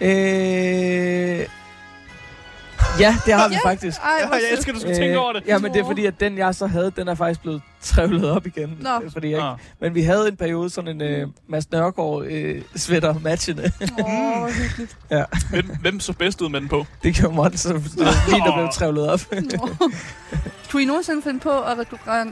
Øh, 0.01 1.47
ja, 2.99 3.17
det 3.25 3.34
har 3.34 3.47
vi 3.49 3.53
Ja. 3.63 3.69
faktisk. 3.69 3.97
Ej, 4.03 4.25
hvor 4.27 4.36
jeg 4.36 4.43
elsker, 4.51 4.71
at 4.71 4.75
du 4.75 4.79
skal 4.81 4.95
tænke 4.95 5.19
over 5.19 5.34
det. 5.34 5.43
Ja, 5.47 5.57
men 5.57 5.73
det 5.73 5.79
er 5.81 5.86
fordi, 5.86 6.05
at 6.05 6.19
den 6.19 6.38
jeg 6.38 6.55
så 6.55 6.67
havde, 6.67 6.91
den 6.95 7.07
er 7.07 7.15
faktisk 7.15 7.41
blevet 7.41 7.61
trævlet 7.81 8.29
op 8.31 8.45
igen. 8.47 8.77
Nå. 8.81 8.89
Øh, 9.03 9.11
Fordi 9.11 9.27
jeg 9.27 9.38
ikke, 9.38 9.47
Ah. 9.47 9.57
men 9.81 9.95
vi 9.95 10.01
havde 10.01 10.27
en 10.27 10.36
periode 10.36 10.69
sådan 10.69 11.01
en 11.01 11.01
øh, 11.01 11.27
Mads 11.49 11.71
Nørgaard 11.71 12.23
øh, 12.25 12.61
sweater 12.75 13.15
matchende. 13.19 13.63
Åh, 13.81 13.88
hvor 14.05 14.49
hyggeligt. 14.63 14.97
Hvem, 15.49 15.69
hvem 15.81 15.99
så 15.99 16.13
bedst 16.13 16.41
ud 16.41 16.49
med 16.49 16.61
den 16.61 16.69
på? 16.69 16.86
det 17.03 17.15
gjorde 17.15 17.36
Måns, 17.36 17.59
så 17.59 17.73
det 17.73 17.84
var 17.97 18.29
lige, 18.31 18.41
der 18.45 18.55
blev 18.55 18.67
trævlet 18.73 19.09
op. 19.09 19.19
Kunne 20.71 20.81
I 20.84 20.86
nogensinde 20.86 21.21
finde 21.21 21.39
på 21.39 21.49
at 21.61 21.77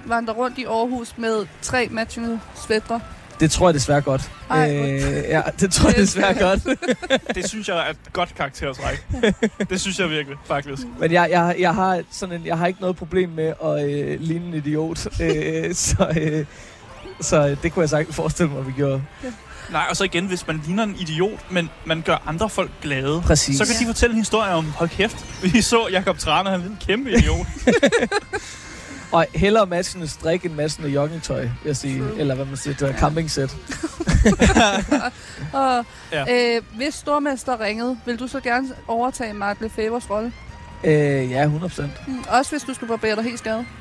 vandre 0.05 0.33
rundt 0.33 0.57
i 0.57 0.63
Aarhus 0.65 1.17
med 1.17 1.45
tre 1.61 1.87
matchende 1.91 2.39
svætter? 2.67 2.99
Det 3.41 3.51
tror 3.51 3.67
jeg 3.67 3.73
desværre 3.73 4.01
godt. 4.01 4.31
Ej, 4.49 4.75
øh, 4.75 5.01
ja, 5.29 5.41
det 5.59 5.71
tror 5.71 5.89
jeg 5.89 5.97
desværre 5.97 6.33
godt. 6.33 6.79
Det 7.35 7.49
synes 7.49 7.67
jeg 7.67 7.77
er 7.77 7.89
et 7.89 7.97
godt 8.13 8.35
karaktertræk. 8.35 9.05
det 9.69 9.81
synes 9.81 9.99
jeg 9.99 10.09
virkelig, 10.09 10.37
faktisk. 10.45 10.81
Men 10.99 11.11
jeg, 11.11 11.27
jeg, 11.31 11.55
jeg, 11.59 11.75
har 11.75 12.01
sådan 12.11 12.35
en, 12.35 12.45
jeg 12.45 12.57
har 12.57 12.67
ikke 12.67 12.81
noget 12.81 12.95
problem 12.95 13.29
med 13.29 13.53
at 13.63 13.89
øh, 13.89 14.19
ligne 14.19 14.47
en 14.47 14.53
idiot. 14.53 15.21
øh, 15.21 15.75
så, 15.75 16.13
øh, 16.21 16.45
så 17.21 17.55
det 17.63 17.73
kunne 17.73 17.81
jeg 17.81 17.89
sagtens 17.89 18.15
forestille 18.15 18.51
mig, 18.51 18.59
at 18.59 18.67
vi 18.67 18.71
gjorde. 18.71 19.01
Nej, 19.71 19.85
og 19.89 19.97
så 19.97 20.03
igen, 20.03 20.25
hvis 20.25 20.47
man 20.47 20.61
ligner 20.65 20.83
en 20.83 20.95
idiot, 20.99 21.51
men 21.51 21.69
man 21.85 22.01
gør 22.01 22.23
andre 22.25 22.49
folk 22.49 22.71
glade, 22.81 23.21
Præcis. 23.21 23.57
så 23.57 23.65
kan 23.65 23.75
de 23.79 23.85
fortælle 23.85 24.13
en 24.13 24.19
historie 24.19 24.51
om, 24.53 24.65
hold 24.71 24.89
kæft, 24.89 25.25
vi 25.43 25.61
så 25.61 25.87
Jakob 25.91 26.17
Trane, 26.17 26.49
han 26.49 26.61
er 26.61 26.65
en 26.65 26.77
kæmpe 26.87 27.11
idiot. 27.11 27.47
Og 29.11 29.25
hellere 29.35 29.65
matchende 29.65 30.07
strik 30.07 30.45
end 30.45 30.53
matchende 30.53 30.89
joggingtøj, 30.89 31.41
vil 31.41 31.51
jeg 31.65 31.75
sige. 31.77 31.99
True. 31.99 32.19
Eller 32.19 32.35
hvad 32.35 32.45
man 32.45 32.57
siger, 32.57 32.73
det 32.75 32.87
var 32.87 32.93
campingsæt. 32.93 33.55
Og 35.53 35.85
Ja. 36.11 36.55
øh, 36.55 36.61
hvis 36.75 36.93
Stormester 36.93 37.59
ringede, 37.61 37.97
vil 38.05 38.19
du 38.19 38.27
så 38.27 38.39
gerne 38.39 38.67
overtage 38.87 39.33
Mark 39.33 39.57
Lefebvres 39.61 40.09
rolle? 40.09 40.33
Øh, 40.83 41.31
ja, 41.31 41.45
100%. 41.45 41.83
Mm, 42.07 42.23
også 42.29 42.51
hvis 42.51 42.63
du 42.63 42.73
skulle 42.73 42.87
barbere 42.89 43.15
dig 43.15 43.23
helt 43.23 43.39
skadet. 43.39 43.65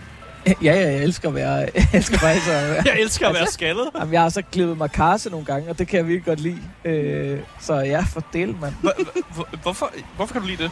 Ja, 0.46 0.52
ja, 0.62 0.74
jeg 0.80 0.96
elsker 0.96 1.28
at 1.28 1.34
være... 1.34 1.56
Jeg 1.74 1.86
elsker 1.94 2.18
faktisk 2.18 2.48
at 2.48 2.70
være... 2.70 2.82
Jeg 2.84 3.00
elsker 3.00 3.28
at 3.28 3.34
være 3.34 3.46
skaldet. 3.46 3.90
Jamen, 3.98 4.12
jeg 4.14 4.20
har 4.22 4.28
så 4.28 4.42
klippet 4.52 4.78
mig 4.78 4.90
karse 4.90 5.30
nogle 5.30 5.46
gange, 5.46 5.70
og 5.70 5.78
det 5.78 5.88
kan 5.88 5.96
jeg 5.96 6.06
virkelig 6.08 6.24
godt 6.24 6.40
lide. 6.40 6.58
Øh, 6.84 7.40
så 7.60 7.74
ja, 7.74 8.00
for 8.00 8.24
del, 8.32 8.56
mand. 8.60 8.74
Hvor- 8.80 8.92
hvor- 9.34 9.48
Hvorfor, 9.62 9.92
hvorfor 10.16 10.32
kan 10.32 10.42
du 10.42 10.46
lide 10.48 10.62
det? 10.62 10.70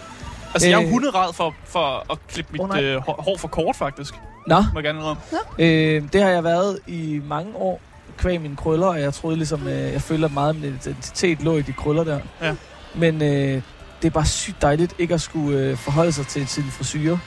Altså, 0.55 0.69
jeg 0.69 0.77
er 0.81 0.83
Øh. 0.85 0.91
hunderad 0.91 1.33
for, 1.33 1.55
for 1.65 2.07
at 2.13 2.19
klippe 2.29 2.53
mit 2.53 2.61
nej. 2.69 2.83
øh, 2.85 3.01
hår 3.07 3.37
for 3.39 3.49
kort, 3.49 3.77
faktisk. 3.77 4.15
Nå, 4.47 4.61
Må 4.61 4.65
jeg 4.75 4.83
gerne 4.85 4.99
indrømme. 4.99 5.23
øh, 5.59 6.03
det 6.13 6.23
har 6.23 6.31
jeg 6.31 6.45
været 6.45 6.79
i 6.87 7.21
mange 7.29 7.57
år 7.57 7.81
kvæg 8.19 8.41
mine 8.41 8.57
krøller, 8.57 8.87
og 8.87 9.01
jeg 9.01 9.15
troede 9.15 9.37
ligesom, 9.37 9.69
øh, 9.69 9.93
jeg 9.93 10.03
føler 10.03 10.27
at 10.27 10.35
meget 10.35 10.49
af 10.49 10.55
min 10.55 10.65
identitet 10.65 11.43
lå 11.43 11.57
i 11.57 11.63
de 11.63 11.73
krøller 11.73 12.05
der. 12.05 12.19
Ja. 12.43 12.55
Men 12.95 13.23
øh, 13.23 13.63
det 14.03 14.09
er 14.09 14.11
bare 14.11 14.27
sygt 14.27 14.63
dejligt 14.63 14.95
ikke 14.99 15.15
at 15.15 15.21
skulle 15.21 15.59
øh, 15.59 15.77
forholde 15.77 16.13
sig 16.13 16.27
til 16.27 16.49
sin 16.49 16.65
frisyre. 16.71 17.19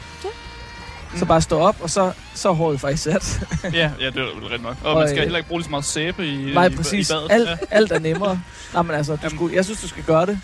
Så 1.16 1.26
Mm. 1.26 1.28
bare 1.28 1.42
stå 1.42 1.60
op, 1.60 1.76
og 1.82 1.90
så, 1.90 2.12
så 2.36 2.50
er 2.50 2.54
håret 2.54 2.80
faktisk 2.80 3.04
sat. 3.04 3.42
Ja, 3.74 3.92
ja, 4.00 4.06
det 4.06 4.18
er 4.18 4.22
vel 4.36 4.44
rigtigt 4.44 4.64
nok. 4.64 4.76
Og, 4.84 4.92
Og, 4.94 5.00
man 5.00 5.08
skal 5.08 5.18
øh, 5.18 5.24
heller 5.24 5.38
ikke 5.38 5.48
bruge 5.50 5.60
lige 5.60 5.66
så 5.66 5.70
meget 5.72 5.86
sæbe 5.86 6.28
i, 6.28 6.52
Nej, 6.54 6.66
i, 6.68 6.76
præcis. 6.76 7.10
i 7.10 7.14
badet. 7.14 7.28
Alt, 7.32 7.50
Ja. 7.50 7.56
alt 7.72 7.92
er 7.92 8.00
nemmere. 8.00 8.42
Nej, 8.74 8.82
men 8.82 8.96
altså, 8.96 9.12
du 9.12 9.20
Jamen. 9.24 9.38
skulle, 9.38 9.56
jeg 9.56 9.66
synes, 9.66 9.82
du 9.82 9.88
skal 9.88 10.04
gøre 10.04 10.26
det. 10.26 10.40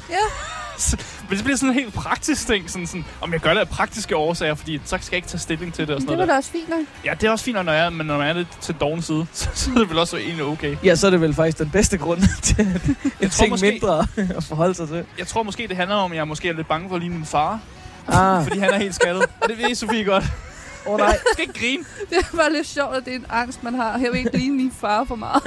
Men 1.29 1.35
det 1.37 1.43
bliver 1.43 1.57
sådan 1.57 1.69
en 1.69 1.79
helt 1.79 1.93
praktisk 1.93 2.47
ting. 2.47 2.69
Sådan, 2.69 2.87
sådan, 2.87 3.05
om 3.21 3.33
jeg 3.33 3.39
gør 3.39 3.53
det 3.53 3.59
af 3.59 3.69
praktiske 3.69 4.15
årsager, 4.15 4.55
fordi 4.55 4.81
så 4.85 4.97
skal 5.01 5.05
jeg 5.11 5.15
ikke 5.17 5.27
tage 5.27 5.39
stilling 5.39 5.73
til 5.73 5.87
det 5.87 5.95
og 5.95 6.01
sådan 6.01 6.09
det 6.11 6.17
var 6.19 6.25
noget. 6.25 6.29
da 6.29 6.37
også 6.37 6.51
fint 6.51 6.69
nok. 6.69 6.79
Ja, 7.05 7.13
det 7.21 7.27
er 7.27 7.31
også 7.31 7.45
fint, 7.45 7.65
når 7.65 7.71
jeg 7.73 7.85
er, 7.85 7.89
men 7.89 8.07
når 8.07 8.17
man 8.17 8.27
er 8.27 8.33
lidt 8.33 8.47
til 8.61 8.75
doven 8.75 9.01
side, 9.01 9.25
så, 9.33 9.49
så 9.53 9.71
er 9.75 9.79
det 9.79 9.89
vel 9.89 9.97
også 9.99 10.17
egentlig 10.17 10.43
okay. 10.45 10.75
Ja, 10.83 10.95
så 10.95 11.07
er 11.07 11.11
det 11.11 11.21
vel 11.21 11.33
faktisk 11.33 11.57
den 11.57 11.69
bedste 11.69 11.97
grund 11.97 12.21
til 12.41 12.55
tror 13.21 13.27
ting 13.29 13.49
måske- 13.49 13.71
mindre 13.71 14.07
at 14.37 14.43
forholde 14.43 14.73
sig 14.73 14.87
til. 14.87 15.05
Jeg 15.17 15.27
tror 15.27 15.43
måske, 15.43 15.67
det 15.67 15.77
handler 15.77 15.95
om, 15.95 16.11
at 16.11 16.17
jeg 16.17 16.27
måske 16.27 16.49
er 16.49 16.53
lidt 16.53 16.67
bange 16.67 16.89
for 16.89 16.95
at 16.95 17.01
ligne 17.01 17.15
min 17.15 17.25
far. 17.25 17.59
Ah, 18.07 18.43
Fordi 18.43 18.59
han 18.59 18.69
er 18.69 18.77
helt 18.77 18.95
skaldet. 18.95 19.23
Og 19.41 19.49
det 19.49 19.57
ved 19.57 19.75
Sofie 19.75 20.03
godt. 20.03 20.23
åh 20.85 20.93
oh, 20.93 20.99
nej. 20.99 21.11
Du 21.13 21.17
skal 21.33 21.41
ikke 21.41 21.59
grine. 21.59 21.83
Det 22.09 22.17
er 22.17 22.37
bare 22.37 22.53
lidt 22.53 22.67
sjovt, 22.67 22.95
at 22.95 23.05
det 23.05 23.13
er 23.13 23.17
en 23.17 23.25
angst, 23.29 23.63
man 23.63 23.73
har. 23.73 23.97
Jeg 23.97 24.11
vil 24.11 24.17
ikke 24.19 24.37
ligne 24.37 24.55
min 24.55 24.71
far 24.81 25.03
for 25.03 25.15
meget. 25.15 25.43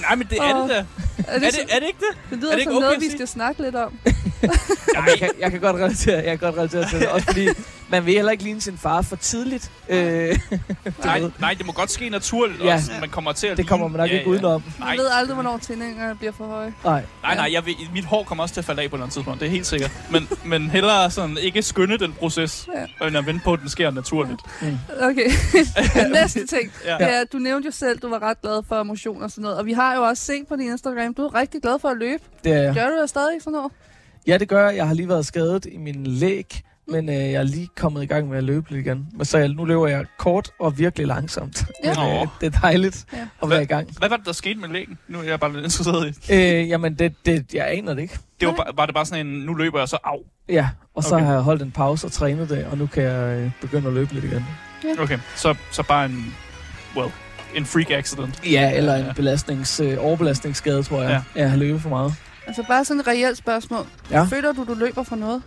Nej, 0.00 0.14
men 0.14 0.26
det 0.30 0.38
er 0.38 0.60
det 0.60 0.70
da. 0.70 0.74
Er 0.76 0.84
Er 1.34 1.38
det, 1.38 1.58
er 1.70 1.78
det 1.78 1.86
ikke 1.86 1.98
det? 1.98 2.18
det 2.30 2.36
er 2.36 2.36
lyder 2.36 2.50
det 2.52 2.58
ikke 2.58 2.64
som 2.70 2.76
okay 2.76 2.80
noget, 2.84 2.94
at 2.96 3.00
vi 3.00 3.10
skal 3.10 3.28
snakke 3.28 3.62
lidt 3.62 3.74
om. 3.74 3.92
Jeg, 4.94 5.18
kan, 5.18 5.30
jeg 5.40 5.50
kan 5.50 5.60
godt 5.60 5.76
relatere, 5.76 6.16
jeg 6.16 6.24
kan 6.24 6.38
godt 6.38 6.56
relatere 6.56 6.88
til 6.88 7.00
det. 7.00 7.08
Også 7.08 7.26
fordi, 7.26 7.48
man 7.88 8.06
vil 8.06 8.14
heller 8.14 8.32
ikke 8.32 8.44
ligne 8.44 8.60
sin 8.60 8.78
far 8.78 9.02
for 9.02 9.16
tidligt. 9.16 9.70
Øh, 9.88 9.98
Nej, 11.04 11.22
nej, 11.40 11.54
det 11.58 11.66
må 11.66 11.72
godt 11.72 11.90
ske 11.90 12.08
naturligt, 12.08 12.64
Ja. 12.64 12.74
og 12.74 12.80
sådan, 12.80 13.00
man 13.00 13.08
kommer 13.08 13.32
til 13.32 13.46
at 13.46 13.56
det 13.56 13.68
kommer 13.68 13.88
man 13.88 13.96
nok 13.98 14.06
ligne- 14.08 14.18
ikke 14.18 14.30
udenom. 14.30 14.62
Nej, 14.78 14.88
Man 14.88 14.98
ved 14.98 15.06
aldrig, 15.12 15.34
hvornår 15.34 15.58
tændingerne 15.58 16.14
bliver 16.16 16.32
for 16.32 16.46
høje. 16.46 16.74
Nej. 16.84 17.02
nej, 17.22 17.34
nej 17.34 17.48
jeg 17.52 17.66
ved, 17.66 17.74
mit 17.94 18.04
hår 18.04 18.24
kommer 18.24 18.42
også 18.44 18.54
til 18.54 18.60
at 18.60 18.64
falde 18.64 18.82
af 18.82 18.90
på 18.90 18.96
et 18.96 18.98
eller 18.98 19.04
andet 19.04 19.14
tidspunkt, 19.14 19.40
det 19.40 19.46
er 19.46 19.50
helt 19.50 19.66
sikkert. 19.66 19.90
Men, 20.10 20.28
men 20.44 20.70
hellere 20.70 21.10
sådan 21.10 21.38
ikke 21.38 21.62
skynde 21.62 21.98
den 21.98 22.12
proces, 22.12 22.68
Ja. 23.00 23.06
end 23.06 23.16
at 23.16 23.26
vente 23.26 23.44
på, 23.44 23.52
at 23.52 23.60
den 23.60 23.68
sker 23.68 23.90
naturligt. 23.90 24.40
Okay. 25.00 25.30
Næste 26.22 26.46
ting. 26.46 26.72
Ja. 26.84 26.96
Ja. 27.00 27.16
Ja, 27.16 27.24
du 27.32 27.38
nævnte 27.38 27.66
jo 27.66 27.72
selv, 27.72 27.98
du 27.98 28.08
var 28.10 28.22
ret 28.22 28.40
glad 28.42 28.62
for 28.68 28.82
motion 28.82 29.22
og 29.22 29.30
sådan 29.30 29.42
noget. 29.42 29.58
Og 29.58 29.66
vi 29.66 29.72
har 29.72 29.87
jo 29.96 30.02
også 30.02 30.24
set 30.24 30.46
på 30.48 30.56
din 30.56 30.70
Instagram, 30.70 31.14
du 31.14 31.22
er 31.26 31.34
rigtig 31.34 31.62
glad 31.62 31.78
for 31.78 31.88
at 31.88 31.96
løbe. 31.96 32.22
Det 32.44 32.52
er, 32.52 32.74
Gør 32.74 32.86
du 32.88 33.00
da 33.00 33.06
stadig 33.06 33.42
sådan 33.42 33.52
noget? 33.52 33.72
ja, 34.26 34.38
det 34.38 34.48
gør 34.48 34.66
jeg. 34.68 34.76
Jeg 34.76 34.86
har 34.86 34.94
lige 34.94 35.08
været 35.08 35.26
skadet 35.26 35.66
i 35.72 35.76
min 35.76 36.06
læg, 36.06 36.62
men 36.88 37.08
øh, 37.08 37.14
jeg 37.14 37.32
er 37.32 37.42
lige 37.42 37.68
kommet 37.76 38.02
i 38.02 38.06
gang 38.06 38.28
med 38.28 38.38
at 38.38 38.44
løbe 38.44 38.70
lidt 38.70 38.86
igen. 38.86 39.06
Men 39.16 39.24
Så 39.24 39.38
jeg, 39.38 39.48
nu 39.48 39.64
løber 39.64 39.86
jeg 39.86 40.04
kort 40.18 40.50
og 40.60 40.78
virkelig 40.78 41.06
langsomt. 41.06 41.64
Ja. 41.84 41.94
Men, 42.04 42.20
øh, 42.22 42.26
det 42.40 42.54
er 42.54 42.60
dejligt 42.60 43.04
Ja. 43.12 43.18
at 43.42 43.50
være 43.50 43.62
i 43.62 43.66
gang. 43.66 43.88
Hvad 43.98 44.08
var 44.08 44.16
det, 44.16 44.26
der 44.26 44.32
skete 44.32 44.60
med 44.60 44.68
lægen? 44.68 44.98
Nu 45.08 45.18
er 45.18 45.22
jeg 45.22 45.40
bare 45.40 45.52
lidt 45.52 45.64
interesseret 45.64 46.28
i. 46.30 46.32
Øh, 46.32 46.68
jamen, 46.68 46.94
det, 46.94 47.14
det, 47.26 47.54
jeg 47.54 47.68
aner 47.70 47.94
det 47.94 48.02
ikke. 48.02 48.18
Det 48.40 48.48
var, 48.48 48.54
bare, 48.54 48.66
var 48.76 48.86
det 48.86 48.94
bare 48.94 49.06
sådan 49.06 49.26
en, 49.26 49.32
nu 49.32 49.54
løber 49.54 49.78
jeg 49.78 49.88
så 49.88 49.98
af. 50.04 50.18
Ja, 50.48 50.68
og 50.94 51.04
så 51.04 51.14
Okay. 51.14 51.24
har 51.24 51.32
jeg 51.32 51.42
holdt 51.42 51.62
en 51.62 51.70
pause 51.70 52.06
og 52.06 52.12
trænet 52.12 52.48
det, 52.48 52.64
og 52.66 52.78
nu 52.78 52.86
kan 52.86 53.02
jeg 53.02 53.38
øh, 53.38 53.50
begynde 53.60 53.88
at 53.88 53.92
løbe 53.94 54.14
lidt 54.14 54.24
igen. 54.24 54.44
Okay, 54.98 55.18
så, 55.36 55.54
så 55.70 55.82
bare 55.82 56.04
en, 56.06 56.34
well, 56.96 57.10
en 57.54 57.66
freak 57.66 57.90
accident. 57.90 58.40
Ja, 58.50 58.72
eller 58.74 58.94
en 58.94 59.06
belastnings, 59.16 59.80
øh, 59.80 59.96
overbelastningsskade, 60.04 60.82
tror 60.82 61.00
jeg. 61.02 61.10
Ja. 61.10 61.14
Ja. 61.34 61.40
Jeg 61.42 61.50
har 61.50 61.56
løbet 61.56 61.82
for 61.82 61.88
meget. 61.88 62.14
Altså 62.46 62.64
bare 62.68 62.84
sådan 62.84 63.00
et 63.00 63.06
reelt 63.06 63.38
spørgsmål. 63.38 63.86
Ja. 64.10 64.24
Føler 64.24 64.52
du, 64.52 64.64
du 64.64 64.74
løber 64.74 65.02
for 65.02 65.16
noget? 65.16 65.42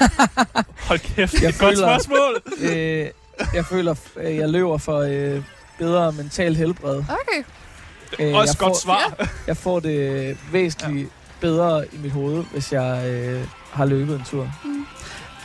Hold 0.88 0.98
kæft, 0.98 1.42
Jeg 1.42 1.48
et 1.48 1.58
godt 1.58 1.74
føler- 1.76 1.88
spørgsmål. 1.98 2.42
øh, 2.70 3.06
jeg 3.54 3.66
føler, 3.66 3.94
øh, 4.16 4.36
jeg 4.36 4.48
løber 4.48 4.78
for 4.78 4.98
øh, 4.98 5.42
bedre 5.78 6.12
mental 6.12 6.56
helbred. 6.56 6.96
Okay. 6.98 7.42
Øh, 8.18 8.34
Også 8.34 8.58
godt 8.58 8.70
får- 8.72 8.80
svar. 8.82 9.28
Jeg 9.46 9.56
får 9.56 9.80
det 9.80 10.36
væsentligt 10.52 11.04
ja. 11.04 11.08
bedre 11.40 11.84
i 11.92 11.98
mit 12.02 12.12
hoved, 12.12 12.44
hvis 12.52 12.72
jeg 12.72 13.02
øh, 13.08 13.44
har 13.72 13.84
løbet 13.84 14.16
en 14.16 14.24
tur. 14.30 14.52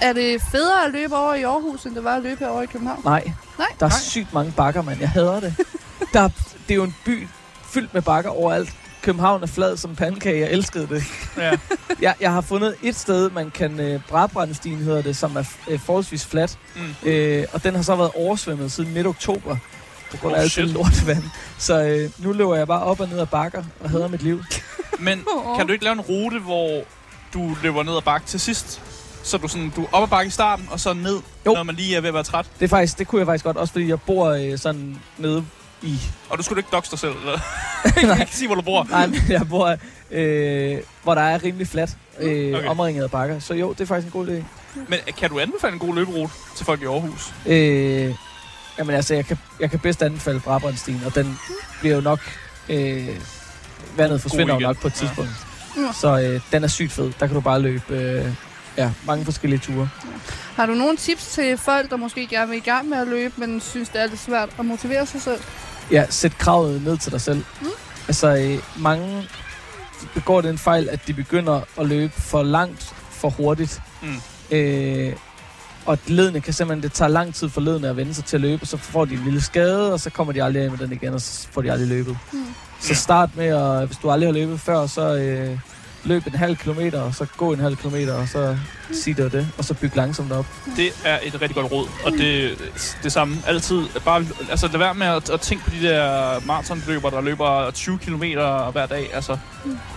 Er 0.01 0.13
det 0.13 0.41
federe 0.51 0.85
at 0.85 0.91
løbe 0.91 1.15
over 1.15 1.33
i 1.33 1.43
Aarhus, 1.43 1.83
end 1.85 1.95
det 1.95 2.03
var 2.03 2.15
at 2.15 2.23
løbe 2.23 2.39
herovre 2.39 2.63
i 2.63 2.67
København? 2.67 3.01
Nej, 3.05 3.31
Nej. 3.57 3.67
der 3.79 3.85
er 3.85 3.89
Nej. 3.89 3.99
sygt 3.99 4.33
mange 4.33 4.51
bakker, 4.57 4.81
mand. 4.81 4.99
Jeg 4.99 5.09
hader 5.09 5.39
det. 5.39 5.55
der, 6.13 6.21
er- 6.21 6.29
det 6.67 6.71
er 6.71 6.75
jo 6.75 6.83
en 6.83 6.95
by 7.05 7.27
fyldt 7.65 7.93
med 7.93 8.01
bakker 8.01 8.29
overalt. 8.31 8.73
København 9.01 9.43
er 9.43 9.47
flad 9.47 9.77
som 9.77 9.95
pandekage. 9.95 10.39
Jeg 10.39 10.51
elskede 10.51 10.87
det. 10.87 11.03
Ja. 11.37 11.51
Jeg, 12.01 12.15
jeg 12.21 12.31
har 12.31 12.41
fundet 12.41 12.75
et 12.83 12.95
sted, 12.95 13.29
man 13.29 13.51
kan... 13.51 13.79
Øh, 13.79 13.99
Brabrandstien 14.09 14.77
hedder 14.77 15.01
det, 15.01 15.15
som 15.17 15.35
er 15.35 15.43
øh, 15.69 15.79
forholdsvis 15.79 16.25
flat. 16.25 16.57
Mm. 16.75 17.09
Øh, 17.09 17.45
og 17.53 17.63
den 17.63 17.75
har 17.75 17.81
så 17.81 17.95
været 17.95 18.11
oversvømmet 18.15 18.71
siden 18.71 18.93
midt 18.93 19.07
oktober. 19.07 19.57
På 20.11 20.17
grund 20.17 20.33
af 20.35 20.39
Oh, 20.39 20.43
alt 20.43 20.55
det 20.55 20.67
lortevand. 20.69 21.23
Så 21.57 21.81
øh, 21.83 22.09
nu 22.17 22.31
løber 22.31 22.55
jeg 22.55 22.67
bare 22.67 22.83
op 22.83 22.99
og 22.99 23.09
ned 23.09 23.19
ad 23.19 23.25
bakker 23.25 23.63
og 23.79 23.89
hader 23.89 24.07
mit 24.07 24.21
liv. 24.23 24.43
Men 24.99 25.23
kan 25.57 25.67
du 25.67 25.73
ikke 25.73 25.83
lave 25.83 25.93
en 25.93 26.01
rute, 26.01 26.39
hvor 26.39 26.81
du 27.33 27.55
løber 27.63 27.83
ned 27.83 27.95
ad 27.97 28.01
bakke 28.01 28.27
til 28.27 28.39
sidst? 28.39 28.81
Så 29.27 29.37
du, 29.37 29.47
sådan, 29.47 29.69
du 29.75 29.83
er 29.83 29.87
op 29.91 30.03
ad 30.03 30.07
bakke 30.07 30.27
i 30.27 30.31
starten, 30.31 30.67
og 30.71 30.79
så 30.79 30.93
ned, 30.93 31.19
Jo. 31.45 31.53
når 31.53 31.63
man 31.63 31.75
lige 31.75 31.95
er 31.95 32.01
ved 32.01 32.07
at 32.07 32.13
være 32.13 32.23
træt. 32.23 32.45
Det, 32.59 32.65
er 32.65 32.69
faktisk, 32.69 32.99
det 32.99 33.07
kunne 33.07 33.19
jeg 33.19 33.25
faktisk 33.27 33.45
godt, 33.45 33.57
også 33.57 33.71
fordi 33.71 33.87
jeg 33.89 34.01
bor 34.01 34.29
øh, 34.29 34.57
sådan 34.57 34.97
nede 35.17 35.45
i... 35.81 35.99
Og 36.29 36.37
du 36.37 36.43
skulle 36.43 36.59
ikke 36.59 36.69
doxe 36.71 36.91
dig 36.91 36.99
selv, 36.99 37.13
eller? 37.19 37.39
jeg 37.85 37.93
kan 38.15 38.19
ikke 38.21 38.35
sige, 38.35 38.47
hvor 38.47 38.55
du 38.55 38.61
bor. 38.61 38.87
Nej, 38.89 39.07
men 39.07 39.21
jeg 39.29 39.41
bor, 39.49 39.75
øh, 40.11 40.77
hvor 41.03 41.15
der 41.15 41.21
er 41.21 41.43
rimelig 41.43 41.67
fladt, 41.67 41.89
øh, 42.19 42.55
Okay. 42.57 42.67
omringet 42.67 43.03
af 43.03 43.11
bakker. 43.11 43.39
Så 43.39 43.53
jo, 43.53 43.73
det 43.73 43.81
er 43.81 43.85
faktisk 43.85 44.05
en 44.05 44.11
god 44.11 44.27
idé. 44.27 44.43
Men 44.87 44.99
kan 45.17 45.29
du 45.29 45.39
anbefale 45.39 45.73
en 45.73 45.79
god 45.79 45.95
løberute 45.95 46.33
til 46.55 46.65
folk 46.65 46.81
i 46.81 46.85
Aarhus? 46.85 47.33
Øh, 47.45 48.13
jamen 48.79 48.95
altså, 48.95 49.13
jeg 49.13 49.25
kan, 49.25 49.37
jeg 49.59 49.71
kan 49.71 49.79
bedst 49.79 50.01
anbefale 50.03 50.39
Brabrandstien, 50.39 51.01
og 51.05 51.15
den 51.15 51.39
bliver 51.79 51.95
jo 51.95 52.01
nok... 52.01 52.19
Øh, 52.69 53.07
vandet 53.97 54.21
forsvinder 54.21 54.53
jo 54.53 54.59
nok 54.59 54.77
på 54.81 54.87
et 54.87 54.93
tidspunkt. 54.93 55.31
Ja. 55.77 55.81
Så 56.01 56.19
øh, 56.19 56.41
den 56.51 56.63
er 56.63 56.67
sygt 56.67 56.91
fed. 56.91 57.11
Der 57.19 57.27
kan 57.27 57.35
du 57.35 57.41
bare 57.41 57.59
løbe 57.61 57.95
øh, 57.95 58.25
ja, 58.77 58.91
mange 59.05 59.25
forskellige 59.25 59.59
ture. 59.59 59.89
Har 60.55 60.65
du 60.65 60.73
nogle 60.73 60.97
tips 60.97 61.25
til 61.25 61.57
folk, 61.57 61.89
der 61.89 61.97
måske 61.97 62.27
gerne 62.27 62.49
vil 62.49 62.57
i 62.57 62.61
gang 62.61 62.89
med 62.89 62.97
at 62.97 63.07
løbe, 63.07 63.33
men 63.37 63.61
synes, 63.61 63.89
det 63.89 64.01
er 64.01 64.07
lidt 64.07 64.19
svært 64.19 64.49
at 64.59 64.65
motivere 64.65 65.05
sig 65.05 65.21
selv? 65.21 65.41
Ja, 65.91 66.05
sæt 66.09 66.37
kravet 66.37 66.83
ned 66.83 66.97
til 66.97 67.11
dig 67.11 67.21
selv. 67.21 67.43
Mm. 67.61 67.67
Altså, 68.07 68.35
øh, 68.35 68.81
mange 68.83 69.27
begår 70.13 70.41
den 70.41 70.57
fejl, 70.57 70.89
at 70.89 71.07
de 71.07 71.13
begynder 71.13 71.61
at 71.79 71.85
løbe 71.87 72.13
for 72.21 72.43
langt, 72.43 72.93
for 73.11 73.29
hurtigt. 73.29 73.81
Mm. 74.01 74.55
Øh, 74.57 75.13
og 75.85 75.97
ledene 76.07 76.41
kan 76.41 76.53
simpelthen, 76.53 76.83
det 76.83 76.93
tager 76.93 77.09
lang 77.09 77.35
tid 77.35 77.49
for 77.49 77.61
ledene 77.61 77.89
at 77.89 77.97
vende 77.97 78.13
sig 78.13 78.25
til 78.25 78.37
at 78.37 78.41
løbe, 78.41 78.61
og 78.61 78.67
så 78.67 78.77
får 78.77 79.05
de 79.05 79.13
en 79.13 79.23
lille 79.23 79.41
skade, 79.41 79.93
og 79.93 79.99
så 79.99 80.09
kommer 80.09 80.33
de 80.33 80.43
aldrig 80.43 80.63
af 80.63 80.69
med 80.69 80.77
den 80.77 80.91
igen, 80.91 81.13
og 81.13 81.21
så 81.21 81.47
får 81.51 81.61
de 81.61 81.71
aldrig 81.71 81.87
løbet. 81.87 82.17
Mm. 82.33 82.45
Så 82.79 82.95
start 82.95 83.29
med, 83.35 83.45
at, 83.45 83.87
hvis 83.87 83.97
du 83.97 84.09
aldrig 84.09 84.27
har 84.27 84.33
løbet 84.33 84.59
før, 84.59 84.87
så 84.87 85.15
øh, 85.15 85.59
løb 86.03 86.27
en 86.27 86.35
halv 86.35 86.57
kilometer, 86.57 87.01
og 87.01 87.15
så 87.15 87.25
gå 87.37 87.53
en 87.53 87.59
halv 87.59 87.75
kilometer, 87.77 88.13
og 88.13 88.27
så 88.27 88.57
sig 88.91 89.17
det 89.17 89.25
og 89.25 89.31
det, 89.31 89.47
og 89.57 89.65
så 89.65 89.73
byg 89.73 89.91
langsomt 89.95 90.31
op. 90.31 90.45
Det 90.75 90.89
er 91.05 91.19
et 91.23 91.41
rigtig 91.41 91.55
godt 91.55 91.71
råd, 91.71 91.87
og 92.05 92.11
det, 92.11 92.57
det 93.03 93.11
samme 93.11 93.37
altid. 93.47 93.81
Bare, 94.05 94.25
altså 94.49 94.67
lad 94.67 94.77
være 94.79 94.93
med 94.93 95.07
at, 95.07 95.29
at 95.29 95.41
tænke 95.41 95.63
på 95.63 95.69
de 95.81 95.87
der 95.87 96.35
maratonløber, 96.45 97.09
der 97.09 97.21
løber 97.21 97.71
20 97.71 97.97
km 97.97 98.23
hver 98.71 98.85
dag. 98.89 99.09
Altså, 99.13 99.37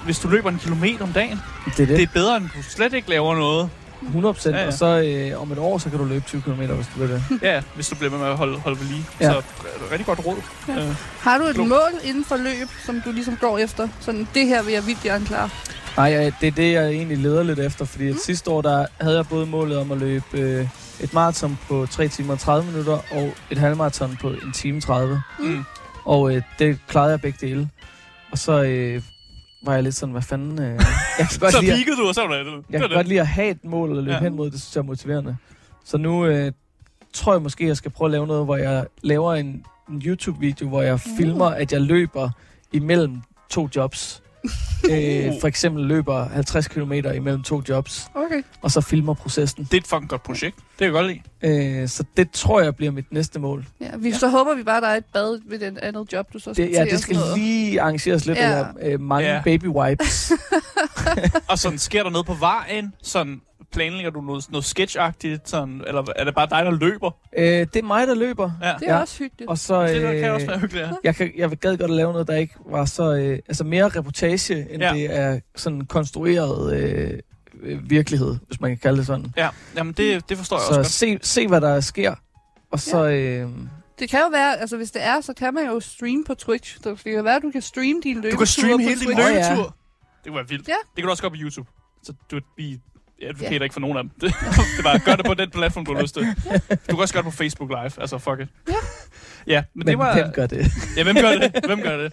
hvis 0.04 0.18
du 0.18 0.28
løber 0.28 0.48
en 0.50 0.58
kilometer 0.58 1.02
om 1.04 1.12
dagen, 1.12 1.40
Det 1.66 1.72
er 1.82 1.86
det. 1.86 1.88
det 1.88 2.02
er 2.02 2.06
bedre, 2.14 2.36
end 2.36 2.44
du 2.56 2.62
slet 2.62 2.92
ikke 2.94 3.10
laver 3.10 3.34
noget. 3.36 3.70
100 4.06 4.34
procent, 4.34 4.54
Ja, 4.56 4.60
ja. 4.60 4.66
og 4.66 4.72
så 4.72 4.86
øh, 5.32 5.42
om 5.42 5.52
et 5.52 5.58
år, 5.58 5.78
så 5.78 5.90
kan 5.90 5.98
du 5.98 6.04
løbe 6.04 6.24
20 6.26 6.42
km, 6.42 6.50
hvis 6.60 6.86
du 6.94 7.00
vil 7.00 7.08
det. 7.10 7.22
Ja, 7.42 7.62
hvis 7.74 7.88
du 7.88 7.94
bliver 7.94 8.18
med 8.18 8.26
at 8.26 8.36
holde, 8.36 8.58
holde 8.58 8.80
ved 8.80 8.86
lige. 8.86 9.04
Ja. 9.20 9.30
Så 9.32 9.36
øh, 9.38 9.90
rigtig 9.92 10.06
godt 10.06 10.26
råd. 10.26 10.36
Ja. 10.68 10.72
Øh, 10.86 10.94
Har 11.20 11.38
du 11.38 11.44
et 11.44 11.54
Klogt. 11.54 11.68
mål 11.68 11.90
inden 12.04 12.24
for 12.24 12.36
løb, 12.36 12.68
som 12.86 13.00
du 13.04 13.12
ligesom 13.12 13.36
går 13.36 13.58
efter? 13.58 13.88
Sådan, 14.00 14.28
det 14.34 14.46
her 14.46 14.62
vil 14.62 14.72
jeg 14.72 14.86
vildt 14.86 15.02
gerne 15.02 15.26
klare. 15.26 15.50
Nej, 15.96 16.32
det 16.40 16.46
er 16.46 16.50
det, 16.52 16.72
jeg 16.72 16.88
egentlig 16.90 17.18
leder 17.18 17.42
lidt 17.42 17.58
efter, 17.58 17.84
fordi 17.84 18.04
Mm. 18.04 18.10
at 18.10 18.16
sidste 18.16 18.50
år, 18.50 18.62
der 18.62 18.86
havde 19.00 19.16
jeg 19.16 19.26
både 19.28 19.46
målet 19.46 19.78
om 19.78 19.92
at 19.92 19.98
løbe 19.98 20.24
øh, 20.32 20.68
et 21.00 21.14
maraton 21.14 21.58
på 21.68 21.86
3 21.90 22.08
timer 22.08 22.32
og 22.32 22.38
30 22.38 22.66
minutter, 22.70 22.98
og 23.10 23.32
et 23.50 23.58
halvmaraton 23.58 24.16
på 24.20 24.28
en 24.30 24.52
time 24.54 24.80
30. 24.80 25.22
mm. 25.38 25.64
Og 26.04 26.34
øh, 26.36 26.42
det 26.58 26.78
klarede 26.88 27.10
jeg 27.10 27.20
begge 27.20 27.46
dele. 27.46 27.68
Og 28.32 28.38
så 28.38 28.62
øh, 28.62 29.02
var 29.64 29.74
jeg 29.74 29.82
lidt 29.82 29.94
sådan, 29.94 30.12
hvad 30.12 30.22
fanden... 30.22 30.58
Øh, 30.62 30.64
jeg 31.18 31.26
kan 31.30 31.38
godt 31.40 31.52
Så 31.52 31.60
lide, 31.60 31.72
at, 31.72 31.76
peakede 31.76 31.96
du, 31.96 32.08
og 32.08 32.14
så 32.14 32.26
var 32.26 32.34
det 32.36 32.46
det. 32.46 32.52
jeg 32.70 32.80
kan 32.80 32.88
det. 32.88 32.96
godt 32.96 33.08
lide 33.08 33.20
at 33.20 33.26
have 33.26 33.48
et 33.50 33.64
mål 33.64 33.96
og 33.98 34.02
løbe 34.04 34.14
ja. 34.14 34.20
hen 34.20 34.36
mod, 34.36 34.50
det 34.50 34.60
synes 34.60 34.76
jeg 34.76 34.80
er 34.82 34.86
motiverende. 34.86 35.36
Så 35.84 35.98
nu 35.98 36.26
øh, 36.26 36.52
tror 37.12 37.32
jeg 37.34 37.42
måske, 37.42 37.66
jeg 37.66 37.76
skal 37.76 37.90
prøve 37.90 38.06
at 38.06 38.12
lave 38.12 38.26
noget, 38.26 38.44
hvor 38.44 38.56
jeg 38.56 38.86
laver 39.02 39.34
en, 39.34 39.64
en 39.90 40.02
YouTube-video, 40.06 40.68
hvor 40.68 40.82
jeg 40.82 40.94
Mm. 41.06 41.16
filmer, 41.16 41.46
at 41.46 41.72
jeg 41.72 41.80
løber 41.80 42.30
imellem 42.72 43.16
to 43.50 43.68
jobs. 43.76 44.19
Øh, 44.90 45.32
for 45.40 45.46
eksempel 45.46 45.84
løber 45.84 46.28
50 46.28 46.68
km 46.68 46.92
imellem 46.92 47.42
to 47.42 47.62
jobs, 47.68 48.06
Okay. 48.14 48.42
og 48.62 48.70
så 48.70 48.80
filmer 48.80 49.14
processen. 49.14 49.64
Det 49.64 49.74
er 49.74 49.78
et 49.78 49.86
fucking 49.86 50.08
godt 50.10 50.22
projekt. 50.22 50.56
Det 50.56 50.64
kan 50.78 50.84
jeg 50.84 50.92
godt 50.92 51.06
lide. 51.06 51.82
Øh, 51.82 51.88
så 51.88 52.04
det 52.16 52.30
tror 52.30 52.60
jeg 52.60 52.76
bliver 52.76 52.92
mit 52.92 53.12
næste 53.12 53.38
mål. 53.40 53.66
Ja, 53.80 53.90
vi, 53.98 54.12
så 54.12 54.28
håber 54.28 54.54
vi 54.54 54.62
bare, 54.62 54.76
at 54.76 54.82
der 54.82 54.88
er 54.88 54.96
et 54.96 55.04
bad 55.12 55.40
ved 55.48 55.58
den 55.58 55.78
andet 55.82 56.12
job, 56.12 56.32
du 56.32 56.38
så 56.38 56.54
skal 56.54 56.66
Det, 56.66 56.72
ja, 56.72 56.84
det 56.84 57.00
skal 57.00 57.16
lige 57.34 57.80
arrangeres 57.80 58.26
lidt, 58.26 58.38
Ja. 58.38 58.50
ja. 58.50 58.56
eller 58.58 58.72
øh, 58.82 59.00
mange 59.00 59.28
Ja. 59.28 59.34
ja. 59.34 59.42
baby 59.44 59.66
wipes. 59.66 60.32
Og 61.50 61.58
sådan, 61.58 61.78
sker 61.78 62.02
der 62.02 62.10
noget 62.10 62.26
på 62.26 62.34
vejen? 62.34 62.92
Sådan, 63.02 63.40
planlægger 63.72 64.10
du 64.10 64.20
noget, 64.20 64.50
noget 64.50 64.64
sketchagtigt? 64.64 65.48
Sådan, 65.48 65.82
eller 65.86 66.04
er 66.16 66.24
det 66.24 66.34
bare 66.34 66.46
dig, 66.50 66.64
der 66.64 66.70
løber? 66.70 67.10
øh, 67.38 67.44
det 67.44 67.76
er 67.76 67.82
mig, 67.82 68.06
der 68.06 68.14
løber. 68.14 68.50
Ja. 68.62 68.74
Det 68.80 68.88
er 68.88 68.94
Ja. 68.94 69.00
også 69.00 69.18
hyggeligt. 69.18 69.50
Og 69.50 69.58
så, 69.58 69.82
Det 69.86 70.02
der 70.02 70.20
kan 70.20 70.30
også 70.32 70.44
øh, 70.44 70.50
være 70.50 70.58
hyggeligt, 70.58 70.86
ja. 70.86 70.92
jeg, 71.04 71.14
kan, 71.16 71.32
jeg 71.36 71.50
gad 71.50 71.76
godt 71.76 71.90
at 71.90 71.96
lave 71.96 72.12
noget, 72.12 72.26
der 72.28 72.36
ikke 72.36 72.54
var 72.66 72.84
så... 72.84 73.14
Øh, 73.16 73.38
altså 73.48 73.64
mere 73.64 73.88
reportage, 73.88 74.72
end 74.72 74.82
Ja. 74.82 74.94
ja. 74.94 75.00
det 75.00 75.16
er 75.18 75.40
sådan 75.56 75.86
konstrueret 75.86 76.76
øh, 76.76 77.20
virkelighed, 77.90 78.36
hvis 78.46 78.60
man 78.60 78.70
kan 78.70 78.78
kalde 78.78 78.98
det 78.98 79.06
sådan. 79.06 79.32
Ja, 79.36 79.48
jamen 79.76 79.92
det, 79.92 80.28
det 80.28 80.36
forstår 80.38 80.56
jeg 80.56 80.62
Så 80.62 80.68
også 80.68 80.78
godt. 80.78 80.86
se, 80.86 81.18
se, 81.22 81.48
hvad 81.48 81.60
der 81.60 81.80
sker. 81.80 82.14
Og 82.72 82.80
så... 82.80 83.04
Øh, 83.08 83.48
Det 83.98 84.10
kan 84.10 84.20
jo 84.20 84.28
være, 84.32 84.60
altså 84.60 84.76
hvis 84.76 84.90
det 84.90 85.02
er, 85.04 85.20
så 85.20 85.34
kan 85.34 85.54
man 85.54 85.66
jo 85.66 85.80
streame 85.80 86.24
på 86.26 86.34
Twitch. 86.34 86.78
Så 86.82 86.90
det 86.90 86.98
kan 87.14 87.24
være, 87.24 87.36
at 87.36 87.42
du 87.42 87.50
kan 87.50 87.62
streame 87.62 88.00
din 88.04 88.14
løbetur 88.16 88.30
Du 88.30 88.36
kan 88.36 88.46
streame 88.46 88.82
hele 88.82 89.00
din 89.00 89.06
Twitch. 89.06 89.20
Åh, 89.20 89.26
ja. 89.34 89.48
løbetur. 89.50 89.74
Det 90.24 90.26
kunne 90.26 90.36
være 90.36 90.48
vildt. 90.48 90.68
Ja. 90.68 90.72
Det 90.72 90.96
kan 90.96 91.04
du 91.04 91.10
også 91.10 91.22
gøre 91.22 91.30
på 91.30 91.36
YouTube. 91.40 91.68
Så 92.02 92.12
du 92.30 92.40
vi 92.56 92.80
advocater 93.22 93.56
Ja. 93.56 93.62
ikke 93.62 93.72
for 93.72 93.80
nogen 93.80 93.96
af 93.96 94.02
dem. 94.02 94.10
Det, 94.20 94.22
det 94.76 94.78
er 94.78 94.82
bare, 94.82 94.98
gør 94.98 95.16
det 95.16 95.24
på 95.26 95.34
den 95.34 95.50
platform, 95.50 95.84
du 95.86 95.94
har 95.94 96.02
lyst 96.02 96.14
til. 96.14 96.26
Du 96.70 96.76
kan 96.88 96.98
også 96.98 97.14
gøre 97.14 97.22
det 97.22 97.32
på 97.32 97.36
Facebook 97.36 97.70
Live. 97.70 98.00
Altså, 98.00 98.18
fuck 98.18 98.40
it. 98.40 98.48
Ja. 98.68 98.74
Ja, 99.46 99.62
men, 99.74 99.78
men 99.78 99.86
det 99.86 99.98
var... 99.98 100.14
hvem 100.14 100.32
gør 100.32 100.46
det? 100.46 100.66
Ja, 100.96 101.02
hvem 101.02 101.16
gør 101.16 101.30
det? 101.30 101.64
Hvem 101.66 101.80
gør 101.82 101.96
det? 101.96 102.12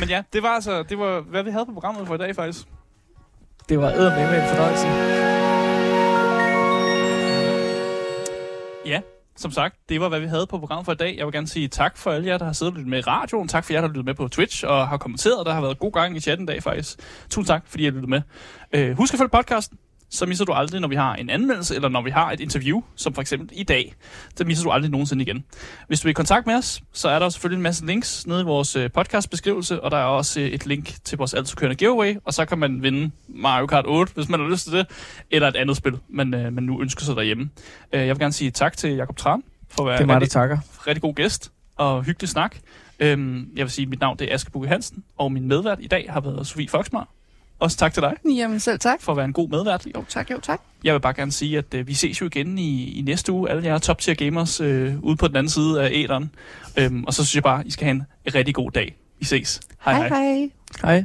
Men 0.00 0.08
ja, 0.08 0.22
det 0.32 0.42
var 0.42 0.48
altså, 0.48 0.82
det 0.82 0.98
var, 0.98 1.20
hvad 1.20 1.42
vi 1.42 1.50
havde 1.50 1.66
på 1.66 1.72
programmet 1.72 2.06
for 2.06 2.14
i 2.14 2.18
dag, 2.18 2.34
faktisk. 2.36 2.66
Det 3.68 3.78
var 3.78 3.90
eddermame 3.90 4.42
en 4.42 4.48
fornøjelse. 4.48 4.88
Ja, 8.86 9.00
som 9.36 9.50
sagt, 9.50 9.76
det 9.88 10.00
var, 10.00 10.08
hvad 10.08 10.20
vi 10.20 10.26
havde 10.26 10.46
på 10.46 10.58
programmet 10.58 10.84
for 10.84 10.92
i 10.92 10.96
dag. 10.96 11.14
Jeg 11.18 11.26
vil 11.26 11.32
gerne 11.32 11.48
sige 11.48 11.68
tak 11.68 11.96
for 11.96 12.10
alle 12.10 12.26
jer, 12.28 12.38
der 12.38 12.44
har 12.44 12.52
siddet 12.52 12.72
og 12.72 12.76
lyttet 12.76 12.90
med 12.90 12.98
i 12.98 13.02
radioen. 13.02 13.48
Tak 13.48 13.64
for 13.64 13.72
jer, 13.72 13.80
der 13.80 13.88
har 13.88 13.92
lyttet 13.92 14.04
med 14.04 14.14
på 14.14 14.28
Twitch 14.28 14.64
og 14.66 14.88
har 14.88 14.96
kommenteret. 14.96 15.46
Der 15.46 15.52
har 15.52 15.60
været 15.60 15.78
god 15.78 15.92
gang 15.92 16.16
i 16.16 16.20
chatten 16.20 16.48
i 16.48 16.52
dag, 16.52 16.62
faktisk. 16.62 16.98
Tusind 17.30 17.46
tak, 17.46 17.62
fordi 17.66 17.82
I 17.82 17.86
har 17.86 17.92
lyttet 17.92 18.08
med. 18.08 18.20
Øh, 18.72 18.96
husk 18.96 19.14
at 19.14 19.18
følge 19.18 19.28
podcasten. 19.30 19.78
Så 20.10 20.26
misser 20.26 20.44
du 20.44 20.52
aldrig, 20.52 20.80
når 20.80 20.88
vi 20.88 20.94
har 20.94 21.14
en 21.14 21.30
anmeldelse, 21.30 21.74
eller 21.74 21.88
når 21.88 22.02
vi 22.02 22.10
har 22.10 22.32
et 22.32 22.40
interview, 22.40 22.82
som 22.96 23.14
for 23.14 23.20
eksempel 23.20 23.48
i 23.52 23.62
dag. 23.62 23.94
Det 24.38 24.46
misser 24.46 24.64
du 24.64 24.70
aldrig 24.70 24.90
nogensinde 24.90 25.22
igen. 25.22 25.44
Hvis 25.88 26.00
du 26.00 26.04
vil 26.06 26.10
i 26.10 26.14
kontakt 26.14 26.46
med 26.46 26.54
os, 26.54 26.80
så 26.92 27.08
er 27.08 27.18
der 27.18 27.28
selvfølgelig 27.28 27.56
en 27.56 27.62
masse 27.62 27.86
links 27.86 28.26
nede 28.26 28.40
i 28.40 28.44
vores 28.44 28.76
øh, 28.76 28.90
podcastbeskrivelse, 28.90 29.82
og 29.82 29.90
der 29.90 29.96
er 29.96 30.04
også 30.04 30.40
øh, 30.40 30.46
et 30.46 30.66
link 30.66 30.94
til 31.04 31.18
vores 31.18 31.34
altid 31.34 31.56
kørende 31.56 31.76
giveaway, 31.76 32.16
og 32.24 32.34
så 32.34 32.44
kan 32.44 32.58
man 32.58 32.82
vinde 32.82 33.10
Mario 33.28 33.66
Kart 33.66 33.84
8, 33.86 34.12
hvis 34.14 34.28
man 34.28 34.40
har 34.40 34.48
lyst 34.48 34.64
til 34.64 34.72
det, 34.72 34.86
eller 35.30 35.48
et 35.48 35.56
andet 35.56 35.76
spil, 35.76 35.98
man, 36.08 36.34
øh, 36.34 36.52
man 36.52 36.64
nu 36.64 36.80
ønsker 36.80 37.04
sig 37.04 37.16
derhjemme. 37.16 37.50
Jeg 37.92 38.08
vil 38.08 38.18
gerne 38.18 38.32
sige 38.32 38.50
tak 38.50 38.76
til 38.76 38.90
Jakob 38.94 39.16
Tran 39.16 39.42
for 39.68 39.82
at 39.82 39.86
være 39.86 39.96
Det 39.96 40.02
er 40.02 40.06
mig, 40.06 40.14
der 40.14 40.20
rigtig, 40.20 40.32
takker. 40.32 40.58
rigtig 40.86 41.02
god 41.02 41.14
gæst 41.14 41.52
og 41.76 42.04
hyggelig 42.04 42.28
snak. 42.28 42.56
Øhm, 43.00 43.48
jeg 43.56 43.64
vil 43.64 43.70
sige, 43.70 43.82
at 43.82 43.88
mit 43.90 44.00
navn 44.00 44.18
det 44.18 44.30
er 44.30 44.34
Aske 44.34 44.50
Bukke 44.50 44.68
Hansen, 44.68 45.04
og 45.18 45.32
min 45.32 45.48
medvært 45.48 45.78
i 45.80 45.86
dag 45.86 46.06
har 46.12 46.20
været 46.20 46.46
Sofie 46.46 46.68
Foxmar. 46.68 47.08
Også 47.58 47.76
tak 47.76 47.92
til 47.92 48.02
dig 48.02 48.14
Jamen 48.24 48.60
selv 48.60 48.78
tak. 48.78 49.02
for 49.02 49.12
at 49.12 49.16
være 49.16 49.24
en 49.24 49.32
god 49.32 49.48
medvært. 49.48 49.86
Jo 49.96 50.04
tak, 50.08 50.30
jo 50.30 50.40
tak. 50.42 50.60
Jeg 50.84 50.94
vil 50.94 51.00
bare 51.00 51.14
gerne 51.14 51.32
sige, 51.32 51.58
at 51.58 51.74
øh, 51.74 51.86
vi 51.86 51.94
ses 51.94 52.20
jo 52.20 52.26
igen 52.26 52.58
i, 52.58 52.98
i 52.98 53.02
næste 53.02 53.32
uge, 53.32 53.50
alle 53.50 53.64
jer 53.64 53.78
top 53.78 53.98
tier 53.98 54.14
gamers 54.14 54.60
øh, 54.60 55.00
ude 55.02 55.16
på 55.16 55.28
den 55.28 55.36
anden 55.36 55.50
side 55.50 55.82
af 55.82 55.90
æderen. 55.92 56.30
Øhm, 56.76 57.04
og 57.04 57.14
så 57.14 57.24
synes 57.24 57.34
jeg 57.34 57.42
bare, 57.42 57.66
I 57.66 57.70
skal 57.70 57.84
have 57.84 57.94
en 57.94 58.34
rigtig 58.34 58.54
god 58.54 58.70
dag. 58.70 58.96
Vi 59.18 59.24
ses. 59.24 59.60
Hej 59.84 59.94
hej. 59.94 60.08
hej. 60.08 60.50
Hej. 60.82 61.04